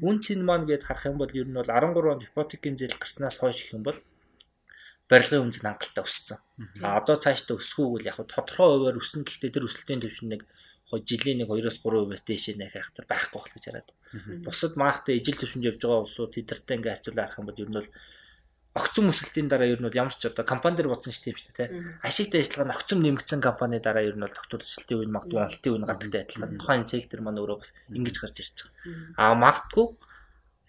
Үн 0.01 0.17
цэн 0.25 0.41
маань 0.49 0.65
гээд 0.65 0.87
харах 0.89 1.05
юм 1.13 1.21
бол 1.21 1.33
ер 1.37 1.45
нь 1.49 1.57
бол 1.59 1.69
13 1.69 2.09
онд 2.13 2.25
ипотекийн 2.25 2.77
зээл 2.77 2.97
гарснаас 2.97 3.37
хойш 3.39 3.59
гэх 3.61 3.77
юм 3.77 3.85
бол 3.85 3.99
барилгын 5.11 5.45
үнц 5.45 5.61
нь 5.61 5.69
хангалттай 5.69 6.05
өссөн. 6.09 6.41
А 6.81 6.97
одоо 7.01 7.17
цаашдаа 7.21 7.61
өсөхүүг 7.61 8.01
л 8.01 8.09
яг 8.09 8.17
тодорхой 8.25 8.69
хуваар 8.73 8.97
өснө 8.97 9.29
гэхдээ 9.29 9.53
тэр 9.53 9.69
өсөлтийн 9.69 10.01
түвшин 10.01 10.33
нэг 10.33 10.49
жилийн 10.89 11.45
нэг 11.45 11.49
2-3%-аас 11.53 12.25
дээшээ 12.25 12.57
нэх 12.57 12.73
хайхтар 12.73 13.05
байхгүй 13.05 13.37
болох 13.37 13.53
гэж 13.53 13.65
хараад. 13.69 13.91
Бусад 14.41 14.73
маахтай 14.81 15.21
ижил 15.21 15.37
түвшинд 15.37 15.69
явж 15.69 15.81
байгаа 15.85 16.05
улсууд 16.09 16.33
тэдэртэй 16.33 16.77
ингээ 16.81 16.93
харьцуулаад 16.97 17.29
харах 17.29 17.41
юм 17.45 17.49
бол 17.53 17.61
ер 17.61 17.69
нь 17.69 17.77
бол 17.77 17.91
огцом 18.75 19.07
өсөлтийн 19.07 19.47
дараа 19.47 19.71
ер 19.71 19.79
нь 19.79 19.87
бол 19.87 19.95
ямар 19.95 20.11
ч 20.11 20.27
одоо 20.27 20.43
компани 20.43 20.75
дээр 20.75 20.91
бодсон 20.91 21.15
дээ 21.15 21.31
тийм 21.31 21.39
шүү 21.39 21.55
дээ. 21.55 21.69
Ашигтай 22.03 22.43
ажиллагаа 22.43 22.67
нь 22.67 22.75
огцом 22.75 22.99
нэмэгдсэн 23.07 23.39
компани 23.39 23.79
дараа 23.79 24.03
ер 24.03 24.19
нь 24.19 24.25
бол 24.27 24.35
тогтворчлтын 24.35 24.99
үе 24.99 25.07
магадгүй 25.15 25.39
уналтын 25.39 25.71
үе 25.71 25.87
гадагтай 25.87 26.23
адилхан 26.27 26.59
тухайн 26.59 26.83
сектор 26.83 27.23
маань 27.23 27.39
өөрөө 27.39 27.59
бас 27.63 27.71
ингэж 27.95 28.17
гарч 28.19 28.37
ирж 28.43 28.57
байгаа. 28.67 28.75
Аа 29.15 29.35
магадгүй 29.39 29.87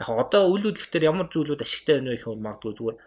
яг 0.05 0.09
одоо 0.21 0.41
үйл 0.53 0.69
хөдлөлтөөр 0.69 1.07
ямар 1.09 1.27
зүйлүүд 1.33 1.65
ашигтай 1.65 1.97
байна 1.97 2.13
вэ 2.13 2.17
гэх 2.21 2.29
юм 2.29 2.45
магадгүй 2.45 2.73
зүгээр 2.77 2.97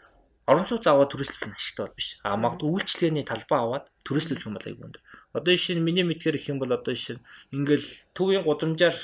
орон 0.48 0.66
сууц 0.66 0.84
аваад 0.88 1.10
төрөслөх 1.12 1.46
нь 1.46 1.54
ашигтай 1.54 1.84
бол 1.86 1.94
биш. 1.94 2.08
Аа 2.26 2.40
магадгүй 2.40 2.68
үйлчлэгээний 2.72 3.26
талбай 3.28 3.58
аваад 3.62 3.84
төрөслөх 4.02 4.48
юм 4.48 4.56
бол 4.56 4.66
айгүй 4.66 4.82
өндөр. 4.88 5.02
Одоо 5.36 5.52
жишээ 5.52 5.76
нь 5.76 5.84
миний 5.84 6.02
мэдгээр 6.08 6.40
их 6.40 6.48
юм 6.48 6.58
бол 6.58 6.72
одоо 6.72 6.90
жишээ 6.96 7.20
нь 7.20 7.24
ингээл 7.54 7.86
төвийн 8.16 8.42
гудамжаар 8.42 8.96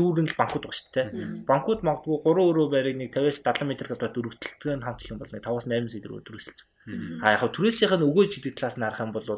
дүүрэн 0.00 0.28
л 0.32 0.40
банкуд 0.40 0.64
байгаа 0.64 0.80
шүү 0.80 0.92
дээ. 0.96 1.08
Банкуд 1.44 1.84
магадгүй 1.84 2.16
3 2.24 2.48
өрөө 2.48 2.66
байрыг 2.72 2.96
нэг 2.96 3.12
50-аас 3.12 3.44
70 3.44 3.68
м 3.68 3.72
квадрат 3.76 4.16
өргөдөлтөнд 4.16 4.84
хамт 4.88 5.00
их 5.04 5.12
юм 5.12 5.20
бол 5.20 5.32
нэг 5.36 5.44
5-аас 5.44 5.66
8 5.68 5.92
сая 5.92 6.00
төгрөг 6.00 6.24
төрөсөлж. 6.24 6.58
А 7.20 7.36
яг 7.36 7.44
түрээсийнх 7.52 7.94
нь 8.00 8.08
өгөөж 8.08 8.30
гэдэг 8.40 8.54
талаас 8.56 8.76
нь 8.80 8.84
харах 8.88 9.04
юм 9.04 9.12
бол 9.12 9.28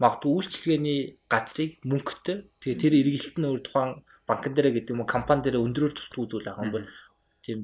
магадгүй 0.00 0.32
үйлчлэгээний 0.32 1.00
газрыг 1.28 1.72
мөнгөтэй 1.84 2.38
тэгээ 2.64 2.80
тэр 2.80 2.94
эргэлт 3.04 3.36
нь 3.36 3.48
өөр 3.52 3.60
тухайн 3.60 3.90
банкн 4.24 4.52
дээр 4.56 4.72
гэдэг 4.72 4.92
юм 4.96 5.04
уу 5.04 5.12
компани 5.12 5.44
дээр 5.44 5.60
өндрөөр 5.60 5.92
тусдгүй 5.92 6.24
зүйл 6.24 6.48
авах 6.48 6.64
юм 6.64 6.72
бол 6.72 6.86
тийм 7.44 7.58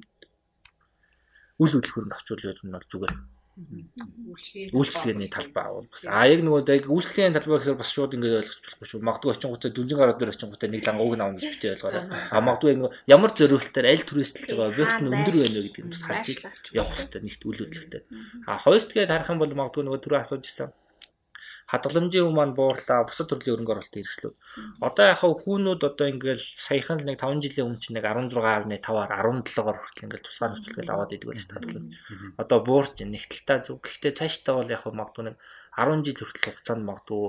үл 1.58 1.72
хөдлөх 1.72 1.94
хөрөнгө 1.96 2.16
авчруул 2.20 2.50
ер 2.52 2.60
нь 2.60 2.76
бол 2.76 2.86
зүгээр 2.92 3.14
үйлчлэгээний 3.52 5.28
талбай 5.28 5.64
авал 5.68 5.86
бас. 5.92 6.04
А 6.08 6.24
яг 6.24 6.40
нөгөө 6.40 6.72
яг 6.72 6.88
үйлчлэгээний 6.88 7.36
талбай 7.36 7.60
гэхээр 7.60 7.76
бас 7.76 7.90
шууд 7.92 8.16
ингэ 8.16 8.40
ойлгож 8.40 8.58
болохгүй 8.64 8.88
шүү. 8.88 9.04
Магадгүй 9.04 9.32
очингуудаа 9.36 9.70
дүнжин 9.76 9.98
гараад 10.00 10.18
дээр 10.18 10.32
очингуудаа 10.32 10.68
нэг 10.72 10.82
лангууг 10.88 11.14
нь 11.16 11.24
авах 11.24 11.36
гэж 11.36 11.46
битээ 11.52 11.72
ойлгоорой. 11.76 12.04
А 12.32 12.40
магадгүй 12.40 12.72
нөгөө 12.80 12.92
ямар 13.12 13.32
зориултаар 13.36 13.86
аль 13.92 14.08
түрээсэлж 14.08 14.50
байгаа 14.56 14.68
объект 14.72 14.98
нь 15.04 15.10
өндөр 15.12 15.36
байна 15.36 15.56
вэ 15.60 15.64
гэдгийг 15.68 15.88
бас 15.92 16.02
харж 16.08 16.26
явах 16.72 16.96
хэрэгтэй 16.96 17.20
нэгт 17.28 17.42
үйл 17.44 17.60
хөдлөлтөд. 17.60 18.04
А 18.48 18.52
хоёрт 18.56 18.88
гээд 18.88 19.12
харах 19.12 19.32
юм 19.36 19.40
бол 19.44 19.52
магадгүй 19.52 19.84
нөгөө 19.84 20.00
түрүү 20.00 20.20
асууж 20.24 20.44
ирсэн 20.48 20.72
хадгаламжийн 21.72 22.28
үн 22.28 22.36
маань 22.36 22.52
буурлаа 22.52 23.08
бусад 23.08 23.32
төрлийн 23.32 23.64
хөрөнгө 23.64 23.72
оруулалтын 23.72 24.04
хэрэгслүүд. 24.04 24.36
Одоо 24.84 25.04
яг 25.08 25.20
хүүнүүд 25.24 25.80
одоо 25.88 26.06
ингээл 26.12 26.44
саяхан 26.44 27.00
л 27.00 27.08
нэг 27.08 27.16
5 27.16 27.40
жилийн 27.40 27.66
өмнө 27.72 27.80
чинь 27.80 27.96
нэг 27.96 28.04
16.5-аар 28.04 28.68
17-оор 28.68 29.76
хүртэл 29.80 30.04
ингээл 30.04 30.26
тусгай 30.28 30.48
нөхцөлгөл 30.52 30.92
аваад 30.92 31.14
идэг 31.16 31.28
байж 31.32 31.40
хадгаламж. 31.48 31.92
Одоо 32.36 32.58
буурч 32.60 33.00
нэг 33.00 33.24
талтаа 33.24 33.58
зүг. 33.64 33.80
Гэхдээ 33.88 34.12
цаашдаа 34.20 34.54
бол 34.60 34.68
яг 34.68 34.84
магадгүй 34.84 35.24
нэг 35.32 35.36
10 35.80 36.04
жил 36.04 36.20
хүртэл 36.20 36.46
хугацаанд 36.52 36.84
магадгүй 36.84 37.24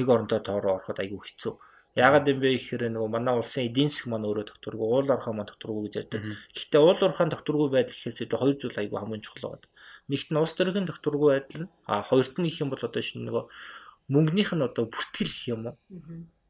нэг 0.00 0.06
оронтой 0.08 0.40
тоороо 0.40 0.80
ороход 0.80 0.98
айгүй 1.04 1.20
хэцүү. 1.20 1.54
Яагаад 1.98 2.28
юм 2.30 2.38
бэ 2.38 2.54
гэхээр 2.54 2.86
нөгөө 2.94 3.10
манай 3.10 3.34
улсын 3.34 3.66
эдийн 3.66 3.90
засаг 3.90 4.14
маань 4.14 4.22
өөрөө 4.30 4.46
докторгүй, 4.46 4.86
уул 4.86 5.10
орхон 5.10 5.34
маань 5.34 5.50
докторгүй 5.50 5.90
гэж 5.90 5.94
ярьдаг. 5.98 6.22
Гэхдээ 6.54 6.80
уул 6.86 7.02
орхон 7.02 7.34
докторгүй 7.34 7.66
байдал 7.66 7.98
гэхээс 7.98 8.30
илүү 8.30 8.38
хоёр 8.38 8.56
зүйл 8.62 8.78
айгүй 8.78 8.98
хамгийн 9.02 9.24
чухал 9.26 9.58
байна. 9.58 9.66
Нэгт 10.06 10.28
нь 10.30 10.38
улс 10.38 10.54
төрийн 10.54 10.86
докторгүй 10.86 11.28
байдал, 11.34 11.66
а 11.90 12.06
хоёрт 12.06 12.38
нь 12.38 12.46
их 12.46 12.62
юм 12.62 12.70
бол 12.70 12.78
одоо 12.78 13.02
шинэ 13.02 13.26
нөгөө 13.26 13.44
мөнгөнийх 14.06 14.54
нь 14.54 14.66
одоо 14.70 14.86
бүртгэл 14.86 15.34
гэх 15.34 15.50
юм 15.50 15.62
уу? 15.66 15.76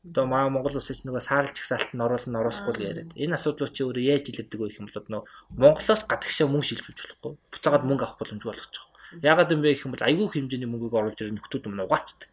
Одоо 0.05 0.24
маа 0.28 0.53
Монгол 0.53 0.76
улсч 0.76 1.09
нөгөө 1.09 1.24
саарлж 1.24 1.57
чагсаалт 1.57 1.97
нь 1.97 2.05
оруулна 2.05 2.41
оруулахгүй 2.45 2.74
л 2.76 2.84
яриад. 2.84 3.11
Энэ 3.16 3.36
асуудлууд 3.41 3.72
чи 3.72 3.80
өөрөө 3.84 4.05
яаж 4.12 4.28
илэрдэг 4.28 4.61
вэ 4.61 4.68
гэх 4.68 4.80
юм 4.84 4.93
бол 4.93 5.09
нөгөө 5.09 5.24
Монголоос 5.57 6.05
гадагшаа 6.05 6.53
мөнгө 6.53 6.68
шилжүүлж 6.68 7.01
болохгүй. 7.01 7.32
Буцаагаад 7.53 7.84
мөнгө 7.88 8.05
авах 8.05 8.20
боломжгүй 8.20 8.49
болгочих. 8.49 8.84
Яагаад 9.24 9.53
юм 9.53 9.61
бэ 9.61 9.72
гэх 9.72 9.84
юм 9.84 9.93
бол 9.93 10.05
айгүй 10.09 10.28
хэмжээний 10.32 10.68
мөнгөийг 10.72 10.97
оруулж 10.97 11.20
ирэх 11.20 11.36
нөхдүүд 11.36 11.68
өмнө 11.68 11.84
угаачдаг 11.84 12.28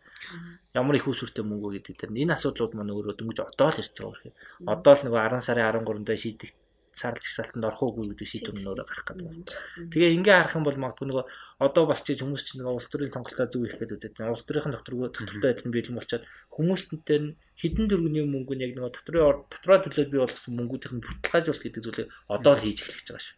ямар 0.74 0.95
их 0.97 1.07
усүртэй 1.07 1.43
мөнгө 1.45 1.82
гэдэг 1.82 1.95
дээр 1.97 2.11
энэ 2.28 2.36
асуудлууд 2.36 2.74
маань 2.76 2.93
өөрөө 2.93 3.15
дөнгөж 3.18 3.39
одоо 3.43 3.70
л 3.72 3.82
ирж 3.82 3.95
байгаа 3.97 4.18
хэрэг. 4.18 4.36
Одоо 4.65 4.93
л 4.95 5.03
нөгөө 5.05 5.22
10 5.38 5.47
сарын 5.47 5.65
13-нд 5.72 6.09
шийдэх 6.18 6.51
сарлж 6.97 7.26
салтанд 7.30 7.65
орох 7.70 7.82
уугүй 7.86 8.09
гэдэг 8.09 8.28
шийдвэр 8.28 8.57
нь 8.57 8.68
өөрөө 8.68 8.88
гарах 8.89 9.05
гэдэг 9.05 9.26
байна. 9.30 9.45
Тэгээ 9.93 10.15
ингээ 10.18 10.38
харах 10.41 10.57
юм 10.57 10.65
бол 10.65 10.82
магадгүй 10.82 11.07
нөгөө 11.07 11.26
одоо 11.61 11.84
бас 11.86 12.01
чи 12.01 12.18
хүмүүс 12.18 12.41
чинь 12.41 12.59
нөгөө 12.65 12.74
улс 12.74 12.89
төрийн 12.89 13.13
сонголтоо 13.13 13.45
зөв 13.45 13.61
их 13.70 13.78
гэдэг 13.78 13.97
үзэж 14.01 14.13
байна. 14.18 14.34
Улс 14.34 14.45
төрийн 14.49 14.74
докторгүй 14.74 15.05
доктортой 15.13 15.51
адилхан 15.53 15.74
биелэн 15.78 15.97
болчоод 16.01 16.24
хүмүүстэнтэй 16.57 17.20
нь 17.22 17.30
хідэн 17.58 17.89
төгрөгийн 17.89 18.30
мөнгө 18.30 18.53
нь 18.53 18.64
яг 18.70 18.78
нөгөө 18.78 18.93
дотроо 18.93 19.49
дотроо 19.49 19.78
төлөөд 19.82 20.10
бий 20.14 20.22
болгосон 20.22 20.53
мөнгүүдийнх 20.62 20.93
нь 20.93 21.01
бүртэлгаажуулалт 21.01 21.66
гэдэг 21.66 21.84
зүйлийг 21.89 22.10
одоо 22.30 22.53
л 22.53 22.62
хийж 22.62 22.80
эхлэж 22.86 23.08
байгаа 23.10 23.26
шүү. 23.26 23.36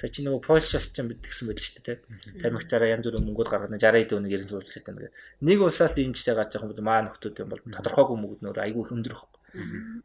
Сая 0.00 0.08
чи 0.08 0.20
нөгөө 0.24 0.40
Польшаас 0.48 0.86
ч 0.88 0.96
юм 0.96 1.12
бидгсэн 1.12 1.44
байл 1.44 1.60
шүү 1.60 1.84
дээ. 1.84 1.98
Тамиг 2.40 2.64
цараа 2.64 2.88
янз 2.88 3.04
бүрийн 3.04 3.28
мөнгүүд 3.28 3.48
гаргана 3.52 3.76
60 3.76 4.00
эд 4.00 4.16
өнөг 4.16 4.32
90 4.32 4.48
суулж 4.48 4.72
байгаа. 4.80 5.12
Нэг 5.44 5.58
улсаас 5.60 5.92
дэмжиж 5.92 6.24
байгаа 6.32 6.48
жоохон 6.48 6.72
бод 6.72 6.80
маа 6.80 7.04
нөхдүүд 7.04 7.36
юм 7.44 7.52
бол 7.52 7.60
тодорхойгүй 7.60 8.16
мөнгөд 8.16 8.40
нөр 8.48 8.58
айгүй 8.64 8.84
хөндөр 8.88 9.12
ихгүй. 9.12 9.40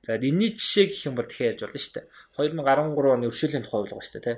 За 0.03 0.20
энэний 0.20 0.51
жишээ 0.51 0.86
гэх 0.91 1.08
юм 1.08 1.16
бол 1.16 1.30
тэгэхээр 1.30 1.56
ярьж 1.56 1.62
болно 1.64 1.80
шүү 1.80 1.95
дээ. 1.95 2.06
2013 2.36 3.16
оны 3.16 3.30
өршөөлийн 3.32 3.64
тухай 3.64 3.80
болгоо 3.88 4.03
шүү 4.03 4.20
дээ. 4.20 4.36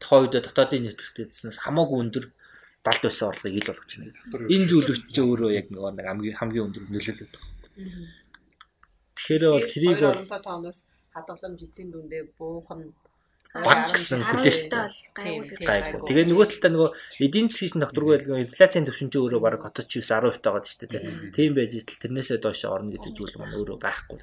Тухайн 0.00 0.22
үед 0.24 0.34
дотоодын 0.40 0.82
нийтлэлтээс 0.88 1.58
хамаагүй 1.68 1.98
өндөр 2.00 2.24
далд 2.80 3.02
байсан 3.02 3.28
орлогыг 3.28 3.58
ил 3.58 3.68
болгож 3.68 3.92
байна. 3.98 4.14
Энэ 4.48 4.68
зүйлүүд 4.70 5.00
ч 5.12 5.16
өөрөө 5.20 5.50
яг 5.52 5.66
нөгөө 5.74 5.92
нэг 5.98 6.06
хамгийн 6.06 6.38
хамгийн 6.38 6.66
өндөр 6.70 6.84
нөлөөлөд 6.86 7.30
байна. 7.34 7.58
Тэгэхээр 9.18 9.44
бол 9.50 9.66
трийг 9.66 9.98
бол 9.98 10.14
2017 10.14 10.56
оноос 10.56 10.78
хадгаламж 11.14 11.60
эцсийн 11.66 11.90
дүндээ 11.90 12.22
буухан 12.38 12.94
баг 13.48 13.88
гэсэн 13.88 14.20
хүлээлттэй 14.20 14.92
гайвуулж 15.16 15.50
гайгүй. 15.64 16.04
Тэгээ 16.04 16.26
нөгөө 16.28 16.46
талдаа 16.52 16.72
нөгөө 16.76 16.90
эдийн 17.24 17.48
засгийн 17.48 17.80
докторгүй 17.80 18.12
байлгүй 18.20 18.44
инфляцийн 18.44 18.84
төвшин 18.84 19.08
чинь 19.08 19.24
өөрөө 19.24 19.40
баг 19.40 19.64
хотод 19.64 19.88
ч 19.88 20.04
10% 20.04 20.44
тагаад 20.44 20.68
шүү 20.68 20.84
дээ. 20.84 21.32
Тийм 21.32 21.56
байж 21.56 21.72
итл 21.80 21.96
тэрнээсээ 21.96 22.44
доош 22.44 22.60
орно 22.68 22.92
гэдэг 22.92 23.12
зүйл 23.16 23.40
маань 23.40 23.56
өөрөө 23.56 23.78
байхгүй. 23.80 24.20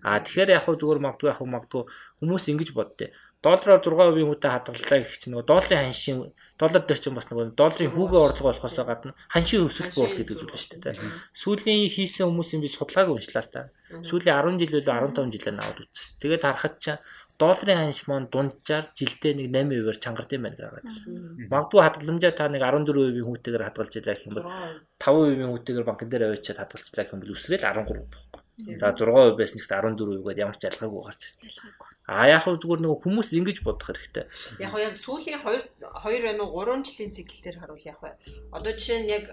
Аа 0.00 0.24
тэгэхээр 0.24 0.56
яг 0.56 0.64
хөө 0.64 0.80
зүгээр 0.80 1.04
магадгүй 1.04 1.28
яг 1.28 1.38
хөө 1.44 1.50
магадгүй 1.52 1.82
хүмүүс 2.24 2.44
ингэж 2.48 2.70
боддээ. 2.72 3.12
Доллараар 3.38 3.78
6% 3.78 4.18
хүнтэй 4.26 4.50
хадгаллаа 4.50 4.98
гэх 4.98 5.14
чинь 5.22 5.30
нөгөө 5.30 5.46
долларын 5.46 5.86
ханшийн 5.86 6.34
доллар 6.58 6.82
дээр 6.82 6.98
чинь 6.98 7.14
бас 7.14 7.30
нөгөө 7.30 7.54
долларын 7.54 7.94
хүүгээ 7.94 8.22
орлого 8.26 8.50
болохоос 8.50 8.78
гадна 8.82 9.14
ханшийн 9.30 9.62
өсөлт 9.62 9.94
болт 9.94 10.18
гэдэг 10.18 10.36
зүйл 10.42 10.58
шүү 10.58 10.82
дээ. 10.82 10.98
Сүүлийн 11.38 11.86
хийсэн 11.86 12.26
хүмүүсийн 12.26 12.58
би 12.58 12.66
судалгааг 12.66 13.14
уншлаа 13.14 13.46
л 13.46 13.54
та. 13.54 13.70
Сүүлийн 14.02 14.58
10 14.58 14.58
жил 14.58 14.82
үл 14.82 14.90
15 14.90 15.30
жилээр 15.30 15.54
наваад 15.54 15.78
үзсэн. 15.86 16.18
Тэгээд 16.18 16.42
харахад 16.42 16.74
чинь 16.82 16.98
долларын 17.38 17.78
ханш 17.78 18.00
маань 18.10 18.26
дунджаар 18.26 18.90
жилдээ 18.98 19.32
нэг 19.38 19.46
8%-аар 19.54 19.98
чангард 20.02 20.34
юм 20.34 20.42
байна 20.42 20.58
гэж 20.58 20.90
ирсэн. 20.90 21.46
Магадгүй 21.46 21.80
хадгаламжаа 21.86 22.34
та 22.34 22.50
нэг 22.50 22.62
14% 22.66 23.22
хүүтэйгээр 23.22 23.66
хадгалж 23.70 23.94
илаа 24.02 24.14
гэх 24.18 24.26
юм 24.26 24.34
бол 24.34 24.50
5% 24.98 25.46
хүүтэйгээр 25.46 25.86
банкн 25.86 26.10
дээр 26.10 26.26
аваачаад 26.26 26.58
хадгалж 26.58 26.86
илаа 26.90 27.04
гэх 27.06 27.14
юм 27.14 27.22
бол 27.22 27.34
өсрээд 27.38 27.62
13 27.62 27.86
байхгүй. 27.86 28.42
За 28.82 28.90
6% 28.90 29.38
байсан 29.38 29.58
ч 29.58 29.62
гэсэн 29.62 29.94
14% 29.94 30.26
гээд 30.26 30.42
ямар 30.42 30.58
ч 30.58 30.66
ялгаагүй 30.66 31.02
гарч 31.06 31.22
ирсэн. 31.46 31.70
А 32.08 32.24
яг 32.24 32.48
хөө 32.48 32.56
зүгээр 32.56 32.80
нөгөө 32.88 33.00
хүмүүс 33.04 33.28
ингэж 33.36 33.60
бодох 33.60 33.92
хэрэгтэй. 33.92 34.24
Яг 34.64 34.72
яг 34.80 34.96
сүүлийн 34.96 35.44
2 35.44 35.60
2 35.84 36.24
байна 36.24 36.42
уу 36.48 36.64
3 36.64 36.80
жилийн 36.88 37.12
цикл 37.12 37.36
дээр 37.44 37.60
харуул 37.60 37.84
яг 37.84 38.00
бай. 38.00 38.16
Одоо 38.48 38.72
жишээ 38.72 39.04
нь 39.04 39.12
яг 39.12 39.28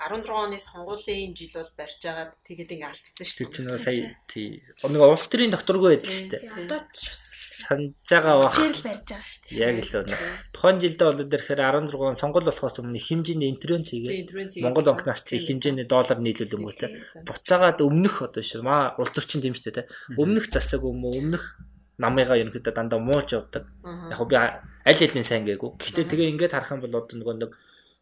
16 0.00 0.30
оны 0.32 0.56
сонгуулийн 0.56 1.36
жил 1.36 1.52
бол 1.58 1.72
барьж 1.76 2.00
агаад 2.06 2.32
тэгээд 2.48 2.70
ингээ 2.70 2.88
алдсан 2.88 3.26
шүү 3.28 3.38
Тэр 3.44 3.50
чинь 3.50 3.68
сая 3.76 4.16
тий. 4.30 4.62
Нэг 4.88 5.02
улс 5.04 5.26
төрийн 5.28 5.52
докторгүй 5.52 5.98
байдаг 5.98 6.08
шүү 6.08 6.30
дээ. 6.32 6.42
Одоо 6.64 6.80
ч 6.96 7.12
Санаж 7.58 7.92
байгаа 8.06 8.36
бах. 8.38 8.54
хичээл 8.54 8.86
барьж 8.86 9.04
байгаа 9.10 9.26
шүү 9.26 9.42
дээ. 9.50 9.58
Яг 9.58 9.76
л 9.82 9.94
өнө. 9.98 10.16
Тухайн 10.54 10.78
жилдээ 10.78 11.06
бол 11.10 11.20
дээрхээр 11.26 11.60
16 11.60 12.22
сонгол 12.22 12.46
болохоос 12.46 12.76
өмнө 12.78 13.00
хэмжээний 13.02 13.50
интервенц 13.50 13.90
хийгээ. 13.90 14.62
Монгол 14.62 14.86
банкнаас 14.86 15.26
чи 15.26 15.42
хэмжээний 15.42 15.84
доллар 15.90 16.22
нийлүүлэнгүүтээ 16.22 17.26
буцаагаад 17.26 17.82
өмнөх 17.82 18.22
одоо 18.22 18.40
шүү. 18.46 18.62
Маа 18.62 18.94
улс 19.02 19.10
төрчин 19.10 19.42
дэмжтэй 19.42 19.74
те. 19.74 19.90
Өмнөх 20.14 20.46
засаг 20.46 20.86
юм 20.86 21.02
уу? 21.02 21.18
Өмнөх 21.18 21.58
намыгаа 21.98 22.38
ерөнхийдөө 22.38 22.74
дандаа 22.74 23.02
мууж 23.02 23.34
явдаг. 23.34 23.66
Яг 23.84 24.22
би 24.30 24.36
аль 24.38 24.98
хэдийн 24.98 25.26
сайн 25.26 25.44
гээгүй. 25.44 25.76
Гэхдээ 25.78 26.06
тэгээ 26.06 26.32
ингээд 26.32 26.54
харах 26.54 26.72
юм 26.72 26.82
бол 26.82 26.94
одоо 27.02 27.14
нөгөө 27.18 27.34
нэг 27.42 27.52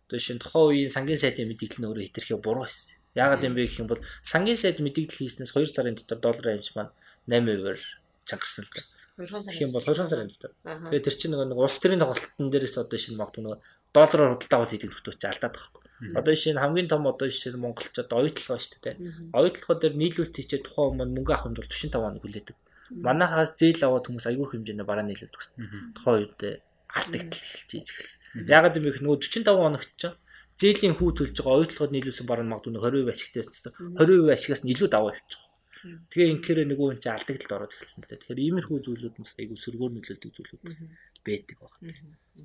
одоо 0.07 0.19
шинэ 0.21 0.41
тухайн 0.45 0.69
үеийн 0.71 0.93
сангийн 0.93 1.19
сайдын 1.19 1.49
мэдээлэл 1.51 1.81
нь 1.83 1.89
өөрөө 1.89 2.05
хэтэрхий 2.07 2.39
буруу 2.39 2.69
байсан. 2.69 3.01
Яагаад 3.17 3.43
юм 3.43 3.57
бэ 3.57 3.65
гэх 3.67 3.81
юм 3.81 3.89
бол 3.89 4.03
сангийн 4.23 4.61
сайд 4.61 4.79
мэдээлэл 4.85 5.19
хийснээс 5.19 5.57
2 5.57 5.67
сарын 5.73 5.97
дотор 5.97 6.21
долларын 6.21 6.61
ханш 6.61 6.71
маань 6.77 6.93
8%-аар 7.27 7.81
чангарсан 8.29 8.63
л 8.63 8.73
дээ. 8.77 8.87
2 9.25 9.41
сар. 9.41 9.51
Тэгэх 9.51 9.65
юм 9.65 9.73
бол 9.73 9.83
2 9.83 10.05
сарын 10.05 10.29
дотор. 10.29 10.53
Тэгээ 10.63 11.05
тэр 11.09 11.17
чинь 11.17 11.33
нөгөө 11.33 11.49
нэг 11.51 11.59
улс 11.59 11.79
төрийн 11.81 12.03
тоглолтын 12.05 12.51
дээрээс 12.53 12.77
одоо 12.77 12.99
шинэ 13.01 13.17
магадгүй 13.17 13.43
нөгөө 13.43 13.59
доллараар 13.97 14.33
худалдаа 14.37 14.59
авалт 14.61 14.73
хийдэг 14.77 14.91
нөтөч 14.93 15.23
алдаад 15.25 15.55
байгаа. 15.57 15.83
Одоо 16.21 16.35
шинэ 16.37 16.61
хамгийн 16.61 16.89
том 16.93 17.09
одоо 17.09 17.29
шинэ 17.33 17.57
монголчууд 17.57 18.11
оюутлага 18.13 18.61
шүү 18.61 18.81
дээ. 18.85 18.97
Оюутлагууд 19.33 19.81
дээр 19.81 19.95
нийлүүлэлт 19.97 20.37
хийчээ 20.37 20.61
тухайн 20.61 21.01
өмнө 21.01 21.15
мөнгө 21.17 21.33
авахын 21.33 21.57
тулд 21.57 21.73
45 21.73 21.97
хоног 21.97 22.21
хүлээдэг. 22.21 22.57
Манайхаас 22.91 23.57
зээл 23.59 23.83
аваад 23.87 24.07
хүмүүс 24.07 24.27
аягүй 24.31 24.47
хэмжээний 24.47 24.87
бараа 24.87 25.05
нийлүүлдэг 25.07 25.41
гэсэн. 25.41 25.57
Тухайн 25.97 26.27
үед 26.27 26.63
алдагдал 26.93 27.43
эхэлж 27.43 27.71
ийж 27.75 27.89
эхэлсэн. 27.91 28.21
Ягаад 28.47 28.75
гэвэл 28.79 29.03
нөгөө 29.05 29.19
45 29.27 29.59
хоногт 29.59 29.91
чинь 29.97 30.17
зээлийн 30.57 30.97
хүү 30.97 31.11
төлж 31.13 31.37
байгаа 31.37 31.57
оюутлагууд 31.61 31.93
нийлүүлсэн 31.93 32.27
бараа 32.27 32.47
магадгүй 32.47 32.73
20% 32.79 33.13
ашигтайс 33.13 33.49
гэсэн. 33.53 33.73
20% 34.01 34.33
ашигаас 34.33 34.63
нь 34.65 34.73
илүү 34.73 34.89
даваа 34.89 35.13
явчих. 35.13 35.43
Тэгээ 36.11 36.33
инхээр 36.33 36.59
нөгөө 36.73 36.87
хүн 36.97 37.01
чинь 37.05 37.17
алдагдлд 37.17 37.53
ороод 37.53 37.73
эхэлсэн 37.77 38.01
л 38.01 38.09
дээ. 38.09 38.21
Тэгэхээр 38.25 38.45
иймэрхүү 38.49 38.79
зүйлүүд 38.81 39.15
бас 39.21 39.33
айгүй 39.37 39.59
сөргөөр 39.61 39.93
нөлөөлдөг 39.93 40.33
зүйлүүд 40.33 40.63
бас 40.65 40.79
байдаг 41.21 41.57
байна. 41.61 41.77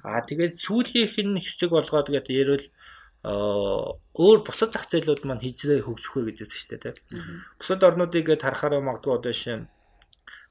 Аа 0.04 0.22
тэгээд 0.28 0.54
сүүлийнх 0.60 1.16
нь 1.16 1.39
хэсэг 1.39 1.72
болгоод 1.72 2.08
тэгээд 2.12 2.28
ярил 2.28 2.66
өөр 3.24 4.39
бусад 4.44 4.74
зах 4.74 4.89
зээлүүд 4.89 5.24
маань 5.24 5.46
хижрээ 5.46 5.86
хөгжих 5.86 6.14
вэ 6.18 6.22
гэж 6.34 6.38
хэлсэн 6.42 6.60
шүү 6.60 6.80
дээ. 6.82 6.96
Бусад 7.62 7.82
орнуудыг 7.86 8.26
гээд 8.26 8.42
харахаараа 8.42 8.82
магадгүй 8.82 9.14
одоо 9.14 9.32
жишээ 9.32 9.62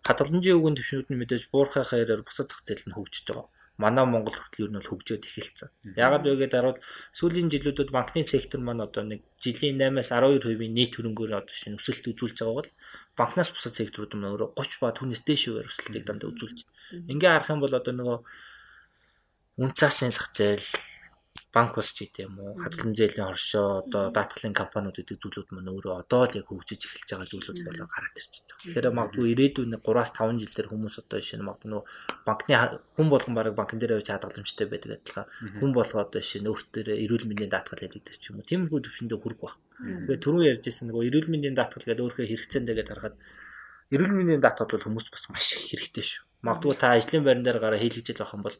нь 0.01 0.07
хадгаламжийн 0.07 0.59
үгэн 0.59 0.77
төвшнүүд 0.81 1.09
нь 1.13 1.21
мэдээж 1.21 1.53
буурхай 1.53 1.85
хаягаар 1.85 2.25
бусад 2.25 2.49
зах 2.49 2.65
зээл 2.65 2.89
нь 2.89 2.97
хөгжиж 2.97 3.25
байгаа 3.29 3.49
манай 3.81 4.05
Монгол 4.05 4.37
хүртэл 4.37 4.69
юу 4.69 4.71
нь 4.71 4.77
бол 4.77 4.91
хөгжөөд 4.93 5.25
эхэлсэн. 5.25 5.71
Яагаад 5.97 6.29
вэ 6.29 6.37
гэдээ 6.45 6.61
харуул 6.61 6.81
сүүлийн 7.17 7.49
жилүүдэд 7.49 7.89
банкны 7.89 8.21
сектор 8.21 8.61
маань 8.61 8.85
одоо 8.85 9.09
нэг 9.09 9.25
жилийн 9.41 9.81
8-аас 9.81 10.13
12% 10.13 10.69
нийт 10.69 10.93
хөрөнгөөр 11.01 11.33
одоо 11.41 11.57
шинэ 11.57 11.81
өсөлт 11.81 12.13
үзүүлж 12.13 12.37
байгаа 12.45 12.57
бол 12.61 12.71
банкнаас 13.17 13.49
бусад 13.49 13.75
секторууд 13.81 14.13
маань 14.13 14.37
өөрөө 14.37 14.51
30 14.53 14.85
ба 14.85 14.93
түүнээс 14.93 15.23
дээшээр 15.25 15.69
өсөлтийг 15.73 16.05
дандаа 16.05 16.29
үзүүлж 16.29 16.59
байна. 16.61 17.09
Ингээ 17.09 17.33
харах 17.33 17.53
юм 17.57 17.61
бол 17.65 17.73
одоо 17.73 17.95
нөгөө 17.97 18.19
үнцаасны 19.65 20.13
зах 20.13 20.29
зээл 20.37 20.69
банк 21.51 21.75
ус 21.83 21.91
ч 21.91 22.07
гэдэм 22.07 22.39
үү? 22.39 22.63
Хадгалан 22.63 22.95
зээлийн 22.95 23.27
хоршоо 23.27 23.83
одоо 23.83 24.15
даатгалын 24.15 24.55
компаниуд 24.55 25.03
гэдэг 25.03 25.19
зүйлүүд 25.19 25.51
маань 25.51 25.71
өөрөө 25.75 25.95
одоо 26.07 26.23
л 26.31 26.39
яг 26.39 26.47
хөгжиж 26.47 26.81
эхэлж 26.87 27.11
байгаа 27.11 27.27
зүйлүүд 27.27 27.59
болоо 27.67 27.87
гараад 27.91 28.15
ирж 28.15 28.33
байгаа. 28.39 28.59
Тэгэхээр 28.71 28.87
магадгүй 28.95 29.27
ирээдүйн 29.35 29.75
3-аас 29.83 30.11
5 30.15 30.39
жил 30.39 30.55
дээр 30.55 30.69
хүмүүс 30.71 30.97
одоо 31.03 31.19
шинэ 31.19 31.43
магадгүй 31.43 31.71
нөгөө 31.75 31.87
банкны 32.23 32.55
хүн 32.95 33.09
болгон 33.11 33.35
бараг 33.35 33.55
банкн 33.59 33.79
дээр 33.83 33.99
явж 33.99 34.09
хадгаламжтай 34.15 34.67
байдаг 34.71 34.91
адилхан. 34.95 35.27
Хүн 35.59 35.71
болго 35.75 35.99
одоо 35.99 36.23
шинэ 36.23 36.47
өөртөө 36.55 36.95
эрүүл 37.03 37.27
мэндийн 37.27 37.51
даатгал 37.51 37.83
хэлдэг 37.83 38.15
ч 38.15 38.31
юм 38.31 38.39
уу. 38.39 38.47
Тиймэрхүү 38.47 38.81
төвшөндөө 38.87 39.19
хүрэх 39.19 39.41
баг. 39.43 39.55
Тэгэхээр 39.81 40.23
түрүү 40.23 40.43
ярьжсэн 40.55 40.87
нөгөө 40.87 41.03
эрүүл 41.11 41.31
мэндийн 41.35 41.59
даатгал 41.59 41.83
гэдэг 41.83 42.05
өөрөө 42.07 42.27
хэрэгцээндээ 42.31 42.77
гэдээ 42.79 42.95
харахад 42.95 43.17
эрүүл 43.91 44.15
мэндийн 44.15 44.45
даатгал 44.45 44.71
бол 44.71 44.87
хүмүүс 44.87 45.07
бас 45.11 45.25
маш 45.35 45.59
их 45.59 45.75
хэрэгтэй 45.75 46.05
шүү. 46.07 46.23
Магадгүй 46.47 46.77
та 46.79 46.95
ажлын 46.97 47.25
байран 47.27 47.45
дээр 47.45 47.59
гараа 47.59 47.81
хийлгэж 47.81 48.17
байх 48.17 48.33
юм 48.33 48.45
бол 48.47 48.57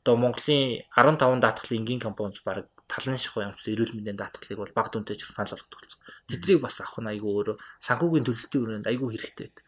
одоо 0.00 0.16
Монголын 0.16 0.80
15 0.96 1.40
даатгалын 1.44 1.80
энгийн 1.80 2.00
компаниуд 2.00 2.40
баг 2.44 2.68
талан 2.88 3.18
шихуу 3.20 3.44
юмч 3.44 3.68
эрүүл 3.68 3.94
мэндийн 3.94 4.18
даатгалыг 4.18 4.58
бол 4.58 4.72
баг 4.74 4.88
дүнтэй 4.90 5.16
ч 5.16 5.28
санал 5.28 5.54
болгодог 5.54 5.78
болсон. 5.78 6.00
Тэдрийг 6.26 6.60
бас 6.64 6.80
авах 6.80 6.98
нь 7.04 7.10
айгүй 7.12 7.30
өөрөө 7.30 7.56
санхүүгийн 7.84 8.26
төлөлтийн 8.26 8.64
өрөөнд 8.64 8.90
айгүй 8.90 9.08
хэрэгтэй 9.12 9.46
байдаг. 9.46 9.64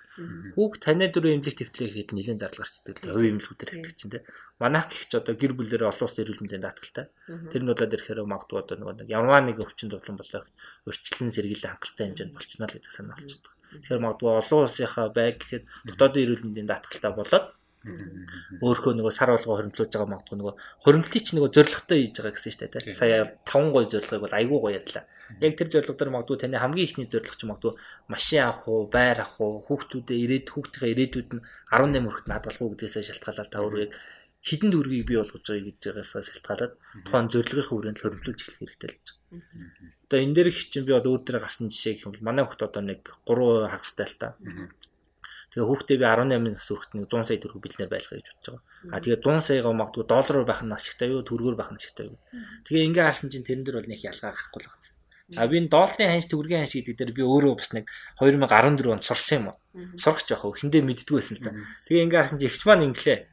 Хүүг 0.56 0.72
таны 0.80 1.08
дөрөв 1.08 1.32
эмнэлэг 1.36 1.56
төвтлээ 1.56 1.88
гэхэд 1.88 2.10
нэлээд 2.12 2.40
зардал 2.42 2.64
гарчдаг 2.64 2.96
л 3.00 3.12
хувийн 3.16 3.32
эмнэлгүүдээр 3.36 3.70
хэлдэг 3.72 3.96
чинь 3.96 4.12
те. 4.12 4.20
Манайх 4.60 4.86
гэх 4.88 5.04
ч 5.08 5.12
одоо 5.16 5.34
гэр 5.36 5.52
бүлэрээ 5.56 5.88
олон 5.88 6.04
улсын 6.04 6.22
эрүүл 6.24 6.42
мэндийн 6.44 6.64
даатгалтай. 6.64 7.06
Тэр 7.48 7.62
нь 7.64 7.70
болоод 7.72 7.94
ирэхээр 7.96 8.20
магадгүй 8.28 8.58
одоо 8.60 8.76
нэг 8.76 9.08
ямар 9.08 9.40
нэг 9.40 9.56
өвчин 9.56 9.88
зовлон 9.88 10.20
болоо 10.20 10.44
өрчлөн 10.84 11.32
сэргийлэх 11.32 11.72
хангалттай 11.72 12.04
хэмжээнд 12.12 12.36
болчихно 12.36 12.68
л 12.68 12.74
гэдэг 12.76 12.92
санаа 12.92 13.16
болчихдог. 13.16 13.52
Тэгэхээр 13.72 14.04
магадгүй 14.04 14.30
олон 14.36 14.60
улсынхаа 14.68 15.08
байг 15.16 15.36
гэхэд 15.40 15.64
дотоодын 15.88 16.22
эрүүл 16.28 16.44
мэндийн 16.44 16.68
даатгалтай 16.68 17.12
болоод 17.16 17.46
Өөрхөө 18.62 18.94
нөгөө 18.94 19.12
сар 19.12 19.34
болгоо 19.34 19.58
хоримтлуулж 19.58 19.90
байгаа 19.90 20.10
магадгүй 20.14 20.38
нөгөө 20.38 20.54
хоримтлыг 20.86 21.22
чи 21.26 21.32
нөгөө 21.34 21.50
зоригтой 21.50 21.98
хийж 22.06 22.14
байгаа 22.22 22.34
гэсэн 22.38 22.52
шүү 22.54 22.70
дээ. 22.70 22.94
Сая 22.94 23.26
5 23.42 23.74
гой 23.74 23.84
зорилгыг 23.90 24.22
бол 24.22 24.38
айгүй 24.38 24.58
гоё 24.62 24.78
ярьлаа. 24.78 25.04
Яг 25.42 25.52
тэр 25.58 25.68
зорилго 25.72 25.98
дээр 25.98 26.14
магадгүй 26.14 26.38
таны 26.38 26.62
хамгийн 26.62 26.86
ихний 26.86 27.08
зорилго 27.10 27.34
ч 27.34 27.42
магадгүй 27.42 27.74
машин 28.06 28.46
авах 28.46 28.70
уу, 28.70 28.86
байр 28.86 29.18
авах 29.18 29.40
уу, 29.42 29.66
хүүхдүүдээ 29.66 30.18
ирээд 30.22 30.46
хүүхдийнхээ 30.54 30.94
ирээдүйд 30.94 31.30
нь 31.34 31.44
18 31.74 32.06
хүртэл 32.06 32.60
уу 32.62 32.70
гэдгээсээ 32.78 33.02
шалтгаалаад 33.10 33.50
та 33.50 33.58
өөрөө 33.66 33.86
хідэн 34.42 34.74
дүүргийг 34.74 35.06
бий 35.06 35.18
болгож 35.22 35.42
байгаа 35.46 35.66
гэж 35.70 35.78
байгаас 35.86 36.12
шалтгаалаад 36.26 36.72
тухайн 37.06 37.28
зорилгын 37.30 37.66
хүрээнд 37.70 38.02
хоримтлуулж 38.02 38.40
эхлэх 38.42 38.58
хэрэгтэй 38.58 38.88
л 38.90 38.96
гэж 38.98 39.06
байна. 39.06 39.42
Одоо 40.10 40.18
энэ 40.18 40.34
дээр 40.34 40.48
их 40.50 40.58
чинь 40.66 40.86
би 40.86 40.92
одоо 40.98 41.14
өөр 41.14 41.22
дээр 41.22 41.38
гарсан 41.46 41.70
жишээ 41.70 41.94
гэх 41.94 42.06
юм 42.10 42.12
бол 42.18 42.26
манай 42.26 42.42
хүүхд 42.42 42.66
одоо 42.66 42.82
нэг 42.82 43.02
3 43.22 43.70
хагастай 43.70 44.06
л 44.10 44.18
та. 44.18 44.28
Тэгээ 45.52 45.68
хүүхдээ 45.68 45.98
би 46.00 46.06
18 46.08 46.48
нас 46.48 46.64
хүрэхэд 46.64 46.92
нэг 46.96 47.06
100 47.12 47.28
сая 47.28 47.36
төгрөг 47.44 47.60
бэлнээр 47.60 47.92
байлгах 47.92 48.16
гэж 48.16 48.28
бодож 48.32 48.46
байгаа. 48.56 48.64
А 48.88 48.96
тэгээ 49.04 49.20
100 49.20 49.44
саягаа 49.44 49.74
магадгүй 49.76 50.04
доллараар 50.08 50.46
байх 50.48 50.62
нь 50.64 50.72
ашигтай 50.72 51.12
юу, 51.12 51.20
төгрөгөөр 51.28 51.56
байх 51.60 51.70
нь 51.72 51.76
ашигтай 51.76 52.08
юу. 52.08 52.16
Тэгээ 52.64 52.88
ингээ 52.88 53.04
харсан 53.04 53.28
чинь 53.28 53.44
тэрэн 53.44 53.64
дээр 53.68 53.76
бол 53.84 53.90
нэг 53.92 54.00
ялгаа 54.00 54.32
гарахгүй 54.32 54.60
л 54.64 54.72
байна. 54.72 54.88
А 55.36 55.44
би 55.52 55.60
энэ 55.60 55.68
долларын 55.68 56.08
ханш 56.16 56.26
төгрөгийн 56.32 56.64
ханш 56.64 56.72
гэдэг 56.72 56.96
дээр 56.96 57.12
би 57.12 57.22
өөрөө 57.28 57.52
бас 57.60 57.68
нэг 57.76 57.84
2014 58.16 58.96
онд 58.96 59.04
сурсан 59.04 59.36
юм 59.44 59.46
аа. 59.52 59.56
Сурах 60.00 60.24
жоох 60.24 60.56
хиндэ 60.56 60.80
мэддгүү 60.88 61.16
байсан 61.20 61.36
л 61.36 61.44
да. 61.44 61.52
Тэгээ 61.84 62.04
ингээ 62.08 62.20
харсан 62.24 62.40
чинь 62.40 62.48
ихч 62.48 62.64
маань 62.64 62.88
инглээ. 62.88 63.28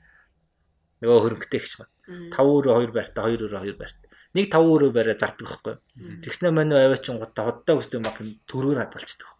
Нөгөө 0.99 1.19
хөрөнгөтэй 1.23 1.59
ихч 1.63 1.73
маань. 1.79 1.93
5 2.35 2.35
өрөө 2.35 2.75
2 2.83 2.95
байртаа 2.99 3.31
2 3.31 3.47
өрөө 3.47 3.63
2 3.63 3.79
байрт. 3.79 3.99
Нэг 4.35 4.45
5 4.51 4.59
өрөө 4.59 4.91
бариа 4.91 5.15
зардаг 5.15 5.47
байхгүй. 5.47 5.75
Тэгснэ 6.19 6.51
маань 6.51 6.75
аваачин 6.75 7.15
гутаа 7.15 7.47
худалдаа 7.47 7.79
өсдөг 7.79 7.99
мах 8.03 8.19
төгрөгөөр 8.19 8.79
хадгалцдаг 8.83 9.38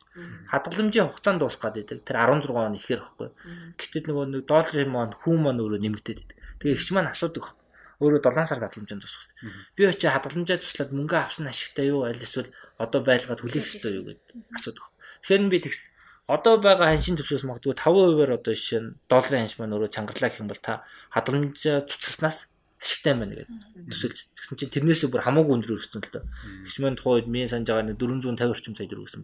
Хадгаламжийн 0.50 1.08
хугацаанд 1.08 1.40
дуусах 1.40 1.74
гэдэг. 1.74 2.02
Тэр 2.02 2.18
16 2.18 2.50
он 2.50 2.76
ихээр 2.76 3.02
байхгүй. 3.06 3.30
Гэтэл 3.78 4.06
нөгөө 4.10 4.26
нэг 4.34 4.44
долларын 4.50 4.90
маань 4.90 5.14
хүн 5.14 5.38
маань 5.38 5.62
өөрөө 5.62 5.80
нэмэгдээд 5.86 6.20
байдаг. 6.20 6.38
Тэгээ 6.60 6.76
ихч 6.78 6.90
маань 6.92 7.12
асуудаг 7.14 7.46
байхгүй. 7.46 7.66
Өөрөө 8.00 8.22
7 8.26 8.50
сар 8.50 8.60
хадгаламжийн 8.64 9.02
тусах. 9.04 9.36
Би 9.78 9.86
очиж 9.86 10.10
хадгаламжаа 10.10 10.58
туслаад 10.58 10.92
мөнгө 10.98 11.18
авсан 11.20 11.46
ашигтай 11.52 11.92
юу 11.94 12.08
аль 12.10 12.18
эсвэл 12.18 12.50
одоо 12.82 13.00
байлгаад 13.06 13.44
хүлээх 13.44 13.68
ёстой 13.70 13.92
юу 14.02 14.06
гэдэг 14.10 14.36
асуудаг 14.56 14.82
байхгүй. 14.82 14.98
Тэгэхээр 15.22 15.52
би 15.52 15.60
тэгс 15.62 15.82
одоо 16.30 16.56
байгаа 16.62 16.94
ханшийн 16.94 17.18
төвшөөс 17.18 17.46
магадгүй 17.50 17.74
5%-аар 17.74 18.38
одоо 18.38 18.54
жишээ 18.54 18.82
нь 18.86 18.94
долларын 19.10 19.44
ханш 19.46 19.56
маань 19.58 19.74
өөрөө 19.74 19.90
чангарлаа 19.90 20.30
гэх 20.30 20.42
юм 20.46 20.50
бол 20.50 20.62
та 20.62 20.86
хадгаламжаа 21.10 21.86
цуцснаас 21.90 22.54
ашигтай 22.80 23.14
байна 23.14 23.36
гэдэг. 23.36 23.50
Төсөөлж 23.92 24.20
тэгсэн 24.40 24.58
чинь 24.60 24.74
тэрнээсээ 24.76 25.10
бүр 25.12 25.24
хамаагүй 25.28 25.54
өндөр 25.60 25.76
өгсөн 25.76 26.00
л 26.00 26.12
доо. 26.16 26.24
Хич 26.64 26.78
маань 26.80 26.96
тухайд 26.96 27.28
мен 27.28 27.48
санаж 27.52 27.68
байгаа 27.68 27.86
нэг 27.92 28.00
450 28.00 28.56
орчим 28.56 28.76
сая 28.76 28.88
төгрөг 28.88 29.06
өгсөн. 29.08 29.24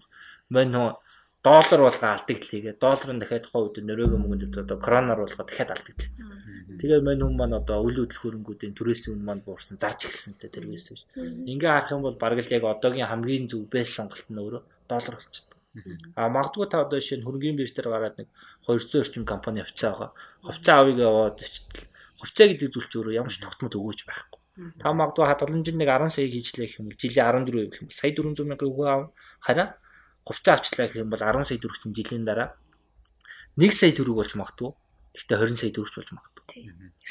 Мань 0.52 0.72
нөө 0.76 0.88
доллар 1.46 1.82
болгоо 1.88 2.10
алдагдлээ. 2.18 2.76
Долларын 2.82 3.20
дахиад 3.22 3.46
тухайн 3.46 3.64
үед 3.70 3.78
нөрөөгөө 3.86 4.20
мөнгөнд 4.20 4.60
одоо 4.66 4.78
короноор 4.82 5.20
болгоо 5.24 5.46
дахиад 5.46 5.72
алдагдлээ. 5.78 6.12
Тэгээ 6.82 7.00
мань 7.06 7.22
хүмүүс 7.22 7.40
маань 7.40 7.60
одоо 7.62 7.78
үйл 7.86 8.02
хөдлөх 8.02 8.22
хөрөнгүүдийн 8.26 8.74
түрээсийн 8.74 9.14
үн 9.16 9.24
маань 9.24 9.46
буурсан 9.46 9.78
зарж 9.78 10.10
эхэлсэн 10.10 10.34
л 10.34 10.42
дээ 10.42 10.52
тэр 10.52 10.66
үеэс 10.66 10.88
биш. 10.90 11.04
Ингээ 11.16 11.72
харах 11.72 11.94
юм 11.94 12.02
бол 12.02 12.18
бараг 12.18 12.42
л 12.42 12.50
яг 12.50 12.66
одоогийн 12.66 13.08
хамгийн 13.08 13.46
зөв 13.46 13.70
бэс 13.70 13.94
сонголт 13.94 14.28
нь 14.28 14.42
өөрөө 14.42 14.64
доллар 14.90 15.16
болчихсон. 15.16 15.56
А 16.18 16.28
магадгүй 16.34 16.68
та 16.68 16.82
одоо 16.82 16.98
жишээ 16.98 17.22
нь 17.22 17.26
хөрөнгөний 17.28 17.60
бирж 17.62 17.72
дээр 17.78 17.94
гараад 17.94 18.16
нэг 18.18 18.28
200 18.66 19.06
орчим 19.06 19.24
компани 19.24 19.62
хувьцаа 19.62 19.92
байгаа. 19.94 20.12
Хувьцаа 20.42 20.76
авъя 20.82 21.06
яваад 21.08 21.38
очтол 21.46 21.86
хувьцаа 22.20 22.48
гэдэг 22.48 22.70
зүйл 22.72 22.88
ч 22.90 22.94
өөрөө 23.00 23.14
ямар 23.20 23.32
ч 23.32 23.44
тогтмол 23.44 23.76
өгөөж 23.76 24.00
байхгүй. 24.08 24.40
Та 24.80 24.96
магадгүй 24.96 25.26
хадгаламжинд 25.28 25.80
нэг 25.84 25.90
10 25.92 26.16
сая 26.16 26.28
хийжлээ 26.32 26.68
гэх 26.68 26.80
юм 26.80 26.88
бол 26.88 26.96
жилийн 26.96 27.28
14 27.28 27.68
гэх 27.68 27.82
юм 27.84 27.88
бол 27.92 28.00
сая 28.00 28.12
400 28.16 28.48
мянган 28.48 28.70
өгөө 28.72 28.88
аав. 28.88 29.04
Хараа 29.44 29.68
хувьцаа 30.24 30.54
авчлаа 30.56 30.88
гэх 30.88 31.04
юм 31.04 31.12
бол 31.12 31.20
10 31.20 31.44
сая 31.44 31.60
төгрөг 31.60 31.80
чинь 31.84 31.98
жилийн 31.98 32.24
дараа 32.24 32.56
1 33.60 33.72
сая 33.76 33.92
төгрөг 33.92 34.16
болж 34.16 34.32
магадгүй. 34.40 34.72
Гэхдээ 35.16 35.38
20 35.40 35.56
сая 35.56 35.72
төгрөж 35.72 35.96
болж 35.96 36.12
магадгүй. 36.12 36.44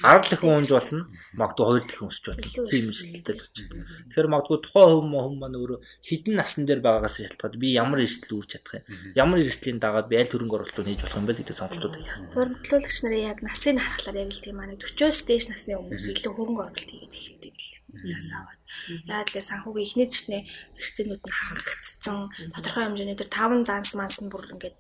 10 0.04 0.28
дахин 0.28 0.52
унж 0.52 0.68
болно. 0.68 1.00
Магадгүй 1.40 1.64
2 1.80 1.88
дахин 1.88 2.08
өсч 2.12 2.24
болно. 2.28 2.44
Тийм 2.68 2.84
эрсдэлтэй 2.92 3.34
болж 3.40 3.56
байна. 3.64 3.84
Тэгэхээр 4.12 4.28
магадгүй 4.28 4.58
тухайн 4.60 4.92
хүм 5.00 5.14
хүм 5.24 5.36
маань 5.40 5.56
өөрөө 5.56 5.78
хідэн 6.04 6.34
насн 6.36 6.68
дээр 6.68 6.84
байгаагаас 6.84 7.16
шалтгаад 7.24 7.56
би 7.56 7.68
ямар 7.72 8.04
эрсдэл 8.04 8.36
үүрч 8.36 8.50
чадах 8.52 8.84
юм. 8.84 8.84
Ямар 9.16 9.40
эрсдлийн 9.40 9.80
дагаад 9.80 10.10
би 10.12 10.20
аль 10.20 10.28
хөрөнгө 10.28 10.56
оруулалтыг 10.60 10.84
хийж 10.84 11.00
болох 11.00 11.18
юм 11.18 11.26
бэ 11.26 11.34
гэдэг 11.40 11.56
сонголтууд 11.56 11.96
хийсэн. 11.96 12.28
Хөрөнгөлөөлөгч 12.36 12.98
нарын 13.08 13.28
яг 13.32 13.38
насыг 13.40 13.76
харахаар 13.80 14.16
яг 14.20 14.30
л 14.36 14.44
тийм 14.44 14.58
аа 14.60 14.68
40-оос 14.76 15.20
дээш 15.24 15.44
насны 15.48 15.72
хүмүүс 15.80 16.04
илүү 16.12 16.32
хөрөнгө 16.36 16.62
оруулалт 16.68 16.90
хийгээд 16.92 17.14
эхэлдэг 17.16 17.56
юм 17.56 17.96
л. 18.04 18.12
Цаас 18.12 18.28
аваад. 18.36 18.60
Яг 19.08 19.28
л 19.32 19.48
санхүүгийн 19.48 19.86
эхний 19.88 20.08
зэгтний 20.10 20.42
хэрэгцээнүүд 20.76 21.22
нь 21.24 21.38
хангагдсан. 21.38 22.18
Тодорхой 22.52 22.84
хэмжээний 22.84 23.16
тэр 23.16 23.30
5 23.32 23.64
занс 23.64 23.90
манс 23.96 24.18
нь 24.20 24.28
бүр 24.28 24.52
ингээд 24.52 24.76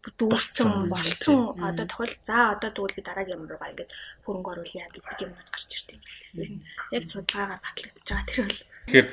дүүрсэн 0.00 0.88
болцсон. 0.88 1.60
одоо 1.60 1.84
тохиол 1.84 2.14
за 2.24 2.56
одоо 2.56 2.70
тэгвэл 2.72 2.96
би 2.96 3.02
дараагийн 3.04 3.36
юм 3.36 3.44
руугаа 3.44 3.68
ингээд 3.68 3.92
хөрөнгө 4.24 4.50
оруулъя 4.56 4.88
гэдэг 4.88 5.18
юм 5.28 5.32
гарч 5.36 5.70
ирд 5.76 5.90
юм 5.92 6.00
бэл. 6.00 6.64
Яг 6.96 7.04
судалгаагаар 7.04 7.60
батлагдчихж 7.60 8.08
байгаа 8.08 8.24
тэр 8.24 8.40
бол. 8.48 8.60
Тэгэхээр 8.88 9.08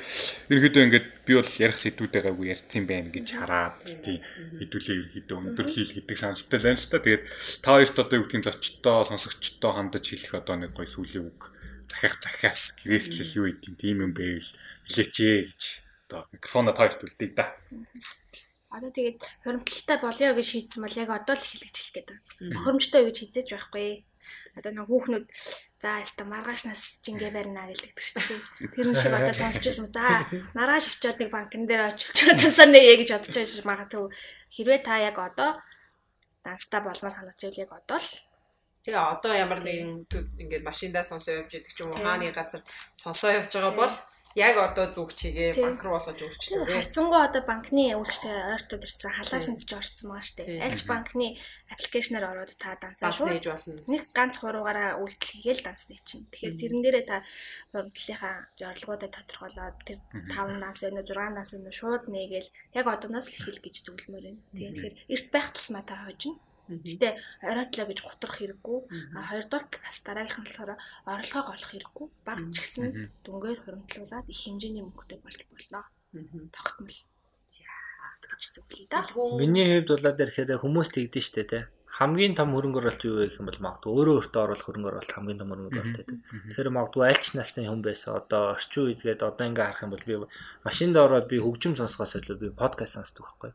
ерөнхийдөө 0.48 0.84
ингээд 0.88 1.08
би 1.28 1.34
бол 1.36 1.54
ярих 1.60 1.80
сэдвүүдээ 1.84 2.22
гайгүй 2.24 2.48
ярьсан 2.56 2.84
байх 2.88 3.08
гэж 3.12 3.28
хараад 3.36 3.76
тийм. 4.00 4.24
Хэдүүлээ 4.64 4.96
ерөнхийдөө 4.96 5.38
өндөрлөл 5.44 5.96
гэдэг 6.00 6.18
саналтай 6.18 6.60
байна 6.64 6.80
л 6.80 6.88
та. 6.88 7.04
Тэгээд 7.04 7.24
та 7.60 7.70
хоёрт 7.76 7.98
одоо 8.00 8.16
юу 8.16 8.26
гэдгийг 8.32 8.48
зочдтой 8.48 8.98
сонсогчдтой 9.12 9.72
хандаж 9.76 10.06
хэлэх 10.08 10.34
одоо 10.40 10.56
нэг 10.56 10.72
гоё 10.72 10.88
сүлийн 10.88 11.28
үг. 11.28 11.52
Захиах 11.92 12.16
захиас 12.24 12.62
гэрээслэл 12.80 13.38
юу 13.44 13.46
гэдэг 13.52 13.74
тийм 13.76 13.98
юм 14.08 14.12
байвал 14.16 14.50
хэлээч 14.88 15.16
ээ 15.20 15.40
гэж 15.52 15.62
одоо 16.08 16.32
микрофоноо 16.32 16.72
та 16.72 16.88
хоёрт 16.88 17.04
үлдээ 17.04 17.30
да. 17.36 17.46
Одоо 18.68 18.92
тэгээд 18.92 19.18
хуримтлалтай 19.44 19.98
болёо 20.04 20.32
гэж 20.36 20.48
шийдсэн 20.52 20.82
бол 20.84 21.00
яг 21.00 21.10
одоо 21.10 21.36
л 21.40 21.46
эхлэж 21.48 21.72
хэлэх 21.72 21.94
гээд 21.96 22.10
байна. 22.12 22.54
Тохиромжтой 22.54 23.00
юу 23.02 23.10
гэж 23.10 23.18
хизээж 23.24 23.48
байхгүй. 23.56 23.90
Одоо 24.60 24.72
нэг 24.76 24.88
хүүхнүүд 24.92 25.26
за 25.80 25.90
яста 26.04 26.24
маргааш 26.28 26.62
нас 26.68 26.82
жингээ 27.06 27.32
барина 27.32 27.64
гэлдэг 27.70 27.96
шүү 27.96 28.24
дээ. 28.28 28.42
Тэр 28.76 28.88
нь 28.92 29.00
шиг 29.00 29.14
одоо 29.16 29.32
сонсч 29.32 29.64
байсан. 29.64 29.88
За 29.88 30.28
маргааш 30.52 30.86
очиод 30.92 31.18
нэг 31.22 31.32
банкн 31.32 31.64
дээр 31.64 31.96
очилж 31.96 32.18
тасаа 32.44 32.68
нэ 32.68 33.00
гэж 33.00 33.10
бодож 33.16 33.36
байж 33.40 33.52
магадгүй. 33.64 34.12
Хэрвээ 34.52 34.80
та 34.84 35.00
яг 35.00 35.16
одоо 35.16 35.64
данстай 36.44 36.82
болмоо 36.84 37.12
санаж 37.14 37.40
байл 37.40 37.62
яг 37.64 37.72
одоо 37.72 38.00
л 38.04 38.10
Тэгээ 38.88 39.04
одоо 39.04 39.34
ямар 39.36 39.60
нэгэн 39.68 40.08
ингээд 40.40 40.64
машиндаа 40.64 41.04
сонсоо 41.04 41.44
явж 41.44 41.60
идэг 41.60 41.76
ч 41.76 41.84
юм 41.84 41.92
уу 41.92 42.00
хааны 42.00 42.32
газар 42.32 42.64
сонсоо 42.96 43.36
явж 43.36 43.52
байгаа 43.52 43.76
бол 43.76 43.94
яг 44.38 44.56
одоо 44.62 44.86
зүг 44.94 45.18
чигээ 45.18 45.58
банк 45.58 45.82
руу 45.82 45.98
болгож 45.98 46.22
өөрчлөлөө. 46.22 46.70
Харцсангуу 46.70 47.22
одоо 47.26 47.42
банкны 47.42 47.98
үйлчлэг 47.98 48.54
ойртод 48.54 48.86
ирсэн 48.86 49.12
халаасан 49.18 49.58
ч 49.58 49.74
орцсон 49.74 50.14
байгаа 50.14 50.26
шүү 50.30 50.38
дээ. 50.46 50.62
Альч 50.62 50.82
банкны 50.86 51.28
аппликейшнээр 51.74 52.26
ороод 52.30 52.54
та 52.62 52.78
дансаа 52.78 53.10
шууд 53.10 53.34
нээж 53.34 53.46
болно. 53.50 53.82
Нэг 53.90 54.04
ганц 54.14 54.36
хуруугаараа 54.38 55.02
үйлдэл 55.02 55.34
хийгээл 55.42 55.66
дансны 55.66 55.98
чинь. 56.06 56.30
Тэгэхээр 56.30 56.54
тэрэн 56.54 56.82
дээрээ 56.86 57.06
та 57.10 57.18
хуримтлалынхаа 57.74 58.36
зорилгоудыг 58.62 59.12
тодорхойлоод 59.18 59.78
тэр 59.90 60.00
5 60.30 60.62
данс 60.62 60.80
өнө 60.86 61.02
6 61.02 61.34
данс 61.34 61.52
өнө 61.58 61.74
шууд 61.74 62.04
нээгээл 62.06 62.50
яг 62.78 62.86
одооноос 62.86 63.28
л 63.34 63.42
хэл 63.42 63.64
гэж 63.66 63.76
зөвлөмөр 63.90 64.24
байна. 64.30 64.42
Тэгэхээр 64.54 64.96
эрт 65.18 65.28
байх 65.34 65.50
тусмаа 65.52 65.82
та 65.82 65.98
хожно. 66.06 66.38
Гэтэ 66.68 67.16
оройтлоо 67.44 67.86
гэж 67.88 68.00
гутрах 68.04 68.36
хэрэггүй. 68.38 68.80
А 69.16 69.20
хоёрдугаар 69.32 69.66
бас 69.84 69.98
дараагийнх 70.04 70.40
нь 70.40 70.48
болохоор 70.48 70.72
орлогоо 71.08 71.54
олох 71.56 71.72
хэрэггүй. 71.72 72.08
Баг 72.28 72.40
ч 72.52 72.56
гэсэн 72.62 72.86
дүнгээр 73.24 73.60
хуримтлуулаад 73.64 74.28
их 74.28 74.40
хэмжээний 74.44 74.84
мөнгөтэй 74.84 75.20
болж 75.24 75.40
болно. 75.48 75.88
Тогтмол. 76.52 77.00
За 77.48 78.28
гэж 78.28 78.44
зөвлөе 78.54 78.86
да. 78.92 79.02
Миний 79.40 79.66
хувьд 79.82 79.90
бол 80.04 80.22
ирэхээр 80.22 80.62
хүмүүс 80.62 80.90
тэгдэж 80.94 81.24
штэ 81.24 81.44
те 81.48 81.60
хамгийн 81.98 82.38
том 82.38 82.54
хөрөнгө 82.54 82.78
оруулалт 82.78 83.04
юу 83.10 83.18
вэ 83.18 83.26
гэх 83.26 83.42
юм 83.42 83.50
бол 83.50 83.58
магадгүй 83.66 83.90
өөрөө 83.90 84.16
өөртөө 84.22 84.42
оруулах 84.46 84.66
хөрөнгө 84.70 84.90
оруулалт 84.94 85.14
хамгийн 85.18 85.40
том 85.42 85.50
хөрөнгө 85.50 85.70
оруулалт 85.74 85.98
гэдэг. 85.98 86.18
Тэгэхээр 86.54 86.70
магадгүй 86.78 87.04
альч 87.10 87.26
насны 87.34 87.66
хүн 87.66 87.82
байсан 87.82 88.12
одоо 88.22 88.42
орчин 88.54 88.84
үед 88.86 89.02
гээд 89.02 89.22
одоо 89.26 89.46
ингээ 89.50 89.66
харах 89.66 89.82
юм 89.82 89.92
бол 89.98 90.06
би 90.06 90.16
машинд 90.62 90.94
ороод 90.94 91.26
би 91.26 91.38
хөгжим 91.42 91.74
сонсохоос 91.74 92.14
илүү 92.22 92.38
би 92.38 92.48
подкаст 92.54 93.02
сонсдог 93.02 93.26
байхгүй. 93.26 93.52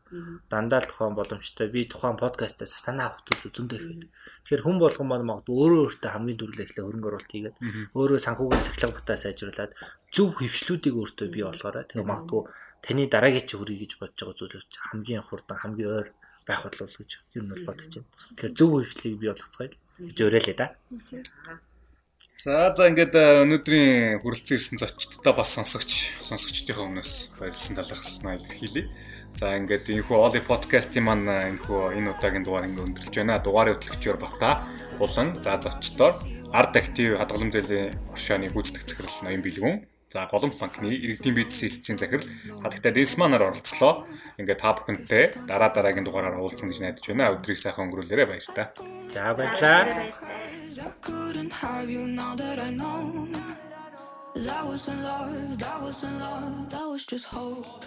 Дандаа 0.51 0.83
л 0.83 0.89
тухайн 0.91 1.15
боломжтой 1.15 1.67
би 1.71 1.87
тухайн 1.87 2.19
подкастаас 2.19 2.75
санаа 2.83 3.15
авах 3.15 3.23
зүйл 3.23 3.55
зөндөө 3.55 3.79
их 3.79 3.87
байдаг. 3.87 4.09
Тэгэхээр 4.43 4.63
хүн 4.67 4.77
болгон 4.83 5.07
маань 5.07 5.29
магадгүй 5.31 5.55
өөрөө 5.63 5.81
өөртөө 5.87 6.11
хамгийн 6.11 6.39
түрүүлээ 6.43 6.67
ихлэ 6.67 6.83
хөрөнгө 6.83 7.09
оруулалт 7.15 7.31
хийгээд 7.31 7.57
өөрөө 7.95 8.19
санхүүгийн 8.27 8.65
сахилга 8.67 8.95
бутаа 8.99 9.17
сайжруулад 9.23 9.71
зөв 10.11 10.27
хөвшлүүдийг 10.35 10.95
өөртөө 10.99 11.27
бий 11.31 11.43
болгоорой. 11.47 11.87
Тэгээ 11.87 12.11
магадгүй 12.11 12.41
таны 12.83 13.07
дараагийн 13.07 13.47
чи 13.47 13.55
хөрөй 13.55 13.77
гэж 13.81 13.91
бодож 14.03 14.19
байгаа 14.19 14.35
зүйлүүд 14.35 14.71
хамгийн 14.91 15.23
хурдан 15.23 15.57
хамгийн 15.63 15.89
ойр 15.95 16.07
байх 16.47 16.63
бодлоо 16.63 16.87
гэж 16.87 17.11
ер 17.35 17.43
нь 17.43 17.51
бол 17.51 17.65
бодож 17.67 17.91
байна. 17.91 18.09
Тэгэхээр 18.37 18.57
зөв 18.57 18.69
хөвчлийг 18.71 19.15
бий 19.19 19.29
болгоцгоё 19.31 19.69
гэж 19.71 20.17
уриалъя 20.21 20.55
да. 20.55 20.67
За 22.43 22.73
за 22.75 22.91
ингээд 22.91 23.15
э, 23.15 23.47
өнөөдрийн 23.47 24.19
хүрэлцэн 24.19 24.57
ирсэн 24.59 24.77
зочдтой 24.81 25.31
бас 25.31 25.55
сонсогч 25.55 26.11
сонсогчдийнхаа 26.27 26.83
өмнөөс 26.91 27.39
баярлсан 27.39 27.79
талархснаа 27.79 28.35
илэрхийлье. 28.35 28.91
За 29.39 29.55
ингээд 29.55 29.87
энэхүү 29.87 30.17
Оли 30.19 30.43
подкастын 30.43 31.07
маань 31.07 31.23
э, 31.23 31.55
энэхүү 31.55 31.95
энэ 31.95 32.11
удаагийн 32.11 32.43
дугаар 32.43 32.67
ингээд 32.67 32.87
өндөрлж 32.91 33.15
байна. 33.15 33.39
Дугаарын 33.39 33.79
хөтлөгчөөр 33.79 34.19
бата 34.19 34.67
улан 34.99 35.39
за 35.39 35.55
зочдоор 35.63 36.19
арт 36.51 36.75
актив 36.75 37.15
хадгалам 37.15 37.49
зээлийн 37.55 37.95
оршооны 38.11 38.51
гүйцэтгэх 38.51 38.91
захирал 38.91 39.23
ноён 39.23 39.41
бэлгүн 39.41 39.75
За 40.13 40.29
голомт 40.29 40.59
банкны 40.59 40.93
иргэдийн 40.93 41.33
бизнес 41.33 41.73
хэлтсийн 41.73 41.97
захирал 41.97 42.29
хадагтай 42.61 42.93
Десманаар 42.93 43.49
оролцлоо. 43.49 44.05
Ингээ 44.37 44.61
та 44.61 44.77
бүхэнтэй 44.77 45.33
дараа 45.49 45.73
дараагийн 45.73 46.05
дугаараар 46.05 46.37
уулзсан 46.37 46.69
гэж 46.69 46.85
найдаж 46.85 47.01
байна. 47.09 47.33
Өдрийг 47.33 47.57
сайхан 47.57 47.89
өнгөрүүлээрэ 47.89 48.29
баяр 48.29 48.45
та. 48.53 48.77
За 49.09 49.33
баярлалаа. 49.33 49.89
I 54.35 54.61
was 54.65 54.87
in 54.87 55.01
love, 55.03 55.61
I 55.61 55.77
was 55.81 56.03
in 56.03 56.19
love, 56.19 56.73
I 56.73 56.85
was 56.89 57.05
just 57.05 57.25
hope. 57.25 57.85